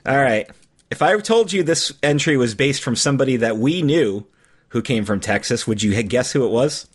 All 0.06 0.16
right. 0.16 0.48
If 0.91 1.02
I 1.02 1.20
told 1.20 1.52
you 1.52 1.64
this 1.64 1.94
entry 2.03 2.38
was 2.38 2.56
based 2.56 2.84
from 2.84 2.95
somebody 2.95 3.38
that 3.38 3.57
we 3.57 3.82
knew 3.82 4.26
who 4.70 4.82
came 4.82 5.06
from 5.06 5.20
Texas, 5.20 5.66
would 5.66 5.82
you 5.82 6.02
guess 6.03 6.32
who 6.32 6.45
it 6.45 6.52
was? 6.52 6.88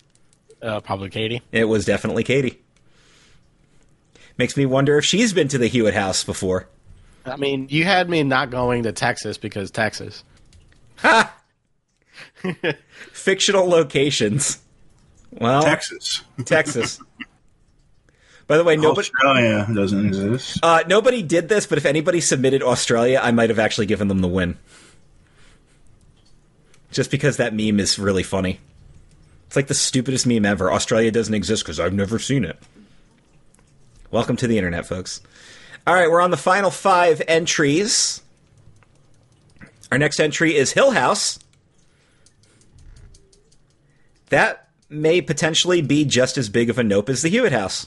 Uh, 0.63 0.81
probably 0.81 1.11
Katie. 1.11 1.43
It 1.53 1.65
was 1.65 1.85
definitely 1.85 2.25
Katie. 2.25 2.61
Makes 4.37 4.57
me 4.57 4.67
wonder 4.67 4.99
if 4.99 5.05
she's 5.05 5.33
been 5.33 5.49
to 5.49 5.59
the 5.59 5.67
Hewitt 5.67 5.95
house 5.95 6.25
before. 6.25 6.69
I 7.27 7.37
mean, 7.37 7.67
you 7.71 7.85
had 7.85 8.09
me 8.09 8.23
not 8.23 8.51
going 8.51 8.85
to 8.85 8.93
Texas 8.93 9.37
because 9.37 9.71
Texas. 9.71 10.25
Ha! 10.99 11.35
Fictional 13.13 13.69
locations. 13.69 14.61
Well, 15.33 15.63
Texas. 15.63 16.23
Texas. 16.45 17.01
By 18.51 18.57
the 18.57 18.65
way, 18.65 18.75
nobody 18.75 19.09
Australia 19.09 19.65
doesn't 19.73 20.07
exist. 20.07 20.59
uh, 20.61 20.83
nobody 20.89 21.23
did 21.23 21.49
this, 21.49 21.69
but 21.69 21.79
if 21.79 21.87
anybody 21.87 22.21
submitted 22.21 22.65
Australia, 22.65 23.21
I 23.23 23.31
might 23.31 23.49
have 23.49 23.61
actually 23.61 23.87
given 23.87 24.09
them 24.09 24.19
the 24.23 24.27
win. 24.27 24.59
Just 26.91 27.13
because 27.13 27.37
that 27.37 27.55
meme 27.55 27.79
is 27.79 27.97
really 27.97 28.25
funny. 28.25 28.59
It's 29.47 29.55
like 29.55 29.69
the 29.69 29.75
stupidest 29.75 30.27
meme 30.27 30.45
ever. 30.45 30.73
Australia 30.73 31.13
doesn't 31.13 31.33
exist 31.33 31.63
because 31.63 31.79
I've 31.79 31.93
never 31.93 32.19
seen 32.19 32.45
it. 32.45 32.59
Welcome 34.11 34.35
to 34.39 34.49
the 34.49 34.59
internet, 34.59 34.85
folks. 34.85 35.21
All 35.87 35.95
right, 35.95 36.11
we're 36.11 36.21
on 36.21 36.33
the 36.33 36.37
final 36.37 36.73
five 36.73 37.23
entries. 37.29 38.21
Our 39.93 39.99
next 39.99 40.19
entry 40.19 40.57
is 40.57 40.73
Hill 40.73 40.91
House. 40.91 41.39
That 44.31 44.71
may 44.89 45.21
potentially 45.21 45.83
be 45.83 46.05
just 46.05 46.37
as 46.37 46.49
big 46.49 46.69
of 46.69 46.81
a 46.81 46.83
nope 46.83 47.09
as 47.09 47.23
the 47.23 47.29
Hewitt 47.29 47.53
House. 47.53 47.87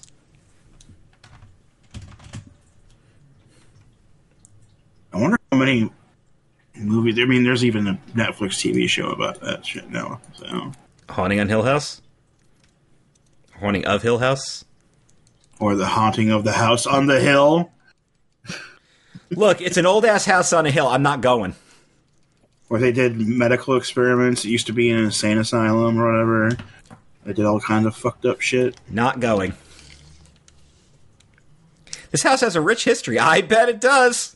I 5.14 5.18
wonder 5.18 5.34
how 5.34 5.38
many 5.54 5.92
movies. 6.76 7.20
I 7.20 7.26
mean, 7.26 7.44
there's 7.44 7.64
even 7.66 7.88
a 7.88 8.00
Netflix 8.16 8.54
TV 8.60 8.88
show 8.90 9.10
about 9.10 9.42
that 9.42 9.66
shit 9.66 9.90
now. 9.90 10.20
So, 10.34 10.72
Haunting 11.10 11.40
on 11.40 11.50
Hill 11.50 11.64
House? 11.64 12.02
Haunting 13.60 13.86
of 13.86 14.02
Hill 14.02 14.20
House? 14.20 14.66
or 15.60 15.76
the 15.76 15.86
haunting 15.86 16.30
of 16.30 16.44
the 16.44 16.52
house 16.52 16.86
on 16.86 17.06
the 17.08 17.20
hill, 17.22 17.72
Look, 19.30 19.62
it's 19.62 19.78
an 19.78 19.86
old 19.86 20.04
ass 20.04 20.26
house 20.26 20.52
on 20.52 20.66
a 20.66 20.72
hill. 20.72 20.88
I'm 20.88 21.04
not 21.04 21.22
going. 21.22 21.56
where 22.68 22.82
they 22.82 22.92
did 22.92 23.16
medical 23.18 23.78
experiments. 23.78 24.44
It 24.44 24.50
used 24.50 24.68
to 24.68 24.74
be 24.74 24.90
an 24.90 24.98
insane 25.00 25.38
asylum 25.38 25.98
or 26.00 26.12
whatever. 26.12 26.58
They 27.24 27.34
did 27.34 27.46
all 27.46 27.60
kinds 27.62 27.86
of 27.86 27.96
fucked 27.96 28.26
up 28.26 28.42
shit. 28.42 28.76
Not 28.90 29.20
going. 29.22 29.54
This 32.12 32.24
house 32.24 32.42
has 32.42 32.56
a 32.56 32.62
rich 32.62 32.84
history. 32.84 33.18
I 33.18 33.42
bet 33.42 33.70
it 33.70 33.80
does. 33.80 34.36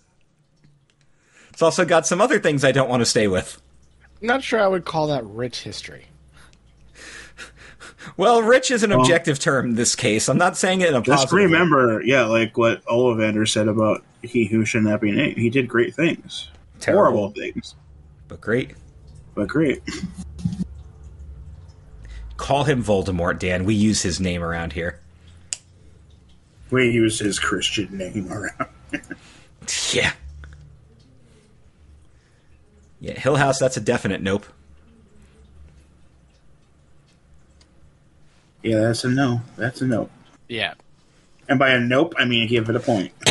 It's 1.58 1.64
also 1.64 1.86
got 1.86 2.06
some 2.06 2.22
other 2.22 2.38
things 2.38 2.64
I 2.64 2.72
don't 2.72 2.88
want 2.88 3.02
to 3.02 3.06
stay 3.08 3.28
with. 3.28 3.60
Not 4.22 4.44
sure 4.44 4.62
I 4.62 4.68
would 4.68 4.86
call 4.86 5.08
that 5.08 5.26
rich 5.26 5.62
history. 5.64 6.06
Well, 8.16 8.44
rich 8.44 8.70
is 8.72 8.84
an 8.84 8.92
objective 8.92 9.38
term 9.40 9.70
in 9.72 9.76
this 9.76 9.96
case. 9.96 10.30
I'm 10.30 10.38
not 10.38 10.56
saying 10.56 10.82
it 10.82 10.90
in 10.90 10.96
a 10.96 11.02
Just 11.02 11.24
positive 11.30 11.34
way. 11.36 11.44
remember, 11.46 12.02
yeah, 12.04 12.24
like 12.26 12.58
what 12.58 12.86
Ollivander 12.86 13.48
said 13.50 13.68
about 13.68 14.04
he 14.22 14.46
who 14.46 14.66
should 14.66 14.84
not 14.84 15.02
be 15.02 15.12
named. 15.12 15.36
He 15.38 15.50
did 15.50 15.68
great 15.68 15.94
things, 15.96 16.48
Terrible. 16.80 17.02
horrible 17.02 17.30
things, 17.32 17.74
But 18.28 18.40
great. 18.40 18.76
but 19.34 19.48
great. 19.48 19.82
Call 22.38 22.64
him 22.66 22.84
Voldemort, 22.84 23.40
Dan. 23.40 23.66
We 23.66 23.74
use 23.74 24.04
his 24.04 24.20
name 24.20 24.44
around 24.44 24.74
here. 24.74 25.00
We 26.70 26.90
use 26.92 27.18
his 27.20 27.40
Christian 27.40 27.98
name 27.98 28.32
around. 28.32 28.70
Yeah. 29.92 30.14
Yeah, 33.00 33.14
Hill 33.14 33.36
House, 33.36 33.60
that's 33.60 33.78
a 33.78 33.82
definite 33.82 34.22
nope. 34.22 34.46
Yeah, 38.64 38.80
that's 38.82 39.04
a 39.04 39.10
no. 39.10 39.42
That's 39.56 39.82
a 39.82 39.88
no. 39.88 40.10
Yeah. 40.48 40.74
And 41.48 41.60
by 41.60 41.70
a 41.70 41.80
nope, 41.80 42.14
I 42.18 42.26
mean 42.26 42.48
give 42.48 42.70
it 42.70 42.76
a 42.76 42.80
point. 42.80 43.14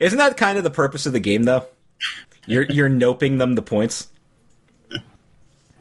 Isn't 0.00 0.18
that 0.18 0.36
kind 0.36 0.58
of 0.58 0.64
the 0.64 0.70
purpose 0.70 1.06
of 1.06 1.12
the 1.12 1.20
game, 1.20 1.44
though? 1.44 1.66
You're 2.46 2.64
you're 2.64 2.90
noping 2.90 3.38
them 3.38 3.54
the 3.54 3.62
points. 3.62 4.08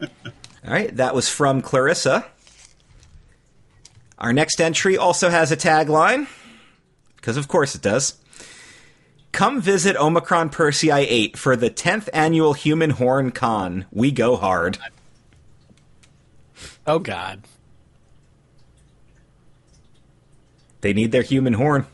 All 0.01 0.71
right, 0.71 0.95
that 0.95 1.13
was 1.13 1.27
from 1.29 1.61
Clarissa. 1.61 2.25
Our 4.17 4.31
next 4.31 4.61
entry 4.61 4.97
also 4.97 5.29
has 5.29 5.51
a 5.51 5.57
tagline, 5.57 6.27
because 7.17 7.35
of 7.35 7.47
course 7.49 7.75
it 7.75 7.81
does. 7.81 8.17
Come 9.33 9.61
visit 9.61 9.97
Omicron 9.97 10.51
Persei 10.51 11.05
8 11.09 11.37
for 11.37 11.55
the 11.55 11.71
10th 11.71 12.07
annual 12.13 12.53
Human 12.53 12.91
Horn 12.91 13.31
Con. 13.31 13.85
We 13.91 14.11
go 14.11 14.35
hard. 14.35 14.77
Oh 16.85 16.99
God. 16.99 17.41
They 20.81 20.93
need 20.93 21.11
their 21.11 21.23
human 21.23 21.53
horn. 21.53 21.87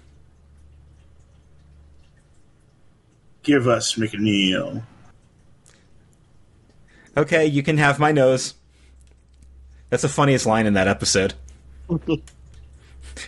Give 3.43 3.67
us 3.67 3.95
McNeil. 3.95 4.83
Okay, 7.15 7.45
you 7.45 7.63
can 7.63 7.77
have 7.77 7.99
my 7.99 8.11
nose. 8.11 8.55
That's 9.89 10.03
the 10.03 10.09
funniest 10.09 10.45
line 10.45 10.65
in 10.65 10.73
that 10.73 10.87
episode. 10.87 11.35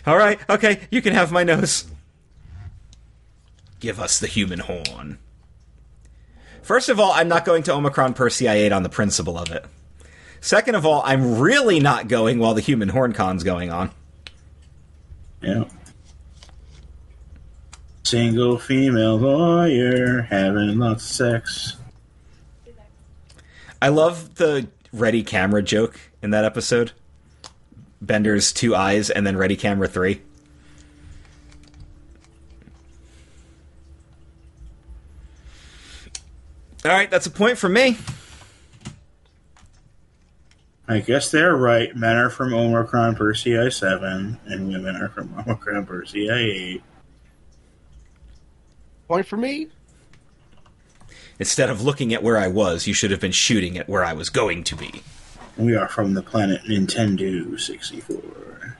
All 0.06 0.16
right, 0.18 0.38
okay, 0.50 0.80
you 0.90 1.00
can 1.00 1.14
have 1.14 1.32
my 1.32 1.44
nose. 1.44 1.86
Give 3.82 3.98
us 3.98 4.20
the 4.20 4.28
human 4.28 4.60
horn. 4.60 5.18
First 6.62 6.88
of 6.88 7.00
all, 7.00 7.10
I'm 7.10 7.26
not 7.26 7.44
going 7.44 7.64
to 7.64 7.72
Omicron 7.72 8.14
Persei 8.14 8.48
8 8.48 8.70
on 8.70 8.84
the 8.84 8.88
principle 8.88 9.36
of 9.36 9.50
it. 9.50 9.64
Second 10.40 10.76
of 10.76 10.86
all, 10.86 11.02
I'm 11.04 11.40
really 11.40 11.80
not 11.80 12.06
going 12.06 12.38
while 12.38 12.54
the 12.54 12.60
human 12.60 12.90
horn 12.90 13.12
con's 13.12 13.42
going 13.42 13.72
on. 13.72 13.90
Yeah. 15.40 15.64
Single 18.04 18.56
female 18.58 19.16
lawyer 19.16 20.22
having 20.30 20.78
lots 20.78 21.02
of 21.02 21.16
sex. 21.16 21.76
I 23.82 23.88
love 23.88 24.36
the 24.36 24.68
ready 24.92 25.24
camera 25.24 25.60
joke 25.60 25.98
in 26.22 26.30
that 26.30 26.44
episode. 26.44 26.92
Bender's 28.00 28.52
two 28.52 28.76
eyes 28.76 29.10
and 29.10 29.26
then 29.26 29.36
ready 29.36 29.56
camera 29.56 29.88
three. 29.88 30.22
All 36.84 36.90
right, 36.90 37.10
that's 37.10 37.26
a 37.26 37.30
point 37.30 37.58
for 37.58 37.68
me. 37.68 37.96
I 40.88 40.98
guess 40.98 41.30
they're 41.30 41.56
right. 41.56 41.94
Men 41.94 42.16
are 42.16 42.28
from 42.28 42.52
Omicron 42.52 43.14
Persei 43.14 43.72
7, 43.72 44.38
and 44.46 44.68
women 44.68 44.96
are 44.96 45.08
from 45.08 45.32
Omicron 45.38 45.86
Persei 45.86 46.74
8. 46.74 46.82
Point 49.06 49.26
for 49.26 49.36
me. 49.36 49.68
Instead 51.38 51.70
of 51.70 51.82
looking 51.82 52.12
at 52.12 52.22
where 52.22 52.36
I 52.36 52.48
was, 52.48 52.86
you 52.86 52.94
should 52.94 53.10
have 53.12 53.20
been 53.20 53.32
shooting 53.32 53.78
at 53.78 53.88
where 53.88 54.04
I 54.04 54.12
was 54.12 54.28
going 54.28 54.64
to 54.64 54.76
be. 54.76 55.02
We 55.56 55.76
are 55.76 55.88
from 55.88 56.14
the 56.14 56.22
planet 56.22 56.62
Nintendo 56.64 57.58
64. 57.60 58.76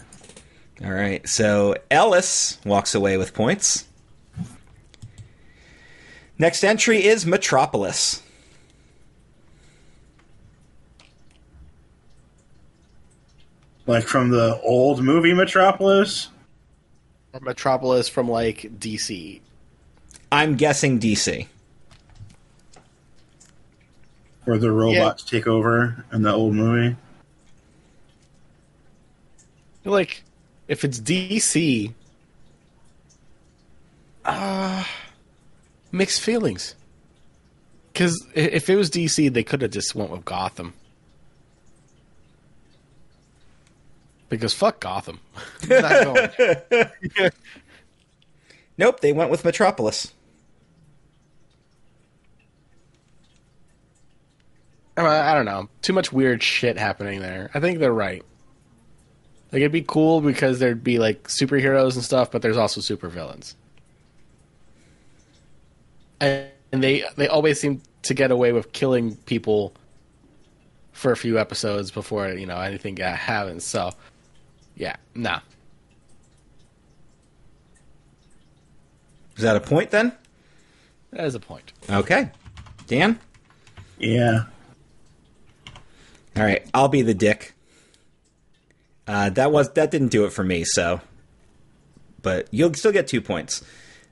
All 0.84 0.92
right, 0.92 1.26
so 1.28 1.76
Ellis 1.90 2.58
walks 2.64 2.94
away 2.94 3.16
with 3.16 3.32
points. 3.32 3.86
Next 6.42 6.64
entry 6.64 7.04
is 7.04 7.24
Metropolis. 7.24 8.20
Like 13.86 14.02
from 14.02 14.30
the 14.30 14.60
old 14.60 15.04
movie 15.04 15.34
Metropolis? 15.34 16.30
Or 17.32 17.38
Metropolis 17.38 18.08
from 18.08 18.28
like 18.28 18.62
DC. 18.80 19.40
I'm 20.32 20.56
guessing 20.56 20.98
DC. 20.98 21.46
Where 24.42 24.58
the 24.58 24.72
robots 24.72 25.22
take 25.22 25.46
over 25.46 26.04
in 26.12 26.22
the 26.22 26.32
old 26.32 26.54
movie? 26.54 26.96
Like, 29.84 30.24
if 30.66 30.82
it's 30.82 30.98
DC, 30.98 31.92
uh, 34.24 34.84
mixed 35.92 36.20
feelings. 36.20 36.74
Because 37.92 38.26
if 38.34 38.68
it 38.68 38.76
was 38.76 38.90
DC, 38.90 39.32
they 39.32 39.44
could 39.44 39.62
have 39.62 39.70
just 39.70 39.94
went 39.94 40.10
with 40.10 40.24
Gotham. 40.24 40.72
Because 44.28 44.54
fuck 44.54 44.80
Gotham. 44.80 45.20
Not. 45.68 46.34
Nope, 48.78 49.00
they 49.00 49.12
went 49.12 49.30
with 49.30 49.44
Metropolis. 49.44 50.12
I, 54.96 55.32
I 55.32 55.34
don't 55.34 55.44
know. 55.44 55.68
Too 55.82 55.92
much 55.92 56.12
weird 56.12 56.42
shit 56.42 56.78
happening 56.78 57.20
there. 57.20 57.50
I 57.54 57.60
think 57.60 57.78
they're 57.78 57.92
right. 57.92 58.22
Like 59.52 59.60
it'd 59.60 59.72
be 59.72 59.82
cool 59.82 60.20
because 60.20 60.58
there'd 60.58 60.82
be 60.82 60.98
like 60.98 61.28
superheroes 61.28 61.94
and 61.94 62.02
stuff, 62.02 62.30
but 62.30 62.42
there's 62.42 62.56
also 62.56 62.80
supervillains. 62.80 63.54
And 66.22 66.46
and 66.72 66.82
they 66.82 67.04
they 67.16 67.28
always 67.28 67.60
seem 67.60 67.82
to 68.02 68.14
get 68.14 68.30
away 68.30 68.52
with 68.52 68.72
killing 68.72 69.16
people 69.16 69.74
for 70.92 71.12
a 71.12 71.16
few 71.16 71.38
episodes 71.38 71.90
before 71.90 72.28
you 72.30 72.46
know 72.46 72.58
anything 72.58 72.96
happens. 72.96 73.64
So, 73.64 73.90
yeah, 74.74 74.96
nah. 75.14 75.40
Is 79.36 79.42
that 79.42 79.56
a 79.56 79.60
point 79.60 79.90
then? 79.90 80.12
That 81.10 81.24
is 81.24 81.34
a 81.34 81.40
point. 81.40 81.72
Okay. 81.90 82.30
Dan? 82.86 83.18
Yeah. 83.98 84.44
All 86.36 86.42
right, 86.42 86.66
I'll 86.72 86.88
be 86.88 87.02
the 87.02 87.14
dick. 87.14 87.54
Uh, 89.06 89.30
that 89.30 89.52
was 89.52 89.70
that 89.72 89.90
didn't 89.90 90.08
do 90.08 90.24
it 90.24 90.32
for 90.32 90.44
me, 90.44 90.64
so 90.64 91.00
but 92.22 92.48
you'll 92.50 92.72
still 92.74 92.92
get 92.92 93.06
two 93.08 93.20
points. 93.20 93.62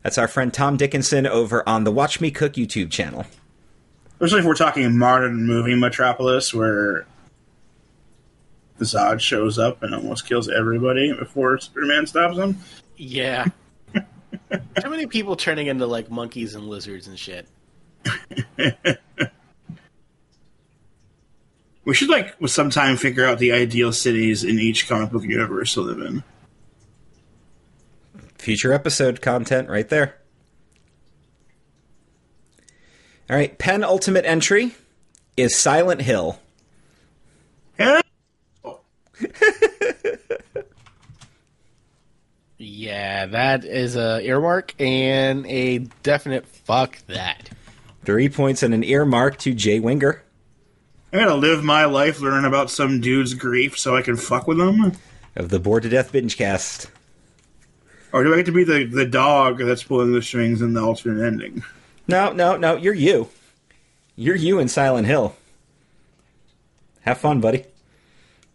That's 0.03 0.19
our 0.19 0.29
friend 0.29 0.53
Tom 0.53 0.77
Dickinson 0.77 1.27
over 1.27 1.69
on 1.69 1.85
the 1.85 1.91
Watch 1.91 2.21
Me 2.21 2.31
Cook 2.31 2.55
YouTube 2.55 2.91
channel. 2.91 3.27
Especially 4.13 4.41
if 4.41 4.45
we're 4.45 4.55
talking 4.55 4.99
modern 4.99 5.47
movie 5.47 5.75
Metropolis, 5.75 6.53
where 6.55 7.07
Zod 8.81 9.21
shows 9.21 9.59
up 9.59 9.83
and 9.83 9.95
almost 9.95 10.27
kills 10.27 10.49
everybody 10.49 11.13
before 11.13 11.59
Superman 11.59 12.07
stops 12.07 12.37
him. 12.37 12.59
Yeah. 12.97 13.47
How 14.83 14.91
many 14.91 15.07
people 15.07 15.37
turning 15.37 15.67
into 15.67 15.87
like 15.87 16.11
monkeys 16.11 16.55
and 16.55 16.67
lizards 16.67 17.07
and 17.09 17.19
shit? 17.19 17.47
We 21.85 21.95
should 21.95 22.09
like 22.09 22.37
sometime 22.47 22.97
figure 22.97 23.25
out 23.25 23.39
the 23.41 23.51
ideal 23.51 23.93
cities 23.93 24.45
in 24.45 24.61
each 24.61 24.89
comic 24.89 25.11
book 25.11 25.25
universe 25.25 25.75
to 25.75 25.81
live 25.81 25.99
in. 26.01 26.23
Future 28.41 28.73
episode 28.73 29.21
content 29.21 29.69
right 29.69 29.87
there. 29.91 30.17
All 33.29 33.37
right, 33.37 33.57
penultimate 33.59 34.25
entry 34.25 34.75
is 35.37 35.55
Silent 35.55 36.01
Hill. 36.01 36.41
Yeah. 37.79 38.01
Yeah, 42.63 43.25
that 43.25 43.65
is 43.65 43.97
a 43.97 44.21
earmark 44.21 44.75
and 44.79 45.47
a 45.47 45.79
definite 46.03 46.47
fuck 46.47 46.99
that. 47.07 47.49
Three 48.05 48.29
points 48.29 48.63
and 48.63 48.75
an 48.75 48.85
earmark 48.85 49.39
to 49.39 49.55
Jay 49.55 49.81
Winger. 49.81 50.23
I'm 51.11 51.21
gonna 51.21 51.37
live 51.37 51.65
my 51.65 51.87
life 51.87 52.21
learning 52.21 52.45
about 52.47 52.71
some 52.71 53.01
dude's 53.01 53.33
grief 53.33 53.79
so 53.79 53.97
I 53.97 54.03
can 54.03 54.17
fuck 54.17 54.47
with 54.47 54.61
him? 54.61 54.93
of 55.37 55.49
the 55.49 55.59
Bored 55.59 55.85
to 55.85 55.89
Death 55.89 56.13
binge 56.13 56.37
cast. 56.37 56.91
Or 58.13 58.25
do 58.25 58.33
I 58.33 58.39
get 58.39 58.47
to 58.47 58.53
be 58.53 58.65
the, 58.65 58.85
the 58.85 59.07
dog 59.07 59.59
that's 59.59 59.85
pulling 59.85 60.13
the 60.13 60.23
strings 60.23 60.63
in 60.63 60.73
the 60.75 60.83
alternate 60.83 61.25
ending? 61.25 61.63
No, 62.09 62.33
no, 62.33 62.57
no, 62.57 62.77
you're 62.77 62.95
you. 62.95 63.29
You're 64.17 64.37
you 64.37 64.59
in 64.59 64.69
Silent 64.69 65.07
Hill. 65.07 65.37
Have 67.03 67.19
fun, 67.19 67.41
buddy. 67.41 67.65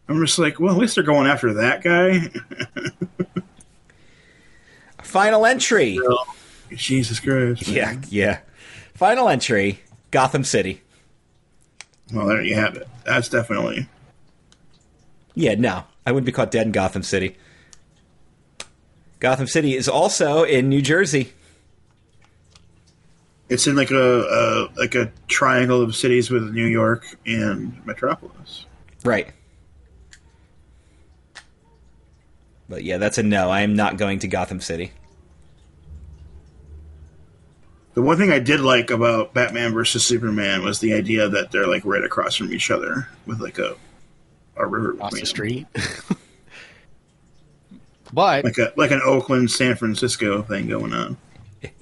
I'm 0.08 0.24
just 0.24 0.38
like, 0.38 0.60
well, 0.60 0.74
at 0.74 0.80
least 0.80 0.96
they're 0.96 1.04
going 1.04 1.28
after 1.28 1.54
that 1.54 1.84
guy. 1.84 2.30
Final 5.02 5.46
entry. 5.46 5.98
Oh, 6.02 6.26
Jesus 6.72 7.20
Christ. 7.20 7.68
Yeah, 7.68 8.00
yeah. 8.10 8.40
Final 8.94 9.30
entry 9.30 9.80
Gotham 10.12 10.44
City. 10.44 10.82
Well, 12.14 12.28
there 12.28 12.42
you 12.42 12.56
have 12.56 12.76
it. 12.76 12.88
That's 13.06 13.30
definitely. 13.30 13.88
Yeah, 15.34 15.56
no. 15.56 15.86
I 16.06 16.12
wouldn't 16.12 16.26
be 16.26 16.32
caught 16.32 16.52
dead 16.52 16.68
in 16.68 16.72
Gotham 16.72 17.04
City. 17.04 17.36
Gotham 19.20 19.48
City 19.48 19.76
is 19.76 19.88
also 19.88 20.44
in 20.44 20.70
New 20.70 20.82
Jersey. 20.82 21.32
It's 23.48 23.68
in 23.68 23.76
like 23.76 23.92
a, 23.92 24.22
a 24.22 24.70
like 24.76 24.96
a 24.96 25.12
triangle 25.28 25.82
of 25.82 25.96
cities 25.96 26.32
with 26.32 26.52
New 26.52 26.66
York 26.66 27.06
and 27.26 27.86
Metropolis. 27.86 28.66
Right. 29.04 29.32
But 32.68 32.84
yeah, 32.84 32.98
that's 32.98 33.18
a 33.20 33.24
no. 33.24 33.52
I 33.52 33.62
am 33.62 33.76
not 33.76 33.98
going 33.98 34.20
to 34.20 34.28
Gotham 34.28 34.60
City. 34.60 34.92
The 37.94 38.02
one 38.02 38.18
thing 38.18 38.32
I 38.32 38.40
did 38.40 38.60
like 38.60 38.90
about 38.90 39.34
Batman 39.34 39.74
versus 39.74 40.06
Superman 40.06 40.64
was 40.64 40.80
the 40.80 40.94
idea 40.94 41.30
that 41.30 41.52
they're 41.52 41.68
like 41.68 41.86
right 41.86 42.04
across 42.04 42.36
from 42.36 42.52
each 42.52 42.72
other 42.72 43.08
with 43.26 43.40
like 43.40 43.60
a 43.60 43.76
a 44.58 44.66
river 44.66 44.92
Across 44.92 45.12
between 45.12 45.22
the 45.22 45.28
street. 45.28 45.68
but 48.14 48.44
like 48.44 48.58
a 48.58 48.74
like 48.78 48.92
an 48.92 49.02
Oakland 49.04 49.52
San 49.52 49.76
Francisco 49.76 50.42
thing 50.42 50.68
going 50.68 50.94
on. 50.94 51.18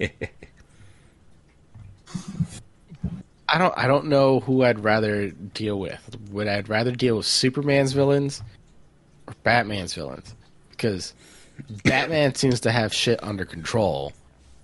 I 3.48 3.58
don't 3.58 3.74
I 3.76 3.86
don't 3.86 4.06
know 4.06 4.40
who 4.40 4.62
I'd 4.64 4.82
rather 4.82 5.30
deal 5.30 5.78
with. 5.78 6.00
Would 6.30 6.48
I'd 6.48 6.68
rather 6.68 6.92
deal 6.92 7.16
with 7.18 7.26
Superman's 7.26 7.92
villains 7.92 8.42
or 9.28 9.34
Batman's 9.42 9.94
villains? 9.94 10.34
Because 10.70 11.12
Batman 11.84 12.34
seems 12.36 12.60
to 12.60 12.72
have 12.72 12.92
shit 12.94 13.22
under 13.22 13.44
control 13.44 14.12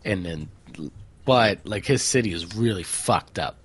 and 0.05 0.25
then 0.25 0.49
but 1.27 1.59
like 1.65 1.85
his 1.85 2.03
city 2.03 2.33
is 2.33 2.55
really 2.57 2.83
fucked 2.83 3.39
up. 3.39 3.57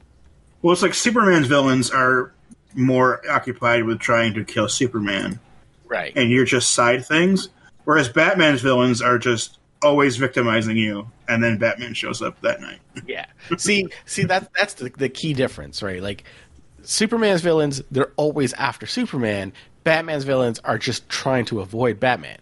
Well, 0.62 0.74
it's 0.74 0.82
like 0.82 0.94
Superman's 0.94 1.48
villains 1.48 1.90
are 1.92 2.34
more 2.74 3.22
occupied 3.30 3.86
with 3.86 4.00
trying 4.00 4.34
to 4.34 4.44
kill 4.44 4.68
Superman, 4.68 5.40
Right. 5.88 6.12
and 6.16 6.30
you're 6.30 6.44
just 6.46 6.72
side 6.72 7.06
things. 7.06 7.48
Whereas 7.86 8.10
Batman's 8.10 8.62
villains 8.62 9.02
are 9.02 9.18
just 9.18 9.58
always 9.82 10.18
victimizing 10.18 10.78
you, 10.78 11.10
and 11.28 11.44
then 11.44 11.58
Batman 11.58 11.94
shows 11.94 12.22
up 12.22 12.40
that 12.42 12.62
night. 12.62 12.80
Yeah. 13.06 13.26
See, 13.58 13.88
see 14.06 14.24
that 14.24 14.52
that's 14.58 14.76
the, 14.76 14.90
the 14.90 15.10
key 15.10 15.34
difference, 15.34 15.84
right? 15.84 16.02
Like 16.02 16.24
Superman's 16.82 17.42
villains, 17.42 17.82
they're 17.92 18.14
always 18.16 18.54
after 18.54 18.86
Superman. 18.86 19.52
Batman's 19.84 20.24
villains 20.24 20.60
are 20.60 20.78
just 20.78 21.08
trying 21.10 21.46
to 21.46 21.60
avoid 21.60 22.00
Batman. 22.00 22.40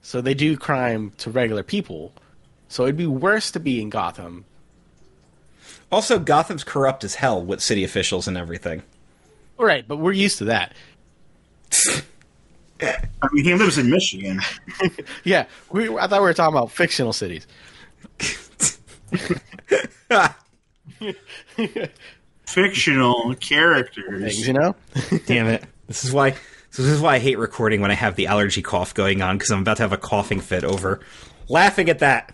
So 0.00 0.20
they 0.20 0.34
do 0.34 0.56
crime 0.56 1.12
to 1.18 1.30
regular 1.30 1.62
people. 1.62 2.12
So 2.68 2.84
it'd 2.84 2.96
be 2.96 3.06
worse 3.06 3.50
to 3.52 3.60
be 3.60 3.80
in 3.80 3.90
Gotham. 3.90 4.46
Also, 5.92 6.18
Gotham's 6.18 6.64
corrupt 6.64 7.04
as 7.04 7.16
hell 7.16 7.44
with 7.44 7.60
city 7.60 7.84
officials 7.84 8.26
and 8.26 8.36
everything. 8.36 8.82
Right, 9.58 9.86
but 9.86 9.98
we're 9.98 10.12
used 10.12 10.38
to 10.38 10.44
that. 10.46 10.74
I 12.80 13.28
mean, 13.32 13.44
he 13.44 13.54
lives 13.54 13.78
in 13.78 13.90
Michigan. 13.90 14.40
Yeah, 15.24 15.46
we, 15.70 15.88
I 15.88 16.06
thought 16.06 16.20
we 16.20 16.26
were 16.26 16.34
talking 16.34 16.56
about 16.56 16.70
fictional 16.70 17.12
cities. 17.12 17.46
Fictional 22.46 23.34
characters. 23.36 24.22
Things, 24.22 24.46
you 24.46 24.52
know? 24.52 24.76
Damn 25.26 25.46
it. 25.46 25.64
This 25.88 26.04
is 26.04 26.12
why 26.12 26.32
So 26.70 26.82
this 26.82 26.92
is 26.92 27.00
why 27.00 27.16
I 27.16 27.18
hate 27.18 27.38
recording 27.38 27.80
when 27.80 27.90
I 27.90 27.94
have 27.94 28.14
the 28.16 28.26
allergy 28.28 28.62
cough 28.62 28.94
going 28.94 29.22
on 29.22 29.36
because 29.36 29.50
I'm 29.50 29.62
about 29.62 29.78
to 29.78 29.82
have 29.82 29.92
a 29.92 29.96
coughing 29.98 30.40
fit 30.40 30.62
over 30.64 31.00
laughing 31.48 31.88
at 31.88 31.98
that. 32.00 32.32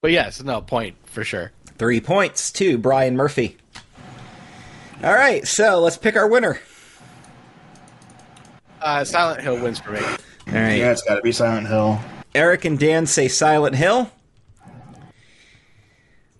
But 0.00 0.12
yes, 0.12 0.42
no 0.42 0.60
point 0.60 0.96
for 1.04 1.24
sure. 1.24 1.52
Three 1.76 2.00
points 2.00 2.50
to 2.52 2.78
Brian 2.78 3.16
Murphy. 3.16 3.56
All 5.02 5.14
right, 5.14 5.46
so 5.46 5.80
let's 5.80 5.96
pick 5.96 6.16
our 6.16 6.26
winner. 6.26 6.58
Uh, 8.80 9.04
Silent 9.04 9.40
Hill 9.40 9.60
wins 9.60 9.78
for 9.78 9.92
me. 9.92 10.00
All 10.00 10.54
right. 10.54 10.78
Yeah, 10.78 10.90
it's 10.90 11.02
got 11.02 11.16
to 11.16 11.22
be 11.22 11.30
Silent 11.30 11.68
Hill. 11.68 12.00
Eric 12.34 12.64
and 12.64 12.78
Dan 12.78 13.06
say 13.06 13.28
Silent 13.28 13.76
Hill. 13.76 14.10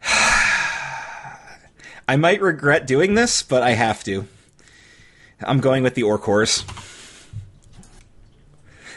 I 2.09 2.17
might 2.17 2.41
regret 2.41 2.87
doing 2.87 3.15
this, 3.15 3.43
but 3.43 3.63
I 3.63 3.73
have 3.73 4.03
to. 4.05 4.27
I'm 5.41 5.61
going 5.61 5.83
with 5.83 5.95
the 5.95 6.03
Orcors. 6.03 6.65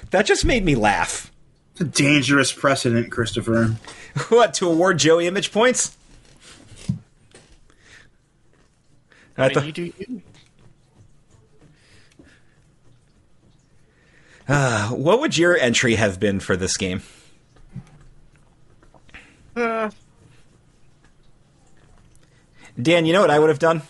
That 0.10 0.26
just 0.26 0.44
made 0.44 0.66
me 0.66 0.76
laugh. 0.76 1.32
It's 1.74 1.82
a 1.82 1.86
dangerous 1.86 2.52
precedent, 2.52 3.12
Christopher. 3.12 3.76
What, 4.28 4.54
to 4.56 4.70
award 4.70 5.00
Joey 5.00 5.26
image 5.26 5.54
points? 5.54 5.96
I 9.38 9.44
I 9.44 9.48
mean, 9.48 9.54
thought- 9.56 9.66
you 9.66 9.72
do 9.72 9.84
you. 9.98 10.22
uh, 14.48 14.90
what 14.90 15.20
would 15.22 15.38
your 15.38 15.58
entry 15.58 15.96
have 15.96 16.20
been 16.20 16.40
for 16.40 16.56
this 16.58 16.78
game? 16.78 17.02
Uh, 19.56 19.90
Dan, 22.82 23.06
you 23.06 23.14
know 23.14 23.22
what 23.22 23.30
I 23.32 23.38
would 23.40 23.50
have 23.50 23.60
done? 23.60 23.82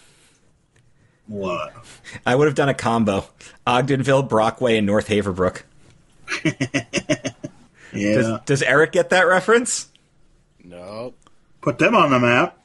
What? 1.28 1.74
I 2.26 2.36
would 2.36 2.48
have 2.48 2.56
done 2.56 2.68
a 2.70 2.74
combo 2.74 3.26
Ogdenville, 3.66 4.28
Brockway, 4.28 4.78
and 4.78 4.86
North 4.88 5.08
Haverbrook. 5.08 5.64
Yeah. 7.94 8.14
Does, 8.16 8.40
does 8.46 8.64
Eric 8.64 8.94
get 8.94 9.10
that 9.10 9.28
reference? 9.28 9.90
no. 10.64 11.14
Put 11.62 11.78
them 11.78 11.94
on 11.94 12.10
the 12.10 12.20
map. 12.22 12.58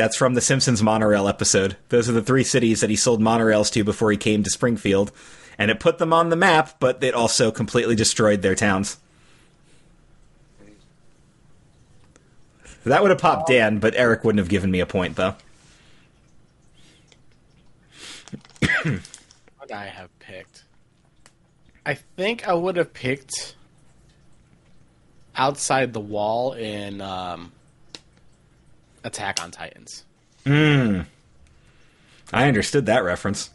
That's 0.00 0.16
from 0.16 0.32
the 0.32 0.40
Simpsons 0.40 0.82
monorail 0.82 1.28
episode. 1.28 1.76
Those 1.90 2.08
are 2.08 2.12
the 2.12 2.22
three 2.22 2.42
cities 2.42 2.80
that 2.80 2.88
he 2.88 2.96
sold 2.96 3.20
monorails 3.20 3.70
to 3.72 3.84
before 3.84 4.10
he 4.10 4.16
came 4.16 4.42
to 4.42 4.48
Springfield. 4.48 5.12
And 5.58 5.70
it 5.70 5.78
put 5.78 5.98
them 5.98 6.10
on 6.10 6.30
the 6.30 6.36
map, 6.36 6.76
but 6.80 7.04
it 7.04 7.12
also 7.12 7.50
completely 7.50 7.94
destroyed 7.94 8.40
their 8.40 8.54
towns. 8.54 8.96
That 12.84 13.02
would 13.02 13.10
have 13.10 13.20
popped 13.20 13.48
Dan, 13.48 13.78
but 13.78 13.94
Eric 13.94 14.24
wouldn't 14.24 14.38
have 14.38 14.48
given 14.48 14.70
me 14.70 14.80
a 14.80 14.86
point, 14.86 15.16
though. 15.16 15.34
What 18.62 19.70
I 19.70 19.84
have 19.84 20.18
picked? 20.18 20.62
I 21.84 21.92
think 21.92 22.48
I 22.48 22.54
would 22.54 22.76
have 22.76 22.94
picked 22.94 23.54
outside 25.36 25.92
the 25.92 26.00
wall 26.00 26.54
in 26.54 27.02
um, 27.02 27.52
Attack 29.04 29.42
on 29.42 29.50
Titans. 29.50 30.04
Hmm. 30.46 31.02
I 32.32 32.46
understood 32.48 32.86
that 32.86 33.02
reference. 33.04 33.50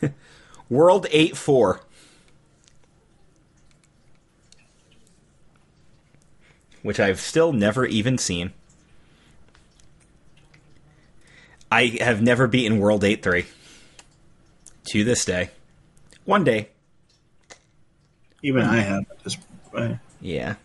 World 0.68 1.06
8 1.10 1.36
4. 1.36 1.80
Which 6.82 7.00
I've 7.00 7.20
still 7.20 7.52
never 7.52 7.86
even 7.86 8.18
seen. 8.18 8.52
I 11.72 11.96
have 12.00 12.22
never 12.22 12.46
beaten 12.46 12.78
World 12.78 13.02
8 13.04 13.22
3. 13.22 13.46
To 14.88 15.02
this 15.04 15.24
day. 15.24 15.50
One 16.24 16.44
day. 16.44 16.68
Even 18.42 18.62
I 18.62 18.76
have 18.76 19.06
at 19.10 19.24
this 19.24 19.36
point. 19.72 19.98
Yeah. 20.20 20.56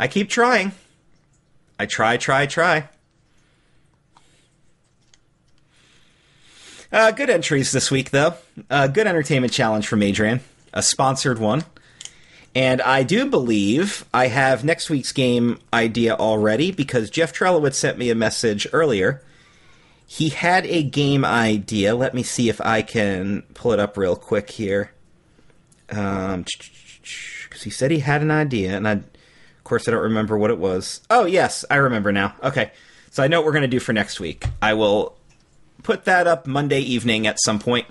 I 0.00 0.08
keep 0.08 0.30
trying. 0.30 0.72
I 1.78 1.84
try, 1.84 2.16
try, 2.16 2.46
try. 2.46 2.88
Uh, 6.90 7.10
good 7.10 7.28
entries 7.28 7.70
this 7.70 7.90
week, 7.90 8.08
though. 8.08 8.32
Uh, 8.70 8.86
good 8.86 9.06
entertainment 9.06 9.52
challenge 9.52 9.86
from 9.86 10.02
Adrian, 10.02 10.40
a 10.72 10.82
sponsored 10.82 11.38
one. 11.38 11.64
And 12.54 12.80
I 12.80 13.02
do 13.02 13.26
believe 13.26 14.06
I 14.14 14.28
have 14.28 14.64
next 14.64 14.88
week's 14.88 15.12
game 15.12 15.58
idea 15.70 16.14
already 16.14 16.72
because 16.72 17.10
Jeff 17.10 17.34
Trelowitz 17.34 17.74
sent 17.74 17.98
me 17.98 18.08
a 18.08 18.14
message 18.14 18.66
earlier. 18.72 19.22
He 20.06 20.30
had 20.30 20.64
a 20.64 20.82
game 20.82 21.26
idea. 21.26 21.94
Let 21.94 22.14
me 22.14 22.22
see 22.22 22.48
if 22.48 22.58
I 22.62 22.80
can 22.80 23.42
pull 23.52 23.72
it 23.72 23.78
up 23.78 23.98
real 23.98 24.16
quick 24.16 24.48
here. 24.48 24.92
Um, 25.90 26.46
because 27.42 27.64
he 27.64 27.70
said 27.70 27.90
he 27.90 27.98
had 27.98 28.22
an 28.22 28.30
idea, 28.30 28.76
and 28.76 28.88
I, 28.88 29.00
course, 29.70 29.88
I 29.88 29.92
don't 29.92 30.02
remember 30.02 30.36
what 30.36 30.50
it 30.50 30.58
was. 30.58 31.00
Oh, 31.08 31.24
yes, 31.24 31.64
I 31.70 31.76
remember 31.76 32.12
now. 32.12 32.34
Okay, 32.42 32.72
so 33.10 33.22
I 33.22 33.28
know 33.28 33.40
what 33.40 33.46
we're 33.46 33.52
going 33.52 33.62
to 33.62 33.68
do 33.68 33.80
for 33.80 33.92
next 33.92 34.20
week. 34.20 34.44
I 34.60 34.74
will 34.74 35.16
put 35.84 36.04
that 36.04 36.26
up 36.26 36.46
Monday 36.46 36.80
evening 36.80 37.26
at 37.26 37.40
some 37.40 37.58
point. 37.58 37.86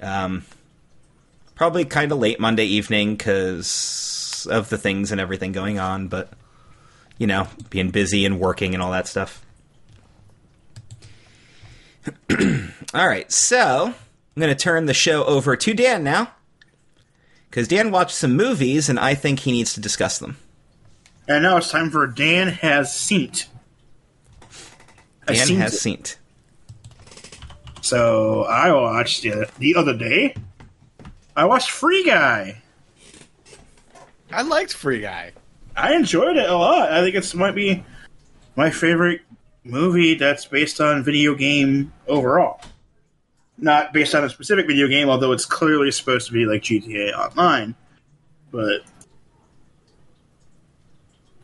Um, 0.00 0.44
probably 1.54 1.84
kind 1.84 2.10
of 2.10 2.18
late 2.18 2.40
Monday 2.40 2.64
evening 2.64 3.14
because 3.14 4.48
of 4.50 4.70
the 4.70 4.78
things 4.78 5.12
and 5.12 5.20
everything 5.20 5.52
going 5.52 5.78
on, 5.78 6.08
but 6.08 6.32
you 7.18 7.26
know, 7.26 7.46
being 7.70 7.90
busy 7.90 8.24
and 8.24 8.40
working 8.40 8.74
and 8.74 8.82
all 8.82 8.90
that 8.90 9.06
stuff. 9.06 9.44
all 12.94 13.06
right, 13.06 13.30
so 13.30 13.86
I'm 13.88 14.40
going 14.40 14.54
to 14.54 14.60
turn 14.60 14.86
the 14.86 14.94
show 14.94 15.24
over 15.24 15.56
to 15.56 15.74
Dan 15.74 16.02
now 16.02 16.32
because 17.50 17.68
Dan 17.68 17.90
watched 17.90 18.16
some 18.16 18.34
movies 18.34 18.88
and 18.88 18.98
I 18.98 19.14
think 19.14 19.40
he 19.40 19.52
needs 19.52 19.74
to 19.74 19.80
discuss 19.80 20.18
them. 20.18 20.38
And 21.26 21.42
now 21.42 21.56
it's 21.56 21.70
time 21.70 21.90
for 21.90 22.06
Dan 22.06 22.48
Has 22.48 22.94
Seen 22.94 23.30
Dan 25.26 25.36
seen 25.36 25.56
has 25.58 25.74
it. 25.74 25.78
seen. 25.78 26.02
So 27.80 28.44
I 28.44 28.72
watched 28.72 29.24
it 29.24 29.50
the 29.58 29.74
other 29.76 29.96
day. 29.96 30.34
I 31.36 31.44
watched 31.46 31.70
Free 31.70 32.04
Guy. 32.04 32.62
I 34.30 34.42
liked 34.42 34.72
Free 34.74 35.00
Guy. 35.00 35.32
I 35.76 35.94
enjoyed 35.94 36.36
it 36.36 36.48
a 36.48 36.56
lot. 36.56 36.92
I 36.92 37.00
think 37.02 37.16
it's 37.16 37.34
might 37.34 37.54
be 37.54 37.84
my 38.56 38.70
favorite 38.70 39.22
movie 39.64 40.14
that's 40.14 40.46
based 40.46 40.80
on 40.80 41.02
video 41.02 41.34
game 41.34 41.92
overall. 42.06 42.60
Not 43.56 43.92
based 43.92 44.14
on 44.14 44.24
a 44.24 44.30
specific 44.30 44.66
video 44.66 44.88
game, 44.88 45.08
although 45.08 45.32
it's 45.32 45.46
clearly 45.46 45.90
supposed 45.90 46.26
to 46.26 46.32
be 46.32 46.44
like 46.44 46.62
GTA 46.62 47.12
Online. 47.16 47.74
But 48.50 48.82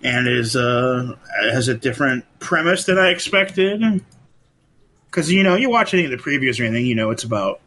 and 0.02 0.26
is 0.28 0.56
uh 0.56 1.14
has 1.52 1.68
a 1.68 1.74
different 1.74 2.24
premise 2.38 2.84
than 2.84 2.98
I 2.98 3.10
expected. 3.10 3.82
Because 5.06 5.30
you 5.30 5.42
know, 5.42 5.56
you 5.56 5.70
watch 5.70 5.92
any 5.94 6.04
of 6.04 6.10
the 6.10 6.16
previews 6.16 6.60
or 6.60 6.64
anything, 6.64 6.86
you 6.86 6.94
know, 6.94 7.10
it's 7.10 7.24
about 7.24 7.60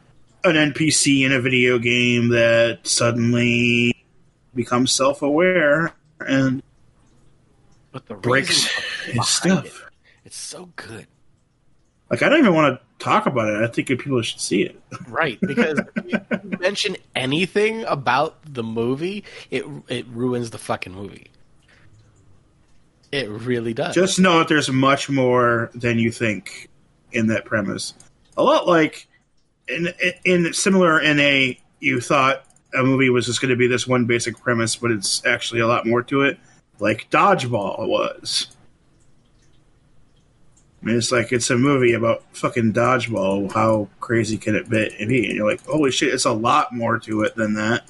an 0.44 0.56
NPC 0.56 1.26
in 1.26 1.32
a 1.32 1.40
video 1.40 1.78
game 1.80 2.30
that 2.30 2.80
suddenly 2.84 3.96
becomes 4.56 4.92
self-aware 4.92 5.94
and 6.20 6.62
But 7.92 8.06
the 8.08 8.16
breaks 8.16 8.66
his 9.06 9.28
stuff. 9.28 9.66
it, 9.66 9.74
it's 10.26 10.38
so 10.38 10.70
good. 10.76 11.08
Like 12.10 12.22
I 12.22 12.30
don't 12.30 12.40
even 12.40 12.54
want 12.54 12.80
to 12.80 13.04
talk 13.04 13.26
about 13.26 13.50
it. 13.50 13.62
I 13.64 13.68
think 13.68 13.88
people 13.88 14.22
should 14.22 14.40
see 14.40 14.64
it. 14.64 14.80
Right, 15.08 15.40
because 15.42 15.80
if 15.96 16.06
you 16.44 16.58
mention 16.60 16.96
anything 17.16 17.84
about 17.86 18.38
the 18.46 18.64
movie, 18.64 19.24
it 19.52 19.66
it 19.88 20.06
ruins 20.08 20.52
the 20.52 20.58
fucking 20.58 20.94
movie. 20.94 21.28
It 23.14 23.30
really 23.30 23.76
does. 23.76 23.94
Just 23.94 24.20
know 24.20 24.40
that 24.40 24.48
there's 24.48 24.72
much 24.72 25.08
more 25.08 25.70
than 25.76 26.00
you 26.00 26.12
think 26.12 26.68
in 27.12 27.28
that 27.28 27.46
premise. 27.46 27.94
A 28.38 28.42
lot 28.44 28.68
like 28.68 29.08
in 29.68 29.94
in 30.26 30.52
similar 30.52 31.00
in 31.00 31.20
a 31.20 31.60
you 31.80 32.02
thought 32.02 32.44
a 32.74 32.82
movie 32.82 33.12
was 33.12 33.28
just 33.28 33.40
going 33.40 33.52
to 33.52 33.56
be 33.56 33.68
this 33.68 33.88
one 33.88 34.06
basic 34.06 34.40
premise, 34.40 34.76
but 34.76 34.90
it's 34.90 35.24
actually 35.28 35.60
a 35.60 35.68
lot 35.68 35.86
more 35.86 36.02
to 36.02 36.22
it. 36.22 36.40
Like 36.80 37.08
Dodgeball 37.12 37.88
was. 37.88 38.48
I 40.82 40.88
mean, 40.88 40.98
it's 40.98 41.12
like 41.12 41.32
it's 41.32 41.52
a 41.52 41.56
movie 41.56 41.94
about 41.94 42.24
fucking 42.36 42.74
dodgeball. 42.74 43.54
How 43.54 43.90
crazy 44.00 44.40
can 44.40 44.56
it 44.56 44.68
be? 44.72 44.90
And 45.00 45.12
you're 45.12 45.48
like, 45.48 45.64
holy 45.68 45.92
shit, 45.92 46.12
it's 46.12 46.26
a 46.26 46.34
lot 46.34 46.74
more 46.74 46.98
to 46.98 47.22
it 47.22 47.36
than 47.36 47.54
that. 47.54 47.88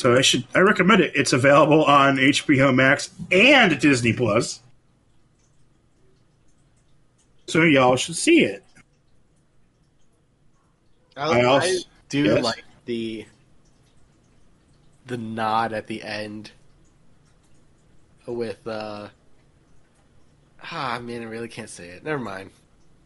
So 0.00 0.16
I 0.16 0.22
should 0.22 0.44
I 0.54 0.60
recommend 0.60 1.02
it. 1.02 1.12
It's 1.14 1.34
available 1.34 1.84
on 1.84 2.16
HBO 2.16 2.74
Max 2.74 3.10
and 3.30 3.78
Disney 3.78 4.14
Plus. 4.14 4.60
So 7.48 7.64
y'all 7.64 7.96
should 7.96 8.16
see 8.16 8.44
it. 8.44 8.64
I, 11.18 11.40
I 11.40 11.44
also- 11.44 11.84
do 12.08 12.22
yes. 12.22 12.42
like 12.42 12.64
the 12.86 13.26
the 15.04 15.18
nod 15.18 15.74
at 15.74 15.86
the 15.86 16.02
end 16.02 16.50
with 18.26 18.66
uh 18.66 19.08
ah 20.62 20.98
man, 21.02 21.20
I 21.20 21.26
really 21.26 21.48
can't 21.48 21.68
say 21.68 21.88
it. 21.88 22.04
Never 22.04 22.22
mind. 22.22 22.52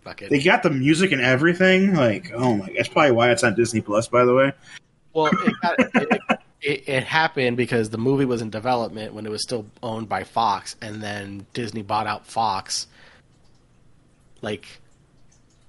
Fuck 0.02 0.22
it. 0.22 0.30
They 0.30 0.40
got 0.40 0.62
the 0.62 0.70
music 0.70 1.10
and 1.10 1.20
everything. 1.20 1.96
Like, 1.96 2.30
oh 2.32 2.54
my, 2.54 2.72
that's 2.76 2.88
probably 2.88 3.10
why 3.10 3.32
it's 3.32 3.42
on 3.42 3.56
Disney 3.56 3.80
Plus. 3.80 4.06
By 4.06 4.24
the 4.24 4.34
way, 4.34 4.52
Well, 5.12 5.26
it, 5.26 5.54
got, 5.60 5.74
it, 5.80 6.40
it, 6.64 6.88
it 6.88 7.04
happened 7.04 7.56
because 7.56 7.90
the 7.90 7.98
movie 7.98 8.24
was 8.24 8.40
in 8.40 8.48
development 8.50 9.12
when 9.12 9.26
it 9.26 9.30
was 9.30 9.42
still 9.42 9.66
owned 9.82 10.08
by 10.08 10.24
Fox, 10.24 10.76
and 10.80 11.02
then 11.02 11.46
Disney 11.52 11.82
bought 11.82 12.06
out 12.06 12.26
Fox, 12.26 12.86
like 14.40 14.66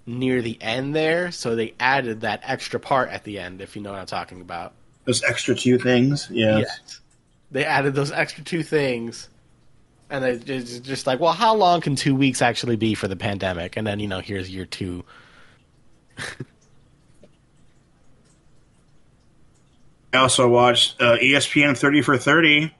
near 0.05 0.41
the 0.41 0.57
end 0.61 0.95
there. 0.95 1.31
So 1.31 1.55
they 1.55 1.73
added 1.79 2.21
that 2.21 2.41
extra 2.43 2.79
part 2.79 3.09
at 3.09 3.25
the 3.25 3.39
end, 3.39 3.61
if 3.61 3.75
you 3.75 3.81
know 3.81 3.91
what 3.91 3.99
I'm 3.99 4.05
talking 4.05 4.41
about. 4.41 4.73
those 5.03 5.23
extra 5.23 5.53
two 5.53 5.77
things. 5.77 6.29
Yeah. 6.31 6.59
Yes. 6.59 7.01
They 7.51 7.65
added 7.65 7.93
those 7.93 8.11
extra 8.11 8.43
two 8.43 8.63
things. 8.63 9.29
And 10.09 10.23
they 10.23 10.37
just, 10.37 10.83
just 10.83 11.07
like, 11.07 11.19
well, 11.19 11.33
how 11.33 11.55
long 11.55 11.81
can 11.81 11.95
two 11.95 12.15
weeks 12.15 12.41
actually 12.41 12.75
be 12.75 12.93
for 12.93 13.07
the 13.07 13.15
pandemic? 13.15 13.75
And 13.75 13.85
then, 13.85 13.99
you 13.99 14.07
know, 14.07 14.19
here's 14.19 14.49
year 14.49 14.65
two. 14.65 15.03
I 20.15 20.19
also 20.19 20.47
watched 20.47 21.01
uh, 21.01 21.17
ESPN 21.17 21.77
30 21.77 22.01
for 22.01 22.17
30 22.17 22.73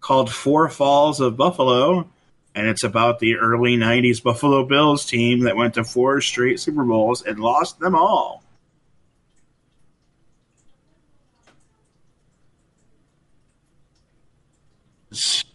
called 0.00 0.32
Four 0.32 0.68
Falls 0.68 1.20
of 1.20 1.36
Buffalo. 1.36 2.08
And 2.54 2.68
it's 2.68 2.84
about 2.84 3.18
the 3.18 3.34
early 3.36 3.76
90s 3.76 4.22
Buffalo 4.22 4.64
Bills 4.64 5.04
team 5.04 5.40
that 5.40 5.56
went 5.56 5.74
to 5.74 5.84
four 5.84 6.20
straight 6.20 6.60
Super 6.60 6.84
Bowls 6.84 7.22
and 7.22 7.40
lost 7.40 7.80
them 7.80 7.96
all. 7.96 8.44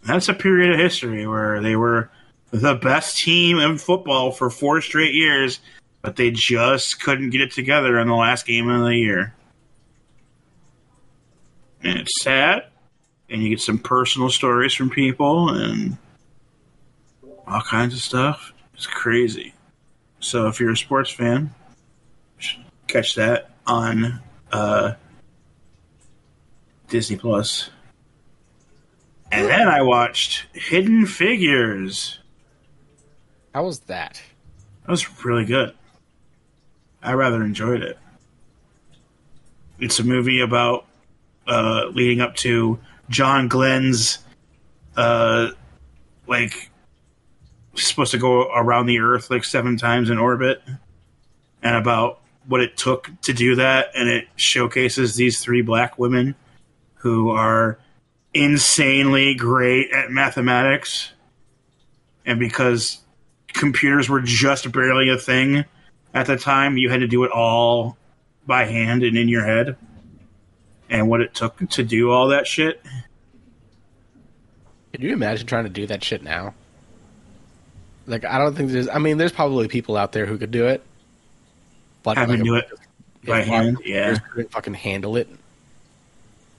That's 0.03 0.27
a 0.27 0.33
period 0.33 0.73
of 0.73 0.79
history 0.79 1.25
where 1.25 1.61
they 1.61 1.77
were 1.77 2.11
the 2.51 2.75
best 2.75 3.17
team 3.17 3.57
in 3.57 3.77
football 3.77 4.31
for 4.31 4.49
four 4.49 4.81
straight 4.81 5.13
years, 5.13 5.61
but 6.01 6.17
they 6.17 6.29
just 6.29 7.01
couldn't 7.01 7.29
get 7.29 7.41
it 7.41 7.51
together 7.51 7.97
in 7.99 8.09
the 8.09 8.15
last 8.15 8.45
game 8.45 8.69
of 8.69 8.81
the 8.81 8.95
year. 8.95 9.33
And 11.83 11.99
it's 11.99 12.21
sad, 12.21 12.65
and 13.29 13.41
you 13.41 13.49
get 13.49 13.61
some 13.61 13.79
personal 13.79 14.29
stories 14.29 14.73
from 14.73 14.89
people 14.89 15.49
and 15.49 15.97
all 17.47 17.61
kinds 17.61 17.93
of 17.93 17.99
stuff. 17.99 18.53
It's 18.73 18.87
crazy. 18.87 19.53
So 20.19 20.47
if 20.47 20.59
you're 20.59 20.71
a 20.71 20.77
sports 20.77 21.11
fan, 21.11 21.53
catch 22.87 23.15
that 23.15 23.49
on 23.65 24.21
uh, 24.51 24.93
Disney 26.87 27.17
Plus. 27.17 27.69
And 29.31 29.47
then 29.47 29.67
I 29.67 29.81
watched 29.81 30.45
Hidden 30.53 31.05
Figures. 31.05 32.19
How 33.53 33.63
was 33.63 33.79
that? 33.81 34.21
That 34.83 34.91
was 34.91 35.23
really 35.23 35.45
good. 35.45 35.73
I 37.01 37.13
rather 37.13 37.43
enjoyed 37.43 37.81
it. 37.81 37.97
It's 39.79 39.99
a 39.99 40.03
movie 40.03 40.41
about 40.41 40.85
uh, 41.51 41.89
leading 41.93 42.21
up 42.21 42.35
to 42.37 42.79
John 43.09 43.49
Glenn's, 43.49 44.19
uh, 44.95 45.49
like, 46.25 46.71
supposed 47.75 48.11
to 48.11 48.17
go 48.17 48.49
around 48.53 48.85
the 48.85 48.99
Earth 48.99 49.29
like 49.29 49.43
seven 49.43 49.75
times 49.75 50.09
in 50.09 50.17
orbit, 50.17 50.61
and 51.61 51.75
about 51.75 52.21
what 52.47 52.61
it 52.61 52.77
took 52.77 53.09
to 53.23 53.33
do 53.33 53.55
that. 53.55 53.87
And 53.95 54.07
it 54.07 54.27
showcases 54.37 55.15
these 55.15 55.41
three 55.41 55.61
black 55.61 55.99
women 55.99 56.35
who 56.95 57.31
are 57.31 57.77
insanely 58.33 59.35
great 59.35 59.91
at 59.91 60.09
mathematics. 60.09 61.11
And 62.25 62.39
because 62.39 62.99
computers 63.49 64.07
were 64.07 64.21
just 64.21 64.71
barely 64.71 65.09
a 65.09 65.17
thing 65.17 65.65
at 66.13 66.27
the 66.27 66.37
time, 66.37 66.77
you 66.77 66.89
had 66.89 67.01
to 67.01 67.07
do 67.07 67.25
it 67.25 67.31
all 67.31 67.97
by 68.47 68.65
hand 68.65 69.03
and 69.03 69.17
in 69.17 69.27
your 69.27 69.45
head. 69.45 69.75
And 70.91 71.09
what 71.09 71.21
it 71.21 71.33
took 71.33 71.57
to 71.69 71.83
do 71.83 72.11
all 72.11 72.27
that 72.27 72.45
shit. 72.45 72.83
Can 74.93 75.01
you 75.01 75.13
imagine 75.13 75.47
trying 75.47 75.63
to 75.63 75.69
do 75.69 75.87
that 75.87 76.03
shit 76.03 76.21
now? 76.21 76.53
Like, 78.05 78.25
I 78.25 78.37
don't 78.37 78.55
think 78.55 78.71
there's. 78.71 78.89
I 78.89 78.99
mean, 78.99 79.17
there's 79.17 79.31
probably 79.31 79.67
people 79.69 79.95
out 79.95 80.11
there 80.11 80.25
who 80.25 80.37
could 80.37 80.51
do 80.51 80.67
it, 80.67 80.83
but 82.03 82.17
Having 82.17 82.39
like, 82.39 82.43
do 82.43 82.55
it 82.55 82.69
by 83.25 83.41
hand, 83.41 83.77
yeah. 83.85 84.17
couldn't 84.33 84.51
fucking 84.51 84.73
handle 84.73 85.15
it. 85.15 85.29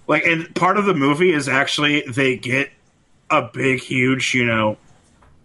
Like, 0.07 0.25
and 0.25 0.53
part 0.55 0.79
of 0.79 0.87
the 0.87 0.95
movie 0.95 1.33
is 1.33 1.49
actually 1.49 2.03
they 2.03 2.37
get 2.37 2.71
a 3.31 3.43
big, 3.43 3.81
huge, 3.81 4.35
you 4.35 4.45
know, 4.45 4.79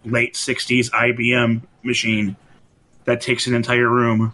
late 0.04 0.34
60s 0.34 0.90
IBM 0.90 1.62
machine 1.82 2.36
that 3.04 3.20
takes 3.20 3.46
an 3.46 3.54
entire 3.54 3.88
room. 3.88 4.32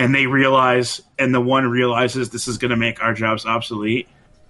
And 0.00 0.14
they 0.14 0.26
realize, 0.26 1.02
and 1.18 1.34
the 1.34 1.42
one 1.42 1.68
realizes 1.68 2.30
this 2.30 2.48
is 2.48 2.56
going 2.56 2.70
to 2.70 2.76
make 2.76 3.02
our 3.02 3.12
jobs 3.12 3.44
obsolete. 3.44 4.08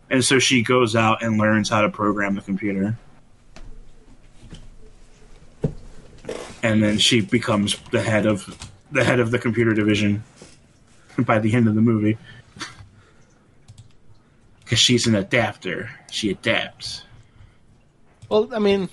And 0.08 0.24
so 0.24 0.38
she 0.38 0.62
goes 0.62 0.94
out 0.94 1.24
and 1.24 1.38
learns 1.38 1.68
how 1.68 1.80
to 1.80 1.88
program 1.88 2.36
the 2.36 2.40
computer. 2.40 2.96
And 6.62 6.80
then 6.80 6.98
she 6.98 7.20
becomes 7.20 7.76
the 7.90 8.00
head 8.00 8.26
of 8.26 8.70
the 8.92 9.02
head 9.02 9.18
of 9.18 9.32
the 9.32 9.40
computer 9.40 9.74
division 9.74 10.22
by 11.18 11.40
the 11.40 11.52
end 11.52 11.66
of 11.66 11.74
the 11.74 11.80
movie 11.80 12.16
because 14.60 14.78
she's 14.78 15.08
an 15.08 15.16
adapter. 15.16 15.90
She 16.12 16.30
adapts. 16.30 17.02
Well, 18.28 18.48
I 18.54 18.60
mean, 18.60 18.88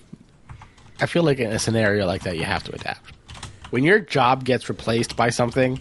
I 1.00 1.06
feel 1.06 1.22
like 1.22 1.38
in 1.38 1.52
a 1.52 1.60
scenario 1.60 2.08
like 2.08 2.24
that, 2.24 2.36
you 2.36 2.46
have 2.46 2.64
to 2.64 2.74
adapt. 2.74 3.14
When 3.70 3.84
your 3.84 4.00
job 4.00 4.44
gets 4.44 4.70
replaced 4.70 5.16
by 5.16 5.30
something, 5.30 5.80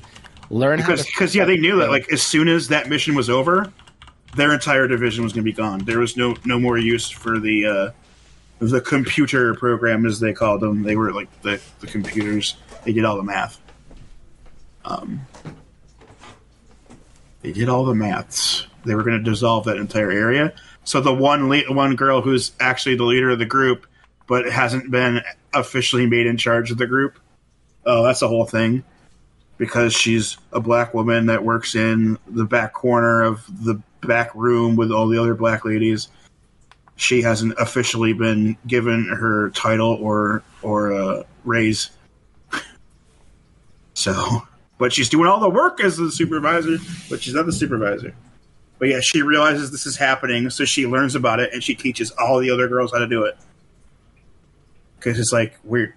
learn 0.50 0.78
Because, 0.78 1.04
because 1.04 1.34
yeah, 1.34 1.44
they 1.44 1.56
knew 1.56 1.78
that 1.78 1.90
like 1.90 2.12
as 2.12 2.22
soon 2.22 2.48
as 2.48 2.68
that 2.68 2.88
mission 2.88 3.14
was 3.14 3.30
over, 3.30 3.72
their 4.36 4.52
entire 4.52 4.86
division 4.86 5.24
was 5.24 5.32
going 5.32 5.44
to 5.44 5.50
be 5.50 5.56
gone. 5.56 5.80
There 5.80 5.98
was 5.98 6.16
no 6.16 6.36
no 6.44 6.58
more 6.58 6.78
use 6.78 7.10
for 7.10 7.38
the 7.38 7.66
uh, 7.66 7.90
the 8.58 8.80
computer 8.80 9.54
program 9.54 10.06
as 10.06 10.20
they 10.20 10.32
called 10.32 10.60
them. 10.60 10.82
They 10.82 10.96
were 10.96 11.12
like 11.12 11.42
the 11.42 11.60
the 11.80 11.86
computers. 11.86 12.56
They 12.84 12.92
did 12.92 13.04
all 13.04 13.16
the 13.16 13.22
math. 13.22 13.60
Um, 14.84 15.26
they 17.42 17.52
did 17.52 17.68
all 17.68 17.84
the 17.84 17.94
maths. 17.94 18.66
They 18.84 18.94
were 18.94 19.02
going 19.02 19.18
to 19.22 19.30
dissolve 19.30 19.64
that 19.64 19.78
entire 19.78 20.12
area. 20.12 20.54
So 20.84 21.00
the 21.00 21.12
one 21.12 21.48
le- 21.48 21.72
one 21.72 21.96
girl 21.96 22.20
who's 22.20 22.52
actually 22.60 22.96
the 22.96 23.04
leader 23.04 23.30
of 23.30 23.40
the 23.40 23.46
group, 23.46 23.86
but 24.28 24.48
hasn't 24.48 24.90
been 24.90 25.22
officially 25.52 26.06
made 26.06 26.26
in 26.26 26.36
charge 26.36 26.70
of 26.70 26.78
the 26.78 26.86
group. 26.86 27.18
Oh, 27.84 28.04
that's 28.04 28.20
the 28.20 28.28
whole 28.28 28.44
thing 28.44 28.84
because 29.58 29.94
she's 29.94 30.36
a 30.52 30.60
black 30.60 30.94
woman 30.94 31.26
that 31.26 31.44
works 31.44 31.74
in 31.74 32.18
the 32.26 32.44
back 32.44 32.72
corner 32.72 33.22
of 33.22 33.44
the 33.64 33.80
back 34.02 34.34
room 34.34 34.76
with 34.76 34.90
all 34.90 35.08
the 35.08 35.20
other 35.20 35.34
black 35.34 35.64
ladies. 35.64 36.08
She 36.96 37.22
hasn't 37.22 37.54
officially 37.58 38.12
been 38.12 38.56
given 38.66 39.06
her 39.06 39.50
title 39.50 39.98
or 40.00 40.42
or 40.62 40.92
uh, 40.92 41.22
raise. 41.44 41.90
So, 43.98 44.42
but 44.76 44.92
she's 44.92 45.08
doing 45.08 45.26
all 45.26 45.40
the 45.40 45.48
work 45.48 45.80
as 45.80 45.96
the 45.96 46.10
supervisor, 46.10 46.76
but 47.08 47.22
she's 47.22 47.32
not 47.32 47.46
the 47.46 47.52
supervisor. 47.52 48.14
But 48.78 48.88
yeah, 48.88 49.00
she 49.00 49.22
realizes 49.22 49.70
this 49.70 49.86
is 49.86 49.96
happening, 49.96 50.50
so 50.50 50.66
she 50.66 50.86
learns 50.86 51.14
about 51.14 51.40
it 51.40 51.54
and 51.54 51.64
she 51.64 51.74
teaches 51.74 52.10
all 52.10 52.38
the 52.38 52.50
other 52.50 52.68
girls 52.68 52.92
how 52.92 52.98
to 52.98 53.06
do 53.06 53.24
it. 53.24 53.38
Because 54.96 55.18
it's 55.18 55.32
like 55.32 55.58
we're 55.64 55.96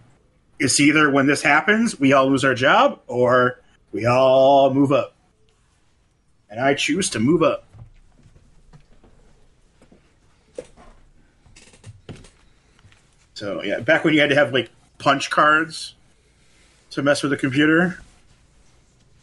it's 0.59 0.79
either 0.79 1.09
when 1.09 1.25
this 1.25 1.41
happens, 1.41 1.99
we 1.99 2.13
all 2.13 2.29
lose 2.29 2.43
our 2.43 2.53
job, 2.53 2.99
or 3.07 3.59
we 3.91 4.05
all 4.05 4.73
move 4.73 4.91
up. 4.91 5.15
And 6.49 6.59
I 6.59 6.73
choose 6.73 7.09
to 7.11 7.19
move 7.19 7.43
up. 7.43 7.65
So 13.35 13.63
yeah, 13.63 13.79
back 13.79 14.03
when 14.03 14.13
you 14.13 14.19
had 14.19 14.31
to 14.31 14.35
have 14.35 14.51
like 14.51 14.69
punch 14.97 15.29
cards 15.29 15.95
to 16.91 17.01
mess 17.01 17.23
with 17.23 17.31
the 17.31 17.37
computer, 17.37 18.01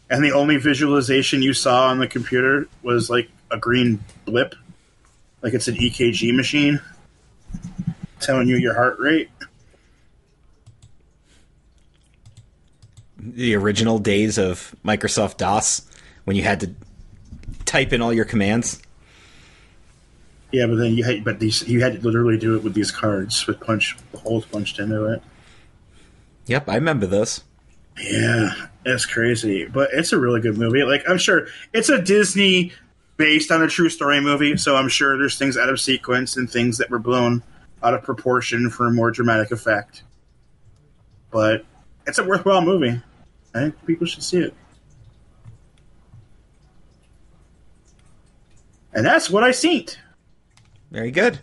and 0.09 0.25
the 0.25 0.33
only 0.33 0.57
visualization 0.57 1.43
you 1.43 1.53
saw 1.53 1.89
on 1.89 1.99
the 1.99 2.09
computer 2.09 2.67
was 2.83 3.11
like 3.11 3.29
a 3.51 3.59
green 3.59 4.03
blip, 4.25 4.55
like 5.43 5.53
it's 5.53 5.69
an 5.69 5.75
EKG 5.75 6.35
machine 6.35 6.81
telling 8.21 8.49
you 8.49 8.57
your 8.57 8.75
heart 8.75 8.99
rate. 8.99 9.29
The 13.35 13.55
original 13.57 13.99
days 13.99 14.39
of 14.39 14.75
Microsoft 14.85 15.39
DOS 15.39 15.83
when 16.25 16.37
you 16.37 16.43
had 16.43 16.61
to 16.61 16.75
type 17.65 17.93
in 17.93 18.01
all 18.01 18.13
your 18.13 18.25
commands. 18.25 18.81
Yeah, 20.53 20.67
but 20.67 20.77
then 20.77 20.95
you 20.95 21.05
had 21.05 21.25
but 21.25 21.41
these 21.41 21.67
you 21.69 21.83
had 21.83 21.95
to 21.95 22.01
literally 22.01 22.39
do 22.39 22.57
it 22.57 22.63
with 22.63 22.75
these 22.75 22.91
cards 22.91 23.47
with 23.47 23.61
punch 23.61 23.97
holes 24.15 24.47
punched 24.47 24.79
into 24.79 25.07
it. 25.07 25.23
Yep, 26.47 26.69
I 26.69 26.77
remember 26.77 27.07
those. 27.07 27.43
Yeah, 27.99 28.51
it's 28.85 29.05
crazy, 29.05 29.67
but 29.67 29.91
it's 29.93 30.13
a 30.13 30.19
really 30.19 30.41
good 30.41 30.57
movie. 30.57 30.85
Like 30.85 31.03
I'm 31.09 31.19
sure 31.19 31.49
it's 31.73 31.89
a 31.89 32.01
Disney 32.01 32.73
based 33.17 33.51
on 33.51 33.63
a 33.63 33.69
true 33.69 33.89
story 33.89 34.21
movie, 34.21 34.57
so 34.57 34.77
I'm 34.77 34.89
sure 34.89 35.19
there's 35.19 35.39
things 35.39 35.57
out 35.57 35.69
of 35.69 35.81
sequence 35.81 36.37
and 36.37 36.51
things 36.51 36.79
that 36.79 36.91
were 36.91 36.99
blown 36.99 37.43
out 37.83 37.95
of 37.95 38.03
proportion 38.03 38.71
for 38.71 38.87
a 38.87 38.93
more 38.93 39.11
dramatic 39.11 39.51
effect. 39.51 40.05
But 41.31 41.65
it's 42.07 42.19
a 42.19 42.25
worthwhile 42.25 42.63
movie. 42.63 43.03
I 43.57 43.61
think 43.61 43.87
people 43.87 44.07
should 44.07 44.23
see 44.23 44.39
it. 44.39 44.55
And 48.93 49.05
that's 49.05 49.31
what 49.31 49.45
I 49.45 49.51
seen. 49.51 49.87
Very 50.91 51.11
good. 51.11 51.41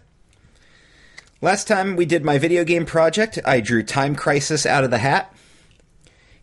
Last 1.42 1.68
time 1.68 1.96
we 1.96 2.06
did 2.06 2.24
my 2.24 2.38
video 2.38 2.64
game 2.64 2.86
project, 2.86 3.38
I 3.46 3.60
drew 3.60 3.84
Time 3.84 4.16
Crisis 4.16 4.66
out 4.66 4.84
of 4.84 4.92
the 4.92 5.00
hat. 5.00 5.36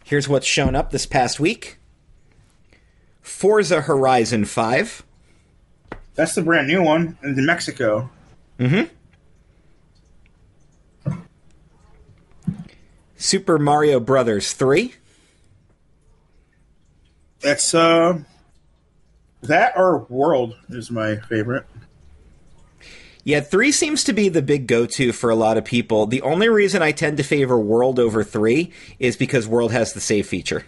Here's 0.05 0.28
what's 0.28 0.47
shown 0.47 0.74
up 0.74 0.90
this 0.90 1.06
past 1.06 1.40
week 1.40 1.78
Forza 3.22 3.82
Horizon 3.82 4.44
5. 4.44 5.02
That's 6.14 6.34
the 6.34 6.42
brand 6.42 6.68
new 6.68 6.82
one 6.82 7.16
in 7.22 7.47
Mexico. 7.47 8.10
Mm 8.59 8.88
hmm. 11.06 11.12
Super 13.16 13.59
Mario 13.59 14.01
Brothers 14.01 14.52
3. 14.52 14.94
That's 17.41 17.75
uh 17.75 18.21
that 19.43 19.73
or 19.77 19.99
World 20.09 20.57
is 20.69 20.91
my 20.91 21.17
favorite. 21.17 21.67
Yeah, 23.23 23.41
3 23.41 23.71
seems 23.71 24.05
to 24.05 24.12
be 24.12 24.29
the 24.29 24.43
big 24.43 24.67
go 24.67 24.87
to 24.87 25.12
for 25.12 25.29
a 25.29 25.35
lot 25.35 25.59
of 25.59 25.65
people. 25.65 26.07
The 26.07 26.23
only 26.23 26.49
reason 26.49 26.83
I 26.83 26.93
tend 26.93 27.19
to 27.19 27.23
favor 27.23 27.59
World 27.59 27.99
over 27.99 28.25
3 28.25 28.73
is 28.99 29.17
because 29.17 29.47
World 29.47 29.73
has 29.73 29.93
the 29.93 30.01
save 30.01 30.27
feature. 30.27 30.65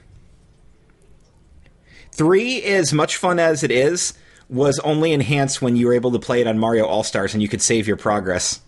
3, 2.13 2.63
as 2.63 2.93
much 2.93 3.17
fun 3.17 3.39
as 3.39 3.63
it 3.63 3.71
is, 3.71 4.13
was 4.51 4.79
only 4.81 5.13
enhanced 5.13 5.63
when 5.63 5.77
you 5.77 5.87
were 5.87 5.95
able 5.95 6.13
to 6.13 6.19
play 6.19 6.43
it 6.43 6.47
on 6.47 6.59
Mario 6.59 6.85
All 6.85 7.03
Stars 7.03 7.33
and 7.33 7.43
you 7.43 7.49
could 7.49 7.63
save 7.63 7.87
your 7.89 7.97
progress. 7.97 8.61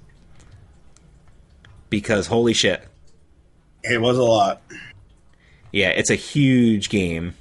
Because 1.90 2.26
holy 2.26 2.54
shit. 2.54 2.88
It 3.82 4.00
was 4.00 4.16
a 4.16 4.22
lot. 4.22 4.62
Yeah, 5.72 5.90
it's 5.90 6.10
a 6.10 6.14
huge 6.14 6.88
game. 6.88 7.34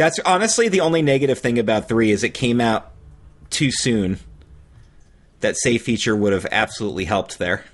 That's 0.00 0.18
honestly 0.20 0.68
the 0.70 0.80
only 0.80 1.02
negative 1.02 1.40
thing 1.40 1.58
about 1.58 1.86
3 1.86 2.10
is 2.10 2.24
it 2.24 2.30
came 2.30 2.58
out 2.58 2.90
too 3.50 3.70
soon. 3.70 4.18
That 5.40 5.58
save 5.58 5.82
feature 5.82 6.16
would 6.16 6.32
have 6.32 6.46
absolutely 6.50 7.04
helped 7.04 7.38
there. 7.38 7.66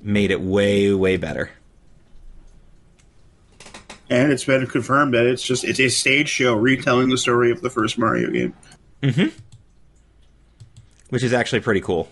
Made 0.00 0.30
it 0.30 0.40
way, 0.40 0.92
way 0.94 1.16
better. 1.16 1.50
And 4.08 4.30
it's 4.30 4.44
been 4.44 4.68
confirmed 4.68 5.14
that 5.14 5.26
it's 5.26 5.42
just 5.42 5.64
it's 5.64 5.80
a 5.80 5.88
stage 5.88 6.28
show 6.28 6.54
retelling 6.54 7.08
the 7.08 7.18
story 7.18 7.50
of 7.50 7.60
the 7.60 7.70
first 7.70 7.98
Mario 7.98 8.30
game. 8.30 8.54
Mm-hmm. 9.02 9.36
which 11.08 11.24
is 11.24 11.32
actually 11.32 11.62
pretty 11.62 11.80
cool. 11.80 12.08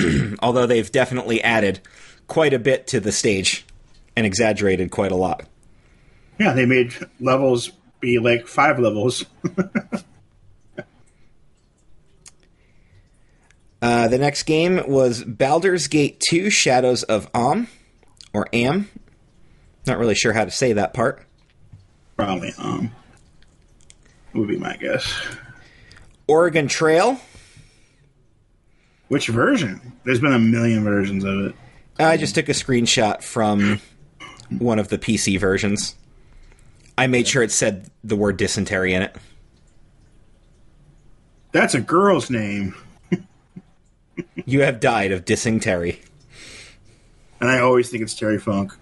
Although 0.40 0.66
they've 0.66 0.90
definitely 0.90 1.40
added 1.40 1.78
quite 2.26 2.52
a 2.52 2.58
bit 2.58 2.88
to 2.88 2.98
the 2.98 3.12
stage 3.12 3.64
and 4.16 4.26
exaggerated 4.26 4.90
quite 4.90 5.12
a 5.12 5.16
lot. 5.16 5.46
Yeah, 6.38 6.52
they 6.52 6.66
made 6.66 6.94
levels 7.20 7.70
be 8.00 8.18
like 8.18 8.46
five 8.46 8.78
levels. 8.78 9.24
Uh, 13.84 14.08
the 14.08 14.16
next 14.16 14.44
game 14.44 14.82
was 14.88 15.22
Baldur's 15.24 15.88
Gate 15.88 16.18
2 16.30 16.48
Shadows 16.48 17.02
of 17.02 17.28
Am, 17.34 17.68
or 18.32 18.46
Am. 18.50 18.88
Not 19.86 19.98
really 19.98 20.14
sure 20.14 20.32
how 20.32 20.46
to 20.46 20.50
say 20.50 20.72
that 20.72 20.94
part. 20.94 21.22
Probably, 22.16 22.50
um, 22.56 22.90
would 24.32 24.48
be 24.48 24.56
my 24.56 24.74
guess. 24.78 25.12
Oregon 26.26 26.66
Trail. 26.66 27.20
Which 29.08 29.28
version? 29.28 29.92
There's 30.04 30.20
been 30.20 30.32
a 30.32 30.38
million 30.38 30.82
versions 30.82 31.22
of 31.22 31.40
it. 31.40 31.54
I 31.98 32.16
just 32.16 32.34
took 32.34 32.48
a 32.48 32.52
screenshot 32.52 33.22
from 33.22 33.82
one 34.48 34.78
of 34.78 34.88
the 34.88 34.96
PC 34.96 35.38
versions. 35.38 35.94
I 36.96 37.06
made 37.06 37.26
sure 37.26 37.42
it 37.42 37.50
said 37.50 37.90
the 38.02 38.16
word 38.16 38.36
dysentery 38.36 38.94
in 38.94 39.02
it. 39.02 39.16
That's 41.52 41.74
a 41.74 41.80
girl's 41.80 42.30
name, 42.30 42.74
You 44.44 44.62
have 44.62 44.80
died 44.80 45.12
of 45.12 45.24
dysentery. 45.24 46.00
and 47.40 47.48
I 47.50 47.60
always 47.60 47.90
think 47.90 48.02
it's 48.02 48.14
Terry 48.14 48.38
Funk. 48.38 48.72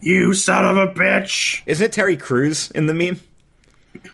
You 0.00 0.32
son 0.34 0.64
of 0.64 0.76
a 0.76 0.92
bitch! 0.92 1.62
Isn't 1.66 1.86
it 1.86 1.92
Terry 1.92 2.16
Crews 2.16 2.70
in 2.70 2.86
the 2.86 2.94
meme? 2.94 3.20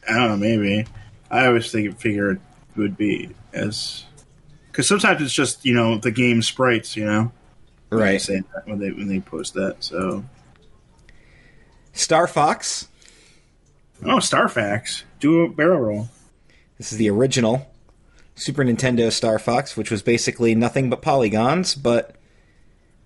I 0.08 0.14
don't 0.14 0.28
know, 0.28 0.36
maybe. 0.36 0.86
I 1.30 1.46
always 1.46 1.70
think 1.70 1.98
figure 1.98 2.32
it 2.32 2.38
would 2.76 2.96
be 2.96 3.30
as 3.52 4.04
because 4.70 4.88
sometimes 4.88 5.22
it's 5.22 5.32
just 5.32 5.64
you 5.64 5.74
know 5.74 5.98
the 5.98 6.10
game 6.10 6.42
sprites, 6.42 6.96
you 6.96 7.04
know. 7.04 7.32
Right. 7.90 8.20
say 8.20 8.42
that 8.54 8.66
when 8.66 8.78
they 8.78 8.90
when 8.90 9.08
they 9.08 9.20
post 9.20 9.54
that. 9.54 9.76
So 9.80 10.24
Star 11.92 12.26
Fox. 12.26 12.88
Oh, 14.04 14.20
Star 14.20 14.48
Fox, 14.48 15.04
do 15.20 15.42
a 15.42 15.48
barrel 15.48 15.80
roll. 15.80 16.08
This 16.78 16.92
is 16.92 16.98
the 16.98 17.10
original 17.10 17.70
Super 18.34 18.62
Nintendo 18.62 19.10
Star 19.10 19.38
Fox, 19.38 19.76
which 19.76 19.90
was 19.90 20.02
basically 20.02 20.54
nothing 20.54 20.90
but 20.90 21.02
polygons, 21.02 21.74
but 21.74 22.14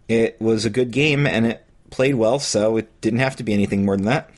it 0.09 0.41
was 0.41 0.65
a 0.65 0.71
good 0.71 0.91
game 0.91 1.27
and 1.27 1.47
it 1.47 1.65
played 1.91 2.17
well, 2.17 2.39
so 2.39 2.77
it 2.77 3.01
didn't 3.01 3.21
have 3.21 3.37
to 3.37 3.45
be 3.45 3.53
anything 3.53 3.85
more 3.85 3.97
than 3.97 4.07
that. 4.07 4.31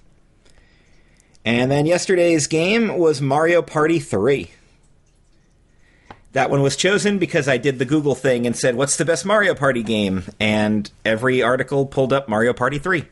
And 1.45 1.70
then 1.70 1.87
yesterday's 1.87 2.47
game 2.47 2.99
was 2.99 3.20
Mario 3.20 3.62
Party 3.62 3.99
3. 3.99 4.51
That 6.33 6.51
one 6.51 6.62
was 6.62 6.77
chosen 6.77 7.19
because 7.19 7.49
I 7.49 7.57
did 7.59 7.79
the 7.79 7.85
Google 7.85 8.15
thing 8.15 8.47
and 8.47 8.57
said, 8.57 8.74
What's 8.74 8.97
the 8.97 9.05
best 9.05 9.27
Mario 9.27 9.55
Party 9.55 9.83
game? 9.83 10.24
And 10.41 10.91
every 11.05 11.43
article 11.43 11.85
pulled 11.85 12.12
up 12.12 12.29
Mario 12.29 12.53
Party 12.53 12.79
3. 12.79 13.05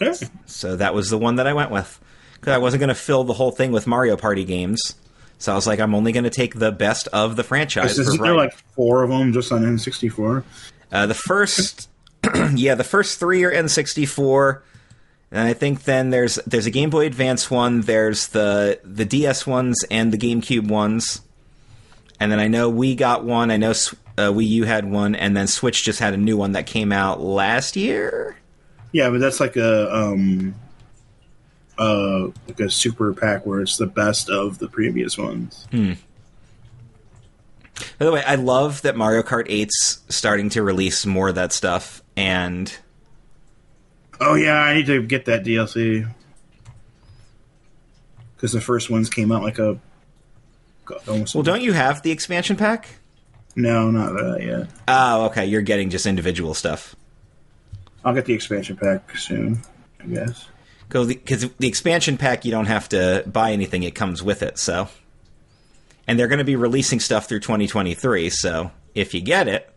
Okay. 0.00 0.26
So 0.44 0.76
that 0.76 0.94
was 0.94 1.10
the 1.10 1.18
one 1.18 1.36
that 1.36 1.46
I 1.46 1.52
went 1.52 1.70
with. 1.70 1.98
Because 2.36 2.52
I 2.52 2.58
wasn't 2.58 2.80
going 2.80 2.88
to 2.88 2.94
fill 2.94 3.24
the 3.24 3.32
whole 3.32 3.50
thing 3.50 3.72
with 3.72 3.86
Mario 3.86 4.16
Party 4.16 4.44
games. 4.44 4.94
So 5.38 5.52
I 5.52 5.54
was 5.54 5.66
like, 5.66 5.80
I'm 5.80 5.94
only 5.94 6.12
going 6.12 6.24
to 6.24 6.30
take 6.30 6.54
the 6.54 6.72
best 6.72 7.08
of 7.08 7.36
the 7.36 7.44
franchise. 7.44 7.98
Isn't 7.98 8.22
there 8.22 8.34
like 8.34 8.54
four 8.74 9.02
of 9.02 9.10
them 9.10 9.32
just 9.32 9.52
on 9.52 9.62
N64? 9.62 10.44
Uh, 10.92 11.06
the 11.06 11.14
first, 11.14 11.90
yeah, 12.54 12.74
the 12.74 12.84
first 12.84 13.18
three 13.18 13.44
are 13.44 13.52
N64, 13.52 14.62
and 15.30 15.40
I 15.40 15.52
think 15.52 15.82
then 15.82 16.10
there's 16.10 16.36
there's 16.46 16.66
a 16.66 16.70
Game 16.70 16.90
Boy 16.90 17.06
Advance 17.06 17.50
one, 17.50 17.82
there's 17.82 18.28
the 18.28 18.80
the 18.84 19.04
DS 19.04 19.46
ones 19.46 19.84
and 19.90 20.12
the 20.12 20.18
GameCube 20.18 20.68
ones, 20.68 21.20
and 22.20 22.30
then 22.30 22.38
I 22.38 22.48
know 22.48 22.70
we 22.70 22.94
got 22.94 23.24
one. 23.24 23.50
I 23.50 23.56
know 23.56 23.72
uh, 23.72 24.30
Wii 24.30 24.46
U 24.48 24.64
had 24.64 24.90
one, 24.90 25.14
and 25.14 25.36
then 25.36 25.46
Switch 25.46 25.82
just 25.82 25.98
had 25.98 26.14
a 26.14 26.16
new 26.16 26.36
one 26.36 26.52
that 26.52 26.66
came 26.66 26.92
out 26.92 27.20
last 27.20 27.76
year. 27.76 28.36
Yeah, 28.92 29.10
but 29.10 29.20
that's 29.20 29.40
like 29.40 29.56
a 29.56 29.94
um 29.94 30.54
uh 31.78 32.28
like 32.48 32.60
a 32.60 32.70
super 32.70 33.12
pack 33.12 33.44
where 33.46 33.60
it's 33.60 33.76
the 33.76 33.86
best 33.86 34.30
of 34.30 34.58
the 34.58 34.68
previous 34.68 35.18
ones. 35.18 35.66
By 35.72 35.96
the 38.06 38.12
way, 38.12 38.22
I 38.24 38.36
love 38.36 38.82
that 38.82 38.96
Mario 38.96 39.22
Kart 39.22 39.48
8's 39.48 40.00
starting 40.08 40.48
to 40.50 40.62
release 40.62 41.04
more 41.04 41.28
of 41.28 41.34
that 41.34 41.52
stuff, 41.52 42.02
and 42.16 42.74
Oh 44.20 44.34
yeah, 44.34 44.54
I 44.56 44.74
need 44.74 44.86
to 44.86 45.02
get 45.02 45.26
that 45.26 45.44
DLC 45.44 46.10
because 48.34 48.52
the 48.52 48.60
first 48.60 48.88
ones 48.90 49.10
came 49.10 49.30
out 49.32 49.42
like 49.42 49.58
a 49.58 49.78
almost. 51.08 51.34
well, 51.34 51.42
don't 51.42 51.62
you 51.62 51.72
have 51.72 52.02
the 52.02 52.10
expansion 52.10 52.56
pack? 52.56 52.88
no, 53.58 53.90
not 53.90 54.12
that 54.12 54.42
yet. 54.42 54.68
Oh, 54.88 55.26
okay, 55.26 55.46
you're 55.46 55.62
getting 55.62 55.88
just 55.90 56.06
individual 56.06 56.52
stuff. 56.54 56.94
I'll 58.04 58.14
get 58.14 58.24
the 58.26 58.34
expansion 58.34 58.76
pack 58.76 59.16
soon. 59.16 59.60
I 60.00 60.04
guess. 60.06 60.46
Because 60.88 61.08
the, 61.58 61.66
expansion 61.66 62.16
pack, 62.16 62.44
you 62.44 62.50
don't 62.50 62.66
have 62.66 62.88
to 62.90 63.24
buy 63.26 63.52
anything; 63.52 63.82
it 63.82 63.94
comes 63.94 64.22
with 64.22 64.42
it. 64.42 64.58
So, 64.58 64.88
and 66.06 66.18
they're 66.18 66.28
going 66.28 66.38
to 66.38 66.44
be 66.44 66.56
releasing 66.56 67.00
stuff 67.00 67.28
through 67.28 67.40
2023. 67.40 68.30
So, 68.30 68.70
if 68.94 69.12
you 69.14 69.20
get 69.20 69.48
it, 69.48 69.68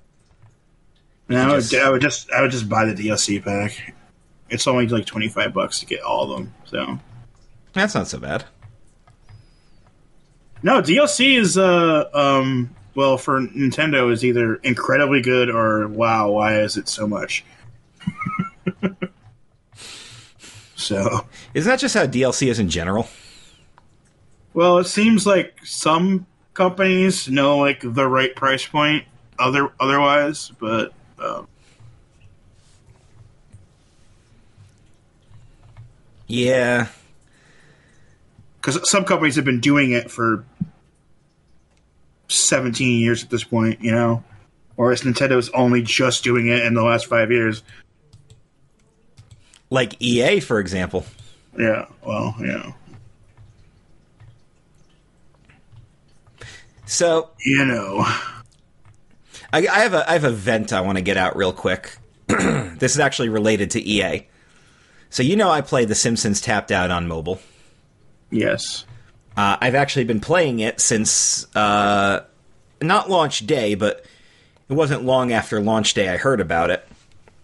No, 1.27 1.41
I 1.41 1.47
would, 1.53 1.61
just- 1.61 1.73
I 1.75 1.89
would 1.89 2.01
just 2.01 2.31
I 2.31 2.41
would 2.41 2.51
just 2.51 2.69
buy 2.69 2.85
the 2.85 2.93
DLC 2.93 3.43
pack. 3.43 3.95
It's 4.49 4.65
only 4.67 4.87
like 4.87 5.05
twenty 5.05 5.29
five 5.29 5.53
bucks 5.53 5.79
to 5.79 5.85
get 5.85 6.01
all 6.01 6.23
of 6.23 6.29
them. 6.39 6.53
So 6.65 6.99
that's 7.73 7.93
not 7.95 8.07
so 8.07 8.17
bad. 8.19 8.45
no 10.63 10.81
DLC 10.81 11.37
is 11.39 11.57
uh 11.57 12.05
um 12.13 12.75
well 12.95 13.17
for 13.17 13.41
Nintendo 13.41 14.11
is 14.11 14.25
either 14.25 14.55
incredibly 14.55 15.21
good 15.21 15.49
or 15.49 15.87
wow 15.87 16.31
why 16.31 16.59
is 16.61 16.77
it 16.77 16.89
so 16.89 17.07
much. 17.07 17.43
so 20.89 21.25
Isn't 21.53 21.69
that 21.69 21.79
just 21.79 21.95
how 21.95 22.05
DLC 22.05 22.47
is 22.47 22.59
in 22.59 22.69
general? 22.69 23.07
well 24.53 24.79
it 24.79 24.85
seems 24.85 25.25
like 25.25 25.59
some 25.63 26.25
companies 26.53 27.29
know 27.29 27.57
like 27.57 27.79
the 27.81 28.07
right 28.07 28.35
price 28.35 28.65
point 28.65 29.05
other 29.37 29.71
otherwise 29.79 30.51
but 30.59 30.93
um, 31.19 31.47
Yeah, 36.29 36.87
because 38.61 38.87
some 38.89 39.03
companies 39.03 39.35
have 39.35 39.45
been 39.45 39.61
doing 39.61 39.93
it 39.93 40.11
for 40.11 40.45
17 42.27 42.99
years 43.01 43.23
at 43.23 43.31
this 43.31 43.43
point, 43.43 43.81
you 43.81 43.91
know, 43.91 44.23
whereas 44.75 45.01
Nintendo's 45.01 45.49
only 45.49 45.81
just 45.81 46.23
doing 46.23 46.47
it 46.47 46.63
in 46.63 46.75
the 46.75 46.83
last 46.83 47.07
five 47.07 47.31
years. 47.31 47.63
Like 49.69 49.95
EA, 50.01 50.39
for 50.39 50.59
example. 50.59 51.05
Yeah, 51.57 51.85
well, 52.05 52.35
yeah, 52.39 52.71
So 56.85 57.29
you 57.45 57.65
know, 57.65 57.99
I, 59.53 59.67
I 59.67 59.79
have 59.79 59.93
a 59.93 60.09
I 60.09 60.13
have 60.13 60.23
a 60.23 60.31
vent 60.31 60.73
I 60.73 60.81
want 60.81 60.97
to 60.97 61.03
get 61.03 61.17
out 61.17 61.35
real 61.35 61.53
quick. 61.53 61.97
this 62.27 62.93
is 62.93 62.99
actually 62.99 63.29
related 63.29 63.71
to 63.71 63.81
EA. 63.81 64.27
So 65.09 65.23
you 65.23 65.35
know 65.35 65.49
I 65.49 65.61
play 65.61 65.85
The 65.85 65.95
Simpsons 65.95 66.41
Tapped 66.41 66.71
Out 66.71 66.91
on 66.91 67.07
mobile. 67.07 67.39
yes, 68.31 68.85
Uh, 69.35 69.57
I've 69.59 69.75
actually 69.75 70.05
been 70.05 70.19
playing 70.19 70.59
it 70.59 70.79
since 70.79 71.47
uh, 71.55 72.21
not 72.81 73.09
launch 73.09 73.45
day, 73.47 73.73
but 73.75 74.05
it 74.69 74.73
wasn't 74.73 75.03
long 75.05 75.31
after 75.31 75.59
launch 75.59 75.93
day 75.95 76.09
I 76.09 76.17
heard 76.17 76.39
about 76.39 76.69
it, 76.69 76.87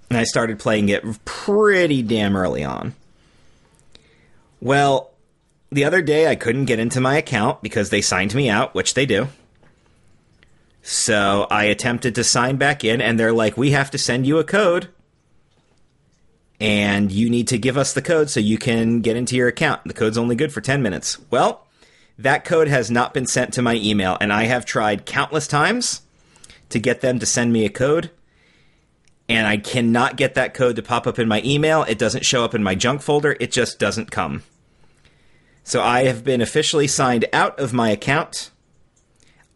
and 0.10 0.18
I 0.18 0.23
started 0.23 0.60
playing 0.60 0.90
it 0.90 1.03
pretty 1.26 2.02
damn 2.02 2.36
early 2.36 2.64
on. 2.64 2.94
Well, 4.61 5.11
the 5.72 5.84
other 5.84 6.02
day 6.02 6.27
I 6.27 6.36
couldn't 6.36 6.65
get 6.65 6.80
into 6.80 7.02
my 7.02 7.18
account 7.18 7.61
because 7.61 7.90
they 7.90 8.02
signed 8.02 8.34
me 8.34 8.49
out, 8.49 8.73
which 8.73 8.94
they 8.94 9.06
do. 9.06 9.27
So 10.82 11.48
I 11.49 11.65
attempted 11.65 12.15
to 12.15 12.23
sign 12.23 12.57
back 12.57 12.84
in, 12.84 13.02
and 13.02 13.19
they're 13.19 13.34
like, 13.34 13.57
"We 13.57 13.72
have 13.72 13.90
to 13.91 13.98
send 13.98 14.27
you 14.27 14.38
a 14.38 14.44
code." 14.44 14.90
And 16.60 17.11
you 17.11 17.30
need 17.30 17.48
to 17.49 17.57
give 17.57 17.77
us 17.77 17.91
the 17.91 18.02
code 18.02 18.30
so 18.30 18.40
you 18.40 18.57
can 18.57 19.02
get 19.02 19.18
into 19.18 19.36
your 19.36 19.48
account. 19.48 19.82
The 19.86 19.94
code's 19.94 20.18
only 20.18 20.36
good 20.36 20.53
for 20.53 20.61
10 20.61 20.82
minutes. 20.82 21.18
Well, 21.30 21.65
that 22.18 22.45
code 22.45 22.68
has 22.69 22.90
not 22.90 23.14
been 23.14 23.26
sent 23.26 23.53
to 23.53 23.61
my 23.61 23.76
email, 23.76 24.18
and 24.22 24.32
I 24.32 24.45
have 24.45 24.64
tried 24.64 25.06
countless 25.06 25.48
times 25.48 26.02
to 26.69 26.80
get 26.80 27.02
them 27.02 27.19
to 27.19 27.26
send 27.26 27.52
me 27.52 27.65
a 27.65 27.69
code, 27.69 28.10
and 29.27 29.47
I 29.47 29.57
cannot 29.57 30.18
get 30.18 30.35
that 30.35 30.53
code 30.53 30.76
to 30.76 30.84
pop 30.84 31.07
up 31.07 31.19
in 31.19 31.27
my 31.27 31.41
email. 31.43 31.84
It 31.84 31.97
doesn't 31.97 32.26
show 32.26 32.43
up 32.43 32.53
in 32.53 32.64
my 32.64 32.76
junk 32.76 33.02
folder, 33.02 33.35
it 33.39 33.52
just 33.52 33.80
doesn't 33.80 34.11
come. 34.11 34.43
So 35.64 35.81
I 35.81 36.03
have 36.03 36.23
been 36.23 36.41
officially 36.41 36.88
signed 36.88 37.26
out 37.34 37.60
of 37.60 37.73
my 37.73 37.89
account. 37.89 38.52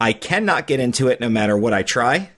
I 0.02 0.14
cannot 0.14 0.66
get 0.66 0.80
into 0.80 1.08
it 1.08 1.20
no 1.20 1.30
matter 1.30 1.58
what 1.58 1.74
I 1.74 1.84
try. 1.84 2.32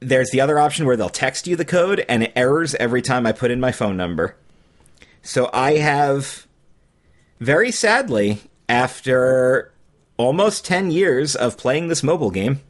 There's 0.00 0.30
the 0.30 0.40
other 0.40 0.58
option 0.58 0.86
where 0.86 0.96
they'll 0.96 1.08
text 1.08 1.46
you 1.46 1.54
the 1.54 1.64
code 1.64 2.04
and 2.08 2.24
it 2.24 2.32
errors 2.34 2.74
every 2.76 3.00
time 3.00 3.26
I 3.26 3.32
put 3.32 3.52
in 3.52 3.60
my 3.60 3.70
phone 3.70 3.96
number. 3.96 4.34
So 5.22 5.48
I 5.52 5.76
have, 5.76 6.48
very 7.38 7.70
sadly, 7.70 8.40
after 8.68 9.72
almost 10.16 10.64
10 10.64 10.90
years 10.90 11.36
of 11.36 11.56
playing 11.56 11.86
this 11.86 12.02
mobile 12.02 12.30
game 12.32 12.60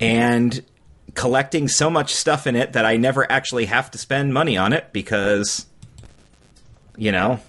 and 0.00 0.64
collecting 1.14 1.68
so 1.68 1.88
much 1.88 2.14
stuff 2.14 2.46
in 2.46 2.56
it 2.56 2.72
that 2.72 2.84
I 2.84 2.96
never 2.96 3.30
actually 3.30 3.66
have 3.66 3.90
to 3.92 3.98
spend 3.98 4.34
money 4.34 4.56
on 4.56 4.72
it 4.72 4.92
because, 4.92 5.66
you 6.96 7.12
know, 7.12 7.40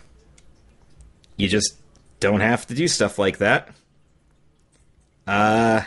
you 1.38 1.48
just 1.48 1.76
don't 2.20 2.42
have 2.42 2.66
to 2.68 2.74
do 2.74 2.88
stuff 2.88 3.20
like 3.20 3.40
that. 3.40 3.70
Uh, 5.28 5.82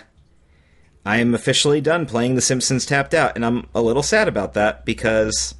I 1.07 1.19
am 1.19 1.35
officially 1.35 1.81
done 1.81 2.07
playing 2.07 2.35
The 2.35 2.41
Simpsons 2.41 2.85
Tapped 2.85 3.15
Out, 3.15 3.37
and 3.37 3.47
I'm 3.47 3.67
a 3.75 3.81
little 3.81 4.03
sad 4.03 4.29
about 4.29 4.55
that 4.55 4.85
because, 4.85 5.55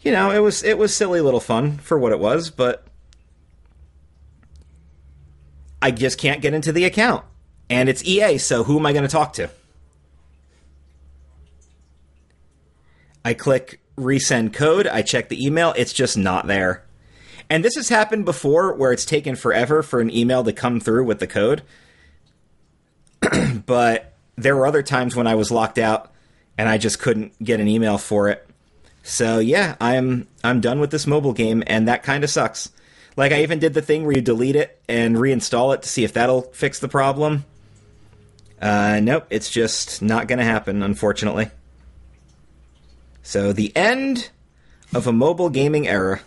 you 0.00 0.10
know, 0.10 0.30
it 0.30 0.40
was 0.40 0.62
it 0.64 0.78
was 0.78 0.94
silly 0.94 1.20
little 1.20 1.40
fun 1.40 1.78
for 1.78 1.98
what 1.98 2.12
it 2.12 2.18
was, 2.18 2.50
but 2.50 2.86
I 5.80 5.90
just 5.90 6.18
can't 6.18 6.40
get 6.40 6.54
into 6.54 6.72
the 6.72 6.84
account, 6.84 7.24
and 7.68 7.88
it's 7.88 8.04
EA, 8.04 8.38
so 8.38 8.64
who 8.64 8.78
am 8.78 8.86
I 8.86 8.92
going 8.92 9.04
to 9.04 9.08
talk 9.08 9.34
to? 9.34 9.50
I 13.24 13.34
click 13.34 13.80
resend 13.96 14.52
code, 14.52 14.86
I 14.86 15.02
check 15.02 15.28
the 15.28 15.44
email, 15.44 15.74
it's 15.76 15.92
just 15.92 16.16
not 16.16 16.46
there. 16.46 16.84
And 17.50 17.64
this 17.64 17.76
has 17.76 17.88
happened 17.88 18.24
before 18.24 18.74
where 18.74 18.92
it's 18.92 19.04
taken 19.04 19.34
forever 19.34 19.82
for 19.82 20.00
an 20.00 20.14
email 20.14 20.44
to 20.44 20.52
come 20.52 20.80
through 20.80 21.04
with 21.04 21.18
the 21.18 21.26
code. 21.26 21.62
but 23.66 24.14
there 24.36 24.54
were 24.54 24.66
other 24.66 24.82
times 24.82 25.16
when 25.16 25.26
I 25.26 25.34
was 25.34 25.50
locked 25.50 25.78
out 25.78 26.12
and 26.56 26.68
I 26.68 26.78
just 26.78 26.98
couldn't 26.98 27.42
get 27.42 27.60
an 27.60 27.68
email 27.68 27.98
for 27.98 28.28
it. 28.28 28.46
So 29.02 29.38
yeah, 29.38 29.76
I'm 29.80 30.28
I'm 30.44 30.60
done 30.60 30.80
with 30.80 30.90
this 30.90 31.06
mobile 31.06 31.32
game 31.32 31.62
and 31.66 31.88
that 31.88 32.02
kind 32.02 32.22
of 32.22 32.30
sucks. 32.30 32.70
Like 33.16 33.32
I 33.32 33.42
even 33.42 33.58
did 33.58 33.74
the 33.74 33.82
thing 33.82 34.04
where 34.04 34.14
you 34.14 34.20
delete 34.20 34.56
it 34.56 34.80
and 34.88 35.16
reinstall 35.16 35.74
it 35.74 35.82
to 35.82 35.88
see 35.88 36.04
if 36.04 36.12
that'll 36.12 36.42
fix 36.42 36.78
the 36.78 36.88
problem. 36.88 37.44
Uh, 38.60 39.00
nope, 39.02 39.26
it's 39.30 39.50
just 39.50 40.02
not 40.02 40.26
going 40.26 40.38
to 40.38 40.44
happen, 40.44 40.82
unfortunately. 40.82 41.50
So 43.28 43.52
the 43.52 43.76
end 43.76 44.30
of 44.94 45.06
a 45.06 45.12
mobile 45.12 45.50
gaming 45.50 45.86
era. 45.86 46.22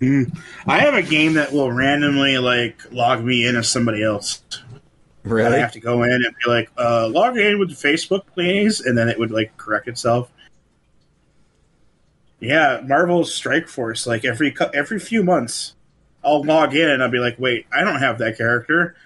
Mm. 0.00 0.34
I 0.66 0.78
have 0.78 0.94
a 0.94 1.02
game 1.02 1.34
that 1.34 1.52
will 1.52 1.70
randomly 1.70 2.38
like 2.38 2.90
log 2.90 3.22
me 3.22 3.46
in 3.46 3.54
as 3.54 3.68
somebody 3.68 4.02
else. 4.02 4.42
Really? 5.24 5.56
I 5.56 5.58
have 5.58 5.72
to 5.72 5.80
go 5.80 6.04
in 6.04 6.10
and 6.10 6.34
be 6.42 6.50
like, 6.50 6.70
uh, 6.78 7.06
log 7.08 7.36
in 7.36 7.58
with 7.58 7.68
Facebook, 7.72 8.22
please, 8.32 8.80
and 8.80 8.96
then 8.96 9.10
it 9.10 9.18
would 9.18 9.30
like 9.30 9.54
correct 9.58 9.88
itself. 9.88 10.30
Yeah, 12.40 12.80
Marvel's 12.82 13.34
Strike 13.34 13.68
Force. 13.68 14.06
Like 14.06 14.24
every 14.24 14.56
every 14.72 15.00
few 15.00 15.22
months, 15.22 15.74
I'll 16.24 16.42
log 16.42 16.74
in 16.74 16.88
and 16.88 17.02
I'll 17.02 17.10
be 17.10 17.18
like, 17.18 17.38
wait, 17.38 17.66
I 17.70 17.82
don't 17.84 17.98
have 17.98 18.16
that 18.20 18.38
character. 18.38 18.96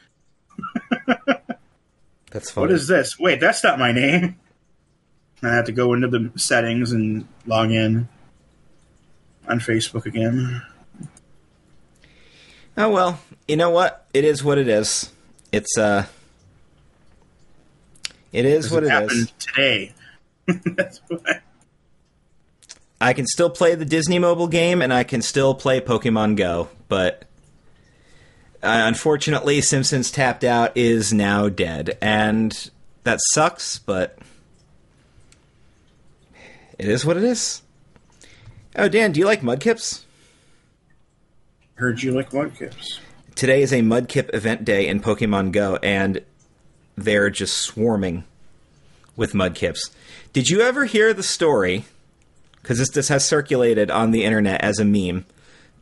That's 2.30 2.52
funny. 2.52 2.68
What 2.68 2.70
is 2.70 2.86
this? 2.86 3.18
Wait, 3.18 3.40
that's 3.40 3.62
not 3.62 3.78
my 3.80 3.90
name. 3.90 4.36
I 5.42 5.48
have 5.48 5.64
to 5.66 5.72
go 5.72 5.92
into 5.92 6.08
the 6.08 6.30
settings 6.36 6.92
and 6.92 7.26
log 7.46 7.72
in 7.72 8.08
on 9.48 9.58
Facebook 9.58 10.06
again. 10.06 10.62
Oh 12.76 12.90
well, 12.90 13.20
you 13.48 13.56
know 13.56 13.70
what? 13.70 14.06
It 14.14 14.24
is 14.24 14.44
what 14.44 14.58
it 14.58 14.68
is. 14.68 15.10
It's 15.50 15.76
uh 15.76 16.06
it 18.32 18.44
is 18.44 18.70
what 18.70 18.84
it, 18.84 18.86
it 18.86 18.90
happened 18.90 19.10
is. 19.10 19.32
today. 19.38 19.92
That's 20.46 21.00
why. 21.08 21.40
I 23.00 23.12
can 23.12 23.26
still 23.26 23.50
play 23.50 23.74
the 23.74 23.84
Disney 23.84 24.20
mobile 24.20 24.46
game 24.46 24.80
and 24.80 24.92
I 24.92 25.02
can 25.02 25.22
still 25.22 25.54
play 25.54 25.80
Pokemon 25.80 26.36
Go, 26.36 26.68
but 26.88 27.24
uh, 28.62 28.86
unfortunately 28.86 29.60
Simpsons 29.60 30.12
Tapped 30.12 30.44
Out 30.44 30.76
is 30.76 31.12
now 31.12 31.48
dead 31.48 31.98
and 32.00 32.70
that 33.02 33.18
sucks, 33.32 33.80
but 33.80 34.18
it 36.82 36.88
is 36.88 37.06
what 37.06 37.16
it 37.16 37.22
is. 37.22 37.62
Oh, 38.74 38.88
Dan, 38.88 39.12
do 39.12 39.20
you 39.20 39.26
like 39.26 39.40
mudkips? 39.40 40.02
Heard 41.74 42.02
you 42.02 42.10
like 42.10 42.30
mudkips. 42.30 42.98
Today 43.36 43.62
is 43.62 43.72
a 43.72 43.82
mudkip 43.82 44.34
event 44.34 44.64
day 44.64 44.88
in 44.88 45.00
Pokemon 45.00 45.52
Go, 45.52 45.76
and 45.76 46.22
they're 46.96 47.30
just 47.30 47.56
swarming 47.58 48.24
with 49.14 49.32
mudkips. 49.32 49.90
Did 50.32 50.48
you 50.48 50.60
ever 50.60 50.84
hear 50.84 51.14
the 51.14 51.22
story? 51.22 51.84
Because 52.60 52.78
this, 52.78 52.90
this 52.90 53.08
has 53.08 53.24
circulated 53.24 53.90
on 53.90 54.10
the 54.10 54.24
internet 54.24 54.60
as 54.62 54.80
a 54.80 54.84
meme, 54.84 55.24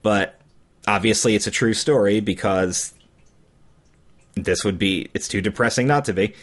but 0.02 0.38
obviously 0.86 1.34
it's 1.34 1.46
a 1.46 1.50
true 1.50 1.74
story 1.74 2.20
because 2.20 2.92
this 4.34 4.64
would 4.64 4.78
be, 4.78 5.08
it's 5.14 5.28
too 5.28 5.40
depressing 5.40 5.86
not 5.86 6.04
to 6.06 6.12
be. 6.12 6.34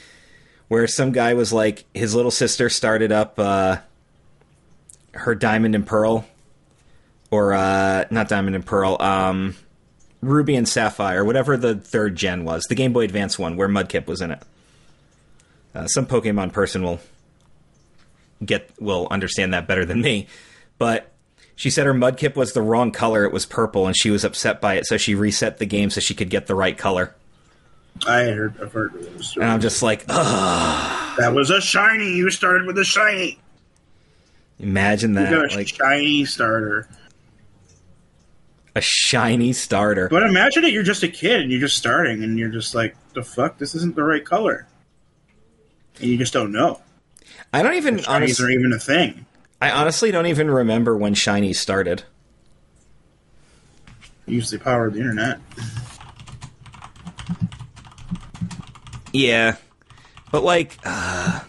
Where 0.68 0.88
some 0.88 1.12
guy 1.12 1.36
was 1.36 1.54
like, 1.54 1.86
his 1.94 2.16
little 2.16 2.32
sister 2.32 2.70
started 2.70 3.12
up 3.12 3.40
uh, 3.40 3.78
her 5.18 5.36
Diamond 5.36 5.76
and 5.76 5.86
Pearl, 5.86 6.26
or 7.32 7.54
uh, 7.54 8.06
not 8.10 8.30
Diamond 8.30 8.56
and 8.56 8.66
Pearl, 8.66 8.98
um, 9.00 9.56
Ruby 10.22 10.56
and 10.56 10.68
Sapphire, 10.68 11.24
whatever 11.24 11.58
the 11.58 11.76
third 11.76 12.16
gen 12.16 12.46
was, 12.46 12.64
the 12.66 12.76
Game 12.76 12.94
Boy 12.94 13.04
Advance 13.04 13.38
one, 13.38 13.58
where 13.58 13.68
Mudkip 13.68 14.08
was 14.08 14.22
in 14.22 14.32
it. 14.32 14.42
Uh, 15.76 15.88
some 15.88 16.06
Pokemon 16.06 16.54
person 16.54 16.84
will 16.84 17.00
get 18.44 18.72
will 18.80 19.08
understand 19.12 19.54
that 19.54 19.68
better 19.68 19.86
than 19.86 20.02
me, 20.02 20.28
but 20.78 21.12
she 21.56 21.70
said 21.70 21.86
her 21.86 21.94
Mudkip 21.94 22.36
was 22.36 22.54
the 22.54 22.62
wrong 22.62 22.92
color; 22.92 23.26
it 23.26 23.34
was 23.34 23.46
purple, 23.46 23.88
and 23.88 23.96
she 23.98 24.10
was 24.10 24.24
upset 24.24 24.62
by 24.62 24.76
it, 24.76 24.88
so 24.88 24.98
she 24.98 25.16
reset 25.16 25.58
the 25.58 25.66
game 25.66 25.90
so 25.90 26.00
she 26.00 26.14
could 26.14 26.30
get 26.30 26.48
the 26.48 26.56
right 26.56 26.78
color. 26.78 27.16
I 28.06 28.26
heard, 28.26 28.62
I've 28.62 28.74
heard 28.74 28.94
of 28.96 29.14
those. 29.14 29.36
And 29.36 29.46
I'm 29.46 29.62
just 29.62 29.82
like, 29.82 30.06
ugh. 30.08 31.18
That 31.18 31.34
was 31.34 31.50
a 31.50 31.60
shiny. 31.60 32.16
You 32.16 32.30
started 32.30 32.68
with 32.68 32.78
a 32.78 32.86
shiny. 32.86 33.40
Imagine 34.60 35.14
You 35.14 35.20
got 35.22 35.30
that, 35.30 35.54
a 35.54 35.56
like 35.56 35.68
shiny 35.68 36.26
starter. 36.26 36.88
a 38.76 38.82
shiny 38.82 39.54
starter. 39.54 40.08
But 40.10 40.24
imagine 40.24 40.64
it, 40.66 40.72
you're 40.74 40.84
just 40.84 41.04
a 41.04 41.08
kid 41.08 41.42
and 41.42 41.52
you're 41.52 41.60
just 41.62 41.78
starting 41.78 42.24
and 42.24 42.38
you're 42.40 42.50
just 42.50 42.74
like, 42.76 42.96
the 43.14 43.24
fuck, 43.24 43.58
this 43.58 43.76
isn't 43.76 43.96
the 43.96 44.04
right 44.04 44.24
color. 44.26 44.68
And 46.00 46.10
you 46.10 46.18
just 46.18 46.34
don't 46.34 46.52
know. 46.52 46.82
I 47.54 47.62
don't 47.64 47.76
even 47.76 47.98
Shinies 47.98 48.08
honestly, 48.10 48.46
are 48.46 48.50
even 48.50 48.74
a 48.74 48.80
thing. 48.80 49.26
I 49.62 49.72
honestly 49.72 50.12
don't 50.12 50.26
even 50.28 50.50
remember 50.52 50.96
when 50.98 51.14
shiny 51.14 51.54
started. 51.54 52.04
Use 54.26 54.50
the 54.52 54.60
power 54.60 54.88
of 54.88 54.94
the 54.94 55.00
internet. 55.00 55.40
Yeah, 59.14 59.56
but 60.32 60.44
like, 60.44 60.78
uh, 60.86 61.40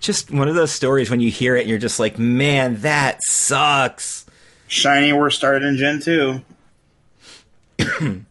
just 0.00 0.30
one 0.30 0.48
of 0.48 0.54
those 0.54 0.72
stories 0.72 1.10
when 1.10 1.20
you 1.20 1.30
hear 1.30 1.56
it 1.56 1.60
and 1.60 1.68
you're 1.68 1.78
just 1.78 1.98
like, 1.98 2.18
man, 2.18 2.80
that 2.82 3.18
sucks. 3.22 4.26
Shiny 4.66 5.12
were 5.12 5.30
started 5.30 5.62
in 5.64 5.76
Gen 5.76 6.00
2. 6.00 6.40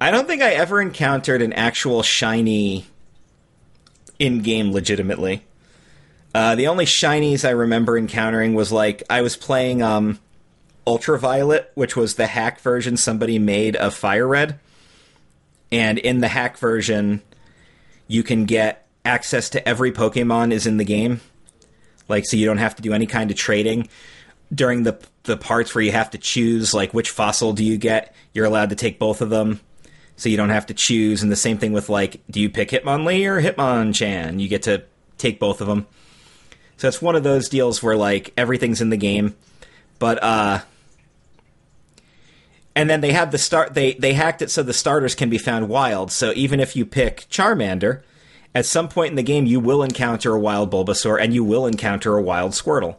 I 0.00 0.10
don't 0.10 0.26
think 0.26 0.42
I 0.42 0.52
ever 0.52 0.80
encountered 0.80 1.42
an 1.42 1.52
actual 1.52 2.02
shiny 2.02 2.86
in 4.18 4.42
game 4.42 4.72
legitimately. 4.72 5.44
Uh, 6.34 6.54
the 6.54 6.66
only 6.66 6.84
shinies 6.84 7.46
I 7.46 7.52
remember 7.52 7.96
encountering 7.96 8.54
was 8.54 8.70
like 8.70 9.02
I 9.08 9.22
was 9.22 9.36
playing 9.36 9.82
um, 9.82 10.18
Ultraviolet, 10.86 11.70
which 11.74 11.96
was 11.96 12.16
the 12.16 12.26
hack 12.26 12.60
version 12.60 12.96
somebody 12.98 13.38
made 13.38 13.74
of 13.74 13.94
Fire 13.94 14.26
Red, 14.26 14.58
and 15.72 15.98
in 15.98 16.20
the 16.20 16.28
hack 16.28 16.58
version, 16.58 17.22
you 18.06 18.22
can 18.22 18.44
get 18.44 18.85
access 19.06 19.48
to 19.50 19.66
every 19.66 19.92
Pokemon 19.92 20.52
is 20.52 20.66
in 20.66 20.76
the 20.76 20.84
game, 20.84 21.20
like 22.08 22.26
so 22.26 22.36
you 22.36 22.46
don't 22.46 22.58
have 22.58 22.76
to 22.76 22.82
do 22.82 22.92
any 22.92 23.06
kind 23.06 23.30
of 23.30 23.36
trading. 23.36 23.88
During 24.54 24.82
the 24.82 24.98
the 25.24 25.36
parts 25.36 25.74
where 25.74 25.82
you 25.82 25.92
have 25.92 26.10
to 26.10 26.18
choose 26.18 26.74
like 26.74 26.92
which 26.92 27.10
fossil 27.10 27.52
do 27.52 27.64
you 27.64 27.78
get, 27.78 28.14
you're 28.32 28.44
allowed 28.44 28.70
to 28.70 28.76
take 28.76 28.98
both 28.98 29.20
of 29.20 29.30
them 29.30 29.60
so 30.16 30.28
you 30.28 30.36
don't 30.36 30.50
have 30.50 30.66
to 30.66 30.74
choose. 30.74 31.22
And 31.22 31.30
the 31.30 31.36
same 31.36 31.58
thing 31.58 31.72
with 31.72 31.88
like, 31.88 32.20
do 32.30 32.40
you 32.40 32.48
pick 32.48 32.70
Hitmonlee 32.70 33.26
or 33.26 33.40
Hitmonchan? 33.40 34.40
You 34.40 34.48
get 34.48 34.62
to 34.62 34.84
take 35.18 35.38
both 35.38 35.60
of 35.60 35.66
them. 35.66 35.86
So 36.76 36.88
it's 36.88 37.00
one 37.00 37.16
of 37.16 37.22
those 37.22 37.48
deals 37.48 37.82
where 37.82 37.96
like 37.96 38.32
everything's 38.36 38.80
in 38.80 38.90
the 38.90 38.96
game, 38.96 39.34
but 39.98 40.22
uh, 40.22 40.60
and 42.74 42.90
then 42.90 43.00
they 43.00 43.12
have 43.12 43.30
the 43.30 43.38
start. 43.38 43.74
They 43.74 43.94
they 43.94 44.12
hacked 44.12 44.42
it 44.42 44.50
so 44.50 44.62
the 44.62 44.74
starters 44.74 45.14
can 45.14 45.30
be 45.30 45.38
found 45.38 45.68
wild. 45.68 46.12
So 46.12 46.32
even 46.36 46.60
if 46.60 46.76
you 46.76 46.84
pick 46.84 47.26
Charmander, 47.30 48.02
at 48.56 48.64
some 48.64 48.88
point 48.88 49.10
in 49.10 49.16
the 49.16 49.22
game 49.22 49.44
you 49.44 49.60
will 49.60 49.82
encounter 49.82 50.32
a 50.32 50.40
wild 50.40 50.72
Bulbasaur 50.72 51.20
and 51.20 51.34
you 51.34 51.44
will 51.44 51.66
encounter 51.66 52.16
a 52.16 52.22
wild 52.22 52.52
Squirtle. 52.52 52.96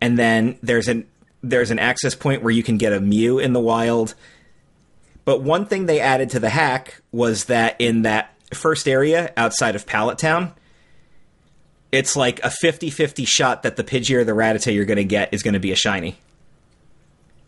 And 0.00 0.16
then 0.16 0.56
there's 0.62 0.86
an 0.86 1.08
there's 1.42 1.72
an 1.72 1.80
access 1.80 2.14
point 2.14 2.42
where 2.42 2.52
you 2.52 2.62
can 2.62 2.78
get 2.78 2.92
a 2.92 3.00
Mew 3.00 3.40
in 3.40 3.52
the 3.52 3.60
wild. 3.60 4.14
But 5.24 5.42
one 5.42 5.66
thing 5.66 5.86
they 5.86 5.98
added 5.98 6.30
to 6.30 6.40
the 6.40 6.48
hack 6.48 7.02
was 7.10 7.46
that 7.46 7.74
in 7.80 8.02
that 8.02 8.34
first 8.52 8.86
area 8.86 9.32
outside 9.36 9.74
of 9.74 9.84
Pallet 9.84 10.16
Town, 10.16 10.52
it's 11.90 12.14
like 12.14 12.38
a 12.44 12.50
50 12.50 12.88
50 12.88 13.24
shot 13.24 13.64
that 13.64 13.74
the 13.74 13.82
Pidgey 13.82 14.14
or 14.14 14.22
the 14.22 14.30
Rattata 14.30 14.72
you're 14.72 14.84
going 14.84 14.96
to 14.96 15.04
get 15.04 15.34
is 15.34 15.42
going 15.42 15.54
to 15.54 15.60
be 15.60 15.72
a 15.72 15.76
shiny. 15.76 16.18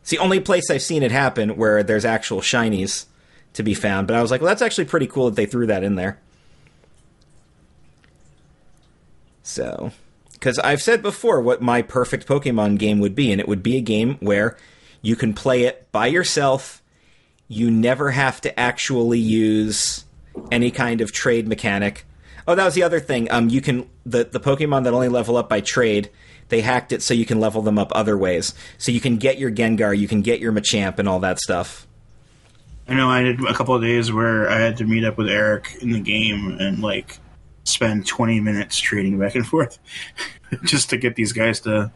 It's 0.00 0.10
the 0.10 0.18
only 0.18 0.40
place 0.40 0.68
I've 0.68 0.82
seen 0.82 1.04
it 1.04 1.12
happen 1.12 1.50
where 1.50 1.84
there's 1.84 2.04
actual 2.04 2.40
shinies 2.40 3.06
to 3.52 3.62
be 3.62 3.74
found. 3.74 4.08
But 4.08 4.16
I 4.16 4.22
was 4.22 4.32
like, 4.32 4.40
well, 4.40 4.48
that's 4.48 4.62
actually 4.62 4.86
pretty 4.86 5.06
cool 5.06 5.26
that 5.26 5.36
they 5.36 5.46
threw 5.46 5.68
that 5.68 5.84
in 5.84 5.94
there. 5.94 6.18
So, 9.46 9.92
because 10.32 10.58
I've 10.58 10.82
said 10.82 11.02
before 11.02 11.40
what 11.40 11.62
my 11.62 11.80
perfect 11.80 12.26
Pokemon 12.26 12.78
game 12.78 12.98
would 12.98 13.14
be, 13.14 13.30
and 13.30 13.40
it 13.40 13.46
would 13.46 13.62
be 13.62 13.76
a 13.76 13.80
game 13.80 14.16
where 14.18 14.56
you 15.02 15.14
can 15.14 15.34
play 15.34 15.62
it 15.62 15.90
by 15.92 16.08
yourself. 16.08 16.82
You 17.46 17.70
never 17.70 18.10
have 18.10 18.40
to 18.40 18.58
actually 18.58 19.20
use 19.20 20.04
any 20.50 20.72
kind 20.72 21.00
of 21.00 21.12
trade 21.12 21.46
mechanic. 21.46 22.04
Oh, 22.48 22.56
that 22.56 22.64
was 22.64 22.74
the 22.74 22.82
other 22.82 22.98
thing. 22.98 23.30
Um, 23.30 23.48
you 23.48 23.60
can 23.60 23.88
the 24.04 24.24
the 24.24 24.40
Pokemon 24.40 24.82
that 24.82 24.92
only 24.92 25.08
level 25.08 25.36
up 25.36 25.48
by 25.48 25.60
trade. 25.60 26.10
They 26.48 26.60
hacked 26.60 26.90
it 26.90 27.00
so 27.00 27.14
you 27.14 27.24
can 27.24 27.38
level 27.38 27.62
them 27.62 27.78
up 27.78 27.92
other 27.94 28.18
ways. 28.18 28.52
So 28.78 28.90
you 28.90 29.00
can 29.00 29.16
get 29.16 29.38
your 29.38 29.52
Gengar, 29.52 29.96
you 29.96 30.08
can 30.08 30.22
get 30.22 30.40
your 30.40 30.52
Machamp, 30.52 30.98
and 30.98 31.08
all 31.08 31.20
that 31.20 31.38
stuff. 31.38 31.86
I 32.88 32.94
know 32.94 33.08
I 33.08 33.22
did 33.22 33.44
a 33.44 33.54
couple 33.54 33.76
of 33.76 33.82
days 33.82 34.12
where 34.12 34.50
I 34.50 34.58
had 34.58 34.76
to 34.78 34.84
meet 34.84 35.04
up 35.04 35.16
with 35.16 35.28
Eric 35.28 35.76
in 35.80 35.92
the 35.92 36.00
game 36.00 36.56
and 36.58 36.80
like 36.80 37.20
spend 37.66 38.06
20 38.06 38.40
minutes 38.40 38.78
trading 38.78 39.18
back 39.18 39.34
and 39.34 39.46
forth 39.46 39.78
just 40.64 40.90
to 40.90 40.96
get 40.96 41.16
these 41.16 41.32
guys 41.32 41.60
to 41.60 41.90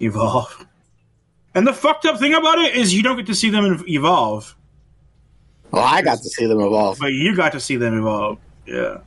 evolve. 0.00 0.66
And 1.54 1.66
the 1.66 1.72
fucked 1.72 2.04
up 2.04 2.18
thing 2.18 2.34
about 2.34 2.58
it 2.58 2.74
is 2.76 2.94
you 2.94 3.02
don't 3.02 3.16
get 3.16 3.26
to 3.26 3.34
see 3.34 3.50
them 3.50 3.82
evolve, 3.88 4.54
Well, 5.70 5.82
I 5.82 6.02
got 6.02 6.18
to 6.18 6.28
see 6.28 6.46
them 6.46 6.60
evolve. 6.60 6.98
but 7.00 7.12
you 7.12 7.34
got 7.34 7.52
to 7.52 7.60
see 7.60 7.76
them 7.76 7.96
evolve. 7.98 8.38
Yeah. 8.66 8.98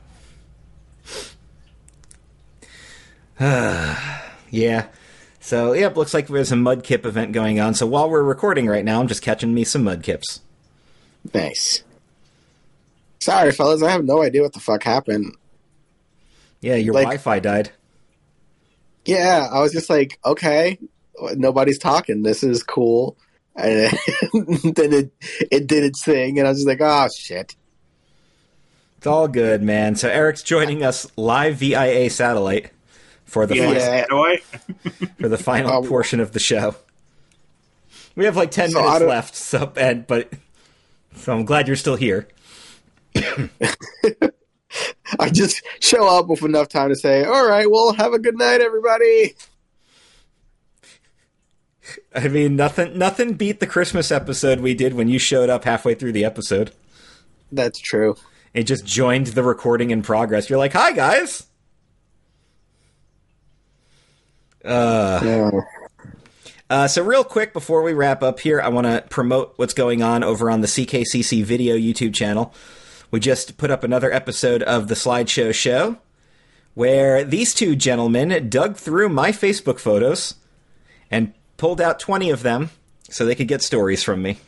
Yeah. 4.50 4.86
So, 5.40 5.72
yep, 5.72 5.96
looks 5.96 6.12
like 6.14 6.28
there's 6.28 6.52
a 6.52 6.56
Mudkip 6.56 7.04
event 7.06 7.32
going 7.32 7.58
on. 7.58 7.74
So 7.74 7.86
while 7.86 8.08
we're 8.08 8.22
recording 8.22 8.66
right 8.68 8.84
now, 8.84 9.00
I'm 9.00 9.08
just 9.08 9.22
catching 9.22 9.52
me 9.54 9.64
some 9.64 9.82
Mudkips. 9.82 10.40
Nice. 11.34 11.82
Sorry, 13.18 13.50
fellas, 13.50 13.82
I 13.82 13.90
have 13.90 14.04
no 14.04 14.22
idea 14.22 14.42
what 14.42 14.52
the 14.52 14.60
fuck 14.60 14.82
happened. 14.82 15.34
Yeah, 16.62 16.76
your 16.76 16.94
Like- 16.94 17.04
Wi-Fi 17.04 17.38
died. 17.40 17.70
Yeah, 19.04 19.48
I 19.52 19.60
was 19.60 19.72
just 19.72 19.90
like, 19.90 20.18
okay, 20.24 20.78
nobody's 21.34 21.78
talking. 21.78 22.22
This 22.22 22.42
is 22.44 22.62
cool. 22.62 23.16
And 23.56 23.90
then 24.32 24.92
it 24.94 25.12
it 25.50 25.66
did 25.66 25.82
its 25.84 26.02
thing, 26.04 26.38
and 26.38 26.46
I 26.46 26.50
was 26.52 26.58
just 26.60 26.68
like, 26.68 26.80
oh 26.80 27.08
shit. 27.14 27.54
It's 28.98 29.06
all 29.06 29.26
good, 29.28 29.62
man. 29.62 29.96
So 29.96 30.08
Eric's 30.08 30.42
joining 30.44 30.84
us 30.84 31.06
live 31.16 31.56
VIA 31.56 32.08
satellite 32.08 32.70
for 33.24 33.44
the 33.46 33.56
Yeah. 33.56 34.04
final, 34.08 34.36
for 35.20 35.28
the 35.28 35.36
final 35.38 35.72
Um, 35.78 35.84
portion 35.84 36.20
of 36.20 36.30
the 36.32 36.38
show. 36.38 36.76
We 38.14 38.24
have 38.26 38.36
like 38.36 38.52
ten 38.52 38.70
So 38.70 38.80
minutes 38.82 39.04
left, 39.04 39.34
so 39.34 39.72
and 39.76 40.06
but 40.06 40.32
so 41.16 41.32
I'm 41.34 41.44
glad 41.44 41.66
you're 41.66 41.76
still 41.76 41.96
here. 41.96 42.28
I 45.18 45.28
just 45.30 45.62
show 45.80 46.06
up 46.06 46.28
with 46.28 46.42
enough 46.42 46.68
time 46.68 46.88
to 46.88 46.96
say, 46.96 47.24
all 47.24 47.46
right, 47.46 47.70
well, 47.70 47.92
have 47.94 48.12
a 48.12 48.18
good 48.18 48.36
night, 48.36 48.60
everybody. 48.60 49.34
I 52.14 52.28
mean, 52.28 52.56
nothing 52.56 52.96
nothing 52.96 53.34
beat 53.34 53.60
the 53.60 53.66
Christmas 53.66 54.10
episode 54.10 54.60
we 54.60 54.74
did 54.74 54.94
when 54.94 55.08
you 55.08 55.18
showed 55.18 55.50
up 55.50 55.64
halfway 55.64 55.94
through 55.94 56.12
the 56.12 56.24
episode. 56.24 56.72
That's 57.50 57.78
true. 57.78 58.16
It 58.54 58.64
just 58.64 58.84
joined 58.84 59.28
the 59.28 59.42
recording 59.42 59.90
in 59.90 60.02
progress. 60.02 60.48
You're 60.48 60.58
like, 60.58 60.72
"Hi 60.72 60.92
guys." 60.92 61.44
Uh 64.64 65.20
Yeah. 65.24 65.50
Uh, 66.70 66.88
so, 66.88 67.02
real 67.02 67.22
quick 67.22 67.52
before 67.52 67.82
we 67.82 67.92
wrap 67.92 68.22
up 68.22 68.40
here, 68.40 68.58
I 68.58 68.68
want 68.68 68.86
to 68.86 69.04
promote 69.10 69.52
what's 69.56 69.74
going 69.74 70.02
on 70.02 70.24
over 70.24 70.50
on 70.50 70.62
the 70.62 70.66
CKCC 70.66 71.44
Video 71.44 71.76
YouTube 71.76 72.14
channel. 72.14 72.54
We 73.12 73.20
just 73.20 73.58
put 73.58 73.70
up 73.70 73.84
another 73.84 74.10
episode 74.10 74.62
of 74.62 74.88
the 74.88 74.94
Slideshow 74.94 75.52
Show 75.54 75.98
where 76.72 77.22
these 77.22 77.52
two 77.52 77.76
gentlemen 77.76 78.48
dug 78.48 78.76
through 78.76 79.10
my 79.10 79.32
Facebook 79.32 79.78
photos 79.78 80.36
and 81.10 81.34
pulled 81.58 81.78
out 81.78 82.00
20 82.00 82.30
of 82.30 82.42
them 82.42 82.70
so 83.10 83.26
they 83.26 83.34
could 83.34 83.48
get 83.48 83.60
stories 83.60 84.02
from 84.02 84.22
me. 84.22 84.38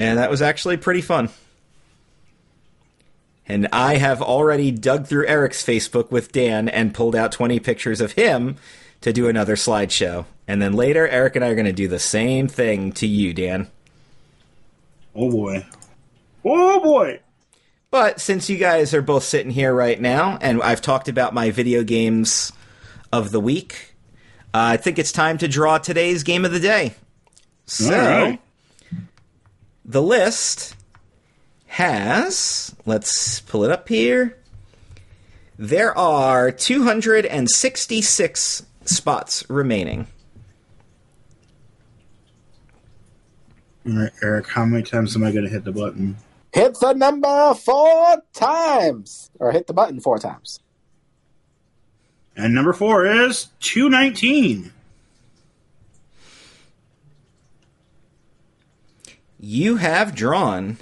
And 0.00 0.18
that 0.18 0.30
was 0.30 0.42
actually 0.42 0.78
pretty 0.78 1.00
fun. 1.00 1.28
And 3.46 3.68
I 3.72 3.98
have 3.98 4.20
already 4.20 4.72
dug 4.72 5.06
through 5.06 5.28
Eric's 5.28 5.64
Facebook 5.64 6.10
with 6.10 6.32
Dan 6.32 6.68
and 6.68 6.92
pulled 6.92 7.14
out 7.14 7.30
20 7.30 7.60
pictures 7.60 8.00
of 8.00 8.12
him 8.12 8.56
to 9.00 9.12
do 9.12 9.28
another 9.28 9.54
slideshow. 9.54 10.26
And 10.48 10.60
then 10.60 10.72
later, 10.72 11.06
Eric 11.06 11.36
and 11.36 11.44
I 11.44 11.50
are 11.50 11.54
going 11.54 11.66
to 11.66 11.72
do 11.72 11.86
the 11.86 12.00
same 12.00 12.48
thing 12.48 12.90
to 12.94 13.06
you, 13.06 13.32
Dan. 13.32 13.70
Oh 15.14 15.30
boy. 15.30 15.66
Oh 16.44 16.80
boy. 16.80 17.20
But 17.90 18.20
since 18.20 18.50
you 18.50 18.58
guys 18.58 18.92
are 18.94 19.02
both 19.02 19.24
sitting 19.24 19.50
here 19.50 19.74
right 19.74 20.00
now, 20.00 20.38
and 20.40 20.62
I've 20.62 20.82
talked 20.82 21.08
about 21.08 21.34
my 21.34 21.50
video 21.50 21.82
games 21.82 22.52
of 23.12 23.30
the 23.30 23.40
week, 23.40 23.94
uh, 24.54 24.72
I 24.72 24.76
think 24.76 24.98
it's 24.98 25.12
time 25.12 25.38
to 25.38 25.48
draw 25.48 25.78
today's 25.78 26.22
game 26.22 26.44
of 26.44 26.52
the 26.52 26.60
day. 26.60 26.94
So, 27.64 27.94
All 27.94 28.00
right. 28.00 28.40
the 29.84 30.02
list 30.02 30.74
has, 31.66 32.74
let's 32.84 33.40
pull 33.40 33.64
it 33.64 33.70
up 33.70 33.88
here. 33.88 34.36
There 35.58 35.96
are 35.96 36.50
266 36.52 38.66
spots 38.84 39.48
remaining. 39.50 40.06
All 43.88 43.94
right, 43.94 44.12
Eric, 44.22 44.48
how 44.48 44.66
many 44.66 44.82
times 44.82 45.16
am 45.16 45.24
I 45.24 45.32
going 45.32 45.44
to 45.44 45.50
hit 45.50 45.64
the 45.64 45.72
button? 45.72 46.16
Hit 46.52 46.78
the 46.78 46.92
number 46.92 47.54
four 47.54 48.22
times, 48.34 49.30
or 49.38 49.52
hit 49.52 49.66
the 49.66 49.72
button 49.72 49.98
four 50.00 50.18
times. 50.18 50.60
And 52.36 52.54
number 52.54 52.74
four 52.74 53.06
is 53.06 53.48
219. 53.60 54.72
You 59.40 59.76
have 59.76 60.14
drawn 60.14 60.78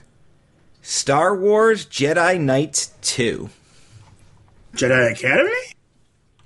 Star 0.83 1.37
Wars 1.37 1.87
Jedi 1.87 2.41
Knight 2.41 2.89
2. 3.03 3.51
Jedi 4.75 5.13
Academy? 5.13 5.75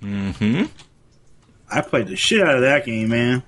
Mm-hmm. 0.02 0.64
I 1.70 1.80
played 1.80 2.08
the 2.08 2.16
shit 2.16 2.46
out 2.46 2.56
of 2.56 2.60
that 2.62 2.84
game, 2.84 3.08
man. 3.08 3.44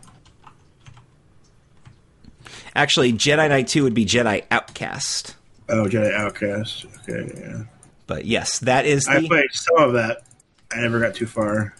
Actually, 2.74 3.12
Jedi 3.12 3.49
Knight 3.49 3.69
2 3.69 3.82
would 3.85 3.94
be 3.94 4.07
Jedi 4.07 4.44
Outcast. 4.51 5.36
Oh, 5.69 5.85
Jedi 5.85 6.12
Outcast. 6.15 6.86
Okay, 7.09 7.31
yeah. 7.39 7.62
But 8.07 8.24
yes, 8.24 8.59
that 8.61 8.86
is 8.86 9.07
I 9.07 9.27
played 9.27 9.51
some 9.53 9.77
of 9.78 9.93
that. 9.94 10.23
I 10.73 10.81
never 10.81 11.01
got 11.01 11.15
too 11.15 11.27
far. 11.27 11.74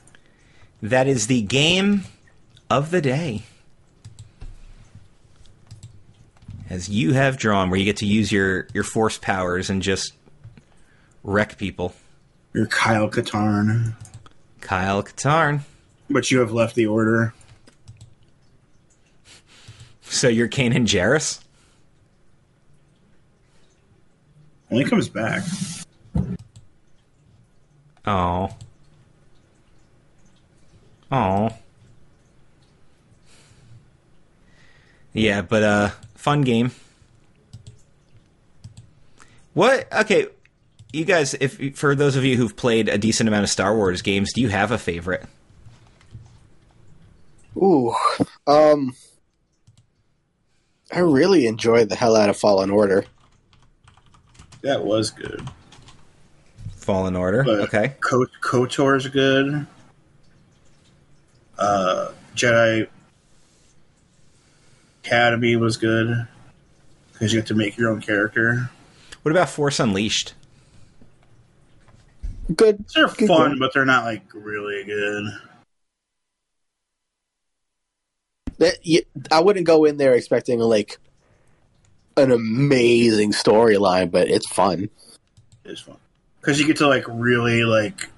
that 0.82 1.06
is 1.06 1.27
the 1.27 1.43
game 1.43 2.02
of 2.70 2.90
the 2.90 3.01
day. 3.01 3.44
As 6.69 6.89
you 6.89 7.12
have 7.12 7.36
drawn, 7.36 7.69
where 7.70 7.78
you 7.78 7.85
get 7.85 7.98
to 7.98 8.06
use 8.06 8.32
your, 8.32 8.66
your 8.73 8.85
force 8.85 9.19
powers 9.19 9.69
and 9.69 9.82
just 9.82 10.14
wreck 11.23 11.59
people. 11.59 11.94
You're 12.55 12.66
Kyle 12.66 13.09
Katarn. 13.10 13.94
Kyle 14.60 15.02
Katarn. 15.02 15.60
But 16.09 16.31
you 16.31 16.40
have 16.40 16.52
left 16.52 16.74
the 16.74 16.86
order. 16.86 17.35
So 20.12 20.28
you're 20.28 20.47
Kanan 20.47 20.84
Jarrus? 20.84 21.40
When 24.68 24.84
he 24.84 24.89
comes 24.89 25.09
back. 25.09 25.43
Oh. 28.05 28.55
Oh. 31.10 31.48
Yeah, 35.14 35.40
but 35.40 35.62
uh 35.62 35.90
fun 36.14 36.43
game. 36.43 36.72
What? 39.55 39.90
Okay, 39.93 40.26
you 40.93 41.06
guys 41.06 41.34
if 41.40 41.76
for 41.76 41.94
those 41.94 42.16
of 42.16 42.24
you 42.24 42.36
who've 42.36 42.55
played 42.55 42.90
a 42.90 42.98
decent 42.98 43.28
amount 43.28 43.44
of 43.44 43.51
Star 43.51 43.74
Wars 43.74 44.02
games, 44.02 44.34
do 44.34 44.43
you 44.43 44.48
have 44.48 44.70
a 44.72 44.78
favorite? 44.78 45.24
Ooh, 47.56 47.94
um, 48.47 48.94
I 50.93 50.98
really 51.01 51.47
enjoyed 51.47 51.89
the 51.89 51.94
hell 51.97 52.16
out 52.16 52.28
of 52.28 52.36
Fallen 52.36 52.70
Order. 52.70 53.05
That 54.62 54.85
was 54.85 55.10
good. 55.10 55.48
Fallen 56.77 57.16
Order. 57.16 57.43
But 57.44 57.60
Okay. 57.62 57.94
Ko- 58.01 58.27
KOTOR's 58.43 59.09
good. 59.09 59.66
Uh, 61.59 62.12
Jedi 62.35 62.89
Academy 65.05 65.56
was 65.56 65.77
good 65.77 66.27
because 67.12 67.32
you 67.32 67.39
have 67.39 67.47
to 67.48 67.55
make 67.55 67.77
your 67.77 67.90
own 67.90 68.01
character. 68.01 68.70
What 69.23 69.31
about 69.31 69.48
Force 69.48 69.78
Unleashed? 69.81 70.35
Good. 72.55 72.85
They're 72.94 73.06
Good 73.09 73.28
fun, 73.28 73.51
game. 73.52 73.59
but 73.60 73.73
they're 73.73 73.85
not 73.85 74.05
like 74.05 74.23
really 74.35 74.85
good. 74.85 75.24
That, 78.62 78.78
y- 78.86 79.02
I 79.32 79.40
wouldn't 79.40 79.66
go 79.66 79.84
in 79.86 79.97
there 79.97 80.14
expecting 80.14 80.60
like 80.60 80.98
an 82.16 82.30
amazing 82.30 83.32
storyline, 83.32 84.10
but 84.10 84.28
it's 84.28 84.47
fun. 84.47 84.89
It's 85.64 85.80
fun 85.80 85.97
because 86.40 86.60
you 86.60 86.66
get 86.66 86.76
to 86.76 86.86
like 86.89 87.05
really 87.09 87.64
like 87.64 88.09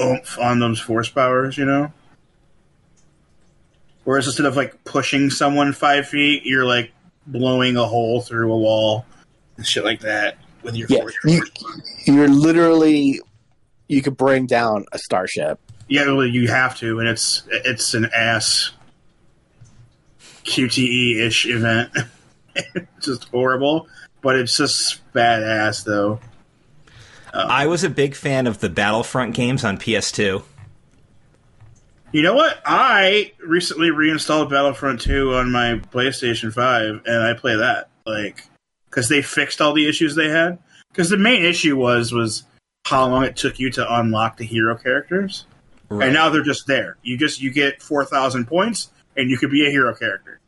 oomph 0.00 0.38
on 0.38 0.60
those 0.60 0.78
force 0.80 1.08
powers, 1.08 1.58
you 1.58 1.64
know. 1.64 1.92
Whereas 4.04 4.26
instead 4.26 4.46
of 4.46 4.56
like 4.56 4.82
pushing 4.84 5.28
someone 5.30 5.72
five 5.72 6.08
feet, 6.08 6.42
you're 6.44 6.64
like 6.64 6.92
blowing 7.26 7.76
a 7.76 7.84
hole 7.84 8.20
through 8.20 8.52
a 8.52 8.56
wall 8.56 9.06
and 9.56 9.66
shit 9.66 9.84
like 9.84 10.00
that 10.00 10.38
with 10.62 10.76
your 10.76 10.86
Yeah, 10.88 11.00
force. 11.00 11.16
you, 11.24 11.42
you're 12.06 12.28
literally 12.28 13.20
you 13.88 14.02
could 14.02 14.16
bring 14.16 14.46
down 14.46 14.84
a 14.92 14.98
starship. 14.98 15.58
Yeah, 15.92 16.06
well, 16.06 16.26
you 16.26 16.48
have 16.48 16.78
to, 16.78 17.00
and 17.00 17.06
it's 17.06 17.42
it's 17.50 17.92
an 17.92 18.06
ass 18.16 18.70
QTE 20.42 21.20
ish 21.20 21.44
event. 21.44 21.90
it's 22.56 23.04
just 23.04 23.24
horrible, 23.24 23.88
but 24.22 24.34
it's 24.36 24.56
just 24.56 25.02
badass 25.12 25.84
though. 25.84 26.18
Uh, 27.34 27.46
I 27.46 27.66
was 27.66 27.84
a 27.84 27.90
big 27.90 28.14
fan 28.14 28.46
of 28.46 28.60
the 28.60 28.70
Battlefront 28.70 29.34
games 29.34 29.64
on 29.64 29.76
PS2. 29.76 30.42
You 32.12 32.22
know 32.22 32.36
what? 32.36 32.62
I 32.64 33.32
recently 33.46 33.90
reinstalled 33.90 34.48
Battlefront 34.48 35.02
2 35.02 35.34
on 35.34 35.52
my 35.52 35.82
PlayStation 35.92 36.54
5, 36.54 37.02
and 37.04 37.22
I 37.22 37.34
play 37.34 37.56
that 37.56 37.90
like 38.06 38.46
because 38.88 39.10
they 39.10 39.20
fixed 39.20 39.60
all 39.60 39.74
the 39.74 39.86
issues 39.86 40.14
they 40.14 40.30
had. 40.30 40.58
Because 40.90 41.10
the 41.10 41.18
main 41.18 41.44
issue 41.44 41.76
was 41.76 42.12
was 42.12 42.44
how 42.86 43.06
long 43.06 43.24
it 43.24 43.36
took 43.36 43.58
you 43.58 43.70
to 43.72 43.94
unlock 43.94 44.38
the 44.38 44.46
hero 44.46 44.74
characters, 44.74 45.44
and 46.00 46.14
now 46.14 46.28
they're 46.30 46.42
just 46.42 46.66
there. 46.66 46.96
You 47.02 47.18
just 47.18 47.40
you 47.42 47.50
get 47.50 47.82
four 47.82 48.04
thousand 48.04 48.46
points, 48.46 48.90
and 49.16 49.28
you 49.30 49.36
could 49.36 49.50
be 49.50 49.66
a 49.66 49.70
hero 49.70 49.94
character. 49.94 50.38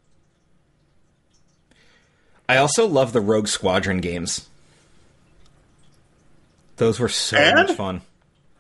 I 2.49 2.57
also 2.59 2.87
love 2.87 3.13
the 3.13 3.21
Rogue 3.21 3.49
Squadron 3.49 3.99
games. 4.01 4.49
Those 6.77 6.99
were 7.01 7.09
so 7.09 7.37
And? 7.37 7.55
much 7.69 7.73
fun. 7.77 8.03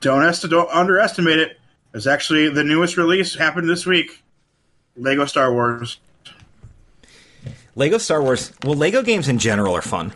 Don't, 0.01 0.25
est- 0.25 0.49
don't 0.49 0.71
underestimate 0.71 1.39
it. 1.39 1.59
It's 1.93 2.07
actually 2.07 2.49
the 2.49 2.65
newest 2.65 2.97
release 2.97 3.35
happened 3.35 3.69
this 3.69 3.85
week. 3.87 4.23
Lego 4.97 5.25
Star 5.27 5.53
Wars. 5.53 5.99
Lego 7.77 7.99
Star 7.99 8.23
Wars. 8.23 8.53
Well, 8.65 8.75
Lego 8.77 9.03
games 9.03 9.29
in 9.29 9.39
general 9.39 9.75
are 9.75 9.83
fun. 9.83 10.13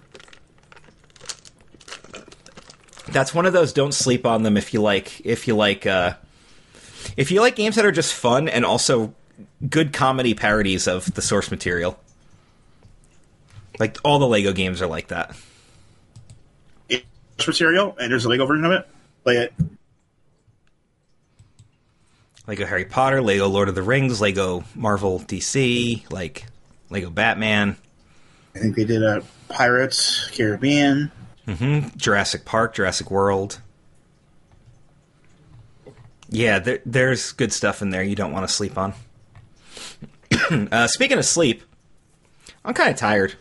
That's 3.08 3.34
one 3.34 3.46
of 3.46 3.52
those. 3.52 3.72
Don't 3.72 3.92
sleep 3.94 4.26
on 4.26 4.42
them 4.42 4.56
if 4.56 4.72
you 4.74 4.80
like. 4.82 5.20
If 5.24 5.48
you 5.48 5.56
like. 5.56 5.86
uh 5.86 6.14
If 7.18 7.30
you 7.30 7.40
like 7.42 7.56
games 7.56 7.74
that 7.74 7.84
are 7.84 7.92
just 7.92 8.14
fun 8.14 8.48
and 8.48 8.64
also 8.64 9.12
good 9.68 9.92
comedy 9.92 10.34
parodies 10.34 10.86
of 10.86 11.12
the 11.14 11.20
source 11.20 11.50
material. 11.50 11.98
Like 13.78 13.98
all 14.02 14.18
the 14.18 14.26
Lego 14.26 14.52
games 14.52 14.80
are 14.80 14.86
like 14.86 15.08
that. 15.08 15.36
It's 16.88 17.46
material, 17.46 17.96
and 18.00 18.10
there's 18.10 18.24
a 18.24 18.28
Lego 18.28 18.46
version 18.46 18.64
of 18.64 18.72
it. 18.72 18.88
Play 19.24 19.36
it. 19.36 19.52
Lego 22.46 22.64
Harry 22.64 22.86
Potter, 22.86 23.20
Lego 23.20 23.46
Lord 23.46 23.68
of 23.68 23.74
the 23.74 23.82
Rings, 23.82 24.20
Lego 24.20 24.64
Marvel 24.74 25.20
DC, 25.20 26.10
like 26.10 26.46
Lego 26.88 27.10
Batman, 27.10 27.76
I 28.58 28.60
think 28.60 28.74
they 28.74 28.84
did 28.84 29.04
a 29.04 29.22
Pirates 29.48 30.28
Caribbean. 30.32 31.12
mm-hmm. 31.46 31.96
Jurassic 31.96 32.44
Park, 32.44 32.74
Jurassic 32.74 33.10
World. 33.10 33.60
Yeah, 36.28 36.58
there, 36.58 36.80
there's 36.84 37.32
good 37.32 37.52
stuff 37.52 37.80
in 37.82 37.90
there 37.90 38.02
you 38.02 38.14
don't 38.16 38.32
want 38.32 38.46
to 38.46 38.52
sleep 38.52 38.76
on. 38.76 38.92
uh, 40.70 40.86
speaking 40.86 41.18
of 41.18 41.24
sleep, 41.24 41.62
I'm 42.64 42.74
kind 42.74 42.90
of 42.90 42.96
tired. 42.96 43.34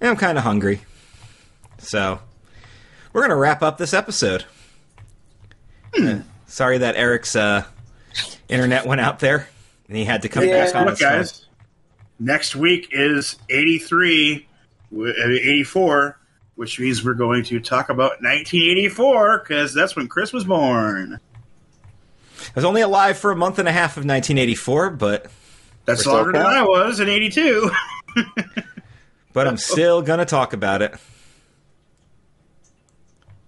And 0.00 0.10
I'm 0.10 0.16
kind 0.16 0.38
of 0.38 0.44
hungry. 0.44 0.80
So, 1.78 2.20
we're 3.12 3.22
going 3.22 3.30
to 3.30 3.36
wrap 3.36 3.62
up 3.62 3.78
this 3.78 3.92
episode. 3.94 4.44
Uh, 5.98 6.20
sorry 6.46 6.78
that 6.78 6.94
Eric's 6.96 7.34
uh, 7.34 7.64
internet 8.48 8.86
went 8.86 9.00
out 9.00 9.18
there 9.18 9.48
and 9.88 9.96
he 9.96 10.04
had 10.04 10.22
to 10.22 10.28
come 10.28 10.44
Yeah. 10.44 10.66
back 10.66 10.74
on 10.76 10.86
Look, 10.86 10.98
phone. 10.98 11.08
guys. 11.18 11.46
Next 12.20 12.54
week 12.54 12.88
is 12.92 13.36
83, 13.48 14.46
uh, 14.96 15.04
84, 15.26 16.17
which 16.58 16.80
means 16.80 17.04
we're 17.04 17.14
going 17.14 17.44
to 17.44 17.60
talk 17.60 17.88
about 17.88 18.20
1984 18.20 19.38
because 19.38 19.72
that's 19.72 19.94
when 19.94 20.08
Chris 20.08 20.32
was 20.32 20.42
born. 20.42 21.20
I 22.40 22.52
was 22.56 22.64
only 22.64 22.80
alive 22.80 23.16
for 23.16 23.30
a 23.30 23.36
month 23.36 23.60
and 23.60 23.68
a 23.68 23.72
half 23.72 23.92
of 23.92 24.04
1984, 24.04 24.90
but 24.90 25.30
That's 25.84 26.04
longer 26.04 26.32
than. 26.32 26.44
I 26.44 26.64
was 26.64 26.98
in 26.98 27.08
82. 27.08 27.70
but 29.32 29.46
I'm 29.46 29.56
still 29.56 30.02
gonna 30.02 30.24
talk 30.24 30.52
about 30.52 30.82
it. 30.82 30.96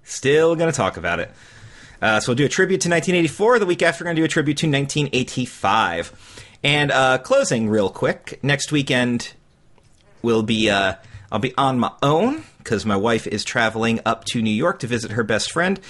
Still 0.05 0.55
gonna 0.55 0.71
talk 0.71 0.97
about 0.97 1.19
it. 1.19 1.33
Uh, 2.01 2.21
so 2.21 2.31
we'll 2.31 2.37
do 2.37 2.45
a 2.45 2.49
tribute 2.49 2.81
to 2.83 2.89
1984. 2.89 3.59
The 3.59 3.67
week 3.67 3.83
after, 3.83 4.05
we're 4.05 4.11
gonna 4.11 4.21
do 4.21 4.25
a 4.25 4.29
tribute 4.29 4.59
to 4.59 4.69
1985. 4.69 6.47
And 6.63 6.93
uh, 6.93 7.19
closing 7.19 7.69
real 7.69 7.91
quick. 7.91 8.39
Next 8.45 8.71
weekend 8.71 9.33
will 10.23 10.45
be 10.45 10.71
uh, 10.71 10.95
I'll 11.33 11.41
be 11.41 11.57
on 11.57 11.81
my 11.81 11.91
own 12.05 12.45
because 12.63 12.87
my 12.87 12.97
wife 12.97 13.27
is 13.27 13.45
traveling 13.45 14.01
up 14.07 14.25
to 14.27 14.41
New 14.41 14.51
York 14.51 14.79
to 14.81 14.87
visit 14.87 15.13
her 15.13 15.25
best 15.25 15.51
friend, 15.51 15.81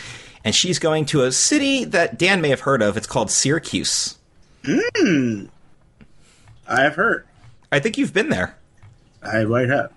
and 0.44 0.54
she's 0.54 0.78
going 0.78 1.04
to 1.06 1.22
a 1.24 1.32
city 1.32 1.84
that 1.84 2.18
Dan 2.18 2.40
may 2.40 2.48
have 2.48 2.60
heard 2.60 2.82
of. 2.82 2.96
It's 2.96 3.06
called 3.06 3.30
Syracuse. 3.30 4.18
I 4.64 5.48
have 6.68 6.94
heard. 6.96 7.26
I 7.72 7.78
think 7.80 7.98
you've 7.98 8.14
been 8.14 8.30
there. 8.30 8.56
I 9.22 9.44
might 9.44 9.68
have. 9.68 9.92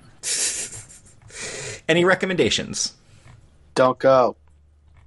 Any 1.88 2.06
recommendations? 2.06 2.94
Don't 3.76 3.98
go. 4.00 4.36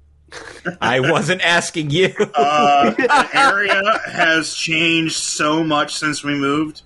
I 0.80 1.01
wasn't 1.01 1.43
asking 1.43 1.90
you. 1.90 2.14
Uh, 2.34 2.90
the 2.90 3.28
area 3.32 3.98
has 4.06 4.55
changed 4.55 5.14
so 5.16 5.62
much 5.62 5.94
since 5.97 6.24
we 6.24 6.34
moved. 6.34 6.82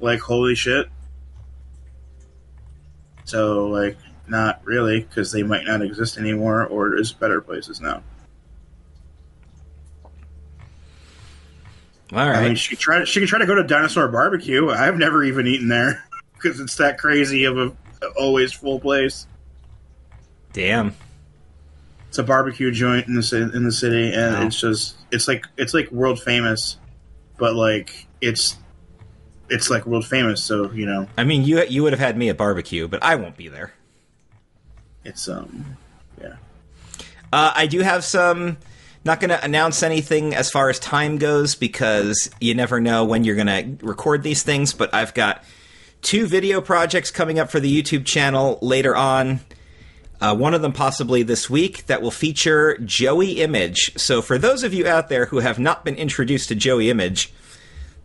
Like, 0.00 0.20
holy 0.20 0.54
shit. 0.54 0.88
So, 3.26 3.66
like, 3.66 3.98
not 4.28 4.60
really, 4.64 5.00
because 5.00 5.32
they 5.32 5.42
might 5.42 5.64
not 5.64 5.82
exist 5.82 6.16
anymore, 6.16 6.64
or 6.64 6.90
there's 6.90 7.12
better 7.12 7.40
places 7.40 7.80
now. 7.80 8.02
All 12.12 12.18
right. 12.18 12.36
I 12.36 12.46
mean, 12.46 12.56
she 12.56 12.76
try. 12.76 13.04
She 13.04 13.20
could 13.20 13.28
try 13.28 13.40
to 13.40 13.46
go 13.46 13.56
to 13.56 13.64
Dinosaur 13.64 14.08
Barbecue. 14.08 14.70
I've 14.70 14.96
never 14.96 15.24
even 15.24 15.46
eaten 15.46 15.68
there 15.68 16.04
because 16.34 16.60
it's 16.60 16.76
that 16.76 16.98
crazy 16.98 17.44
of 17.44 17.58
a 17.58 17.72
always 18.16 18.52
full 18.52 18.78
place. 18.78 19.26
Damn. 20.52 20.94
It's 22.08 22.18
a 22.18 22.22
barbecue 22.22 22.70
joint 22.70 23.08
in 23.08 23.14
the 23.14 23.50
in 23.54 23.64
the 23.64 23.72
city, 23.72 24.12
and 24.14 24.44
it's 24.44 24.60
just 24.60 24.96
it's 25.10 25.26
like 25.26 25.46
it's 25.56 25.74
like 25.74 25.90
world 25.90 26.22
famous, 26.22 26.76
but 27.36 27.54
like 27.54 28.06
it's 28.20 28.56
it's 29.48 29.70
like 29.70 29.86
world 29.86 30.06
famous. 30.06 30.42
So 30.42 30.70
you 30.72 30.86
know, 30.86 31.08
I 31.16 31.24
mean, 31.24 31.44
you 31.44 31.62
you 31.64 31.82
would 31.82 31.92
have 31.92 32.00
had 32.00 32.16
me 32.16 32.28
at 32.28 32.36
barbecue, 32.36 32.88
but 32.88 33.02
I 33.02 33.16
won't 33.16 33.36
be 33.36 33.48
there. 33.48 33.72
it's 35.04 35.28
um 35.28 35.76
yeah. 36.20 36.36
Uh, 37.32 37.52
I 37.54 37.66
do 37.66 37.80
have 37.80 38.04
some. 38.04 38.58
Not 39.04 39.20
going 39.20 39.30
to 39.30 39.44
announce 39.44 39.84
anything 39.84 40.34
as 40.34 40.50
far 40.50 40.68
as 40.68 40.80
time 40.80 41.18
goes 41.18 41.54
because 41.54 42.28
you 42.40 42.56
never 42.56 42.80
know 42.80 43.04
when 43.04 43.22
you're 43.22 43.36
going 43.36 43.78
to 43.78 43.86
record 43.86 44.24
these 44.24 44.42
things. 44.42 44.72
But 44.72 44.92
I've 44.92 45.14
got 45.14 45.44
two 46.02 46.26
video 46.26 46.60
projects 46.60 47.12
coming 47.12 47.38
up 47.38 47.48
for 47.48 47.60
the 47.60 47.82
YouTube 47.82 48.04
channel 48.04 48.58
later 48.62 48.96
on. 48.96 49.40
Uh, 50.20 50.34
one 50.34 50.54
of 50.54 50.62
them 50.62 50.72
possibly 50.72 51.22
this 51.22 51.48
week 51.48 51.86
that 51.86 52.02
will 52.02 52.10
feature 52.10 52.78
Joey 52.78 53.40
Image. 53.42 53.92
So 53.96 54.22
for 54.22 54.38
those 54.38 54.64
of 54.64 54.74
you 54.74 54.88
out 54.88 55.08
there 55.08 55.26
who 55.26 55.38
have 55.38 55.60
not 55.60 55.84
been 55.84 55.94
introduced 55.94 56.48
to 56.48 56.56
Joey 56.56 56.90
Image, 56.90 57.32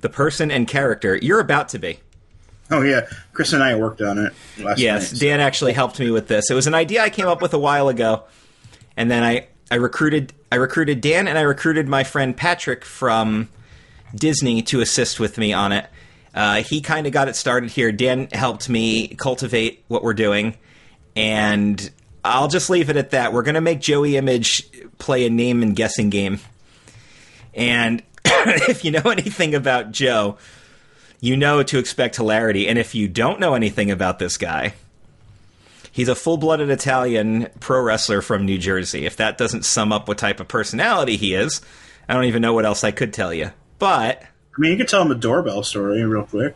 the 0.01 0.09
person 0.09 0.51
and 0.51 0.67
character, 0.67 1.15
you're 1.15 1.39
about 1.39 1.69
to 1.69 1.79
be. 1.79 1.99
Oh 2.69 2.81
yeah, 2.81 3.07
Chris 3.33 3.53
and 3.53 3.61
I 3.61 3.75
worked 3.75 4.01
on 4.01 4.17
it 4.17 4.33
last 4.59 4.79
Yes, 4.79 5.11
night. 5.11 5.19
Dan 5.21 5.39
actually 5.41 5.73
helped 5.73 5.99
me 5.99 6.09
with 6.11 6.27
this. 6.27 6.49
It 6.49 6.53
was 6.53 6.67
an 6.67 6.73
idea 6.73 7.01
I 7.03 7.09
came 7.09 7.27
up 7.27 7.41
with 7.41 7.53
a 7.53 7.59
while 7.59 7.89
ago, 7.89 8.23
and 8.95 9.09
then 9.11 9.23
I 9.23 9.47
I 9.69 9.75
recruited 9.75 10.33
I 10.51 10.55
recruited 10.55 11.01
Dan 11.01 11.27
and 11.27 11.37
I 11.37 11.41
recruited 11.41 11.87
my 11.87 12.03
friend 12.03 12.35
Patrick 12.35 12.85
from 12.85 13.49
Disney 14.15 14.61
to 14.63 14.81
assist 14.81 15.19
with 15.19 15.37
me 15.37 15.51
on 15.53 15.71
it. 15.73 15.85
Uh, 16.33 16.63
he 16.63 16.79
kind 16.81 17.07
of 17.07 17.13
got 17.13 17.27
it 17.27 17.35
started 17.35 17.69
here. 17.71 17.91
Dan 17.91 18.27
helped 18.31 18.69
me 18.69 19.09
cultivate 19.09 19.83
what 19.89 20.01
we're 20.01 20.13
doing, 20.13 20.55
and 21.15 21.91
I'll 22.23 22.47
just 22.47 22.69
leave 22.69 22.89
it 22.89 22.95
at 22.95 23.09
that. 23.11 23.33
We're 23.33 23.41
gonna 23.43 23.59
make 23.59 23.81
Joey 23.81 24.15
Image 24.15 24.63
play 24.97 25.25
a 25.25 25.29
name 25.29 25.61
and 25.61 25.75
guessing 25.75 26.09
game, 26.09 26.39
And 27.53 28.01
if 28.69 28.83
you 28.83 28.91
know 28.91 29.09
anything 29.09 29.55
about 29.55 29.91
Joe, 29.91 30.37
you 31.19 31.37
know 31.37 31.63
to 31.63 31.77
expect 31.77 32.15
hilarity. 32.15 32.67
And 32.67 32.77
if 32.79 32.95
you 32.95 33.07
don't 33.07 33.39
know 33.39 33.53
anything 33.53 33.91
about 33.91 34.19
this 34.19 34.37
guy, 34.37 34.73
he's 35.91 36.07
a 36.07 36.15
full 36.15 36.37
blooded 36.37 36.69
Italian 36.69 37.47
pro 37.59 37.81
wrestler 37.81 38.21
from 38.21 38.45
New 38.45 38.57
Jersey. 38.57 39.05
If 39.05 39.17
that 39.17 39.37
doesn't 39.37 39.65
sum 39.65 39.91
up 39.91 40.07
what 40.07 40.17
type 40.17 40.39
of 40.39 40.47
personality 40.47 41.17
he 41.17 41.33
is, 41.33 41.61
I 42.09 42.13
don't 42.13 42.25
even 42.25 42.41
know 42.41 42.53
what 42.53 42.65
else 42.65 42.83
I 42.83 42.91
could 42.91 43.13
tell 43.13 43.33
you. 43.33 43.51
But, 43.79 44.23
I 44.23 44.59
mean, 44.59 44.71
you 44.71 44.77
could 44.77 44.87
tell 44.87 45.01
him 45.01 45.11
a 45.11 45.15
doorbell 45.15 45.63
story 45.63 46.03
real 46.03 46.25
quick. 46.25 46.55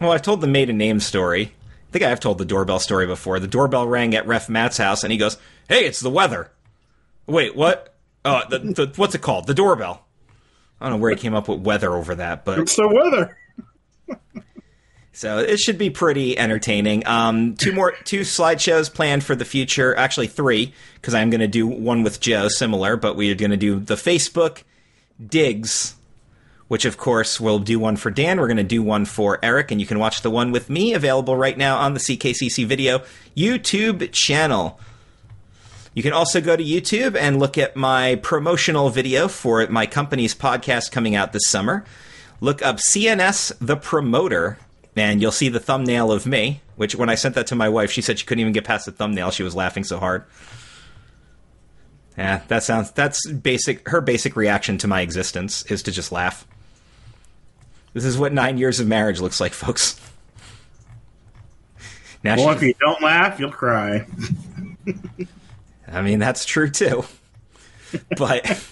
well, 0.00 0.12
I've 0.12 0.22
told 0.22 0.40
the 0.40 0.46
maiden 0.46 0.78
name 0.78 1.00
story. 1.00 1.46
I 1.46 1.92
think 1.92 2.04
I've 2.04 2.20
told 2.20 2.38
the 2.38 2.44
doorbell 2.44 2.78
story 2.78 3.06
before. 3.06 3.38
The 3.38 3.46
doorbell 3.46 3.86
rang 3.86 4.14
at 4.14 4.26
Ref 4.26 4.48
Matt's 4.48 4.78
house, 4.78 5.02
and 5.02 5.12
he 5.12 5.18
goes, 5.18 5.36
"Hey, 5.68 5.84
it's 5.84 6.00
the 6.00 6.08
weather." 6.08 6.50
Wait, 7.26 7.54
what? 7.54 7.94
Uh, 8.24 8.48
the, 8.48 8.58
the 8.60 8.92
what's 8.96 9.14
it 9.14 9.20
called? 9.20 9.46
The 9.46 9.54
doorbell. 9.54 10.06
I 10.82 10.86
don't 10.86 10.98
know 10.98 11.02
where 11.02 11.10
he 11.10 11.16
came 11.16 11.34
up 11.34 11.48
with 11.48 11.60
weather 11.60 11.94
over 11.94 12.16
that, 12.16 12.44
but 12.44 12.58
It's 12.58 12.74
the 12.74 12.88
weather. 12.88 13.38
So 15.14 15.38
it 15.38 15.58
should 15.58 15.76
be 15.76 15.90
pretty 15.90 16.38
entertaining. 16.38 17.06
Um, 17.06 17.54
two 17.54 17.72
more, 17.72 17.92
two 18.04 18.20
slideshows 18.22 18.92
planned 18.92 19.22
for 19.22 19.36
the 19.36 19.44
future. 19.44 19.94
Actually, 19.94 20.26
three 20.26 20.72
because 20.94 21.14
I'm 21.14 21.28
going 21.30 21.42
to 21.42 21.46
do 21.48 21.66
one 21.66 22.02
with 22.02 22.18
Joe, 22.18 22.48
similar, 22.48 22.96
but 22.96 23.14
we're 23.14 23.34
going 23.34 23.50
to 23.50 23.56
do 23.58 23.78
the 23.78 23.94
Facebook 23.94 24.62
digs, 25.24 25.94
which 26.68 26.86
of 26.86 26.96
course 26.96 27.38
we'll 27.38 27.58
do 27.58 27.78
one 27.78 27.96
for 27.96 28.10
Dan. 28.10 28.40
We're 28.40 28.48
going 28.48 28.56
to 28.56 28.62
do 28.64 28.82
one 28.82 29.04
for 29.04 29.38
Eric, 29.42 29.70
and 29.70 29.80
you 29.80 29.86
can 29.86 29.98
watch 29.98 30.22
the 30.22 30.30
one 30.30 30.50
with 30.50 30.70
me 30.70 30.94
available 30.94 31.36
right 31.36 31.58
now 31.58 31.76
on 31.76 31.92
the 31.92 32.00
CKCC 32.00 32.64
Video 32.64 33.02
YouTube 33.36 34.10
channel. 34.12 34.80
You 35.94 36.02
can 36.02 36.12
also 36.12 36.40
go 36.40 36.56
to 36.56 36.64
YouTube 36.64 37.16
and 37.16 37.38
look 37.38 37.58
at 37.58 37.76
my 37.76 38.16
promotional 38.22 38.88
video 38.88 39.28
for 39.28 39.66
my 39.68 39.84
company's 39.86 40.34
podcast 40.34 40.90
coming 40.90 41.14
out 41.14 41.32
this 41.32 41.46
summer. 41.46 41.84
Look 42.40 42.62
up 42.62 42.76
CNS 42.78 43.52
the 43.60 43.76
Promoter, 43.76 44.58
and 44.96 45.20
you'll 45.20 45.32
see 45.32 45.48
the 45.50 45.60
thumbnail 45.60 46.10
of 46.10 46.26
me. 46.26 46.62
Which, 46.76 46.96
when 46.96 47.08
I 47.10 47.14
sent 47.14 47.34
that 47.34 47.46
to 47.48 47.54
my 47.54 47.68
wife, 47.68 47.90
she 47.92 48.00
said 48.00 48.18
she 48.18 48.24
couldn't 48.26 48.40
even 48.40 48.54
get 48.54 48.64
past 48.64 48.86
the 48.86 48.92
thumbnail. 48.92 49.30
She 49.30 49.42
was 49.42 49.54
laughing 49.54 49.84
so 49.84 49.98
hard. 49.98 50.24
Yeah, 52.16 52.40
that 52.48 52.62
sounds. 52.62 52.90
That's 52.92 53.30
basic. 53.30 53.86
Her 53.88 54.00
basic 54.00 54.34
reaction 54.34 54.78
to 54.78 54.88
my 54.88 55.02
existence 55.02 55.64
is 55.70 55.82
to 55.84 55.92
just 55.92 56.10
laugh. 56.10 56.46
This 57.92 58.04
is 58.06 58.16
what 58.16 58.32
nine 58.32 58.56
years 58.56 58.80
of 58.80 58.86
marriage 58.88 59.20
looks 59.20 59.40
like, 59.40 59.52
folks. 59.52 60.00
Now 62.24 62.36
Well, 62.36 62.48
she- 62.50 62.56
if 62.56 62.62
you 62.62 62.74
don't 62.80 63.02
laugh, 63.02 63.38
you'll 63.38 63.50
cry. 63.52 64.06
I 65.86 66.02
mean, 66.02 66.18
that's 66.18 66.44
true 66.44 66.70
too. 66.70 67.04
But 68.16 68.64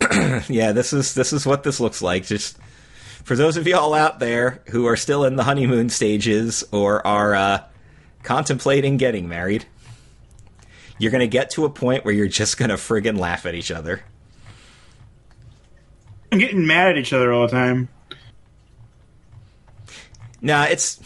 yeah, 0.48 0.70
this 0.70 0.92
is 0.92 1.14
this 1.14 1.32
is 1.32 1.44
what 1.44 1.64
this 1.64 1.80
looks 1.80 2.00
like. 2.00 2.24
Just 2.24 2.56
for 3.24 3.34
those 3.34 3.56
of 3.56 3.66
y'all 3.66 3.94
out 3.94 4.20
there 4.20 4.62
who 4.68 4.86
are 4.86 4.96
still 4.96 5.24
in 5.24 5.36
the 5.36 5.42
honeymoon 5.42 5.90
stages 5.90 6.62
or 6.70 7.04
are 7.06 7.34
uh, 7.34 7.64
contemplating 8.22 8.96
getting 8.96 9.28
married, 9.28 9.66
you're 10.98 11.10
going 11.10 11.20
to 11.20 11.26
get 11.26 11.50
to 11.50 11.64
a 11.64 11.70
point 11.70 12.04
where 12.04 12.14
you're 12.14 12.28
just 12.28 12.58
going 12.58 12.68
to 12.68 12.76
friggin' 12.76 13.18
laugh 13.18 13.46
at 13.46 13.54
each 13.54 13.70
other. 13.70 14.02
I'm 16.30 16.38
getting 16.38 16.66
mad 16.66 16.90
at 16.90 16.98
each 16.98 17.12
other 17.12 17.32
all 17.32 17.46
the 17.46 17.52
time. 17.52 17.88
Nah, 20.40 20.64
it's 20.64 21.00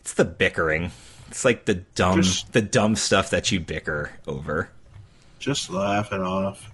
it's 0.00 0.14
the 0.14 0.24
bickering. 0.24 0.92
It's 1.36 1.44
like 1.44 1.66
the 1.66 1.74
dumb 1.74 2.22
Just- 2.22 2.54
the 2.54 2.62
dumb 2.62 2.96
stuff 2.96 3.28
that 3.28 3.52
you 3.52 3.60
bicker 3.60 4.10
over. 4.26 4.70
Just 5.38 5.68
laugh 5.68 6.10
it 6.10 6.22
off. 6.22 6.70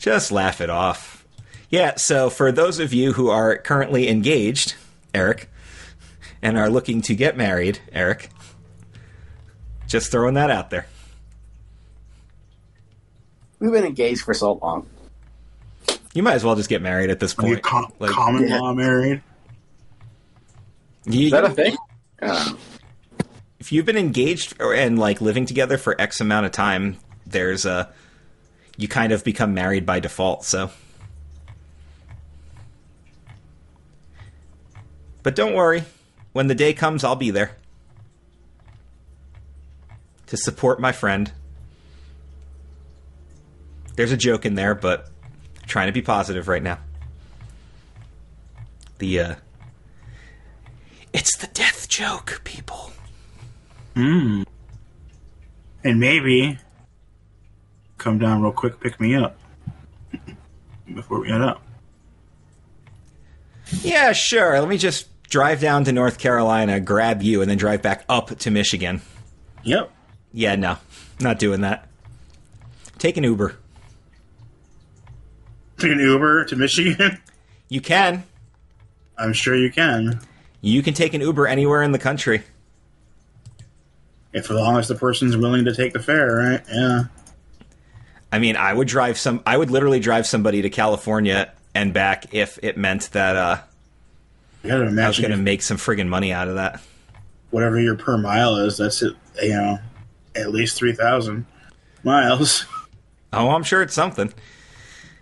Just 0.00 0.32
laugh 0.32 0.60
it 0.60 0.68
off. 0.68 1.24
Yeah, 1.68 1.94
so 1.94 2.28
for 2.28 2.50
those 2.50 2.80
of 2.80 2.92
you 2.92 3.12
who 3.12 3.30
are 3.30 3.56
currently 3.56 4.08
engaged, 4.08 4.74
Eric, 5.14 5.48
and 6.42 6.58
are 6.58 6.68
looking 6.68 7.00
to 7.02 7.14
get 7.14 7.36
married, 7.36 7.78
Eric, 7.92 8.30
just 9.86 10.10
throwing 10.10 10.34
that 10.34 10.50
out 10.50 10.70
there. 10.70 10.86
We've 13.60 13.70
been 13.70 13.84
engaged 13.84 14.22
for 14.22 14.34
so 14.34 14.54
long. 14.54 14.88
You 16.14 16.24
might 16.24 16.34
as 16.34 16.42
well 16.42 16.56
just 16.56 16.68
get 16.68 16.82
married 16.82 17.10
at 17.10 17.20
this 17.20 17.38
Are 17.38 17.46
you 17.46 17.54
point. 17.54 17.62
com- 17.62 17.92
Like, 18.00 18.10
common 18.10 18.48
Yeah. 18.48 18.58
law 18.58 18.72
married? 18.74 19.22
you- 21.04 21.26
Is 21.26 21.30
that 21.30 21.44
a 21.44 21.50
thing? 21.50 21.76
Uh, 22.22 22.52
if 23.70 23.74
you've 23.74 23.86
been 23.86 23.96
engaged 23.96 24.60
and 24.60 24.98
like 24.98 25.20
living 25.20 25.46
together 25.46 25.78
for 25.78 25.94
X 26.00 26.20
amount 26.20 26.44
of 26.44 26.50
time, 26.50 26.96
there's 27.24 27.64
a 27.64 27.88
you 28.76 28.88
kind 28.88 29.12
of 29.12 29.22
become 29.22 29.54
married 29.54 29.86
by 29.86 30.00
default. 30.00 30.44
So, 30.44 30.72
but 35.22 35.36
don't 35.36 35.54
worry, 35.54 35.84
when 36.32 36.48
the 36.48 36.54
day 36.56 36.72
comes, 36.72 37.04
I'll 37.04 37.14
be 37.14 37.30
there 37.30 37.56
to 40.26 40.36
support 40.36 40.80
my 40.80 40.90
friend. 40.90 41.30
There's 43.94 44.10
a 44.10 44.16
joke 44.16 44.44
in 44.44 44.56
there, 44.56 44.74
but 44.74 45.10
I'm 45.62 45.68
trying 45.68 45.86
to 45.86 45.92
be 45.92 46.02
positive 46.02 46.48
right 46.48 46.64
now. 46.64 46.80
The 48.98 49.20
uh, 49.20 49.34
it's 51.12 51.36
the 51.36 51.46
death 51.46 51.88
joke, 51.88 52.40
people. 52.42 52.90
Mm. 53.94 54.46
And 55.84 56.00
maybe 56.00 56.58
come 57.98 58.18
down 58.18 58.42
real 58.42 58.52
quick, 58.52 58.80
pick 58.80 59.00
me 59.00 59.14
up 59.14 59.38
before 60.94 61.20
we 61.20 61.28
head 61.30 61.42
out. 61.42 61.62
Yeah, 63.82 64.12
sure. 64.12 64.58
Let 64.58 64.68
me 64.68 64.78
just 64.78 65.08
drive 65.24 65.60
down 65.60 65.84
to 65.84 65.92
North 65.92 66.18
Carolina, 66.18 66.80
grab 66.80 67.22
you, 67.22 67.40
and 67.40 67.50
then 67.50 67.58
drive 67.58 67.82
back 67.82 68.04
up 68.08 68.36
to 68.38 68.50
Michigan. 68.50 69.00
Yep. 69.62 69.90
Yeah, 70.32 70.56
no, 70.56 70.78
not 71.20 71.38
doing 71.38 71.60
that. 71.62 71.88
Take 72.98 73.16
an 73.16 73.24
Uber. 73.24 73.56
Take 75.78 75.92
an 75.92 75.98
Uber 75.98 76.44
to 76.46 76.56
Michigan. 76.56 77.18
You 77.72 77.80
can. 77.80 78.24
I'm 79.16 79.32
sure 79.32 79.54
you 79.54 79.70
can, 79.70 80.20
You 80.60 80.82
can 80.82 80.92
take 80.92 81.14
an 81.14 81.20
Uber 81.20 81.46
anywhere 81.46 81.84
in 81.84 81.92
the 81.92 82.00
country. 82.00 82.42
If 84.32 84.50
as 84.50 84.56
long 84.56 84.78
as 84.78 84.88
the 84.88 84.94
person's 84.94 85.36
willing 85.36 85.64
to 85.64 85.74
take 85.74 85.92
the 85.92 85.98
fare, 85.98 86.36
right? 86.36 86.60
Yeah. 86.72 87.04
I 88.32 88.38
mean, 88.38 88.56
I 88.56 88.72
would 88.72 88.88
drive 88.88 89.18
some. 89.18 89.42
I 89.44 89.56
would 89.56 89.70
literally 89.70 90.00
drive 90.00 90.26
somebody 90.26 90.62
to 90.62 90.70
California 90.70 91.52
and 91.74 91.92
back 91.92 92.32
if 92.32 92.58
it 92.62 92.76
meant 92.76 93.10
that 93.12 93.36
uh, 93.36 93.58
gotta 94.62 94.84
I 94.86 95.08
was 95.08 95.18
going 95.18 95.32
to 95.32 95.36
make 95.36 95.62
some 95.62 95.76
friggin' 95.76 96.08
money 96.08 96.32
out 96.32 96.48
of 96.48 96.54
that. 96.54 96.80
whatever 97.50 97.80
your 97.80 97.96
per 97.96 98.16
mile 98.18 98.56
is. 98.56 98.76
That's 98.76 99.02
it. 99.02 99.16
You 99.42 99.50
know, 99.50 99.78
at 100.36 100.50
least 100.52 100.76
three 100.76 100.92
thousand 100.92 101.46
miles. 102.04 102.66
Oh, 103.32 103.50
I'm 103.50 103.62
sure 103.62 103.82
it's 103.82 103.94
something. 103.94 104.32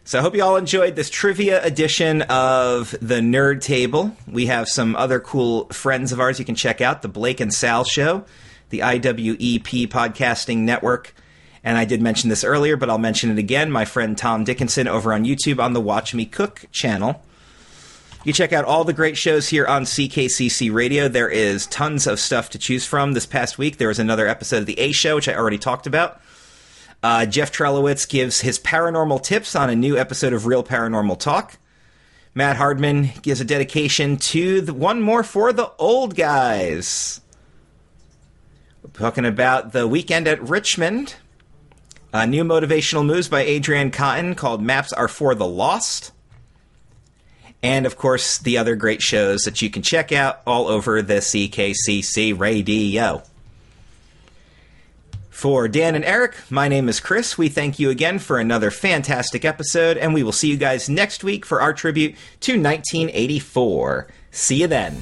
So 0.04 0.18
I 0.18 0.22
hope 0.22 0.34
you 0.34 0.42
all 0.42 0.56
enjoyed 0.56 0.96
this 0.96 1.10
trivia 1.10 1.62
edition 1.62 2.22
of 2.22 2.94
the 3.02 3.16
Nerd 3.16 3.60
Table. 3.60 4.16
We 4.26 4.46
have 4.46 4.66
some 4.66 4.96
other 4.96 5.20
cool 5.20 5.66
friends 5.66 6.12
of 6.12 6.18
ours 6.20 6.38
you 6.38 6.46
can 6.46 6.54
check 6.54 6.80
out 6.80 7.02
the 7.02 7.08
Blake 7.08 7.40
and 7.40 7.52
Sal 7.52 7.84
Show, 7.84 8.24
the 8.70 8.80
IWEP 8.80 9.88
Podcasting 9.88 10.58
Network. 10.58 11.14
And 11.64 11.76
I 11.76 11.84
did 11.84 12.00
mention 12.00 12.30
this 12.30 12.44
earlier, 12.44 12.76
but 12.76 12.88
I'll 12.88 12.98
mention 12.98 13.30
it 13.30 13.38
again. 13.38 13.70
My 13.70 13.84
friend 13.84 14.16
Tom 14.16 14.44
Dickinson 14.44 14.88
over 14.88 15.12
on 15.12 15.24
YouTube 15.24 15.62
on 15.62 15.72
the 15.72 15.80
Watch 15.80 16.14
Me 16.14 16.24
Cook 16.24 16.66
channel. 16.70 17.22
You 18.24 18.32
check 18.32 18.52
out 18.52 18.64
all 18.64 18.84
the 18.84 18.92
great 18.92 19.16
shows 19.16 19.48
here 19.48 19.66
on 19.66 19.84
CKCC 19.84 20.72
Radio. 20.72 21.08
There 21.08 21.28
is 21.28 21.66
tons 21.66 22.06
of 22.06 22.18
stuff 22.20 22.50
to 22.50 22.58
choose 22.58 22.84
from. 22.84 23.12
This 23.12 23.26
past 23.26 23.58
week, 23.58 23.78
there 23.78 23.88
was 23.88 23.98
another 23.98 24.26
episode 24.26 24.58
of 24.58 24.66
The 24.66 24.78
A 24.78 24.92
Show, 24.92 25.16
which 25.16 25.28
I 25.28 25.34
already 25.34 25.58
talked 25.58 25.86
about. 25.86 26.20
Uh, 27.02 27.26
Jeff 27.26 27.52
Trelowitz 27.52 28.08
gives 28.08 28.40
his 28.40 28.58
paranormal 28.58 29.22
tips 29.22 29.54
on 29.54 29.70
a 29.70 29.76
new 29.76 29.96
episode 29.96 30.32
of 30.32 30.46
Real 30.46 30.64
Paranormal 30.64 31.18
Talk. 31.18 31.58
Matt 32.34 32.56
Hardman 32.56 33.10
gives 33.22 33.40
a 33.40 33.44
dedication 33.44 34.16
to 34.16 34.60
the 34.60 34.74
one 34.74 35.00
more 35.00 35.22
for 35.22 35.52
the 35.52 35.70
old 35.78 36.14
guys. 36.16 37.20
Talking 38.92 39.26
about 39.26 39.72
the 39.72 39.86
weekend 39.86 40.26
at 40.26 40.42
Richmond. 40.42 41.16
Uh, 42.12 42.24
new 42.24 42.42
motivational 42.42 43.04
moves 43.04 43.28
by 43.28 43.42
Adrian 43.42 43.90
Cotton 43.90 44.34
called 44.34 44.62
Maps 44.62 44.92
Are 44.92 45.08
for 45.08 45.34
the 45.34 45.46
Lost. 45.46 46.12
And 47.62 47.86
of 47.86 47.96
course, 47.96 48.38
the 48.38 48.56
other 48.56 48.76
great 48.76 49.02
shows 49.02 49.42
that 49.42 49.60
you 49.60 49.68
can 49.68 49.82
check 49.82 50.12
out 50.12 50.40
all 50.46 50.68
over 50.68 51.02
the 51.02 51.14
CKCC 51.14 52.38
radio. 52.38 53.22
For 55.30 55.68
Dan 55.68 55.94
and 55.94 56.04
Eric, 56.04 56.34
my 56.50 56.66
name 56.66 56.88
is 56.88 56.98
Chris. 56.98 57.38
We 57.38 57.48
thank 57.48 57.78
you 57.78 57.90
again 57.90 58.18
for 58.18 58.38
another 58.38 58.72
fantastic 58.72 59.44
episode, 59.44 59.96
and 59.96 60.12
we 60.12 60.24
will 60.24 60.32
see 60.32 60.48
you 60.48 60.56
guys 60.56 60.88
next 60.88 61.22
week 61.22 61.46
for 61.46 61.60
our 61.60 61.72
tribute 61.72 62.16
to 62.40 62.60
1984. 62.60 64.08
See 64.32 64.62
you 64.62 64.66
then. 64.66 65.00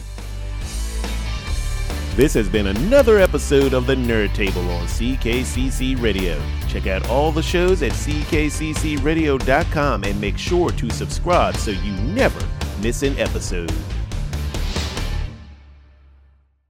This 2.17 2.33
has 2.33 2.49
been 2.49 2.69
another 2.69 3.19
episode 3.19 3.75
of 3.75 3.87
the 3.87 3.95
Nerd 3.95 4.33
Table 4.33 4.67
on 4.71 4.87
CKCC 4.87 6.01
Radio. 6.01 6.41
Check 6.67 6.87
out 6.87 7.07
all 7.11 7.31
the 7.31 7.43
shows 7.43 7.83
at 7.83 7.93
ckccradio.com 7.93 10.03
and 10.03 10.19
make 10.19 10.39
sure 10.39 10.71
to 10.71 10.89
subscribe 10.89 11.57
so 11.57 11.73
you 11.73 11.93
never 11.93 12.41
miss 12.81 13.03
an 13.03 13.19
episode. 13.19 13.71